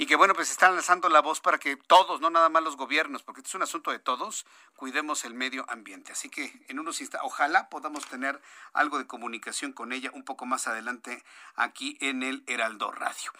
y 0.01 0.06
que 0.06 0.16
bueno, 0.16 0.32
pues 0.32 0.51
están 0.51 0.72
lanzando 0.74 1.10
la 1.10 1.20
voz 1.20 1.43
para 1.43 1.59
que 1.59 1.77
todos, 1.77 2.22
no 2.22 2.31
nada 2.31 2.48
más 2.48 2.62
los 2.62 2.78
gobiernos, 2.78 3.22
porque 3.22 3.43
es 3.43 3.55
un 3.55 3.60
asunto 3.60 3.90
de 3.90 3.98
todos, 3.98 4.47
cuidemos 4.74 5.27
el 5.27 5.35
medio 5.35 5.66
ambiente. 5.68 6.10
Así 6.10 6.31
que 6.31 6.64
en 6.68 6.78
unos 6.78 7.02
instantes, 7.02 7.27
ojalá 7.27 7.68
podamos 7.68 8.06
tener 8.06 8.40
algo 8.72 8.97
de 8.97 9.06
comunicación 9.06 9.74
con 9.74 9.93
ella 9.93 10.10
un 10.14 10.24
poco 10.24 10.47
más 10.47 10.66
adelante 10.66 11.22
aquí 11.55 11.98
en 12.01 12.22
el 12.22 12.43
Heraldo 12.47 12.90
Radio. 12.93 13.31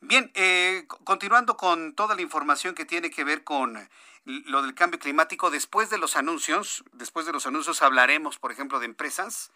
Bien, 0.00 0.30
eh, 0.32 0.86
continuando 1.04 1.58
con 1.58 1.94
toda 1.94 2.14
la 2.14 2.22
información 2.22 2.74
que 2.74 2.86
tiene 2.86 3.10
que 3.10 3.22
ver 3.22 3.44
con 3.44 3.86
lo 4.24 4.62
del 4.62 4.74
cambio 4.74 4.98
climático, 4.98 5.50
después 5.50 5.90
de 5.90 5.98
los 5.98 6.16
anuncios, 6.16 6.82
después 6.92 7.26
de 7.26 7.32
los 7.32 7.46
anuncios 7.46 7.82
hablaremos, 7.82 8.38
por 8.38 8.52
ejemplo, 8.52 8.80
de 8.80 8.86
empresas 8.86 9.52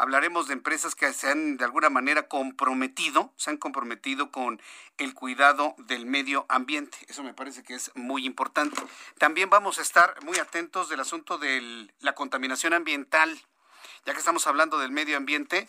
hablaremos 0.00 0.48
de 0.48 0.54
empresas 0.54 0.94
que 0.94 1.12
se 1.12 1.30
han 1.30 1.58
de 1.58 1.64
alguna 1.64 1.90
manera 1.90 2.26
comprometido, 2.26 3.34
se 3.36 3.50
han 3.50 3.58
comprometido 3.58 4.30
con 4.30 4.60
el 4.96 5.12
cuidado 5.12 5.74
del 5.76 6.06
medio 6.06 6.46
ambiente. 6.48 6.96
Eso 7.08 7.22
me 7.22 7.34
parece 7.34 7.62
que 7.62 7.74
es 7.74 7.90
muy 7.94 8.24
importante. 8.24 8.80
También 9.18 9.50
vamos 9.50 9.78
a 9.78 9.82
estar 9.82 10.14
muy 10.24 10.38
atentos 10.38 10.88
del 10.88 11.00
asunto 11.00 11.36
de 11.36 11.86
la 12.00 12.14
contaminación 12.14 12.72
ambiental. 12.72 13.38
Ya 14.06 14.14
que 14.14 14.18
estamos 14.18 14.46
hablando 14.46 14.78
del 14.78 14.90
medio 14.90 15.16
ambiente, 15.16 15.68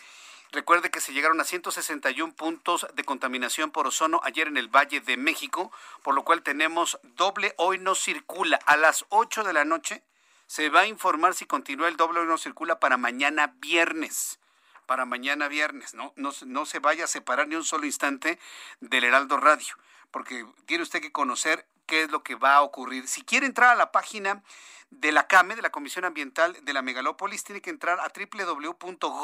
Recuerde 0.53 0.91
que 0.91 0.99
se 0.99 1.13
llegaron 1.13 1.39
a 1.39 1.45
161 1.45 2.33
puntos 2.33 2.85
de 2.93 3.05
contaminación 3.05 3.71
por 3.71 3.87
ozono 3.87 4.19
ayer 4.25 4.49
en 4.49 4.57
el 4.57 4.67
Valle 4.67 4.99
de 4.99 5.15
México, 5.15 5.71
por 6.03 6.13
lo 6.13 6.25
cual 6.25 6.43
tenemos 6.43 6.99
doble 7.15 7.53
hoy 7.55 7.77
no 7.77 7.95
circula 7.95 8.59
a 8.65 8.75
las 8.75 9.05
8 9.07 9.45
de 9.45 9.53
la 9.53 9.63
noche 9.63 10.03
se 10.51 10.67
va 10.67 10.81
a 10.81 10.85
informar 10.85 11.33
si 11.33 11.45
continúa 11.45 11.87
el 11.87 11.95
doble 11.95 12.19
o 12.19 12.25
no 12.25 12.37
circula 12.37 12.77
para 12.77 12.97
mañana 12.97 13.55
viernes. 13.59 14.37
Para 14.85 15.05
mañana 15.05 15.47
viernes, 15.47 15.93
¿no? 15.93 16.11
No, 16.17 16.31
no 16.45 16.65
se 16.65 16.79
vaya 16.79 17.05
a 17.05 17.07
separar 17.07 17.47
ni 17.47 17.55
un 17.55 17.63
solo 17.63 17.85
instante 17.85 18.37
del 18.81 19.05
Heraldo 19.05 19.37
Radio, 19.37 19.73
porque 20.11 20.45
tiene 20.65 20.83
usted 20.83 20.99
que 20.99 21.13
conocer 21.13 21.65
qué 21.85 22.01
es 22.01 22.11
lo 22.11 22.21
que 22.21 22.35
va 22.35 22.55
a 22.55 22.63
ocurrir. 22.63 23.07
Si 23.07 23.21
quiere 23.21 23.45
entrar 23.45 23.69
a 23.69 23.75
la 23.75 23.93
página 23.93 24.43
de 24.89 25.13
la 25.13 25.25
CAME, 25.25 25.55
de 25.55 25.61
la 25.61 25.69
Comisión 25.69 26.03
Ambiental 26.03 26.57
de 26.65 26.73
la 26.73 26.81
Megalópolis, 26.81 27.45
tiene 27.45 27.61
que 27.61 27.69
entrar 27.69 28.01
a 28.01 28.11
www.gov.mx 28.13 29.23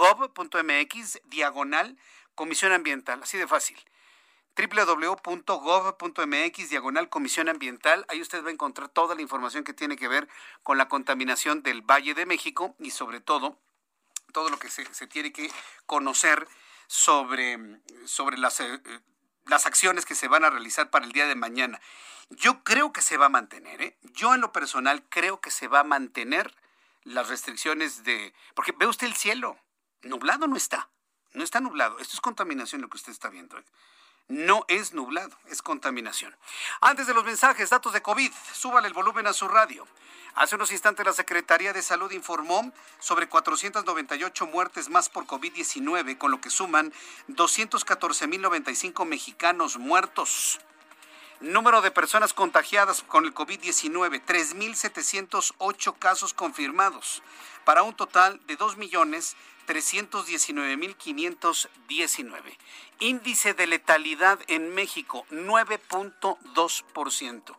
diagonal 1.26 1.98
Comisión 2.36 2.72
Ambiental, 2.72 3.22
así 3.22 3.38
de 3.38 3.48
fácil 3.48 3.78
www.gov.mx 4.58 6.20
diagonal 6.70 7.10
Comisión 7.10 7.48
Ambiental. 7.50 8.06
Ahí 8.10 8.22
usted 8.22 8.44
va 8.44 8.50
a 8.50 8.54
encontrar 8.54 8.90
toda 8.90 9.14
la 9.14 9.22
información 9.22 9.64
que 9.64 9.74
tiene 9.74 9.96
que 9.96 10.08
ver 10.08 10.28
con 10.64 10.80
la 10.80 10.88
contaminación 10.88 11.62
del 11.62 11.82
Valle 11.82 12.16
de 12.16 12.26
México 12.26 12.76
y 12.80 12.90
sobre 12.92 13.22
todo 13.22 13.60
todo 14.34 14.50
lo 14.50 14.58
que 14.60 14.70
se, 14.70 14.86
tiene 15.08 15.32
que 15.32 15.52
conocer 15.86 16.48
sobre, 16.88 17.58
sobre 18.06 18.38
las, 18.38 18.60
eh, 18.60 18.82
las 19.46 19.66
acciones 19.66 20.06
que 20.06 20.16
se 20.16 20.28
van 20.28 20.44
a 20.44 20.50
realizar 20.50 20.90
para 20.90 21.06
el 21.06 21.12
día 21.12 21.28
de 21.28 21.36
mañana. 21.36 21.80
Yo 22.30 22.64
creo 22.64 22.92
que 22.92 23.02
se 23.02 23.18
va 23.18 23.28
a 23.28 23.30
mantener, 23.30 23.82
¿eh? 23.82 23.98
yo 24.02 24.34
en 24.34 24.42
lo 24.42 24.52
personal 24.52 25.04
creo 25.10 25.40
que 25.40 25.50
se 25.50 25.68
va 25.68 25.80
a 25.80 25.84
mantener 25.84 26.54
las 27.04 27.30
restricciones 27.30 28.04
de... 28.04 28.34
Porque 28.54 28.74
ve 28.78 28.86
usted 28.86 29.08
el 29.08 29.16
cielo, 29.16 29.58
nublado 30.02 30.46
no 30.46 30.58
está, 30.58 30.90
no 31.34 31.44
está 31.44 31.62
nublado, 31.62 32.00
esto 32.00 32.16
es 32.16 32.22
contaminación 32.22 32.82
lo 32.82 32.90
que 32.90 32.98
usted 32.98 33.14
está 33.14 33.30
viendo. 33.30 33.58
¿eh? 33.58 33.64
No 34.28 34.66
es 34.68 34.94
nublado, 34.94 35.36
es 35.50 35.62
contaminación. 35.62 36.36
Antes 36.82 37.08
de 37.08 37.14
los 37.14 37.24
mensajes, 37.24 37.70
datos 37.70 37.94
de 37.94 38.02
COVID, 38.02 38.32
súbale 38.54 38.88
el 38.88 38.94
volumen 38.94 39.28
a 39.28 39.34
su 39.34 39.48
radio. 39.48 39.88
Hace 40.36 40.56
unos 40.56 40.72
instantes 40.72 41.06
la 41.06 41.14
Secretaría 41.14 41.74
de 41.74 41.82
Salud 41.82 42.12
informó 42.12 42.72
sobre 43.00 43.28
498 43.28 44.46
muertes 44.48 44.90
más 44.90 45.10
por 45.10 45.26
COVID-19, 45.26 46.18
con 46.18 46.32
lo 46.32 46.42
que 46.42 46.50
suman 46.50 46.94
214.095 47.30 49.06
mexicanos 49.06 49.78
muertos. 49.78 50.60
Número 51.40 51.82
de 51.82 51.92
personas 51.92 52.34
contagiadas 52.34 53.04
con 53.04 53.26
el 53.26 53.34
COVID-19, 53.34 54.24
3.708 54.26 55.98
casos 55.98 56.34
confirmados, 56.34 57.24
para 57.64 57.84
un 57.84 57.96
total 57.96 58.42
de 58.48 58.58
2.319.519. 59.68 62.58
Índice 63.00 63.54
de 63.54 63.68
letalidad 63.68 64.40
en 64.48 64.74
México, 64.74 65.28
9.2% 65.30 67.56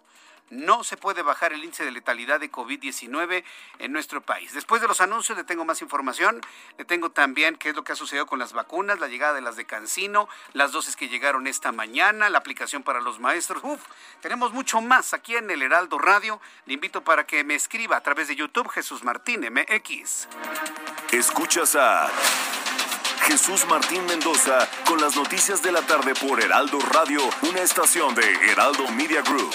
no 0.51 0.85
se 0.85 0.97
puede 0.97 1.23
bajar 1.23 1.53
el 1.53 1.62
índice 1.62 1.85
de 1.85 1.91
letalidad 1.91 2.41
de 2.41 2.51
COVID-19 2.51 3.45
en 3.79 3.93
nuestro 3.93 4.20
país. 4.20 4.53
Después 4.53 4.81
de 4.81 4.89
los 4.89 5.01
anuncios 5.01 5.37
le 5.37 5.45
tengo 5.45 5.65
más 5.65 5.83
información, 5.83 6.41
le 6.79 6.85
tengo 6.85 7.11
también 7.11 7.57
qué 7.57 7.70
es 7.70 7.77
lo 7.77 7.85
que 7.85 7.93
ha 7.93 7.97
sucedido 7.97 8.27
con 8.27 8.39
las 8.39 8.53
vacunas, 8.53 9.01
la 9.01 9.09
llegada 9.09 9.35
de 9.35 9.41
las 9.41 9.57
de 9.57 9.65
Cancino, 9.65 10.29
las 10.53 10.73
dosis 10.73 10.97
que 10.97 11.09
llegaron 11.09 11.47
esta 11.47 11.73
mañana, 11.73 12.31
la 12.31 12.39
aplicación 12.39 12.83
para 12.83 13.01
los 13.01 13.19
maestros. 13.20 13.62
Uf, 13.65 13.81
tenemos 14.20 14.53
mucho 14.53 14.81
más 14.81 15.15
aquí 15.15 15.37
en 15.37 15.51
el 15.51 15.62
Heraldo 15.62 15.99
Radio. 15.99 16.41
Le 16.66 16.75
invito 16.75 17.03
para 17.03 17.27
que 17.27 17.45
me 17.45 17.55
escriba 17.55 17.97
a 17.97 18.03
través 18.03 18.29
de 18.29 18.37
YouTube 18.37 18.69
Jesús 18.69 19.05
Martín 19.05 19.41
MX. 19.41 20.29
Escuchas 21.12 21.77
a 21.77 22.11
Jesús 23.29 23.66
Martín 23.66 24.07
Mendoza 24.07 24.69
con 24.87 25.01
las 25.01 25.15
noticias 25.15 25.62
de 25.62 25.73
la 25.73 25.83
tarde 25.83 26.15
por 26.15 26.43
Heraldo 26.43 26.79
Radio, 26.81 27.20
una 27.43 27.61
estación 27.61 28.15
de 28.15 28.51
Heraldo 28.51 28.89
Media 28.89 29.20
Group. 29.23 29.55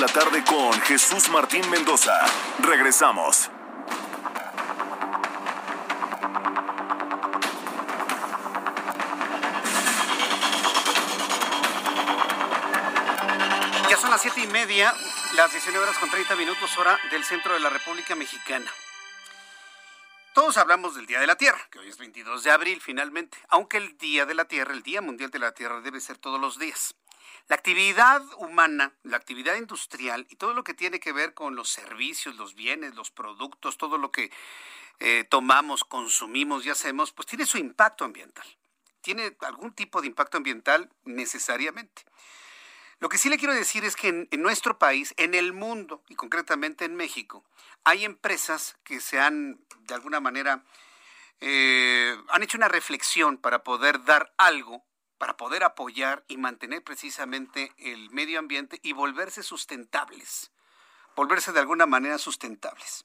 La 0.00 0.06
tarde 0.06 0.42
con 0.44 0.72
Jesús 0.80 1.28
Martín 1.28 1.68
Mendoza. 1.68 2.18
Regresamos. 2.60 3.50
Ya 13.90 13.96
son 13.98 14.10
las 14.10 14.22
siete 14.22 14.40
y 14.40 14.46
media, 14.46 14.94
las 15.36 15.52
19 15.52 15.84
horas 15.84 15.98
con 15.98 16.08
30 16.08 16.34
minutos 16.36 16.78
hora 16.78 16.98
del 17.10 17.22
centro 17.22 17.52
de 17.52 17.60
la 17.60 17.68
República 17.68 18.14
Mexicana. 18.14 18.72
Todos 20.32 20.56
hablamos 20.56 20.94
del 20.94 21.04
Día 21.04 21.20
de 21.20 21.26
la 21.26 21.36
Tierra, 21.36 21.60
que 21.70 21.78
hoy 21.78 21.90
es 21.90 21.98
22 21.98 22.42
de 22.42 22.50
abril 22.50 22.80
finalmente, 22.80 23.36
aunque 23.48 23.76
el 23.76 23.98
Día 23.98 24.24
de 24.24 24.32
la 24.32 24.46
Tierra, 24.46 24.72
el 24.72 24.82
Día 24.82 25.02
Mundial 25.02 25.30
de 25.30 25.40
la 25.40 25.52
Tierra 25.52 25.82
debe 25.82 26.00
ser 26.00 26.16
todos 26.16 26.40
los 26.40 26.58
días. 26.58 26.94
La 27.48 27.56
actividad 27.56 28.22
humana, 28.38 28.94
la 29.02 29.16
actividad 29.16 29.56
industrial 29.56 30.26
y 30.30 30.36
todo 30.36 30.54
lo 30.54 30.64
que 30.64 30.74
tiene 30.74 31.00
que 31.00 31.12
ver 31.12 31.34
con 31.34 31.56
los 31.56 31.68
servicios, 31.68 32.36
los 32.36 32.54
bienes, 32.54 32.94
los 32.94 33.10
productos, 33.10 33.76
todo 33.76 33.98
lo 33.98 34.12
que 34.12 34.30
eh, 35.00 35.24
tomamos, 35.28 35.82
consumimos 35.84 36.64
y 36.64 36.70
hacemos, 36.70 37.12
pues 37.12 37.26
tiene 37.26 37.46
su 37.46 37.58
impacto 37.58 38.04
ambiental. 38.04 38.46
Tiene 39.00 39.36
algún 39.40 39.72
tipo 39.72 40.00
de 40.00 40.06
impacto 40.06 40.36
ambiental 40.36 40.90
necesariamente. 41.04 42.04
Lo 43.00 43.08
que 43.08 43.16
sí 43.16 43.30
le 43.30 43.38
quiero 43.38 43.54
decir 43.54 43.82
es 43.86 43.96
que 43.96 44.28
en, 44.30 44.42
nuestro 44.42 44.78
país, 44.78 45.14
en 45.16 45.32
el 45.32 45.54
mundo 45.54 46.04
y 46.08 46.16
concretamente 46.16 46.84
en 46.84 46.96
México, 46.96 47.42
hay 47.82 48.04
empresas 48.04 48.76
que 48.84 49.00
se 49.00 49.18
han, 49.18 49.58
de 49.80 49.94
alguna 49.94 50.20
manera, 50.20 50.62
eh, 51.40 52.14
han 52.28 52.42
hecho 52.42 52.58
una 52.58 52.68
reflexión 52.68 53.38
para 53.38 53.64
poder 53.64 54.04
dar 54.04 54.34
algo 54.36 54.84
para 55.20 55.36
poder 55.36 55.64
apoyar 55.64 56.24
y 56.28 56.38
mantener 56.38 56.82
precisamente 56.82 57.74
el 57.76 58.08
medio 58.08 58.38
ambiente 58.38 58.80
y 58.82 58.94
volverse 58.94 59.42
sustentables, 59.42 60.50
volverse 61.14 61.52
de 61.52 61.60
alguna 61.60 61.84
manera 61.84 62.16
sustentables. 62.16 63.04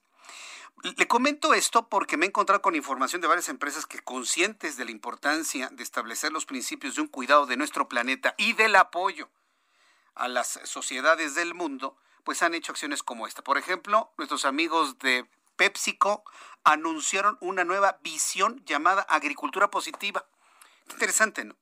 Le 0.81 1.09
comento 1.09 1.53
esto 1.53 1.89
porque 1.89 2.15
me 2.15 2.25
he 2.25 2.29
encontrado 2.29 2.61
con 2.61 2.73
información 2.73 3.21
de 3.21 3.27
varias 3.27 3.49
empresas 3.49 3.85
que 3.85 3.99
conscientes 3.99 4.77
de 4.77 4.85
la 4.85 4.91
importancia 4.91 5.67
de 5.73 5.83
establecer 5.83 6.31
los 6.31 6.45
principios 6.45 6.95
de 6.95 7.01
un 7.01 7.09
cuidado 7.09 7.47
de 7.47 7.57
nuestro 7.57 7.89
planeta 7.89 8.33
y 8.37 8.53
del 8.53 8.77
apoyo 8.77 9.29
a 10.13 10.29
las 10.29 10.61
sociedades 10.63 11.35
del 11.35 11.53
mundo, 11.53 11.97
pues 12.23 12.41
han 12.43 12.53
hecho 12.53 12.71
acciones 12.71 13.03
como 13.03 13.27
esta. 13.27 13.43
Por 13.43 13.57
ejemplo, 13.57 14.13
nuestros 14.17 14.45
amigos 14.45 14.99
de 14.99 15.29
PepsiCo 15.57 16.23
anunciaron 16.63 17.37
una 17.41 17.65
nueva 17.65 17.99
visión 18.03 18.63
llamada 18.65 19.01
agricultura 19.01 19.69
positiva 19.69 20.25
Interesante, 20.91 21.43
¿no? 21.43 21.55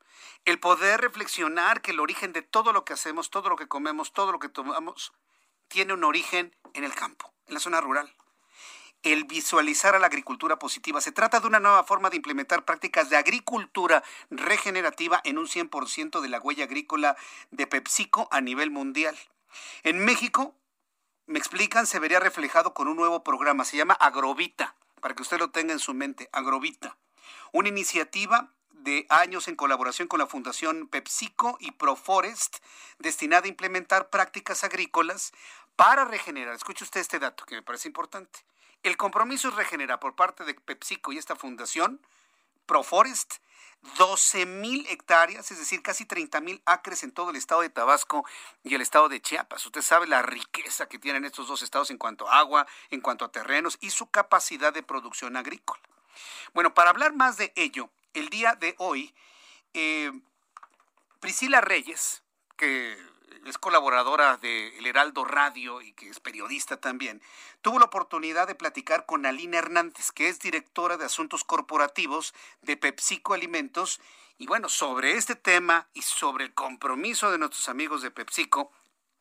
El 0.46 0.60
poder 0.60 1.02
reflexionar 1.02 1.82
que 1.82 1.92
el 1.92 2.00
origen 2.00 2.34
de 2.34 2.42
todo 2.42 2.74
lo 2.74 2.84
que 2.86 2.94
hacemos, 2.94 3.30
todo 3.30 3.50
lo 3.50 3.56
que 3.56 3.68
comemos, 3.68 4.12
todo 4.12 4.32
lo 4.32 4.40
que 4.40 4.50
tomamos, 4.50 5.14
tiene 5.68 5.94
un 5.94 6.04
origen 6.04 6.56
en 6.74 6.84
el 6.84 6.94
campo, 6.94 7.34
en 7.48 7.54
la 7.56 7.60
zona 7.60 7.82
rural. 7.82 8.14
El 9.02 9.26
visualizar 9.26 9.96
a 9.96 10.00
la 10.00 10.08
agricultura 10.08 10.60
positiva. 10.60 11.02
Se 11.02 11.12
trata 11.12 11.40
de 11.40 11.48
una 11.48 11.60
nueva 11.60 11.84
forma 11.84 12.10
de 12.10 12.18
implementar 12.18 12.64
prácticas 12.64 13.10
de 13.10 13.18
agricultura 13.18 14.04
regenerativa 14.30 15.20
en 15.24 15.38
un 15.38 15.48
100% 15.48 16.22
de 16.22 16.30
la 16.30 16.40
huella 16.40 16.66
agrícola 16.66 17.18
de 17.52 17.68
PepsiCo 17.68 18.28
a 18.32 18.40
nivel 18.40 18.72
mundial. 18.72 19.18
En 19.84 20.04
México, 20.04 20.56
me 21.26 21.40
explican, 21.40 21.88
se 21.88 22.00
vería 22.00 22.20
reflejado 22.20 22.74
con 22.74 22.88
un 22.88 22.98
nuevo 22.98 23.24
programa, 23.24 23.66
se 23.66 23.78
llama 23.78 23.94
Agrovita, 23.94 24.76
para 25.02 25.16
que 25.16 25.22
usted 25.22 25.40
lo 25.40 25.52
tenga 25.52 25.74
en 25.74 25.80
su 25.80 25.94
mente, 25.94 26.30
Agrovita. 26.32 26.98
Una 27.52 27.70
iniciativa 27.70 28.54
de 28.84 29.06
años 29.10 29.48
en 29.48 29.56
colaboración 29.56 30.08
con 30.08 30.20
la 30.20 30.28
Fundación 30.28 30.88
PepsiCo 30.88 31.58
y 31.60 31.72
Proforest, 31.72 32.58
destinada 33.00 33.46
a 33.46 33.50
implementar 33.50 34.10
prácticas 34.10 34.64
agrícolas 34.64 35.32
para 35.76 36.06
regenerar. 36.06 36.54
Escuche 36.54 36.84
usted 36.84 37.00
este 37.00 37.20
dato 37.20 37.46
que 37.46 37.56
me 37.56 37.62
parece 37.62 37.88
importante. 37.88 38.40
El 38.84 38.98
compromiso 38.98 39.48
es 39.48 39.56
regenerar 39.56 40.00
por 40.00 40.16
parte 40.16 40.44
de 40.44 40.54
PepsiCo 40.54 41.14
y 41.14 41.18
esta 41.18 41.36
fundación, 41.36 42.02
Proforest, 42.66 43.36
12 43.98 44.46
mil 44.46 44.86
hectáreas, 44.88 45.52
es 45.52 45.60
decir, 45.60 45.82
casi 45.82 46.06
30 46.06 46.42
mil 46.42 46.62
acres 46.66 47.04
en 47.04 47.12
todo 47.12 47.30
el 47.30 47.36
estado 47.36 47.62
de 47.62 47.70
Tabasco 47.70 48.26
y 48.64 48.76
el 48.76 48.82
estado 48.82 49.10
de 49.10 49.22
Chiapas. 49.22 49.66
Usted 49.66 49.82
sabe 49.82 50.08
la 50.08 50.22
riqueza 50.22 50.88
que 50.88 51.00
tienen 51.00 51.26
estos 51.26 51.48
dos 51.48 51.62
estados 51.62 51.90
en 51.92 51.98
cuanto 51.98 52.30
a 52.30 52.40
agua, 52.40 52.68
en 52.90 53.02
cuanto 53.02 53.26
a 53.26 53.32
terrenos 53.32 53.78
y 53.82 53.90
su 53.90 54.10
capacidad 54.10 54.74
de 54.74 54.84
producción 54.84 55.38
agrícola. 55.38 55.82
Bueno, 56.54 56.74
para 56.74 56.90
hablar 56.90 57.14
más 57.14 57.38
de 57.38 57.52
ello, 57.56 57.90
el 58.14 58.30
día 58.30 58.56
de 58.56 58.76
hoy, 58.78 59.14
eh, 59.74 60.12
Priscila 61.20 61.62
Reyes, 61.62 62.24
que 62.58 62.98
es 63.46 63.58
colaboradora 63.58 64.38
de 64.38 64.78
El 64.78 64.86
Heraldo 64.86 65.26
Radio 65.26 65.82
y 65.82 65.94
que 65.94 66.10
es 66.10 66.20
periodista 66.20 66.78
también, 66.78 67.22
tuvo 67.62 67.80
la 67.80 67.86
oportunidad 67.86 68.48
de 68.48 68.56
platicar 68.56 69.06
con 69.06 69.26
Alina 69.26 69.58
Hernández, 69.58 70.12
que 70.12 70.30
es 70.30 70.40
directora 70.40 70.98
de 70.98 71.06
Asuntos 71.06 71.44
Corporativos 71.44 72.34
de 72.62 72.78
PepsiCo 72.78 73.34
Alimentos. 73.34 74.00
Y 74.38 74.48
bueno, 74.48 74.70
sobre 74.70 75.14
este 75.14 75.36
tema 75.36 75.88
y 75.94 76.02
sobre 76.02 76.46
el 76.46 76.54
compromiso 76.54 77.32
de 77.32 77.38
nuestros 77.38 77.70
amigos 77.70 78.02
de 78.02 78.12
PepsiCo, 78.12 78.72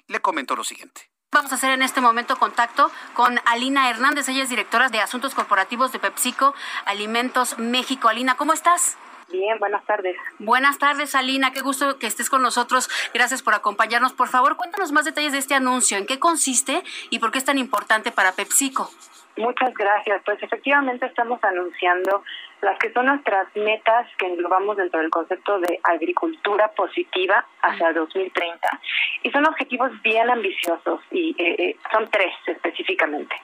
le 0.06 0.20
comentó 0.20 0.56
lo 0.56 0.64
siguiente. 0.64 1.11
Vamos 1.34 1.50
a 1.50 1.54
hacer 1.54 1.70
en 1.70 1.80
este 1.80 2.02
momento 2.02 2.36
contacto 2.36 2.90
con 3.14 3.40
Alina 3.46 3.88
Hernández, 3.88 4.28
ella 4.28 4.42
es 4.42 4.50
directora 4.50 4.90
de 4.90 5.00
Asuntos 5.00 5.34
Corporativos 5.34 5.90
de 5.90 5.98
PepsiCo 5.98 6.54
Alimentos 6.84 7.59
México. 7.59 8.10
Alina, 8.10 8.34
¿cómo 8.34 8.52
estás? 8.52 8.98
Bien, 9.30 9.59
buenas 9.59 9.82
tardes. 9.86 10.14
Buenas 10.38 10.76
tardes, 10.76 11.14
Alina. 11.14 11.50
Qué 11.52 11.62
gusto 11.62 11.98
que 11.98 12.06
estés 12.06 12.28
con 12.28 12.42
nosotros. 12.42 12.90
Gracias 13.14 13.40
por 13.40 13.54
acompañarnos. 13.54 14.12
Por 14.12 14.28
favor, 14.28 14.59
cuéntanos 14.59 14.92
más 14.92 15.06
detalles 15.06 15.32
de 15.32 15.38
este 15.38 15.54
anuncio. 15.54 15.96
¿En 15.96 16.04
qué 16.04 16.18
consiste 16.18 16.82
y 17.09 17.18
por 17.18 17.32
qué 17.32 17.38
es 17.38 17.46
tan 17.46 17.56
importante 17.56 18.12
para 18.12 18.32
PepsiCo? 18.32 18.90
Muchas 19.38 19.72
gracias. 19.72 20.20
Pues 20.26 20.42
efectivamente 20.42 21.06
estamos 21.06 21.42
anunciando 21.42 22.24
las 22.62 22.78
que 22.78 22.93
son 22.93 23.06
nuestras 23.06 23.48
metas 23.56 24.06
que 24.16 24.26
englobamos 24.26 24.76
dentro 24.76 25.01
del 25.01 25.10
concepto 25.10 25.59
de 25.59 25.80
agricultura 25.82 26.68
positiva 26.68 27.44
hacia 27.60 27.93
2030. 27.93 28.80
Y 29.24 29.30
son 29.30 29.47
objetivos 29.47 29.90
bien 30.02 30.30
ambiciosos 30.30 31.01
y 31.10 31.34
eh, 31.39 31.56
eh, 31.59 31.76
son 31.93 32.09
tres 32.10 32.32
específicamente. 32.47 33.34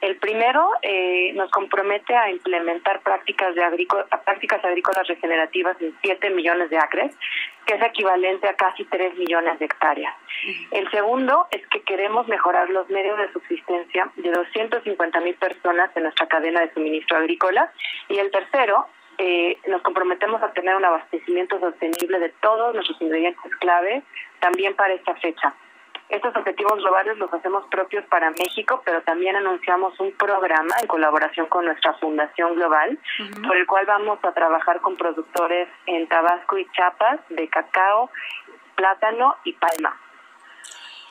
El 0.00 0.16
primero 0.16 0.70
eh, 0.82 1.32
nos 1.34 1.50
compromete 1.50 2.14
a 2.14 2.30
implementar 2.30 3.00
prácticas, 3.00 3.54
de 3.54 3.62
prácticas 4.24 4.64
agrícolas 4.64 5.08
regenerativas 5.08 5.80
en 5.80 5.94
7 6.02 6.30
millones 6.30 6.68
de 6.68 6.78
acres, 6.78 7.14
que 7.64 7.74
es 7.74 7.82
equivalente 7.82 8.46
a 8.46 8.54
casi 8.54 8.84
3 8.84 9.16
millones 9.16 9.58
de 9.58 9.64
hectáreas. 9.64 10.14
El 10.70 10.88
segundo 10.90 11.46
es 11.50 11.66
que 11.68 11.80
queremos 11.82 12.28
mejorar 12.28 12.68
los 12.70 12.88
medios 12.90 13.18
de 13.18 13.32
subsistencia 13.32 14.10
de 14.16 14.30
250 14.30 15.20
mil 15.20 15.34
personas 15.34 15.90
en 15.96 16.04
nuestra 16.04 16.26
cadena 16.28 16.60
de 16.60 16.72
suministro 16.74 17.16
agrícola. 17.16 17.72
Y 18.08 18.18
el 18.18 18.30
tercero 18.30 18.65
eh, 19.18 19.58
nos 19.68 19.82
comprometemos 19.82 20.42
a 20.42 20.52
tener 20.52 20.76
un 20.76 20.84
abastecimiento 20.84 21.58
sostenible 21.58 22.18
de 22.18 22.28
todos 22.40 22.74
nuestros 22.74 23.00
ingredientes 23.00 23.56
clave 23.60 24.02
también 24.40 24.74
para 24.74 24.94
esta 24.94 25.14
fecha. 25.16 25.54
Estos 26.08 26.36
objetivos 26.36 26.76
globales 26.76 27.18
los 27.18 27.32
hacemos 27.32 27.66
propios 27.68 28.04
para 28.06 28.30
México, 28.30 28.80
pero 28.84 29.02
también 29.02 29.34
anunciamos 29.34 29.98
un 29.98 30.12
programa 30.12 30.76
en 30.80 30.86
colaboración 30.86 31.46
con 31.46 31.64
nuestra 31.64 31.94
Fundación 31.94 32.54
Global, 32.54 32.96
por 33.44 33.56
el 33.56 33.66
cual 33.66 33.86
vamos 33.86 34.20
a 34.22 34.32
trabajar 34.32 34.80
con 34.82 34.96
productores 34.96 35.68
en 35.86 36.06
Tabasco 36.06 36.58
y 36.58 36.66
Chiapas 36.70 37.18
de 37.28 37.48
cacao, 37.48 38.10
plátano 38.76 39.34
y 39.42 39.54
palma. 39.54 39.98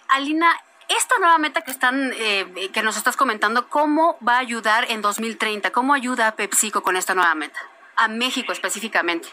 Alina, 0.09 0.47
esta 0.89 1.17
nueva 1.19 1.37
meta 1.37 1.61
que 1.61 1.71
están 1.71 2.13
eh, 2.17 2.69
que 2.73 2.83
nos 2.83 2.97
estás 2.97 3.15
comentando, 3.15 3.69
¿cómo 3.69 4.17
va 4.25 4.35
a 4.35 4.39
ayudar 4.39 4.89
en 4.89 5.01
2030? 5.01 5.71
¿Cómo 5.71 5.93
ayuda 5.93 6.27
a 6.27 6.35
PepsiCo 6.35 6.83
con 6.83 6.95
esta 6.95 7.15
nueva 7.15 7.35
meta? 7.35 7.59
A 7.95 8.07
México 8.07 8.51
específicamente. 8.51 9.29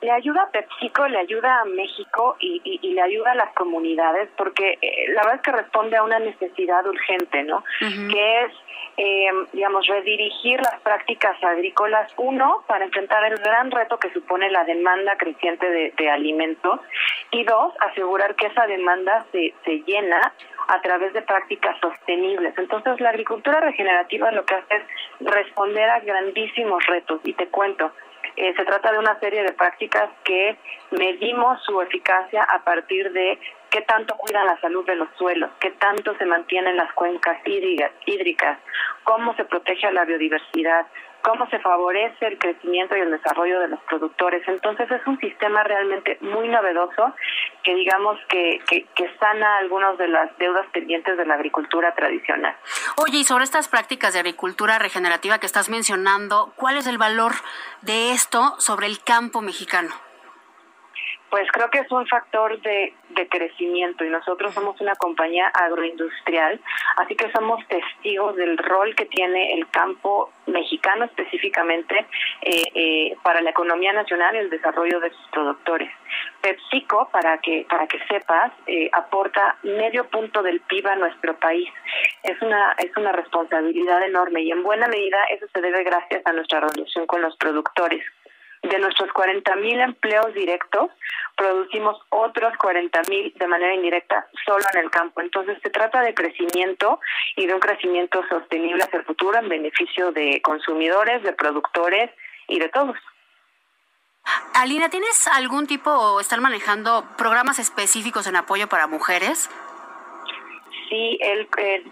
Le 0.00 0.10
ayuda 0.10 0.42
a 0.42 0.50
PepsiCo, 0.50 1.08
le 1.08 1.18
ayuda 1.18 1.60
a 1.60 1.64
México 1.64 2.36
y, 2.40 2.78
le 2.82 3.00
ayuda 3.02 3.32
a 3.32 3.34
las 3.34 3.52
comunidades 3.54 4.28
porque 4.36 4.78
eh, 4.80 5.06
la 5.08 5.22
verdad 5.22 5.36
es 5.36 5.42
que 5.42 5.52
responde 5.52 5.96
a 5.96 6.02
una 6.02 6.18
necesidad 6.18 6.86
urgente, 6.86 7.42
¿no? 7.44 7.62
Que 7.78 8.44
es, 8.44 8.52
eh, 8.96 9.30
digamos, 9.52 9.86
redirigir 9.86 10.60
las 10.60 10.80
prácticas 10.80 11.36
agrícolas, 11.44 12.12
uno, 12.16 12.64
para 12.66 12.84
enfrentar 12.84 13.24
el 13.24 13.36
gran 13.38 13.70
reto 13.70 13.98
que 13.98 14.12
supone 14.12 14.50
la 14.50 14.64
demanda 14.64 15.16
creciente 15.16 15.68
de, 15.70 15.92
de 15.96 16.10
alimentos 16.10 16.80
y 17.30 17.44
dos, 17.44 17.74
asegurar 17.80 18.34
que 18.34 18.46
esa 18.46 18.66
demanda 18.66 19.24
se, 19.32 19.54
se 19.64 19.82
llena 19.86 20.32
a 20.70 20.80
través 20.82 21.12
de 21.12 21.22
prácticas 21.22 21.76
sostenibles. 21.80 22.56
Entonces, 22.56 23.00
la 23.00 23.10
agricultura 23.10 23.60
regenerativa 23.60 24.30
lo 24.30 24.44
que 24.44 24.54
hace 24.54 24.76
es 24.76 24.82
responder 25.20 25.90
a 25.90 26.00
grandísimos 26.00 26.84
retos 26.86 27.20
y 27.24 27.32
te 27.32 27.48
cuento, 27.48 27.92
eh, 28.40 28.54
se 28.56 28.64
trata 28.64 28.90
de 28.90 28.98
una 28.98 29.20
serie 29.20 29.42
de 29.42 29.52
prácticas 29.52 30.08
que 30.24 30.56
medimos 30.92 31.62
su 31.62 31.78
eficacia 31.82 32.42
a 32.42 32.64
partir 32.64 33.12
de 33.12 33.38
qué 33.68 33.82
tanto 33.82 34.16
cuidan 34.16 34.46
la 34.46 34.58
salud 34.60 34.86
de 34.86 34.96
los 34.96 35.08
suelos, 35.18 35.50
qué 35.60 35.72
tanto 35.72 36.16
se 36.16 36.24
mantienen 36.24 36.74
las 36.78 36.90
cuencas 36.94 37.36
hídricas, 37.44 38.58
cómo 39.04 39.34
se 39.36 39.44
protege 39.44 39.86
a 39.86 39.92
la 39.92 40.06
biodiversidad, 40.06 40.86
cómo 41.22 41.48
se 41.48 41.58
favorece 41.60 42.26
el 42.26 42.38
crecimiento 42.38 42.96
y 42.96 43.00
el 43.00 43.10
desarrollo 43.10 43.60
de 43.60 43.68
los 43.68 43.80
productores. 43.84 44.46
Entonces 44.48 44.90
es 44.90 45.06
un 45.06 45.18
sistema 45.18 45.62
realmente 45.62 46.18
muy 46.20 46.48
novedoso 46.48 47.14
que 47.62 47.74
digamos 47.74 48.18
que, 48.28 48.60
que, 48.66 49.10
sana 49.18 49.58
algunas 49.58 49.98
de 49.98 50.08
las 50.08 50.36
deudas 50.38 50.66
pendientes 50.72 51.16
de 51.16 51.26
la 51.26 51.34
agricultura 51.34 51.94
tradicional. 51.94 52.56
Oye, 52.96 53.18
y 53.18 53.24
sobre 53.24 53.44
estas 53.44 53.68
prácticas 53.68 54.14
de 54.14 54.20
agricultura 54.20 54.78
regenerativa 54.78 55.38
que 55.38 55.46
estás 55.46 55.68
mencionando, 55.68 56.52
¿cuál 56.56 56.76
es 56.76 56.86
el 56.86 56.96
valor 56.96 57.32
de 57.82 58.12
esto 58.12 58.54
sobre 58.58 58.86
el 58.86 59.02
campo 59.02 59.42
mexicano? 59.42 59.90
Pues 61.30 61.50
creo 61.52 61.70
que 61.70 61.78
es 61.78 61.90
un 61.92 62.06
factor 62.06 62.60
de, 62.60 62.94
crecimiento 63.30 64.04
y 64.04 64.08
nosotros 64.08 64.54
somos 64.54 64.80
una 64.80 64.94
compañía 64.96 65.48
agroindustrial, 65.48 66.58
así 66.96 67.14
que 67.14 67.30
somos 67.32 67.64
testigos 67.68 68.34
del 68.34 68.56
rol 68.56 68.94
que 68.96 69.04
tiene 69.04 69.54
el 69.54 69.68
campo 69.68 70.32
mexicano 70.46 71.04
específicamente 71.04 72.06
eh, 72.40 72.64
eh, 72.74 73.16
para 73.22 73.42
la 73.42 73.50
economía 73.50 73.92
nacional 73.92 74.34
y 74.34 74.38
el 74.38 74.50
desarrollo 74.50 75.00
de 75.00 75.10
sus 75.10 75.26
productores. 75.32 75.90
PepsiCo, 76.40 77.08
para 77.12 77.38
que 77.38 77.66
para 77.68 77.86
que 77.86 77.98
sepas, 78.06 78.52
eh, 78.66 78.88
aporta 78.92 79.56
medio 79.62 80.08
punto 80.08 80.42
del 80.42 80.60
PIB 80.60 80.88
a 80.88 80.96
nuestro 80.96 81.38
país. 81.38 81.68
Es 82.22 82.40
una 82.42 82.72
es 82.78 82.96
una 82.96 83.12
responsabilidad 83.12 84.02
enorme 84.02 84.42
y 84.42 84.50
en 84.50 84.62
buena 84.62 84.88
medida 84.88 85.18
eso 85.30 85.46
se 85.52 85.60
debe 85.60 85.84
gracias 85.84 86.22
a 86.24 86.32
nuestra 86.32 86.60
relación 86.60 87.06
con 87.06 87.20
los 87.22 87.36
productores. 87.36 88.02
De 88.62 88.78
nuestros 88.78 89.08
40.000 89.10 89.82
empleos 89.82 90.34
directos, 90.34 90.90
producimos 91.34 91.98
otros 92.10 92.52
40.000 92.54 93.34
de 93.34 93.46
manera 93.46 93.74
indirecta 93.74 94.26
solo 94.44 94.64
en 94.74 94.80
el 94.80 94.90
campo. 94.90 95.22
Entonces 95.22 95.58
se 95.62 95.70
trata 95.70 96.02
de 96.02 96.12
crecimiento 96.12 97.00
y 97.36 97.46
de 97.46 97.54
un 97.54 97.60
crecimiento 97.60 98.22
sostenible 98.28 98.84
hacia 98.84 98.98
el 98.98 99.06
futuro 99.06 99.38
en 99.38 99.48
beneficio 99.48 100.12
de 100.12 100.42
consumidores, 100.42 101.22
de 101.22 101.32
productores 101.32 102.10
y 102.48 102.58
de 102.58 102.68
todos. 102.68 102.96
Alina, 104.54 104.90
¿tienes 104.90 105.26
algún 105.28 105.66
tipo 105.66 105.90
o 105.90 106.20
están 106.20 106.42
manejando 106.42 107.06
programas 107.16 107.58
específicos 107.58 108.26
en 108.26 108.36
apoyo 108.36 108.68
para 108.68 108.86
mujeres? 108.86 109.48
Sí, 110.90 111.18
el, 111.22 111.48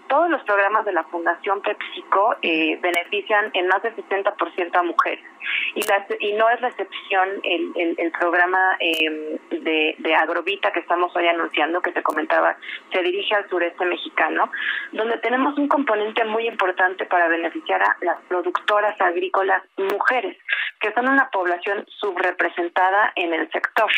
todos 0.07 0.29
los 0.29 0.43
programas 0.43 0.85
de 0.85 0.93
la 0.93 1.03
Fundación 1.05 1.61
PepsiCo 1.61 2.35
eh, 2.41 2.77
benefician 2.81 3.49
en 3.53 3.67
más 3.67 3.81
del 3.81 3.95
60% 3.95 4.75
a 4.75 4.83
mujeres. 4.83 5.25
Y, 5.73 5.81
y 6.19 6.33
no 6.33 6.49
es 6.49 6.61
la 6.61 6.67
excepción 6.67 7.29
el, 7.43 7.95
el, 7.97 8.11
programa 8.11 8.75
em, 8.79 9.37
de, 9.63 9.95
de 9.97 10.15
Agrovita 10.15 10.71
que 10.71 10.81
estamos 10.81 11.15
hoy 11.15 11.27
anunciando, 11.27 11.81
que 11.81 11.93
se 11.93 12.03
comentaba, 12.03 12.57
se 12.91 13.01
dirige 13.01 13.33
al 13.33 13.49
sureste 13.49 13.85
mexicano, 13.85 14.51
donde 14.91 15.17
tenemos 15.19 15.57
un 15.57 15.67
componente 15.67 16.25
muy 16.25 16.47
importante 16.47 17.05
para 17.05 17.29
beneficiar 17.29 17.81
a 17.81 17.97
las 18.01 18.19
productoras 18.27 18.99
agrícolas 18.99 19.63
mujeres, 19.77 20.37
que 20.81 20.91
son 20.93 21.07
una 21.07 21.29
población 21.29 21.85
subrepresentada 21.87 23.13
en 23.15 23.33
el 23.33 23.49
sector. 23.51 23.89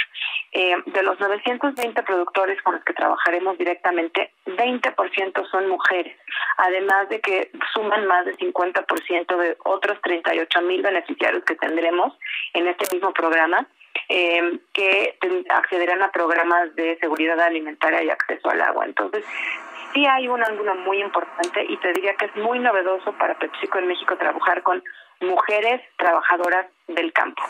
Eh, 0.54 0.76
de 0.86 1.04
los 1.04 1.18
920 1.20 2.04
productores 2.04 2.62
con 2.62 2.76
los 2.76 2.84
que 2.84 2.94
trabajaremos 2.94 3.58
directamente, 3.58 4.32
20% 4.46 4.91
son 5.52 5.68
mujeres, 5.68 6.18
además 6.58 7.10
de 7.10 7.20
que 7.20 7.52
suman 7.74 8.06
más 8.08 8.26
del 8.26 8.38
50% 8.38 9.38
de 9.38 9.58
otros 9.66 10.00
38 10.02 10.62
mil 10.62 10.82
beneficiarios 10.82 11.44
que 11.44 11.56
tendremos 11.56 12.14
en 12.54 12.68
este 12.68 12.96
mismo 12.96 13.14
programa. 13.14 13.68
Eh, 14.08 14.60
que 14.74 15.18
accederán 15.50 16.02
a 16.02 16.12
programas 16.12 16.74
de 16.76 16.98
seguridad 17.00 17.40
alimentaria 17.40 18.04
y 18.04 18.10
acceso 18.10 18.50
al 18.50 18.62
agua. 18.62 18.86
Entonces, 18.86 19.26
sí 19.94 20.06
hay 20.06 20.28
un 20.28 20.44
ángulo 20.44 20.76
muy 20.76 21.02
importante 21.02 21.66
y 21.68 21.78
te 21.78 21.94
diría 21.94 22.16
que 22.16 22.26
es 22.26 22.36
muy 22.36 22.60
novedoso 22.60 23.12
para 23.14 23.38
PepsiCo 23.38 23.80
en 23.80 23.88
México 23.88 24.18
trabajar 24.18 24.64
con 24.64 24.84
mujeres 25.22 25.82
trabajadoras 25.98 26.68
del 26.88 27.14
campo. 27.14 27.42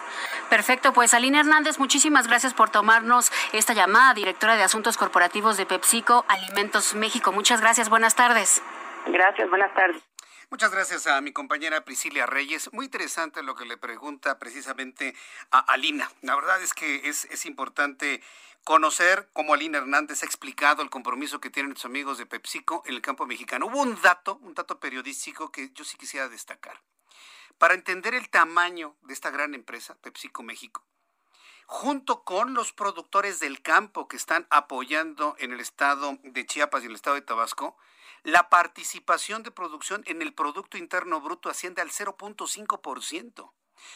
Perfecto, 0.49 0.93
pues 0.93 1.13
Aline 1.13 1.39
Hernández, 1.39 1.79
muchísimas 1.79 2.27
gracias 2.27 2.53
por 2.53 2.69
tomarnos 2.69 3.31
esta 3.53 3.73
llamada, 3.73 4.13
directora 4.13 4.55
de 4.55 4.63
Asuntos 4.63 4.97
Corporativos 4.97 5.57
de 5.57 5.65
PepsiCo 5.65 6.25
Alimentos 6.27 6.93
México. 6.95 7.31
Muchas 7.31 7.61
gracias, 7.61 7.89
buenas 7.89 8.15
tardes. 8.15 8.61
Gracias, 9.07 9.49
buenas 9.49 9.73
tardes. 9.73 10.01
Muchas 10.51 10.71
gracias 10.71 11.07
a 11.07 11.21
mi 11.21 11.31
compañera 11.31 11.85
Priscilia 11.85 12.25
Reyes. 12.25 12.73
Muy 12.73 12.85
interesante 12.85 13.41
lo 13.41 13.55
que 13.55 13.63
le 13.63 13.77
pregunta 13.77 14.37
precisamente 14.37 15.15
a 15.49 15.59
Alina. 15.59 16.11
La 16.21 16.35
verdad 16.35 16.61
es 16.61 16.73
que 16.73 17.07
es, 17.07 17.23
es 17.31 17.45
importante 17.45 18.21
conocer 18.65 19.29
cómo 19.31 19.53
Alina 19.53 19.77
Hernández 19.77 20.23
ha 20.23 20.25
explicado 20.25 20.83
el 20.83 20.89
compromiso 20.89 21.39
que 21.39 21.49
tienen 21.49 21.75
sus 21.75 21.85
amigos 21.85 22.17
de 22.17 22.25
PepsiCo 22.25 22.83
en 22.85 22.95
el 22.95 23.01
campo 23.01 23.25
mexicano. 23.25 23.67
Hubo 23.67 23.81
un 23.81 23.99
dato, 24.01 24.39
un 24.41 24.53
dato 24.53 24.77
periodístico 24.77 25.53
que 25.53 25.71
yo 25.71 25.85
sí 25.85 25.97
quisiera 25.97 26.27
destacar. 26.27 26.81
Para 27.57 27.73
entender 27.73 28.13
el 28.13 28.29
tamaño 28.29 28.95
de 29.01 29.13
esta 29.13 29.29
gran 29.29 29.53
empresa, 29.53 29.95
PepsiCo 30.01 30.43
México, 30.43 30.85
junto 31.65 32.23
con 32.23 32.53
los 32.53 32.73
productores 32.73 33.39
del 33.39 33.61
campo 33.61 34.07
que 34.07 34.17
están 34.17 34.47
apoyando 34.49 35.35
en 35.39 35.53
el 35.53 35.59
estado 35.59 36.17
de 36.23 36.45
Chiapas 36.45 36.83
y 36.83 36.87
el 36.87 36.95
estado 36.95 37.15
de 37.15 37.21
Tabasco, 37.21 37.77
la 38.23 38.49
participación 38.49 39.41
de 39.43 39.51
producción 39.51 40.03
en 40.05 40.21
el 40.21 40.33
Producto 40.33 40.77
Interno 40.77 41.21
Bruto 41.21 41.49
asciende 41.49 41.81
al 41.81 41.89
0.5%. 41.89 43.53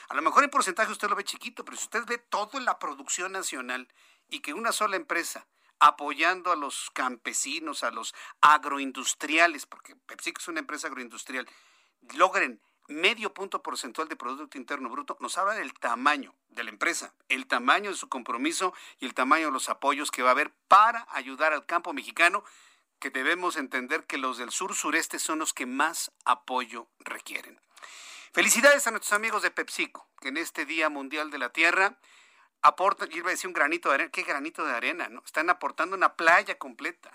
A 0.10 0.16
lo 0.16 0.22
mejor 0.22 0.44
en 0.44 0.50
porcentaje 0.50 0.92
usted 0.92 1.10
lo 1.10 1.16
ve 1.16 1.24
chiquito, 1.24 1.64
pero 1.64 1.78
si 1.78 1.84
usted 1.84 2.06
ve 2.06 2.18
toda 2.18 2.60
la 2.60 2.80
producción 2.80 3.34
nacional 3.34 3.88
y 4.30 4.40
que 4.40 4.54
una 4.54 4.72
sola 4.72 4.96
empresa 4.96 5.48
apoyando 5.80 6.52
a 6.52 6.56
los 6.56 6.90
campesinos, 6.92 7.84
a 7.84 7.92
los 7.92 8.16
agroindustriales, 8.42 9.66
porque 9.66 9.96
PepsiCo 9.96 10.40
es 10.40 10.48
una 10.48 10.62
empresa 10.62 10.88
agroindustrial, 10.88 11.48
logren 12.16 12.62
medio 12.88 13.34
punto 13.34 13.62
porcentual 13.62 14.08
de 14.08 14.16
Producto 14.16 14.58
Interno 14.58 14.90
Bruto, 14.90 15.18
nos 15.20 15.38
habla 15.38 15.54
del 15.54 15.74
tamaño 15.74 16.34
de 16.50 16.64
la 16.64 16.70
empresa, 16.70 17.14
el 17.30 17.48
tamaño 17.48 17.90
de 17.90 17.98
su 17.98 18.10
compromiso 18.10 18.74
y 19.00 19.06
el 19.06 19.14
tamaño 19.14 19.48
de 19.48 19.52
los 19.52 19.70
apoyos 19.70 20.12
que 20.12 20.22
va 20.22 20.30
a 20.30 20.32
haber 20.32 20.52
para 20.68 21.08
ayudar 21.12 21.54
al 21.54 21.66
campo 21.66 21.94
mexicano, 21.94 22.44
que 23.00 23.10
debemos 23.10 23.58
entender 23.58 24.06
que 24.06 24.18
los 24.18 24.38
del 24.38 24.52
sur 24.52 24.74
sureste 24.76 25.20
son 25.20 25.40
los 25.40 25.54
que 25.54 25.66
más 25.66 26.12
apoyo 26.24 26.88
requieren. 27.00 27.60
Felicidades 28.32 28.86
a 28.88 28.92
nuestros 28.92 29.14
amigos 29.14 29.42
de 29.42 29.52
PepsiCo, 29.52 30.08
que 30.20 30.30
en 30.30 30.38
este 30.38 30.66
Día 30.66 30.90
Mundial 30.90 31.32
de 31.32 31.38
la 31.38 31.50
Tierra 31.50 31.98
aportan, 32.62 33.12
iba 33.12 33.30
a 33.30 33.32
decir 33.32 33.48
un 33.48 33.54
granito 33.54 33.90
de 33.90 33.96
arena, 33.96 34.12
¿qué 34.12 34.24
granito 34.24 34.66
de 34.66 34.74
arena? 34.74 35.08
No? 35.10 35.22
Están 35.26 35.50
aportando 35.50 35.96
una 35.96 36.16
playa 36.16 36.58
completa 36.58 37.12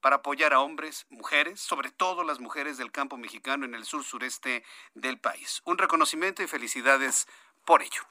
para 0.00 0.16
apoyar 0.16 0.52
a 0.52 0.60
hombres, 0.60 1.06
mujeres, 1.10 1.60
sobre 1.60 1.90
todo 1.90 2.24
las 2.24 2.40
mujeres 2.40 2.78
del 2.78 2.92
campo 2.92 3.16
mexicano 3.16 3.64
en 3.64 3.74
el 3.74 3.84
sur 3.84 4.04
sureste 4.04 4.64
del 4.94 5.18
país. 5.18 5.60
Un 5.64 5.78
reconocimiento 5.78 6.42
y 6.42 6.46
felicidades 6.46 7.26
por 7.68 7.82
ello. 7.82 8.02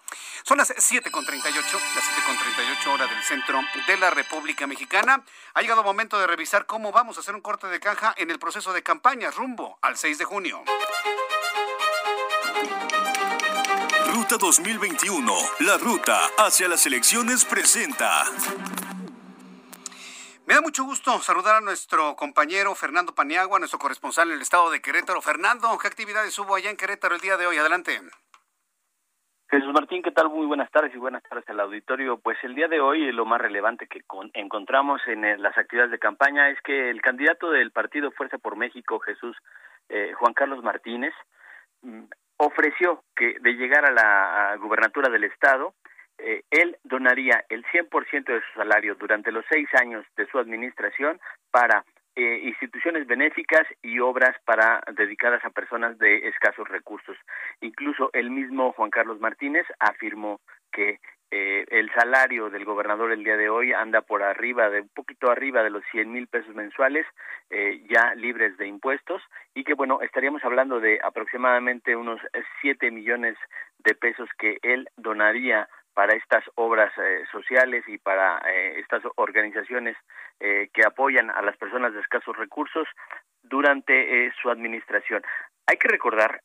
Son 0.43 0.59
las 0.59 0.69
7.38, 0.69 1.11
las 1.15 2.05
7.38 2.85 2.93
horas 2.93 3.09
del 3.09 3.23
centro 3.23 3.59
de 3.87 3.97
la 3.97 4.11
República 4.11 4.67
Mexicana. 4.67 5.23
Ha 5.55 5.61
llegado 5.61 5.81
el 5.81 5.85
momento 5.85 6.19
de 6.19 6.27
revisar 6.27 6.67
cómo 6.67 6.91
vamos 6.91 7.17
a 7.17 7.21
hacer 7.21 7.33
un 7.33 7.41
corte 7.41 7.65
de 7.65 7.79
caja 7.79 8.13
en 8.17 8.29
el 8.29 8.37
proceso 8.37 8.71
de 8.71 8.83
campaña 8.83 9.31
rumbo 9.31 9.79
al 9.81 9.97
6 9.97 10.19
de 10.19 10.25
junio. 10.25 10.63
Ruta 14.13 14.37
2021, 14.37 15.33
la 15.61 15.77
ruta 15.77 16.19
hacia 16.37 16.67
las 16.67 16.85
elecciones 16.85 17.43
presenta. 17.43 18.25
Me 20.47 20.53
da 20.53 20.61
mucho 20.61 20.85
gusto 20.85 21.11
saludar 21.19 21.57
a 21.57 21.59
nuestro 21.59 22.15
compañero 22.15 22.73
Fernando 22.73 23.13
Paniagua, 23.13 23.59
nuestro 23.59 23.79
corresponsal 23.79 24.29
en 24.29 24.35
el 24.35 24.41
estado 24.41 24.71
de 24.71 24.79
Querétaro. 24.79 25.21
Fernando, 25.21 25.67
¿qué 25.77 25.89
actividades 25.89 26.39
hubo 26.39 26.55
allá 26.55 26.69
en 26.69 26.77
Querétaro 26.77 27.15
el 27.15 27.19
día 27.19 27.35
de 27.35 27.47
hoy? 27.47 27.57
Adelante. 27.57 27.99
Jesús 29.49 29.73
Martín, 29.73 30.01
¿qué 30.01 30.11
tal? 30.11 30.29
Muy 30.29 30.45
buenas 30.45 30.71
tardes 30.71 30.95
y 30.95 30.97
buenas 30.97 31.21
tardes 31.23 31.43
al 31.49 31.59
auditorio. 31.59 32.17
Pues 32.19 32.37
el 32.43 32.55
día 32.55 32.69
de 32.69 32.79
hoy 32.79 33.11
lo 33.11 33.25
más 33.25 33.41
relevante 33.41 33.87
que 33.87 34.05
encontramos 34.35 35.01
en 35.07 35.25
eh, 35.25 35.37
las 35.37 35.57
actividades 35.57 35.91
de 35.91 35.99
campaña 35.99 36.49
es 36.49 36.61
que 36.61 36.91
el 36.91 37.01
candidato 37.01 37.49
del 37.49 37.71
partido 37.71 38.11
Fuerza 38.11 38.37
por 38.37 38.55
México, 38.55 38.99
Jesús 38.99 39.35
eh, 39.89 40.13
Juan 40.13 40.33
Carlos 40.33 40.63
Martínez, 40.63 41.13
mm, 41.81 42.05
ofreció 42.37 43.03
que 43.17 43.35
de 43.41 43.51
llegar 43.51 43.83
a 43.83 43.91
la 43.91 44.55
gubernatura 44.61 45.09
del 45.09 45.25
estado, 45.25 45.73
eh, 46.19 46.43
él 46.49 46.77
donaría 46.83 47.45
el 47.49 47.63
100% 47.65 48.25
de 48.25 48.41
su 48.41 48.59
salario 48.59 48.95
durante 48.95 49.31
los 49.31 49.45
seis 49.49 49.67
años 49.79 50.05
de 50.15 50.25
su 50.27 50.39
administración 50.39 51.19
para 51.51 51.85
eh, 52.15 52.41
instituciones 52.43 53.05
benéficas 53.05 53.67
y 53.83 53.99
obras 53.99 54.35
para 54.43 54.81
dedicadas 54.95 55.45
a 55.45 55.51
personas 55.51 55.97
de 55.99 56.27
escasos 56.27 56.67
recursos. 56.67 57.15
Incluso 57.61 58.09
el 58.13 58.31
mismo 58.31 58.71
Juan 58.71 58.89
Carlos 58.89 59.19
Martínez 59.19 59.67
afirmó 59.79 60.39
que 60.71 60.99
eh, 61.29 61.65
el 61.69 61.91
salario 61.91 62.49
del 62.49 62.65
gobernador 62.65 63.11
el 63.11 63.23
día 63.23 63.37
de 63.37 63.49
hoy 63.49 63.73
anda 63.73 64.01
por 64.01 64.23
arriba 64.23 64.69
de 64.69 64.81
un 64.81 64.89
poquito 64.89 65.29
arriba 65.29 65.61
de 65.61 65.69
los 65.69 65.83
100 65.91 66.11
mil 66.11 66.27
pesos 66.27 66.55
mensuales 66.55 67.05
ya 67.89 68.13
libres 68.15 68.57
de 68.57 68.67
impuestos 68.67 69.21
y 69.53 69.63
que 69.63 69.73
bueno 69.73 70.01
estaríamos 70.01 70.43
hablando 70.43 70.79
de 70.79 70.99
aproximadamente 71.03 71.95
unos 71.95 72.21
7 72.61 72.91
millones 72.91 73.37
de 73.79 73.93
pesos 73.93 74.29
que 74.37 74.57
él 74.61 74.89
donaría 74.95 75.67
para 75.97 76.15
estas 76.15 76.43
obras 76.53 76.93
eh, 76.99 77.23
sociales 77.31 77.83
y 77.87 77.97
para 77.97 78.37
eh, 78.47 78.79
estas 78.79 79.01
organizaciones 79.15 79.97
eh, 80.39 80.69
que 80.71 80.83
apoyan 80.85 81.31
a 81.31 81.41
las 81.41 81.57
personas 81.57 81.91
de 81.91 82.01
escasos 82.01 82.37
recursos 82.37 82.87
durante 83.41 84.31
su 84.39 84.51
administración. 84.51 85.23
Hay 85.65 85.77
que 85.77 85.87
recordar, 85.87 86.41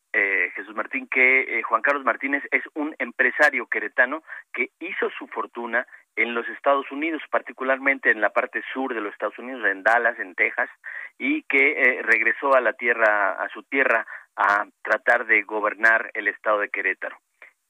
Jesús 0.55 0.73
Martín, 0.75 1.07
que 1.07 1.61
Juan 1.63 1.81
Carlos 1.81 2.03
Martínez 2.03 2.43
es 2.51 2.63
un 2.75 2.95
empresario 2.97 3.67
queretano 3.67 4.23
que 4.53 4.69
hizo 4.79 5.09
su 5.17 5.27
fortuna 5.27 5.85
en 6.15 6.33
los 6.33 6.47
Estados 6.47 6.89
Unidos, 6.91 7.21
particularmente 7.29 8.09
en 8.09 8.21
la 8.21 8.29
parte 8.29 8.63
sur 8.73 8.93
de 8.93 9.01
los 9.01 9.11
Estados 9.11 9.37
Unidos, 9.37 9.65
en 9.65 9.83
Dallas, 9.83 10.17
en 10.19 10.33
Texas, 10.35 10.69
y 11.17 11.43
que 11.43 11.99
regresó 12.03 12.55
a 12.55 12.61
la 12.61 12.73
tierra, 12.73 13.33
a 13.33 13.49
su 13.49 13.63
tierra, 13.63 14.05
a 14.37 14.65
tratar 14.81 15.25
de 15.25 15.43
gobernar 15.43 16.09
el 16.13 16.27
estado 16.29 16.59
de 16.59 16.69
Querétaro. 16.69 17.17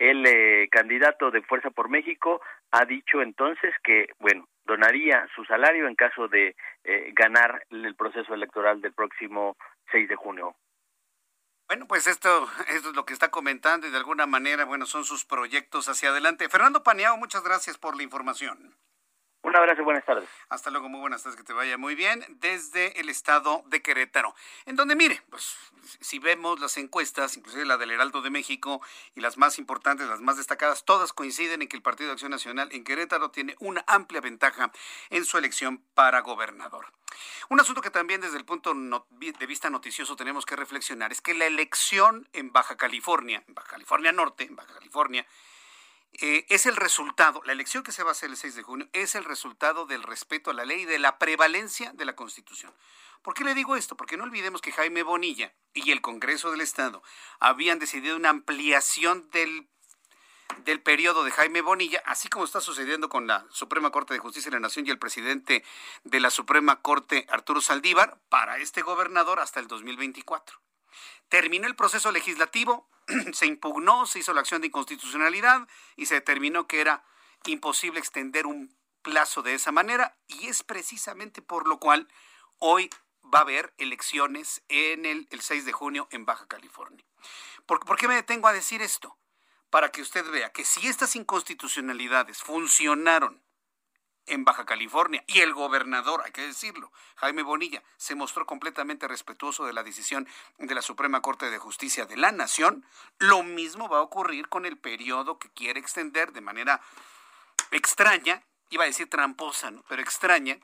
El 0.03 0.25
eh, 0.25 0.67
candidato 0.69 1.31
de 1.31 1.41
Fuerza 1.43 1.69
por 1.69 1.87
México 1.87 2.41
ha 2.71 2.83
dicho 2.83 3.21
entonces 3.21 3.73
que, 3.85 4.09
bueno, 4.19 4.49
donaría 4.65 5.25
su 5.33 5.45
salario 5.45 5.87
en 5.87 5.95
caso 5.95 6.27
de 6.27 6.57
eh, 6.83 7.13
ganar 7.15 7.65
el 7.69 7.95
proceso 7.95 8.33
electoral 8.33 8.81
del 8.81 8.91
próximo 8.91 9.55
6 9.93 10.09
de 10.09 10.15
junio. 10.17 10.57
Bueno, 11.69 11.87
pues 11.87 12.07
esto, 12.07 12.49
esto 12.67 12.89
es 12.89 12.95
lo 12.97 13.05
que 13.05 13.13
está 13.13 13.31
comentando 13.31 13.87
y 13.87 13.91
de 13.91 13.97
alguna 13.97 14.25
manera, 14.25 14.65
bueno, 14.65 14.85
son 14.85 15.05
sus 15.05 15.23
proyectos 15.23 15.87
hacia 15.87 16.09
adelante. 16.09 16.49
Fernando 16.49 16.83
Paneao, 16.83 17.15
muchas 17.15 17.41
gracias 17.41 17.77
por 17.77 17.95
la 17.95 18.03
información. 18.03 18.75
Un 19.43 19.57
abrazo, 19.57 19.83
buenas 19.83 20.05
tardes. 20.05 20.29
Hasta 20.47 20.71
luego, 20.71 20.87
muy 20.87 21.01
buenas 21.01 21.21
tardes, 21.21 21.37
que 21.37 21.43
te 21.43 21.51
vaya 21.51 21.77
muy 21.77 21.95
bien 21.95 22.25
desde 22.39 22.97
el 23.01 23.09
estado 23.09 23.61
de 23.67 23.81
Querétaro, 23.81 24.33
en 24.65 24.77
donde 24.77 24.95
mire, 24.95 25.21
pues 25.29 25.57
si 25.99 26.17
vemos 26.17 26.61
las 26.61 26.77
encuestas, 26.77 27.35
inclusive 27.35 27.65
la 27.65 27.75
del 27.75 27.91
Heraldo 27.91 28.21
de 28.21 28.29
México 28.29 28.81
y 29.15 29.19
las 29.19 29.37
más 29.37 29.59
importantes, 29.59 30.07
las 30.07 30.21
más 30.21 30.37
destacadas, 30.37 30.85
todas 30.85 31.11
coinciden 31.11 31.61
en 31.61 31.67
que 31.67 31.75
el 31.75 31.81
Partido 31.81 32.07
de 32.07 32.13
Acción 32.13 32.31
Nacional 32.31 32.69
en 32.71 32.85
Querétaro 32.85 33.31
tiene 33.31 33.57
una 33.59 33.83
amplia 33.85 34.21
ventaja 34.21 34.71
en 35.09 35.25
su 35.25 35.37
elección 35.37 35.79
para 35.93 36.21
gobernador. 36.21 36.87
Un 37.49 37.59
asunto 37.59 37.81
que 37.81 37.89
también 37.89 38.21
desde 38.21 38.37
el 38.37 38.45
punto 38.45 38.73
de 38.73 39.45
vista 39.45 39.69
noticioso 39.69 40.15
tenemos 40.15 40.45
que 40.45 40.55
reflexionar 40.55 41.11
es 41.11 41.19
que 41.19 41.33
la 41.33 41.45
elección 41.47 42.29
en 42.31 42.53
Baja 42.53 42.77
California, 42.77 43.43
en 43.45 43.53
Baja 43.53 43.71
California 43.71 44.13
Norte, 44.13 44.45
en 44.45 44.55
Baja 44.55 44.73
California, 44.73 45.27
eh, 46.21 46.45
es 46.49 46.65
el 46.65 46.75
resultado, 46.75 47.41
la 47.43 47.53
elección 47.53 47.83
que 47.83 47.91
se 47.91 48.03
va 48.03 48.09
a 48.09 48.11
hacer 48.11 48.29
el 48.29 48.37
6 48.37 48.55
de 48.55 48.63
junio 48.63 48.87
es 48.93 49.15
el 49.15 49.23
resultado 49.23 49.85
del 49.85 50.03
respeto 50.03 50.51
a 50.51 50.53
la 50.53 50.65
ley 50.65 50.81
y 50.81 50.85
de 50.85 50.99
la 50.99 51.17
prevalencia 51.17 51.91
de 51.93 52.05
la 52.05 52.15
Constitución. 52.15 52.71
¿Por 53.23 53.33
qué 53.33 53.43
le 53.43 53.55
digo 53.55 53.75
esto? 53.75 53.97
Porque 53.97 54.17
no 54.17 54.25
olvidemos 54.25 54.61
que 54.61 54.71
Jaime 54.71 55.01
Bonilla 55.01 55.53
y 55.73 55.91
el 55.91 56.01
Congreso 56.01 56.51
del 56.51 56.61
Estado 56.61 57.01
habían 57.39 57.79
decidido 57.79 58.15
una 58.15 58.29
ampliación 58.29 59.29
del, 59.31 59.67
del 60.65 60.81
periodo 60.81 61.23
de 61.23 61.31
Jaime 61.31 61.61
Bonilla, 61.61 62.03
así 62.05 62.27
como 62.27 62.45
está 62.45 62.61
sucediendo 62.61 63.09
con 63.09 63.25
la 63.25 63.47
Suprema 63.49 63.91
Corte 63.91 64.13
de 64.13 64.19
Justicia 64.19 64.51
de 64.51 64.57
la 64.57 64.67
Nación 64.67 64.85
y 64.85 64.91
el 64.91 64.99
presidente 64.99 65.63
de 66.03 66.19
la 66.19 66.29
Suprema 66.29 66.81
Corte, 66.81 67.25
Arturo 67.29 67.61
Saldívar, 67.61 68.19
para 68.29 68.57
este 68.57 68.81
gobernador 68.81 69.39
hasta 69.39 69.59
el 69.59 69.67
2024. 69.67 70.59
Terminó 71.29 71.67
el 71.67 71.75
proceso 71.75 72.11
legislativo, 72.11 72.89
se 73.33 73.45
impugnó, 73.45 74.05
se 74.05 74.19
hizo 74.19 74.33
la 74.33 74.41
acción 74.41 74.61
de 74.61 74.67
inconstitucionalidad 74.67 75.67
y 75.95 76.05
se 76.05 76.15
determinó 76.15 76.67
que 76.67 76.81
era 76.81 77.03
imposible 77.45 77.99
extender 77.99 78.45
un 78.45 78.75
plazo 79.01 79.41
de 79.41 79.53
esa 79.53 79.71
manera 79.71 80.17
y 80.27 80.47
es 80.47 80.63
precisamente 80.63 81.41
por 81.41 81.67
lo 81.67 81.79
cual 81.79 82.07
hoy 82.59 82.89
va 83.33 83.39
a 83.39 83.41
haber 83.43 83.73
elecciones 83.77 84.63
en 84.69 85.05
el, 85.05 85.27
6 85.29 85.65
de 85.65 85.71
junio 85.71 86.07
en 86.11 86.25
Baja 86.25 86.47
California. 86.47 87.05
¿Por, 87.65 87.79
¿Por 87.81 87.97
qué 87.97 88.07
me 88.07 88.15
detengo 88.15 88.47
a 88.47 88.53
decir 88.53 88.81
esto? 88.81 89.17
Para 89.69 89.91
que 89.91 90.01
usted 90.01 90.29
vea 90.29 90.51
que 90.51 90.65
si 90.65 90.87
estas 90.87 91.15
inconstitucionalidades 91.15 92.41
funcionaron 92.41 93.43
en 94.25 94.45
Baja 94.45 94.65
California 94.65 95.23
y 95.27 95.39
el 95.39 95.53
gobernador, 95.53 96.21
hay 96.25 96.31
que 96.31 96.45
decirlo, 96.45 96.91
Jaime 97.15 97.43
Bonilla, 97.43 97.83
se 97.97 98.15
mostró 98.15 98.45
completamente 98.45 99.07
respetuoso 99.07 99.65
de 99.65 99.73
la 99.73 99.83
decisión 99.83 100.27
de 100.57 100.75
la 100.75 100.81
Suprema 100.81 101.21
Corte 101.21 101.49
de 101.49 101.57
Justicia 101.57 102.05
de 102.05 102.17
la 102.17 102.31
Nación, 102.31 102.85
lo 103.19 103.43
mismo 103.43 103.89
va 103.89 103.97
a 103.97 104.01
ocurrir 104.01 104.49
con 104.49 104.65
el 104.65 104.77
periodo 104.77 105.39
que 105.39 105.49
quiere 105.49 105.79
extender 105.79 106.31
de 106.31 106.41
manera 106.41 106.81
extraña, 107.71 108.43
iba 108.69 108.83
a 108.83 108.87
decir 108.87 109.09
tramposa, 109.09 109.71
pero 109.87 110.01
extraña, 110.01 110.59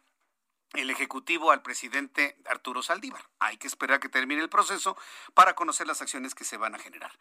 el 0.73 0.89
Ejecutivo 0.89 1.51
al 1.51 1.61
presidente 1.61 2.37
Arturo 2.45 2.83
Saldívar. 2.83 3.23
Hay 3.39 3.57
que 3.57 3.67
esperar 3.67 3.99
que 3.99 4.09
termine 4.09 4.41
el 4.41 4.49
proceso 4.49 4.95
para 5.33 5.55
conocer 5.55 5.87
las 5.87 6.01
acciones 6.01 6.35
que 6.35 6.43
se 6.43 6.57
van 6.57 6.75
a 6.75 6.79
generar. 6.79 7.11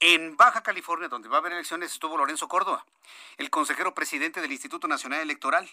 En 0.00 0.36
Baja 0.36 0.62
California, 0.62 1.08
donde 1.08 1.28
va 1.28 1.36
a 1.36 1.40
haber 1.40 1.52
elecciones, 1.52 1.92
estuvo 1.92 2.16
Lorenzo 2.16 2.48
Córdoba, 2.48 2.84
el 3.38 3.48
consejero 3.50 3.94
presidente 3.94 4.40
del 4.40 4.52
Instituto 4.52 4.88
Nacional 4.88 5.20
Electoral. 5.20 5.70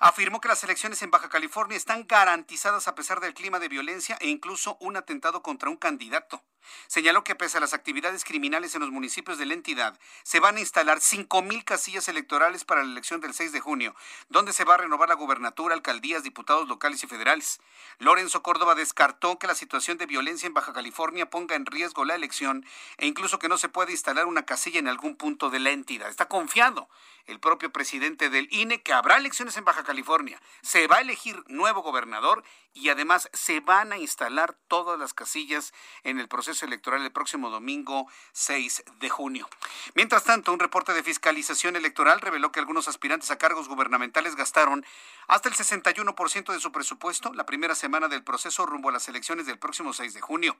Afirmó 0.00 0.40
que 0.40 0.48
las 0.48 0.64
elecciones 0.64 1.00
en 1.02 1.10
Baja 1.10 1.28
California 1.28 1.76
están 1.76 2.06
garantizadas 2.06 2.88
a 2.88 2.94
pesar 2.94 3.20
del 3.20 3.32
clima 3.32 3.60
de 3.60 3.68
violencia 3.68 4.18
e 4.20 4.28
incluso 4.28 4.76
un 4.80 4.96
atentado 4.96 5.42
contra 5.42 5.70
un 5.70 5.76
candidato. 5.76 6.42
Señaló 6.86 7.24
que 7.24 7.34
pese 7.34 7.58
a 7.58 7.60
las 7.60 7.74
actividades 7.74 8.24
criminales 8.24 8.74
en 8.74 8.80
los 8.80 8.90
municipios 8.90 9.38
de 9.38 9.46
la 9.46 9.54
entidad, 9.54 9.98
se 10.22 10.40
van 10.40 10.56
a 10.56 10.60
instalar 10.60 10.98
5.000 10.98 11.64
casillas 11.64 12.08
electorales 12.08 12.64
para 12.64 12.82
la 12.82 12.90
elección 12.90 13.20
del 13.20 13.34
6 13.34 13.52
de 13.52 13.60
junio, 13.60 13.94
donde 14.28 14.52
se 14.52 14.64
va 14.64 14.74
a 14.74 14.78
renovar 14.78 15.08
la 15.08 15.14
gubernatura, 15.14 15.74
alcaldías, 15.74 16.22
diputados 16.22 16.68
locales 16.68 17.02
y 17.04 17.06
federales. 17.06 17.60
Lorenzo 17.98 18.42
Córdoba 18.42 18.74
descartó 18.74 19.38
que 19.38 19.46
la 19.46 19.54
situación 19.54 19.98
de 19.98 20.06
violencia 20.06 20.46
en 20.46 20.54
Baja 20.54 20.72
California 20.72 21.28
ponga 21.28 21.54
en 21.54 21.66
riesgo 21.66 22.04
la 22.04 22.14
elección 22.14 22.64
e 22.96 23.06
incluso 23.06 23.38
no 23.48 23.58
se 23.58 23.68
puede 23.68 23.92
instalar 23.92 24.26
una 24.26 24.44
casilla 24.44 24.78
en 24.78 24.88
algún 24.88 25.16
punto 25.16 25.50
de 25.50 25.58
la 25.58 25.70
entidad. 25.70 26.08
Está 26.08 26.28
confiado 26.28 26.88
el 27.26 27.40
propio 27.40 27.72
presidente 27.72 28.28
del 28.28 28.48
INE 28.50 28.82
que 28.82 28.92
habrá 28.92 29.16
elecciones 29.16 29.56
en 29.56 29.64
Baja 29.64 29.82
California. 29.82 30.40
Se 30.62 30.86
va 30.86 30.96
a 30.96 31.00
elegir 31.00 31.42
nuevo 31.46 31.82
gobernador 31.82 32.44
y 32.74 32.88
además 32.88 33.30
se 33.32 33.60
van 33.60 33.92
a 33.92 33.98
instalar 33.98 34.56
todas 34.68 34.98
las 34.98 35.14
casillas 35.14 35.72
en 36.02 36.18
el 36.18 36.28
proceso 36.28 36.66
electoral 36.66 37.02
el 37.02 37.12
próximo 37.12 37.48
domingo 37.48 38.08
6 38.32 38.84
de 38.98 39.08
junio. 39.08 39.48
Mientras 39.94 40.24
tanto, 40.24 40.52
un 40.52 40.58
reporte 40.58 40.92
de 40.92 41.02
fiscalización 41.02 41.76
electoral 41.76 42.20
reveló 42.20 42.52
que 42.52 42.60
algunos 42.60 42.88
aspirantes 42.88 43.30
a 43.30 43.38
cargos 43.38 43.68
gubernamentales 43.68 44.36
gastaron 44.36 44.84
hasta 45.28 45.48
el 45.48 45.54
61% 45.54 46.52
de 46.52 46.60
su 46.60 46.72
presupuesto 46.72 47.32
la 47.32 47.46
primera 47.46 47.74
semana 47.74 48.08
del 48.08 48.24
proceso 48.24 48.66
rumbo 48.66 48.88
a 48.88 48.92
las 48.92 49.08
elecciones 49.08 49.46
del 49.46 49.58
próximo 49.58 49.92
6 49.92 50.12
de 50.12 50.20
junio. 50.20 50.56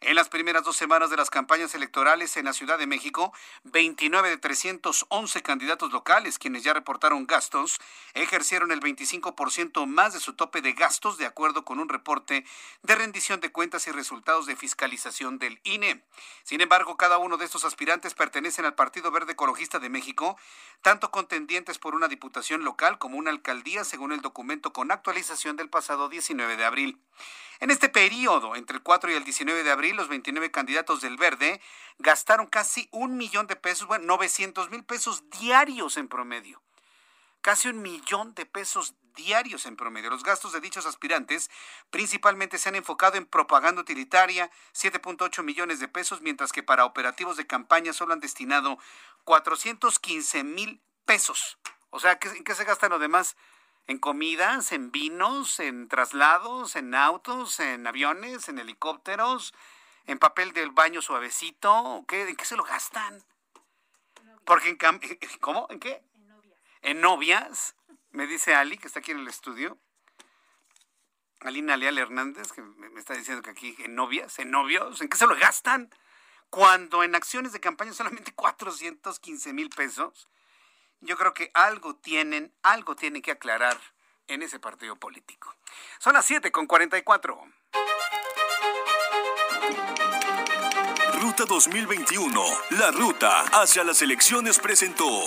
En 0.00 0.14
las 0.14 0.28
primeras 0.28 0.64
dos 0.64 0.76
semanas 0.76 1.10
de 1.10 1.16
las 1.16 1.30
campañas 1.30 1.74
electorales 1.74 2.25
en 2.34 2.46
la 2.46 2.52
Ciudad 2.52 2.78
de 2.78 2.88
México, 2.88 3.32
29 3.62 4.28
de 4.28 4.38
311 4.38 5.42
candidatos 5.42 5.92
locales, 5.92 6.38
quienes 6.38 6.64
ya 6.64 6.74
reportaron 6.74 7.26
gastos, 7.26 7.78
ejercieron 8.14 8.72
el 8.72 8.80
25% 8.80 9.86
más 9.86 10.14
de 10.14 10.20
su 10.20 10.32
tope 10.32 10.62
de 10.62 10.72
gastos 10.72 11.18
de 11.18 11.26
acuerdo 11.26 11.64
con 11.64 11.78
un 11.78 11.88
reporte 11.88 12.44
de 12.82 12.94
rendición 12.96 13.38
de 13.40 13.52
cuentas 13.52 13.86
y 13.86 13.92
resultados 13.92 14.46
de 14.46 14.56
fiscalización 14.56 15.38
del 15.38 15.60
INE. 15.62 16.02
Sin 16.42 16.60
embargo, 16.60 16.96
cada 16.96 17.18
uno 17.18 17.36
de 17.36 17.44
estos 17.44 17.64
aspirantes 17.64 18.14
pertenecen 18.14 18.64
al 18.64 18.74
Partido 18.74 19.12
Verde 19.12 19.34
Ecologista 19.34 19.78
de 19.78 19.88
México, 19.88 20.36
tanto 20.82 21.10
contendientes 21.10 21.78
por 21.78 21.94
una 21.94 22.08
diputación 22.08 22.64
local 22.64 22.98
como 22.98 23.18
una 23.18 23.30
alcaldía, 23.30 23.84
según 23.84 24.12
el 24.12 24.22
documento 24.22 24.72
con 24.72 24.90
actualización 24.90 25.56
del 25.56 25.68
pasado 25.68 26.08
19 26.08 26.56
de 26.56 26.64
abril. 26.64 26.98
En 27.60 27.70
este 27.70 27.88
periodo, 27.88 28.54
entre 28.54 28.76
el 28.76 28.82
4 28.82 29.10
y 29.10 29.14
el 29.14 29.24
19 29.24 29.64
de 29.64 29.70
abril, 29.70 29.96
los 29.96 30.08
29 30.08 30.50
candidatos 30.50 31.00
del 31.00 31.16
Verde 31.16 31.60
gastaron 31.98 32.15
casi 32.50 32.88
un 32.92 33.16
millón 33.16 33.46
de 33.46 33.56
pesos, 33.56 33.86
bueno, 33.86 34.04
900 34.06 34.70
mil 34.70 34.84
pesos 34.84 35.28
diarios 35.30 35.96
en 35.96 36.08
promedio 36.08 36.62
casi 37.46 37.68
un 37.68 37.80
millón 37.80 38.34
de 38.34 38.44
pesos 38.44 38.96
diarios 39.14 39.66
en 39.66 39.76
promedio. 39.76 40.10
Los 40.10 40.24
gastos 40.24 40.52
de 40.52 40.60
dichos 40.60 40.84
aspirantes 40.84 41.48
principalmente 41.90 42.58
se 42.58 42.68
han 42.68 42.74
enfocado 42.74 43.18
en 43.18 43.24
propaganda 43.24 43.80
utilitaria, 43.80 44.50
7.8 44.74 45.44
millones 45.44 45.78
de 45.78 45.86
pesos, 45.86 46.22
mientras 46.22 46.50
que 46.50 46.64
para 46.64 46.84
operativos 46.84 47.36
de 47.36 47.46
campaña 47.46 47.92
solo 47.92 48.14
han 48.14 48.18
destinado 48.18 48.80
415 49.22 50.42
mil 50.42 50.82
pesos. 51.04 51.56
O 51.90 52.00
sea, 52.00 52.18
¿en 52.20 52.42
qué 52.42 52.54
se 52.56 52.64
gastan 52.64 52.90
los 52.90 53.00
demás? 53.00 53.36
¿En 53.86 53.98
comidas, 54.00 54.72
en 54.72 54.90
vinos, 54.90 55.60
en 55.60 55.86
traslados, 55.86 56.74
en 56.74 56.96
autos, 56.96 57.60
en 57.60 57.86
aviones, 57.86 58.48
en 58.48 58.58
helicópteros, 58.58 59.54
en 60.06 60.18
papel 60.18 60.52
del 60.52 60.70
baño 60.70 61.02
suavecito? 61.02 62.04
¿Qué, 62.08 62.28
¿En 62.28 62.36
qué 62.36 62.44
se 62.44 62.56
lo 62.56 62.64
gastan? 62.64 63.22
Porque 64.44 64.68
en 64.68 64.78
¿Cómo? 65.40 65.66
¿En 65.70 65.80
qué? 65.80 66.02
en 66.86 67.00
novias, 67.00 67.74
me 68.12 68.28
dice 68.28 68.54
Ali, 68.54 68.78
que 68.78 68.86
está 68.86 69.00
aquí 69.00 69.10
en 69.10 69.18
el 69.18 69.26
estudio, 69.26 69.76
Alina 71.40 71.76
Leal 71.76 71.98
Hernández, 71.98 72.52
que 72.52 72.62
me 72.62 73.00
está 73.00 73.14
diciendo 73.14 73.42
que 73.42 73.50
aquí 73.50 73.74
en 73.80 73.96
novias, 73.96 74.38
en 74.38 74.52
novios, 74.52 75.00
¿en 75.00 75.08
qué 75.08 75.16
se 75.16 75.26
lo 75.26 75.34
gastan? 75.34 75.90
Cuando 76.48 77.02
en 77.02 77.16
acciones 77.16 77.52
de 77.52 77.58
campaña 77.58 77.92
solamente 77.92 78.32
415 78.32 79.52
mil 79.52 79.68
pesos, 79.70 80.28
yo 81.00 81.16
creo 81.16 81.34
que 81.34 81.50
algo 81.54 81.96
tienen, 81.96 82.54
algo 82.62 82.94
tienen 82.94 83.20
que 83.20 83.32
aclarar 83.32 83.78
en 84.28 84.42
ese 84.42 84.60
partido 84.60 84.94
político. 84.94 85.56
Son 85.98 86.14
las 86.14 86.24
7 86.24 86.52
con 86.52 86.66
44. 86.66 87.52
Ruta 91.26 91.44
2021, 91.44 92.40
la 92.78 92.92
ruta 92.92 93.40
hacia 93.60 93.82
las 93.82 94.00
elecciones 94.00 94.60
presentó. 94.60 95.24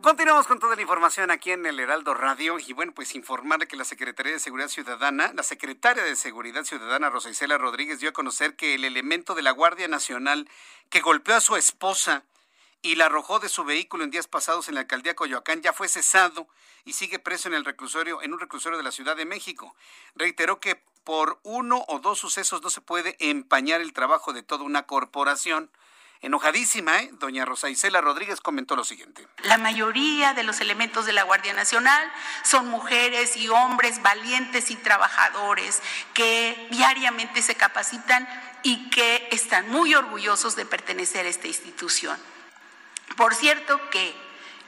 Continuamos 0.00 0.46
con 0.46 0.58
toda 0.58 0.74
la 0.74 0.80
información 0.80 1.30
aquí 1.30 1.50
en 1.50 1.66
el 1.66 1.78
Heraldo 1.78 2.14
Radio 2.14 2.58
y 2.58 2.72
bueno, 2.72 2.92
pues 2.94 3.14
informarle 3.14 3.68
que 3.68 3.76
la 3.76 3.84
Secretaría 3.84 4.32
de 4.32 4.38
Seguridad 4.38 4.68
Ciudadana, 4.68 5.32
la 5.34 5.42
secretaria 5.42 6.02
de 6.02 6.16
Seguridad 6.16 6.64
Ciudadana 6.64 7.10
Rosa 7.10 7.28
Isela 7.28 7.58
Rodríguez 7.58 8.00
dio 8.00 8.08
a 8.08 8.14
conocer 8.14 8.56
que 8.56 8.74
el 8.74 8.86
elemento 8.86 9.34
de 9.34 9.42
la 9.42 9.50
Guardia 9.50 9.86
Nacional 9.86 10.48
que 10.88 11.00
golpeó 11.00 11.34
a 11.34 11.42
su 11.42 11.56
esposa 11.56 12.24
y 12.80 12.94
la 12.94 13.06
arrojó 13.06 13.38
de 13.38 13.50
su 13.50 13.64
vehículo 13.64 14.02
en 14.02 14.10
días 14.10 14.28
pasados 14.28 14.66
en 14.66 14.76
la 14.76 14.80
alcaldía 14.80 15.14
Coyoacán 15.14 15.60
ya 15.60 15.74
fue 15.74 15.88
cesado 15.88 16.48
y 16.86 16.94
sigue 16.94 17.18
preso 17.18 17.48
en 17.48 17.54
el 17.54 17.66
reclusorio 17.66 18.22
en 18.22 18.32
un 18.32 18.40
reclusorio 18.40 18.78
de 18.78 18.84
la 18.84 18.92
Ciudad 18.92 19.14
de 19.14 19.26
México. 19.26 19.76
Reiteró 20.14 20.58
que 20.58 20.82
por 21.04 21.40
uno 21.42 21.84
o 21.88 21.98
dos 21.98 22.18
sucesos 22.18 22.62
no 22.62 22.70
se 22.70 22.80
puede 22.80 23.16
empañar 23.18 23.80
el 23.80 23.92
trabajo 23.92 24.32
de 24.32 24.42
toda 24.42 24.64
una 24.64 24.84
corporación. 24.84 25.70
Enojadísima, 26.20 27.00
¿eh? 27.00 27.10
Doña 27.14 27.44
Rosa 27.44 27.68
Isela 27.68 28.00
Rodríguez 28.00 28.40
comentó 28.40 28.76
lo 28.76 28.84
siguiente. 28.84 29.26
La 29.42 29.58
mayoría 29.58 30.34
de 30.34 30.44
los 30.44 30.60
elementos 30.60 31.04
de 31.04 31.12
la 31.12 31.24
Guardia 31.24 31.52
Nacional 31.52 32.12
son 32.44 32.68
mujeres 32.68 33.36
y 33.36 33.48
hombres 33.48 34.00
valientes 34.02 34.70
y 34.70 34.76
trabajadores 34.76 35.82
que 36.14 36.68
diariamente 36.70 37.42
se 37.42 37.56
capacitan 37.56 38.28
y 38.62 38.88
que 38.90 39.28
están 39.32 39.68
muy 39.68 39.96
orgullosos 39.96 40.54
de 40.54 40.64
pertenecer 40.64 41.26
a 41.26 41.28
esta 41.28 41.48
institución. 41.48 42.16
Por 43.16 43.34
cierto 43.34 43.80
que 43.90 44.14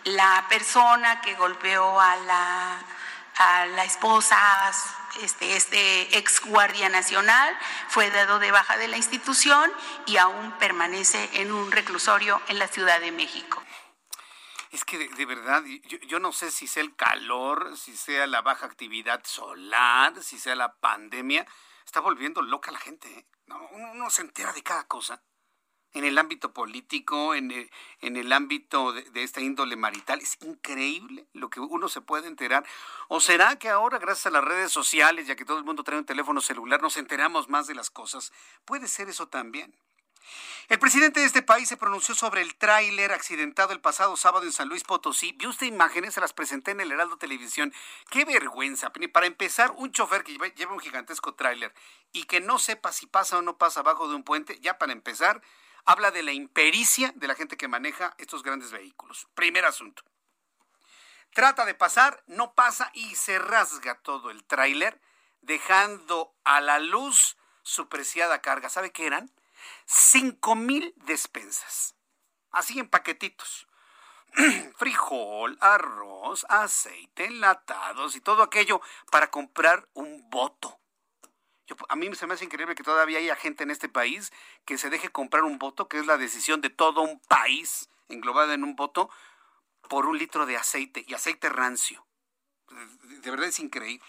la 0.05 0.47
persona 0.48 1.20
que 1.20 1.35
golpeó 1.35 2.01
a 2.01 2.16
la, 2.16 2.85
a 3.36 3.66
la 3.66 3.85
esposa, 3.85 4.39
este, 5.23 5.56
este 5.56 6.19
ex 6.19 6.40
guardia 6.44 6.89
nacional 6.89 7.56
fue 7.89 8.11
dado 8.11 8.39
de 8.39 8.51
baja 8.51 8.77
de 8.77 8.89
la 8.89 8.97
institución 8.97 9.70
y 10.06 10.16
aún 10.16 10.52
permanece 10.59 11.28
en 11.35 11.52
un 11.52 11.70
reclusorio 11.73 12.40
en 12.48 12.59
la 12.59 12.69
Ciudad 12.69 13.01
de 13.01 13.12
México. 13.12 13.62
Es 14.70 14.85
que 14.85 15.09
de, 15.09 15.24
verdad, 15.24 15.62
yo, 16.09 16.19
no 16.19 16.32
sé 16.32 16.51
si 16.51 16.66
sea 16.66 16.82
el 16.82 16.97
calor, 16.97 17.77
si 17.77 17.97
sea 17.97 18.27
la 18.27 18.43
baja 18.43 18.66
actividad 18.66 19.23
solar, 19.24 20.20
si 20.20 20.36
sea 20.36 20.56
la 20.56 20.74
pandemia, 20.74 21.47
está 21.86 22.01
volviendo 22.01 22.43
loca 22.43 22.73
la 22.73 22.81
gente. 22.81 23.09
¿eh? 23.09 23.27
No, 23.47 23.69
uno, 23.70 24.11
se 24.11 24.23
entera 24.23 24.52
de 24.52 24.65
cada 24.65 24.85
cosa. 24.89 25.23
En 25.94 26.04
el 26.04 26.18
ámbito 26.18 26.52
político, 26.52 27.34
en 27.34 27.50
el, 27.50 27.70
en 28.00 28.16
el 28.16 28.32
ámbito 28.32 28.92
de, 28.92 29.02
de, 29.10 29.22
esta 29.22 29.40
índole 29.40 29.76
marital. 29.76 30.20
Es 30.20 30.36
increíble 30.42 31.26
lo 31.32 31.48
que 31.48 31.60
uno 31.60 31.88
se 31.88 32.00
puede 32.00 32.28
enterar. 32.28 32.64
¿O 33.08 33.20
será 33.20 33.56
que 33.56 33.68
ahora, 33.68 33.98
gracias 33.98 34.26
a 34.26 34.30
las 34.30 34.44
redes 34.44 34.72
sociales, 34.72 35.26
ya 35.26 35.36
que 35.36 35.44
todo 35.44 35.58
el 35.58 35.64
mundo 35.64 35.84
trae 35.84 35.98
un 35.98 36.04
teléfono 36.04 36.40
celular, 36.40 36.82
nos 36.82 36.96
enteramos 36.96 37.48
más 37.48 37.66
de 37.66 37.74
las 37.74 37.90
cosas? 37.90 38.32
Puede 38.64 38.88
ser 38.88 39.08
eso 39.08 39.28
también. 39.28 39.74
El 40.68 40.78
presidente 40.78 41.20
de 41.20 41.26
este 41.26 41.42
país 41.42 41.68
se 41.68 41.76
pronunció 41.76 42.14
sobre 42.14 42.40
el 42.40 42.54
tráiler 42.54 43.12
accidentado 43.12 43.72
el 43.72 43.80
pasado 43.80 44.16
sábado 44.16 44.46
en 44.46 44.52
San 44.52 44.68
Luis 44.68 44.82
Potosí. 44.82 45.32
¿Vio 45.32 45.50
usted 45.50 45.66
imágenes? 45.66 46.14
Se 46.14 46.20
las 46.20 46.32
presenté 46.32 46.70
en 46.70 46.80
el 46.80 46.90
Heraldo 46.90 47.18
Televisión. 47.18 47.72
¡Qué 48.10 48.24
vergüenza! 48.24 48.90
Para 49.12 49.26
empezar, 49.26 49.72
un 49.76 49.92
chofer 49.92 50.24
que 50.24 50.36
lleva 50.56 50.72
un 50.72 50.80
gigantesco 50.80 51.34
tráiler 51.34 51.74
y 52.12 52.24
que 52.24 52.40
no 52.40 52.58
sepa 52.58 52.92
si 52.92 53.06
pasa 53.06 53.38
o 53.38 53.42
no 53.42 53.58
pasa 53.58 53.80
abajo 53.80 54.08
de 54.08 54.14
un 54.14 54.24
puente, 54.24 54.58
ya 54.60 54.78
para 54.78 54.92
empezar, 54.92 55.42
habla 55.85 56.11
de 56.11 56.23
la 56.23 56.32
impericia 56.32 57.12
de 57.16 57.28
la 57.28 57.35
gente 57.35 57.56
que 57.56 57.69
maneja 57.69 58.15
estos 58.19 58.43
grandes 58.43 58.70
vehículos. 58.70 59.28
Primer 59.35 59.65
asunto. 59.65 60.02
Trata 61.32 61.65
de 61.65 61.74
pasar, 61.74 62.23
no 62.27 62.55
pasa 62.55 62.90
y 62.94 63.16
se 63.16 63.39
rasga 63.39 64.01
todo 64.02 64.31
el 64.31 64.44
tráiler, 64.44 65.01
dejando 65.40 66.35
a 66.44 66.61
la 66.61 66.78
luz 66.78 67.36
su 67.62 67.89
preciada 67.89 68.40
carga. 68.40 68.69
¿Sabe 68.69 68.93
qué 68.93 69.06
eran? 69.06 69.31
Cinco 69.85 70.55
mil 70.55 70.94
despensas. 70.97 71.97
Así 72.51 72.78
en 72.78 72.89
paquetitos. 72.89 73.66
Frijol, 74.77 75.59
arroz, 75.61 76.47
aceite, 76.48 77.24
enlatados 77.24 78.15
y 78.16 78.20
todo 78.20 78.43
aquello 78.43 78.81
para 79.11 79.31
comprar 79.31 79.89
un 79.94 80.28
voto. 80.31 80.81
A 81.89 81.97
mí 81.97 82.15
se 82.15 82.27
me 82.27 82.35
hace 82.35 82.45
increíble 82.45 82.74
que 82.74 82.82
todavía 82.82 83.19
haya 83.19 83.36
gente 83.36 83.65
en 83.65 83.70
este 83.70 83.89
país 83.89 84.32
que 84.65 84.78
se 84.78 84.91
deje 84.91 85.09
comprar 85.11 85.45
un 85.45 85.59
voto, 85.59 85.89
que 85.89 85.99
es 85.99 86.07
la 86.07 86.19
decisión 86.19 86.61
de 86.61 86.70
todo 86.70 87.03
un 87.03 87.20
país 87.20 87.89
englobada 88.09 88.55
en 88.55 88.65
un 88.65 88.77
voto, 88.77 89.11
por 89.89 90.07
un 90.07 90.19
litro 90.19 90.47
de 90.47 90.57
aceite 90.57 91.05
y 91.07 91.15
aceite 91.15 91.49
rancio. 91.49 92.07
De 93.23 93.31
verdad 93.31 93.49
es 93.49 93.59
increíble. 93.59 94.07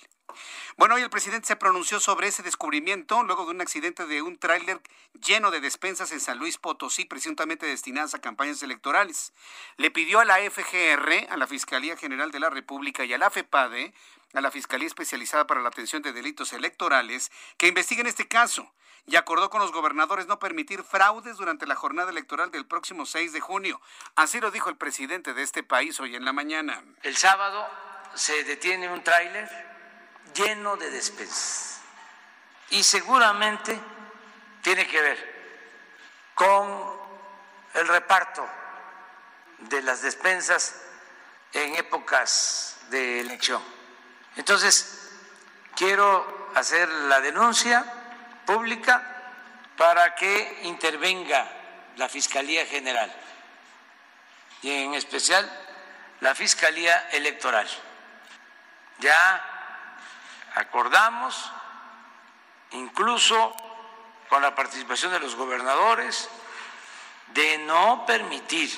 Bueno, 0.77 0.95
hoy 0.95 1.01
el 1.01 1.09
presidente 1.09 1.47
se 1.47 1.55
pronunció 1.55 1.99
sobre 1.99 2.27
ese 2.27 2.43
descubrimiento 2.43 3.23
luego 3.23 3.45
de 3.45 3.51
un 3.51 3.61
accidente 3.61 4.05
de 4.05 4.21
un 4.21 4.37
tráiler 4.37 4.81
lleno 5.13 5.51
de 5.51 5.61
despensas 5.61 6.11
en 6.11 6.19
San 6.19 6.37
Luis 6.37 6.57
Potosí, 6.57 7.05
presuntamente 7.05 7.65
destinadas 7.65 8.13
a 8.13 8.19
campañas 8.19 8.61
electorales. 8.63 9.33
Le 9.77 9.91
pidió 9.91 10.19
a 10.19 10.25
la 10.25 10.37
FGR, 10.37 11.27
a 11.29 11.37
la 11.37 11.47
Fiscalía 11.47 11.97
General 11.97 12.31
de 12.31 12.39
la 12.39 12.49
República 12.49 13.05
y 13.05 13.13
a 13.13 13.17
la 13.17 13.29
FEPADE, 13.29 13.93
a 14.33 14.41
la 14.41 14.51
Fiscalía 14.51 14.87
Especializada 14.87 15.47
para 15.47 15.61
la 15.61 15.69
Atención 15.69 16.01
de 16.01 16.13
Delitos 16.13 16.53
Electorales, 16.53 17.31
que 17.57 17.67
investiguen 17.67 18.07
este 18.07 18.27
caso 18.27 18.71
y 19.07 19.15
acordó 19.15 19.49
con 19.49 19.61
los 19.61 19.71
gobernadores 19.71 20.27
no 20.27 20.39
permitir 20.39 20.83
fraudes 20.83 21.37
durante 21.37 21.67
la 21.67 21.75
jornada 21.75 22.11
electoral 22.11 22.51
del 22.51 22.65
próximo 22.65 23.05
6 23.05 23.33
de 23.33 23.39
junio. 23.39 23.81
Así 24.15 24.39
lo 24.39 24.51
dijo 24.51 24.69
el 24.69 24.77
presidente 24.77 25.33
de 25.33 25.43
este 25.43 25.63
país 25.63 25.99
hoy 25.99 26.15
en 26.15 26.25
la 26.25 26.33
mañana. 26.33 26.83
El 27.03 27.15
sábado 27.15 27.67
se 28.15 28.43
detiene 28.43 28.89
un 28.89 29.03
tráiler 29.03 29.74
lleno 30.35 30.75
de 30.77 30.91
despensas. 30.91 31.79
Y 32.69 32.83
seguramente 32.83 33.79
tiene 34.61 34.85
que 34.87 35.01
ver 35.01 35.35
con 36.35 36.99
el 37.73 37.87
reparto 37.87 38.47
de 39.59 39.81
las 39.81 40.01
despensas 40.01 40.75
en 41.53 41.75
épocas 41.75 42.77
de 42.89 43.21
elección. 43.21 43.63
Entonces, 44.35 45.09
quiero 45.75 46.49
hacer 46.55 46.87
la 46.89 47.21
denuncia 47.21 47.85
pública 48.45 49.03
para 49.77 50.15
que 50.15 50.59
intervenga 50.63 51.47
la 51.97 52.09
Fiscalía 52.09 52.65
General 52.65 53.13
y 54.61 54.71
en 54.71 54.93
especial 54.93 55.49
la 56.21 56.35
Fiscalía 56.35 57.09
Electoral. 57.11 57.67
Ya 58.99 59.54
acordamos, 60.55 61.51
incluso 62.71 63.55
con 64.29 64.41
la 64.41 64.55
participación 64.55 65.11
de 65.11 65.19
los 65.19 65.35
gobernadores, 65.35 66.29
de 67.33 67.57
no 67.59 68.05
permitir 68.05 68.71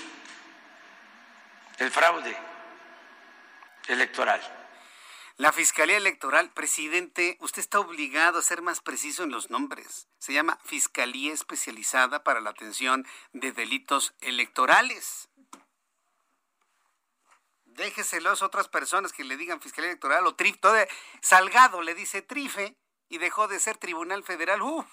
el 1.78 1.92
fraude 1.92 2.38
electoral. 3.88 4.42
La 5.38 5.52
Fiscalía 5.52 5.98
Electoral, 5.98 6.50
presidente, 6.50 7.38
usted 7.42 7.60
está 7.62 7.80
obligado 7.80 8.40
a 8.40 8.42
ser 8.42 8.64
más 8.64 8.82
preciso 8.82 9.24
en 9.24 9.30
los 9.30 9.52
nombres. 9.52 10.08
Se 10.18 10.34
llama 10.34 10.58
Fiscalía 10.66 11.32
Especializada 11.32 12.24
para 12.24 12.42
la 12.42 12.50
Atención 12.50 13.06
de 13.34 13.52
Delitos 13.52 14.16
Electorales 14.22 15.30
déjeselos 17.78 18.42
a 18.42 18.48
otras 18.48 18.68
personas 18.68 19.14
que 19.14 19.24
le 19.24 19.38
digan 19.38 19.62
Fiscalía 19.62 19.92
Electoral 19.92 20.28
o 20.28 20.36
TRIF. 20.36 20.60
Todo, 20.60 20.76
Salgado 21.22 21.82
le 21.82 21.96
dice 21.96 22.22
TRIFE 22.22 22.76
y 23.08 23.20
dejó 23.20 23.48
de 23.48 23.60
ser 23.60 23.78
Tribunal 23.78 24.24
Federal. 24.24 24.62
Uf, 24.62 24.86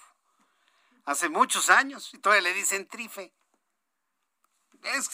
hace 1.03 1.27
muchos 1.27 1.69
años 1.69 2.13
y 2.13 2.19
todavía 2.19 2.49
le 2.49 2.53
dicen 2.53 2.87
TRIFE. 2.87 3.33
Es 4.83 5.09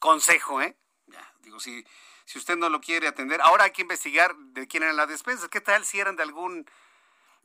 consejo, 0.00 0.60
¿eh? 0.62 0.76
Ya, 1.06 1.34
digo, 1.40 1.60
si, 1.60 1.86
si 2.24 2.38
usted 2.38 2.56
no 2.56 2.68
lo 2.70 2.80
quiere 2.80 3.06
atender, 3.06 3.40
ahora 3.42 3.64
hay 3.64 3.72
que 3.72 3.82
investigar 3.82 4.34
de 4.36 4.66
quién 4.66 4.82
eran 4.82 4.96
las 4.96 5.08
despensas. 5.08 5.48
¿Qué 5.48 5.60
tal 5.60 5.84
si 5.84 6.00
eran 6.00 6.16
de 6.16 6.22
algún, 6.22 6.68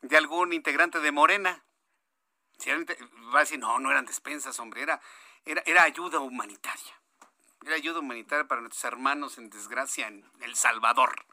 de 0.02 0.18
algún 0.18 0.54
integrante 0.54 1.02
de 1.02 1.12
Morena? 1.12 1.66
Si 2.58 2.72
va 2.72 3.40
a 3.40 3.40
decir, 3.42 3.60
no, 3.60 3.78
no 3.80 3.92
eran 3.92 4.06
despensas, 4.06 4.58
hombre, 4.60 4.82
era, 4.82 5.02
era 5.44 5.84
ayuda 5.84 6.20
humanitaria 6.20 6.96
era 7.66 7.76
ayuda 7.76 8.00
humanitaria 8.00 8.48
para 8.48 8.62
nuestros 8.62 8.84
hermanos 8.84 9.38
en 9.38 9.50
desgracia 9.50 10.08
en 10.08 10.24
El 10.42 10.56
Salvador. 10.56 11.26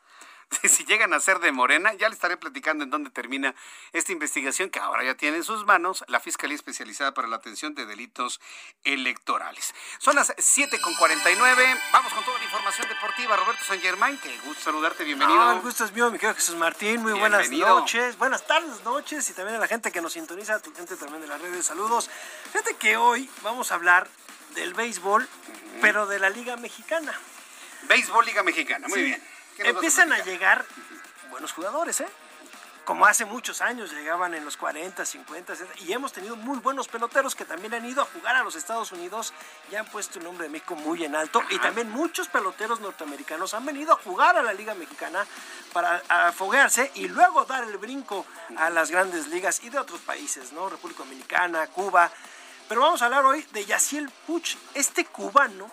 Si 0.68 0.84
llegan 0.84 1.12
a 1.14 1.20
ser 1.20 1.38
de 1.38 1.50
Morena, 1.50 1.94
ya 1.94 2.08
le 2.08 2.14
estaré 2.14 2.36
platicando 2.36 2.84
en 2.84 2.90
dónde 2.90 3.10
termina 3.10 3.54
esta 3.92 4.12
investigación 4.12 4.70
que 4.70 4.80
ahora 4.80 5.02
ya 5.02 5.14
tiene 5.14 5.38
en 5.38 5.44
sus 5.44 5.64
manos 5.64 6.04
la 6.08 6.20
Fiscalía 6.20 6.54
Especializada 6.54 7.14
para 7.14 7.26
la 7.26 7.36
Atención 7.36 7.74
de 7.74 7.86
Delitos 7.86 8.40
Electorales. 8.84 9.74
Son 9.98 10.14
las 10.14 10.34
7.49. 10.36 11.80
Vamos 11.92 12.12
con 12.12 12.24
toda 12.24 12.38
la 12.38 12.44
información 12.44 12.88
deportiva. 12.88 13.36
Roberto 13.36 13.64
San 13.64 13.80
Germán, 13.80 14.18
que 14.18 14.36
gusto 14.40 14.64
saludarte, 14.64 15.04
bienvenido. 15.04 15.40
Ah, 15.40 15.54
el 15.54 15.62
gusto 15.62 15.84
es 15.84 15.92
mío, 15.92 16.10
mi 16.10 16.18
querido 16.18 16.34
Jesús 16.34 16.56
Martín. 16.56 17.02
Muy 17.02 17.12
buenas 17.12 17.50
noches, 17.50 18.18
buenas 18.18 18.46
tardes, 18.46 18.84
noches 18.84 19.28
y 19.30 19.32
también 19.32 19.56
a 19.56 19.60
la 19.60 19.68
gente 19.68 19.90
que 19.90 20.00
nos 20.00 20.12
sintoniza, 20.12 20.56
a 20.56 20.60
tu 20.60 20.74
gente 20.74 20.96
también 20.96 21.22
de 21.22 21.28
las 21.28 21.40
redes. 21.40 21.66
Saludos. 21.66 22.10
Fíjate 22.52 22.76
que 22.76 22.96
hoy 22.96 23.28
vamos 23.42 23.72
a 23.72 23.76
hablar 23.76 24.08
del 24.54 24.74
béisbol, 24.74 25.28
pero 25.80 26.06
de 26.06 26.18
la 26.18 26.30
Liga 26.30 26.56
Mexicana. 26.56 27.12
Béisbol 27.82 28.24
Liga 28.26 28.42
Mexicana, 28.42 28.88
muy 28.88 29.02
bien. 29.02 29.22
Empiezan 29.58 30.12
a, 30.12 30.18
llegar 30.24 30.64
buenos 31.30 31.52
jugadores, 31.52 32.00
¿eh? 32.00 32.08
Como 32.84 33.06
hace 33.06 33.24
muchos 33.24 33.60
años 33.60 33.92
llegaban 33.92 34.34
en 34.34 34.44
los 34.44 34.56
40, 34.56 35.04
50, 35.04 35.54
y 35.84 35.92
hemos 35.92 36.12
tenido 36.12 36.34
muy 36.34 36.58
buenos 36.58 36.88
peloteros 36.88 37.36
que 37.36 37.44
también 37.44 37.72
han 37.74 37.86
ido 37.86 38.02
a 38.02 38.06
jugar 38.06 38.34
a 38.34 38.42
los 38.42 38.56
Estados 38.56 38.90
Unidos 38.90 39.32
y 39.70 39.76
han 39.76 39.86
puesto 39.86 40.18
el 40.18 40.24
nombre 40.24 40.44
de 40.44 40.50
México 40.50 40.74
muy 40.74 41.04
en 41.04 41.14
alto. 41.14 41.42
Y 41.50 41.60
también 41.60 41.88
muchos 41.90 42.26
peloteros 42.26 42.80
norteamericanos 42.80 43.54
han 43.54 43.64
venido 43.64 43.92
a 43.92 43.96
jugar 43.96 44.36
a 44.36 44.42
la 44.42 44.52
Liga 44.52 44.74
Mexicana 44.74 45.24
para 45.72 46.02
afoguearse 46.08 46.90
y 46.94 47.06
luego 47.06 47.44
dar 47.44 47.62
el 47.62 47.76
brinco 47.76 48.26
a 48.56 48.68
las 48.68 48.90
grandes 48.90 49.28
ligas 49.28 49.62
y 49.62 49.70
de 49.70 49.78
otros 49.78 50.00
países, 50.00 50.52
¿no? 50.52 50.68
República 50.68 51.04
Dominicana, 51.04 51.68
Cuba. 51.68 52.10
Pero 52.72 52.80
vamos 52.80 53.02
a 53.02 53.04
hablar 53.04 53.26
hoy 53.26 53.46
de 53.52 53.66
Yaciel 53.66 54.08
Puch, 54.26 54.56
este 54.72 55.04
cubano. 55.04 55.70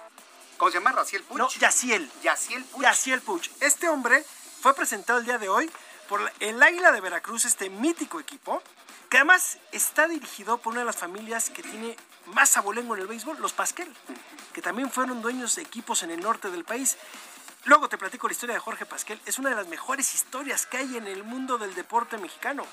¿Cómo 0.57 0.69
se 0.69 0.79
llama? 0.79 0.93
¿Yaciel 0.93 1.23
Puch? 1.23 1.37
No, 1.37 1.47
Yaciel. 1.47 2.11
Yaciel 2.21 2.65
Puch. 2.65 2.81
Yaciel 2.81 3.21
Puch. 3.21 3.49
Este 3.61 3.87
hombre 3.87 4.25
fue 4.59 4.73
presentado 4.73 5.19
el 5.19 5.23
día 5.23 5.37
de 5.37 5.47
hoy 5.47 5.71
por 6.09 6.19
el 6.41 6.61
Águila 6.61 6.91
de 6.91 6.99
Veracruz, 6.99 7.45
este 7.45 7.69
mítico 7.69 8.19
equipo, 8.19 8.61
que 9.09 9.15
además 9.15 9.59
está 9.71 10.09
dirigido 10.09 10.57
por 10.57 10.73
una 10.73 10.81
de 10.81 10.87
las 10.87 10.97
familias 10.97 11.49
que 11.49 11.63
tiene 11.63 11.95
más 12.25 12.57
abolengo 12.57 12.95
en 12.97 13.03
el 13.03 13.07
béisbol, 13.07 13.39
los 13.39 13.53
Pasquel, 13.53 13.95
que 14.51 14.61
también 14.61 14.91
fueron 14.91 15.21
dueños 15.21 15.55
de 15.55 15.61
equipos 15.61 16.03
en 16.03 16.11
el 16.11 16.19
norte 16.19 16.51
del 16.51 16.65
país. 16.65 16.97
Luego 17.63 17.87
te 17.87 17.97
platico 17.97 18.27
la 18.27 18.33
historia 18.33 18.55
de 18.55 18.59
Jorge 18.59 18.85
Pasquel. 18.85 19.21
Es 19.25 19.39
una 19.39 19.51
de 19.51 19.55
las 19.55 19.69
mejores 19.69 20.13
historias 20.13 20.65
que 20.65 20.75
hay 20.75 20.97
en 20.97 21.07
el 21.07 21.23
mundo 21.23 21.57
del 21.57 21.75
deporte 21.75 22.17
mexicano. 22.17 22.65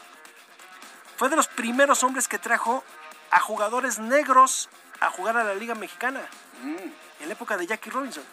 Fue 1.16 1.28
de 1.28 1.36
los 1.36 1.46
primeros 1.46 2.02
hombres 2.02 2.26
que 2.26 2.40
trajo 2.40 2.82
a 3.30 3.40
jugadores 3.40 3.98
negros 3.98 4.68
a 5.00 5.10
jugar 5.10 5.36
a 5.36 5.44
la 5.44 5.54
Liga 5.54 5.74
Mexicana 5.74 6.22
mm. 6.62 7.22
en 7.22 7.28
la 7.28 7.32
época 7.32 7.56
de 7.56 7.66
Jackie 7.66 7.90
Robinson. 7.90 8.24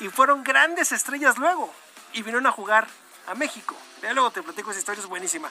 Y 0.00 0.08
fueron 0.08 0.42
grandes 0.42 0.92
estrellas 0.92 1.38
luego 1.38 1.72
y 2.12 2.22
vinieron 2.22 2.46
a 2.46 2.52
jugar 2.52 2.88
a 3.28 3.34
México. 3.34 3.76
Ya 4.02 4.12
luego 4.12 4.32
te 4.32 4.42
platico 4.42 4.72
esa 4.72 4.80
historia, 4.80 5.00
es 5.00 5.08
buenísima. 5.08 5.48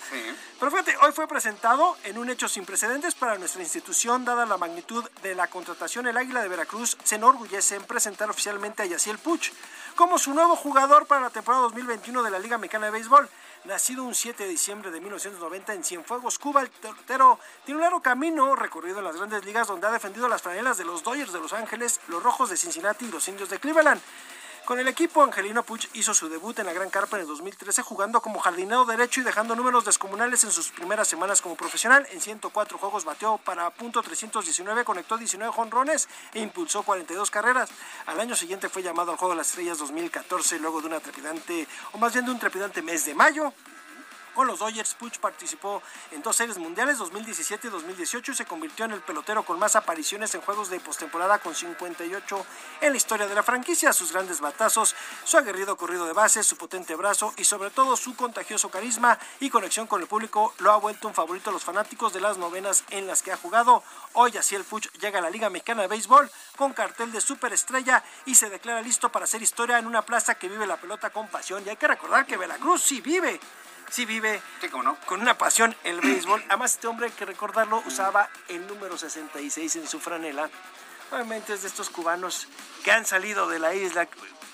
Pero 0.60 0.72
fíjate, 0.72 0.98
hoy 0.98 1.14
fue 1.14 1.26
presentado 1.26 1.98
en 2.04 2.18
un 2.18 2.30
hecho 2.30 2.50
sin 2.50 2.66
precedentes 2.66 3.16
para 3.16 3.38
nuestra 3.38 3.62
institución, 3.62 4.26
dada 4.26 4.46
la 4.46 4.58
magnitud 4.58 5.10
de 5.24 5.36
la 5.36 5.48
contratación. 5.48 6.06
El 6.08 6.18
Águila 6.18 6.42
de 6.42 6.50
Veracruz 6.50 6.98
se 7.04 7.16
enorgullece 7.16 7.76
en 7.76 7.84
presentar 7.84 8.30
oficialmente 8.30 8.84
a 8.84 8.86
Yaciel 8.88 9.18
Puch 9.20 9.52
como 9.96 10.18
su 10.18 10.34
nuevo 10.34 10.58
jugador 10.58 11.06
para 11.06 11.22
la 11.22 11.30
temporada 11.30 11.64
2021 11.64 12.24
de 12.24 12.32
la 12.32 12.40
Liga 12.40 12.58
Mexicana 12.58 12.88
de 12.88 12.92
Béisbol. 12.92 13.30
Nacido 13.66 14.04
un 14.04 14.16
7 14.16 14.44
de 14.44 14.50
diciembre 14.50 14.92
de 14.92 15.00
1990 15.00 15.74
en 15.74 15.84
Cienfuegos, 15.84 16.40
Cuba. 16.40 16.62
El 16.62 16.70
tortero 16.70 17.40
tiene 17.66 17.78
un 17.78 17.84
largo 17.84 18.02
camino 18.02 18.56
recorrido 18.56 19.00
en 19.00 19.06
las 19.06 19.16
grandes 19.16 19.46
ligas 19.46 19.68
donde 19.68 19.88
ha 19.88 19.92
defendido 19.92 20.28
las 20.28 20.42
franelas 20.42 20.78
de 20.78 20.86
los 20.86 21.04
Dodgers 21.04 21.34
de 21.34 21.40
Los 21.40 21.54
Ángeles, 21.54 22.00
los 22.08 22.24
Rojos 22.24 22.50
de 22.50 22.58
Cincinnati 22.58 23.06
y 23.06 23.12
los 23.12 23.28
Indios 23.28 23.50
de 23.50 23.60
Cleveland. 23.60 24.02
Con 24.66 24.80
el 24.80 24.88
equipo, 24.88 25.24
Angelino 25.24 25.64
Puch 25.64 25.88
hizo 25.96 26.14
su 26.14 26.30
debut 26.30 26.58
en 26.60 26.68
la 26.68 26.74
Gran 26.74 26.90
Carpa 26.92 27.18
en 27.18 27.24
el 27.24 27.28
2013 27.28 27.82
jugando 27.82 28.22
como 28.22 28.40
jardinero 28.40 28.86
derecho 28.86 29.20
y 29.20 29.24
dejando 29.24 29.56
números 29.56 29.86
descomunales 29.86 30.44
en 30.44 30.52
sus 30.52 30.70
primeras 30.70 31.08
semanas 31.08 31.42
como 31.42 31.56
profesional. 31.56 32.08
En 32.12 32.22
104 32.22 32.78
juegos 32.78 33.04
bateó 33.04 33.40
para 33.40 33.72
punto 33.72 34.04
319, 34.04 34.86
conectó 34.86 35.18
19 35.18 35.52
jonrones 35.52 36.08
e 36.34 36.42
impulsó 36.42 36.84
42 36.84 37.32
carreras. 37.32 37.70
Al 38.06 38.20
año 38.20 38.36
siguiente 38.36 38.70
fue 38.70 38.84
llamado 38.84 39.12
al 39.12 39.18
Juego 39.18 39.34
de 39.34 39.40
las 39.40 39.50
Estrellas 39.50 39.80
2014 39.80 40.60
luego 40.60 40.80
de 40.80 40.88
una 40.88 41.00
trepidante, 41.00 41.68
o 41.94 41.98
más 41.98 42.14
bien 42.14 42.26
de 42.26 42.32
un 42.32 42.40
trepidante 42.40 42.84
mes 42.84 43.04
de 43.06 43.16
mayo. 43.16 43.52
Con 44.34 44.48
los 44.48 44.60
Dodgers, 44.60 44.94
Puch 44.94 45.20
participó 45.20 45.84
en 46.12 46.22
dos 46.22 46.38
series 46.38 46.58
mundiales, 46.58 46.98
2017 47.00 47.68
y 47.68 47.70
2018, 47.70 48.32
y 48.32 48.36
se 48.36 48.46
convirtió 48.46 48.86
en 48.86 48.92
el 48.92 49.02
pelotero 49.02 49.44
con 49.44 49.60
más 49.60 49.76
apariciones 49.76 50.34
en 50.36 50.42
juegos 50.42 50.70
de 50.70 50.80
postemporada 50.80 51.40
con 51.40 51.54
58 51.54 52.46
en 52.80 52.92
la 52.92 52.98
historia 52.98 53.28
de 53.28 53.36
la 53.36 53.44
franquicia. 53.44 53.92
Sus 53.92 54.14
grandes 54.14 54.40
batazos, 54.40 54.96
su 55.26 55.38
aguerrido 55.38 55.76
corrido 55.76 56.06
de 56.06 56.14
bases, 56.14 56.46
su 56.46 56.56
potente 56.56 56.96
brazo 56.96 57.34
y 57.36 57.44
sobre 57.44 57.72
todo 57.72 57.98
su 57.98 58.16
contagioso 58.16 58.70
carisma 58.70 59.20
y 59.42 59.50
conexión 59.50 59.88
con 59.88 60.02
el 60.02 60.08
público 60.08 60.54
lo 60.60 60.72
ha 60.72 60.78
vuelto 60.78 61.10
un 61.10 61.14
favorito 61.14 61.50
a 61.50 61.54
los 61.54 61.64
fanáticos 61.64 62.14
de 62.14 62.22
las 62.22 62.38
novenas 62.38 62.86
en 62.90 63.08
las 63.08 63.22
que 63.22 63.34
ha 63.34 63.38
jugado. 63.38 63.84
Hoy 64.14 64.38
así 64.38 64.56
el 64.56 64.64
Puch 64.64 64.90
llega 64.94 65.20
a 65.20 65.22
la 65.22 65.30
Liga 65.30 65.50
Mexicana 65.50 65.82
de 65.82 65.88
Béisbol 65.90 66.32
con 66.56 66.72
cartel 66.74 67.12
de 67.12 67.20
superestrella 67.20 68.04
y 68.26 68.36
se 68.36 68.50
declara 68.50 68.82
listo 68.82 69.12
para 69.12 69.26
hacer 69.26 69.42
historia 69.42 69.78
en 69.78 69.88
una 69.88 70.04
plaza 70.04 70.36
que 70.36 70.48
vive 70.48 70.66
la 70.66 70.78
pelota 70.78 71.10
con 71.10 71.28
pasión. 71.28 71.64
Y 71.66 71.70
hay 71.70 71.78
que 71.78 71.88
recordar 71.88 72.26
que 72.26 72.38
Veracruz 72.38 72.82
sí 72.82 73.02
vive 73.02 73.40
sí 73.92 74.06
vive 74.06 74.42
con 75.06 75.22
una 75.22 75.38
pasión 75.38 75.76
el 75.84 76.02
béisbol. 76.02 76.44
Además, 76.50 76.74
este 76.74 76.88
hombre, 76.88 77.08
hay 77.08 77.12
que 77.12 77.26
recordarlo, 77.26 77.84
usaba 77.86 78.30
el 78.48 78.66
número 78.66 78.98
66 78.98 79.76
en 79.76 79.88
su 79.88 80.00
franela. 80.00 80.50
Obviamente 81.12 81.54
es 81.54 81.62
de 81.62 81.68
estos 81.68 81.90
cubanos 81.90 82.48
que 82.84 82.92
han 82.92 83.06
salido 83.06 83.48
de 83.50 83.60
la 83.60 83.76
isla 83.76 84.08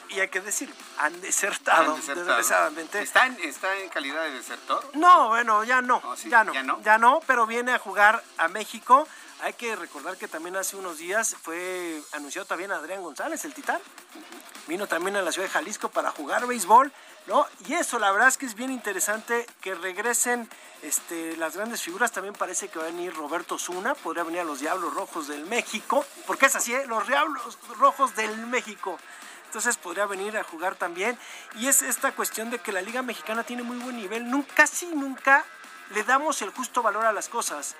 y 0.10 0.20
hay 0.20 0.30
que 0.30 0.42
decir, 0.42 0.74
han 0.98 1.20
desertado, 1.22 1.92
Han 1.94 2.00
desertado. 2.00 2.26
desgraciadamente. 2.26 3.02
¿Está 3.02 3.28
en, 3.28 3.38
¿Está 3.44 3.76
en 3.78 3.90
calidad 3.90 4.24
de 4.24 4.32
desertor? 4.32 4.84
No, 4.94 5.28
bueno, 5.28 5.64
ya 5.66 5.82
no, 5.82 6.02
sí, 6.16 6.30
ya 6.30 6.44
no, 6.44 6.54
¿ya 6.54 6.64
no? 6.64 6.82
ya 6.82 6.98
no, 6.98 7.20
pero 7.28 7.46
viene 7.46 7.74
a 7.74 7.80
jugar 7.80 8.24
a 8.38 8.48
México. 8.48 9.08
Hay 9.42 9.54
que 9.54 9.76
recordar 9.76 10.18
que 10.18 10.28
también 10.28 10.56
hace 10.56 10.78
unos 10.78 10.98
días 10.98 11.36
fue 11.40 12.02
anunciado 12.14 12.48
también 12.48 12.72
Adrián 12.72 13.04
González, 13.04 13.46
el 13.46 13.54
titán. 13.54 13.80
Vino 14.66 14.88
también 14.88 15.16
a 15.18 15.22
la 15.22 15.32
ciudad 15.32 15.48
de 15.48 15.54
Jalisco 15.54 15.90
para 15.90 16.10
jugar 16.10 16.48
béisbol, 16.48 16.92
¿no? 17.28 17.46
Y 17.68 17.74
eso, 17.74 18.00
la 18.00 18.12
verdad 18.12 18.30
es 18.30 18.38
que 18.38 18.46
es 18.46 18.56
bien 18.56 18.72
interesante 18.72 19.46
que 19.62 19.76
regresen 19.76 20.50
este, 20.82 21.36
las 21.38 21.56
grandes 21.56 21.82
figuras. 21.82 22.12
También 22.12 22.34
parece 22.34 22.70
que 22.70 22.80
va 22.80 22.86
a 22.86 22.88
venir 22.88 23.14
Roberto 23.14 23.58
Zuna, 23.58 23.96
podría 23.96 24.24
venir 24.24 24.42
a 24.42 24.44
los 24.44 24.60
Diablos 24.60 24.94
Rojos 24.94 25.28
del 25.28 25.46
México, 25.46 26.06
porque 26.26 26.48
es 26.48 26.56
así, 26.56 26.74
¿eh? 26.74 26.86
los 26.88 27.08
Diablos 27.08 27.58
Rojos 27.78 28.16
del 28.16 28.36
México. 28.48 28.98
Entonces 29.46 29.78
podría 29.78 30.06
venir 30.06 30.38
a 30.38 30.44
jugar 30.44 30.76
también. 30.76 31.18
Y 31.56 31.68
es 31.68 31.82
esta 31.82 32.12
cuestión 32.12 32.50
de 32.50 32.60
que 32.60 32.72
la 32.72 32.82
Liga 32.82 33.02
Mexicana 33.02 33.44
tiene 33.44 33.64
muy 33.64 33.78
buen 33.78 33.96
nivel. 33.96 34.30
Nunca, 34.30 34.54
casi 34.56 34.88
nunca 34.88 35.46
le 35.92 36.04
damos 36.04 36.42
el 36.42 36.50
justo 36.52 36.82
valor 36.82 37.06
a 37.06 37.14
las 37.14 37.30
cosas. 37.30 37.76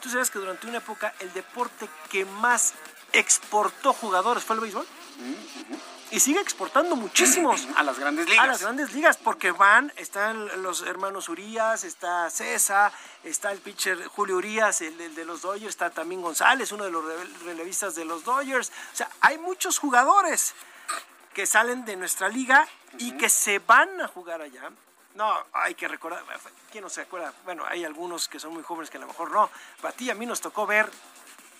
¿Tú 0.00 0.10
sabes 0.10 0.30
que 0.30 0.38
durante 0.38 0.66
una 0.66 0.78
época 0.78 1.14
el 1.20 1.32
deporte 1.32 1.88
que 2.10 2.26
más 2.26 2.74
exportó 3.12 3.94
jugadores 3.94 4.44
fue 4.44 4.56
el 4.56 4.60
béisbol? 4.60 4.86
Y 6.14 6.20
sigue 6.20 6.40
exportando 6.40 6.94
muchísimos. 6.94 7.66
A 7.76 7.82
las 7.82 7.98
grandes 7.98 8.28
ligas. 8.28 8.44
A 8.44 8.46
las 8.46 8.62
grandes 8.62 8.92
ligas, 8.92 9.16
porque 9.16 9.50
van, 9.50 9.92
están 9.96 10.62
los 10.62 10.82
hermanos 10.82 11.28
Urias, 11.28 11.82
está 11.82 12.30
César, 12.30 12.92
está 13.24 13.50
el 13.50 13.58
pitcher 13.58 14.06
Julio 14.06 14.36
Urias, 14.36 14.80
el, 14.80 15.00
el 15.00 15.14
de 15.16 15.24
los 15.24 15.42
Dodgers, 15.42 15.70
está 15.70 15.90
también 15.90 16.22
González, 16.22 16.70
uno 16.70 16.84
de 16.84 16.92
los 16.92 17.04
rele- 17.04 17.38
relevistas 17.44 17.96
de 17.96 18.04
los 18.04 18.22
Dodgers. 18.24 18.70
O 18.92 18.96
sea, 18.96 19.10
hay 19.22 19.38
muchos 19.38 19.78
jugadores 19.80 20.54
que 21.32 21.46
salen 21.46 21.84
de 21.84 21.96
nuestra 21.96 22.28
liga 22.28 22.64
y 22.98 23.16
que 23.16 23.28
se 23.28 23.58
van 23.58 24.00
a 24.00 24.06
jugar 24.06 24.40
allá. 24.40 24.70
No, 25.16 25.32
hay 25.52 25.74
que 25.74 25.88
recordar, 25.88 26.22
¿quién 26.70 26.82
no 26.84 26.90
se 26.90 27.00
acuerda? 27.00 27.32
Bueno, 27.44 27.64
hay 27.68 27.84
algunos 27.84 28.28
que 28.28 28.38
son 28.38 28.52
muy 28.54 28.62
jóvenes 28.62 28.88
que 28.88 28.98
a 28.98 29.00
lo 29.00 29.08
mejor 29.08 29.32
no. 29.32 29.50
Para 29.80 29.94
ti, 29.94 30.10
a 30.10 30.14
mí 30.14 30.26
nos 30.26 30.40
tocó 30.40 30.64
ver 30.66 30.88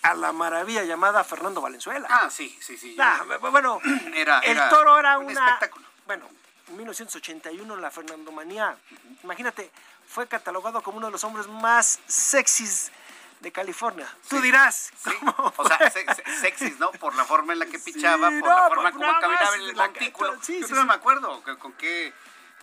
a 0.05 0.13
la 0.13 0.31
maravilla 0.31 0.83
llamada 0.83 1.23
Fernando 1.23 1.61
Valenzuela. 1.61 2.07
Ah, 2.09 2.29
sí, 2.29 2.55
sí, 2.61 2.77
sí. 2.77 2.95
Ah, 2.99 3.23
bueno, 3.51 3.79
Era- 4.13 4.39
el 4.39 4.51
era 4.51 4.69
toro 4.69 4.99
era 4.99 5.17
un 5.17 5.25
una... 5.25 5.59
Bueno, 6.05 6.29
en 6.67 6.77
1981 6.77 7.75
la 7.77 7.89
Fernandomanía, 7.89 8.77
imagínate, 9.23 9.71
fue 10.07 10.27
catalogado 10.27 10.81
como 10.83 10.97
uno 10.97 11.07
de 11.07 11.11
los 11.11 11.23
hombres 11.23 11.47
más 11.47 11.99
sexys 12.05 12.91
de 13.39 13.51
California. 13.51 14.07
Tú 14.29 14.39
dirás, 14.41 14.91
¿cómo 15.03 15.53
O 15.57 15.67
sea, 15.67 15.91
sexys, 16.39 16.77
¿no? 16.79 16.91
Por 16.91 17.15
la 17.15 17.25
forma 17.25 17.53
en 17.53 17.59
la 17.59 17.65
que 17.65 17.79
pichaba, 17.79 18.29
Sí, 18.29 18.39
por 18.39 18.49
no, 18.49 18.55
la 18.55 18.67
forma 18.67 18.91
como 18.91 19.19
caminaba 19.19 19.55
en 19.55 19.61
el 19.63 19.75
montículo. 19.75 20.37
sí, 20.41 20.59
Yo 20.61 20.67
sí, 20.67 20.73
no 20.73 20.81
sí. 20.81 20.87
me 20.87 20.93
acuerdo 20.93 21.43
con 21.59 21.73
qué 21.73 22.13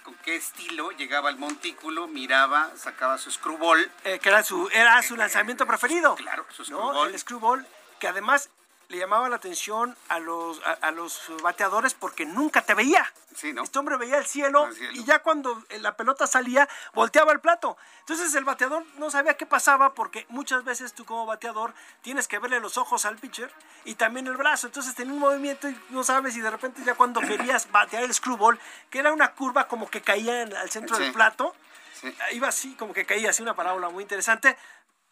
con 0.03 0.15
qué 0.17 0.37
estilo 0.37 0.91
llegaba 0.93 1.29
al 1.29 1.39
montículo, 1.39 2.07
miraba, 2.09 2.71
sacaba 2.77 3.19
su 3.19 3.31
screwball. 3.31 3.91
Eh, 4.05 4.19
que 4.19 4.29
era 4.29 4.43
su, 4.43 4.69
era 4.73 5.01
su 5.03 5.17
lanzamiento 5.17 5.67
preferido. 5.67 6.15
Claro, 6.17 6.45
su 6.51 6.63
¿no? 6.63 6.67
screwball. 6.67 7.09
El 7.09 7.19
screwball, 7.19 7.67
que 7.99 8.09
además 8.09 8.51
le 8.93 8.99
llamaba 8.99 9.27
la 9.31 9.37
atención 9.37 9.97
a 10.11 10.19
los, 10.19 10.61
a, 10.67 10.73
a 10.73 10.91
los 10.91 11.19
bateadores 11.43 11.95
porque 11.95 12.27
nunca 12.27 12.61
te 12.61 12.75
veía. 12.75 13.11
Sí, 13.35 13.55
¿no? 13.55 13.63
Este 13.63 13.79
hombre 13.79 13.97
veía 13.97 14.19
el 14.19 14.27
cielo, 14.27 14.67
El 14.67 14.75
cielo. 14.77 14.93
y 14.93 15.05
ya 15.05 15.21
cuando 15.21 15.65
eh, 15.71 15.79
la 15.79 15.97
pelota 15.97 16.27
salía, 16.27 16.69
volteaba 16.93 17.33
el 17.33 17.41
plato. 17.41 17.79
Entonces 18.01 18.35
el 18.35 18.45
bateador 18.45 18.85
no 18.99 19.11
sabía 19.11 19.39
qué 19.39 19.47
pasaba 19.47 19.95
porque 19.95 20.27
muchas 20.29 20.63
veces 20.65 20.93
tú 20.93 21.07
como 21.07 21.25
bateador 21.25 21.73
tienes 22.03 22.29
que 22.29 22.39
verle 22.39 22.61
los 22.61 22.77
ojos 22.77 23.07
al 23.07 23.17
pitcher 23.17 23.51
y 23.87 23.95
también 23.95 24.27
el 24.27 24.37
brazo. 24.37 24.67
Entonces 24.67 24.95
tenía 24.95 25.15
un 25.15 25.21
movimiento 25.21 25.71
y 25.71 25.81
no 25.89 26.05
sabes 26.05 26.37
y 26.37 26.43
de 26.43 26.51
repente 26.51 26.83
ya 26.85 26.95
cuando 26.95 27.21
querías 27.23 27.73
batear 27.73 28.03
el 28.05 28.13
screwball, 28.13 28.61
que 28.91 28.99
era 28.99 29.11
una 29.15 29.33
curva 29.33 29.67
como 29.69 29.89
que 29.89 30.03
caía 30.03 30.43
en- 30.43 30.55
al 30.55 30.69
centro 30.69 30.97
Sí. 30.97 31.05
del 31.05 31.13
plato, 31.15 31.57
Sí. 31.95 32.15
iba 32.33 32.49
así, 32.49 32.75
como 32.75 32.93
que 32.93 33.07
caía 33.07 33.31
así 33.31 33.43
una 33.43 33.55
parábola 33.55 33.89
muy 33.89 34.03
interesante. 34.03 34.59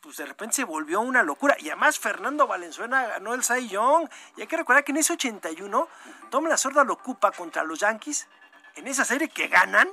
Pues 0.01 0.17
de 0.17 0.25
repente 0.25 0.57
se 0.57 0.65
volvió 0.65 1.01
una 1.01 1.23
locura. 1.23 1.55
Y 1.59 1.69
además 1.69 1.99
Fernando 1.99 2.47
Valenzuela 2.47 3.07
ganó 3.07 3.35
el 3.35 3.45
Cy 3.45 3.69
Young. 3.69 4.09
Y 4.37 4.41
hay 4.41 4.47
que 4.47 4.57
recordar 4.57 4.83
que 4.83 4.93
en 4.93 4.99
ese 4.99 5.13
81, 5.13 5.89
Tom 6.31 6.47
La 6.47 6.57
Sorda 6.57 6.85
lo 6.85 6.95
ocupa 6.95 7.31
contra 7.33 7.65
los 7.65 7.81
Yankees. 7.81 8.27
En 8.77 8.89
esa 8.89 9.05
serie 9.05 9.29
que 9.29 9.49
ganan. 9.49 9.91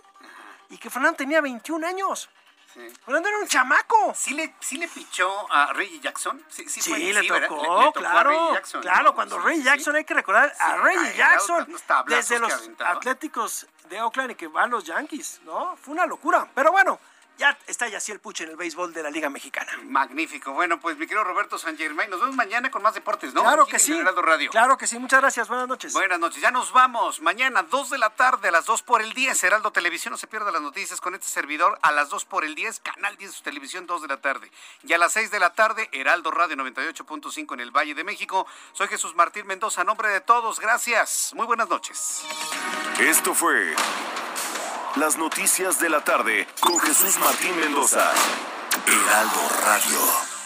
Y 0.69 0.77
que 0.77 0.89
Fernando 0.89 1.17
tenía 1.17 1.41
21 1.41 1.85
años. 1.85 2.29
Sí. 2.73 2.81
Fernando 3.05 3.27
era 3.29 3.37
un 3.39 3.47
chamaco. 3.47 4.13
¿Sí 4.15 4.33
le, 4.33 4.53
sí 4.61 4.77
le 4.77 4.87
pichó 4.87 5.29
a 5.51 5.73
Reggie 5.73 5.99
Jackson? 5.99 6.41
Sí, 6.47 6.67
sí, 6.69 6.81
Sí, 6.81 6.89
fue- 6.89 6.99
le, 6.99 7.27
tocó, 7.27 7.29
Le- 7.29 7.39
le 7.39 7.47
tocó 7.47 7.87
a 7.87 7.91
claro, 7.93 8.29
Reggie 8.29 8.53
Jackson, 8.53 8.81
claro, 8.81 9.03
¿no? 9.03 9.15
cuando 9.15 9.41
sí, 9.49 9.63
Jackson, 9.63 9.95
hay 9.95 10.03
que 10.05 10.13
recordar 10.13 10.53
a 10.59 10.75
era 10.91 11.11
Jackson, 11.13 11.67
desde 12.07 12.39
los. 12.39 12.69
Atléticos 12.79 13.67
de 13.89 14.01
Oakland 14.01 14.31
y 14.31 14.35
que 14.35 14.47
van 14.47 14.69
los 14.69 14.83
Yankees, 14.83 15.41
¿no? 15.43 15.75
Fue 15.77 15.93
una 15.93 16.05
locura, 16.05 16.47
pero 16.53 16.71
bueno, 16.71 16.99
ya 17.37 17.57
está 17.67 17.87
ya 17.87 17.97
así 17.97 18.11
el 18.11 18.19
puche 18.19 18.43
en 18.43 18.51
el 18.51 18.55
béisbol 18.57 18.93
de 18.93 19.03
la 19.03 19.09
Liga 19.09 19.29
Mexicana. 19.29 19.71
Magnífico. 19.83 20.53
Bueno, 20.53 20.79
pues 20.79 20.97
mi 20.97 21.05
querido 21.05 21.23
Roberto 21.23 21.57
San 21.57 21.77
Germain, 21.77 22.09
nos 22.09 22.19
vemos 22.19 22.35
mañana 22.35 22.71
con 22.71 22.81
más 22.81 22.93
deportes, 22.93 23.33
¿no? 23.33 23.41
Claro 23.43 23.63
Aquí 23.63 23.71
que 23.71 23.77
en 23.77 23.83
sí, 23.83 23.97
Heraldo 23.97 24.21
Radio. 24.21 24.49
claro 24.51 24.77
que 24.77 24.87
sí, 24.87 24.97
muchas 24.99 25.21
gracias, 25.21 25.47
buenas 25.47 25.67
noches. 25.67 25.93
Buenas 25.93 26.19
noches, 26.19 26.41
ya 26.41 26.51
nos 26.51 26.71
vamos. 26.71 27.21
Mañana, 27.21 27.63
2 27.63 27.89
de 27.91 27.97
la 27.97 28.09
tarde, 28.11 28.49
a 28.49 28.51
las 28.51 28.65
2 28.65 28.81
por 28.83 29.01
el 29.01 29.13
10, 29.13 29.43
Heraldo 29.43 29.71
Televisión. 29.71 30.11
No 30.11 30.17
se 30.17 30.27
pierda 30.27 30.51
las 30.51 30.61
noticias 30.61 30.99
con 31.01 31.15
este 31.15 31.27
servidor. 31.27 31.77
A 31.81 31.91
las 31.91 32.09
2 32.09 32.25
por 32.25 32.43
el 32.45 32.55
10, 32.55 32.79
Canal 32.79 33.17
10 33.17 33.31
de 33.31 33.37
su 33.37 33.43
televisión, 33.43 33.85
2 33.85 34.01
de 34.01 34.07
la 34.07 34.17
tarde. 34.21 34.51
Y 34.83 34.93
a 34.93 34.97
las 34.97 35.13
6 35.13 35.31
de 35.31 35.39
la 35.39 35.53
tarde, 35.53 35.89
Heraldo 35.91 36.31
Radio 36.31 36.55
98.5 36.55 37.53
en 37.53 37.59
el 37.59 37.71
Valle 37.71 37.93
de 37.95 38.03
México. 38.03 38.47
Soy 38.73 38.87
Jesús 38.87 39.15
Martín 39.15 39.45
Mendoza. 39.47 39.81
A 39.81 39.83
nombre 39.83 40.09
de 40.09 40.21
todos, 40.21 40.59
gracias. 40.59 41.31
Muy 41.35 41.45
buenas 41.45 41.69
noches. 41.69 42.23
Esto 42.99 43.33
fue 43.33 43.75
Las 44.99 45.15
Noticias 45.15 45.79
de 45.79 45.89
la 45.89 46.03
Tarde 46.03 46.47
con 46.59 46.79
Jesús 46.79 47.19
Martín 47.19 47.55
Mendoza. 47.59 48.11
Heraldo 48.87 49.41
Radio. 49.63 50.36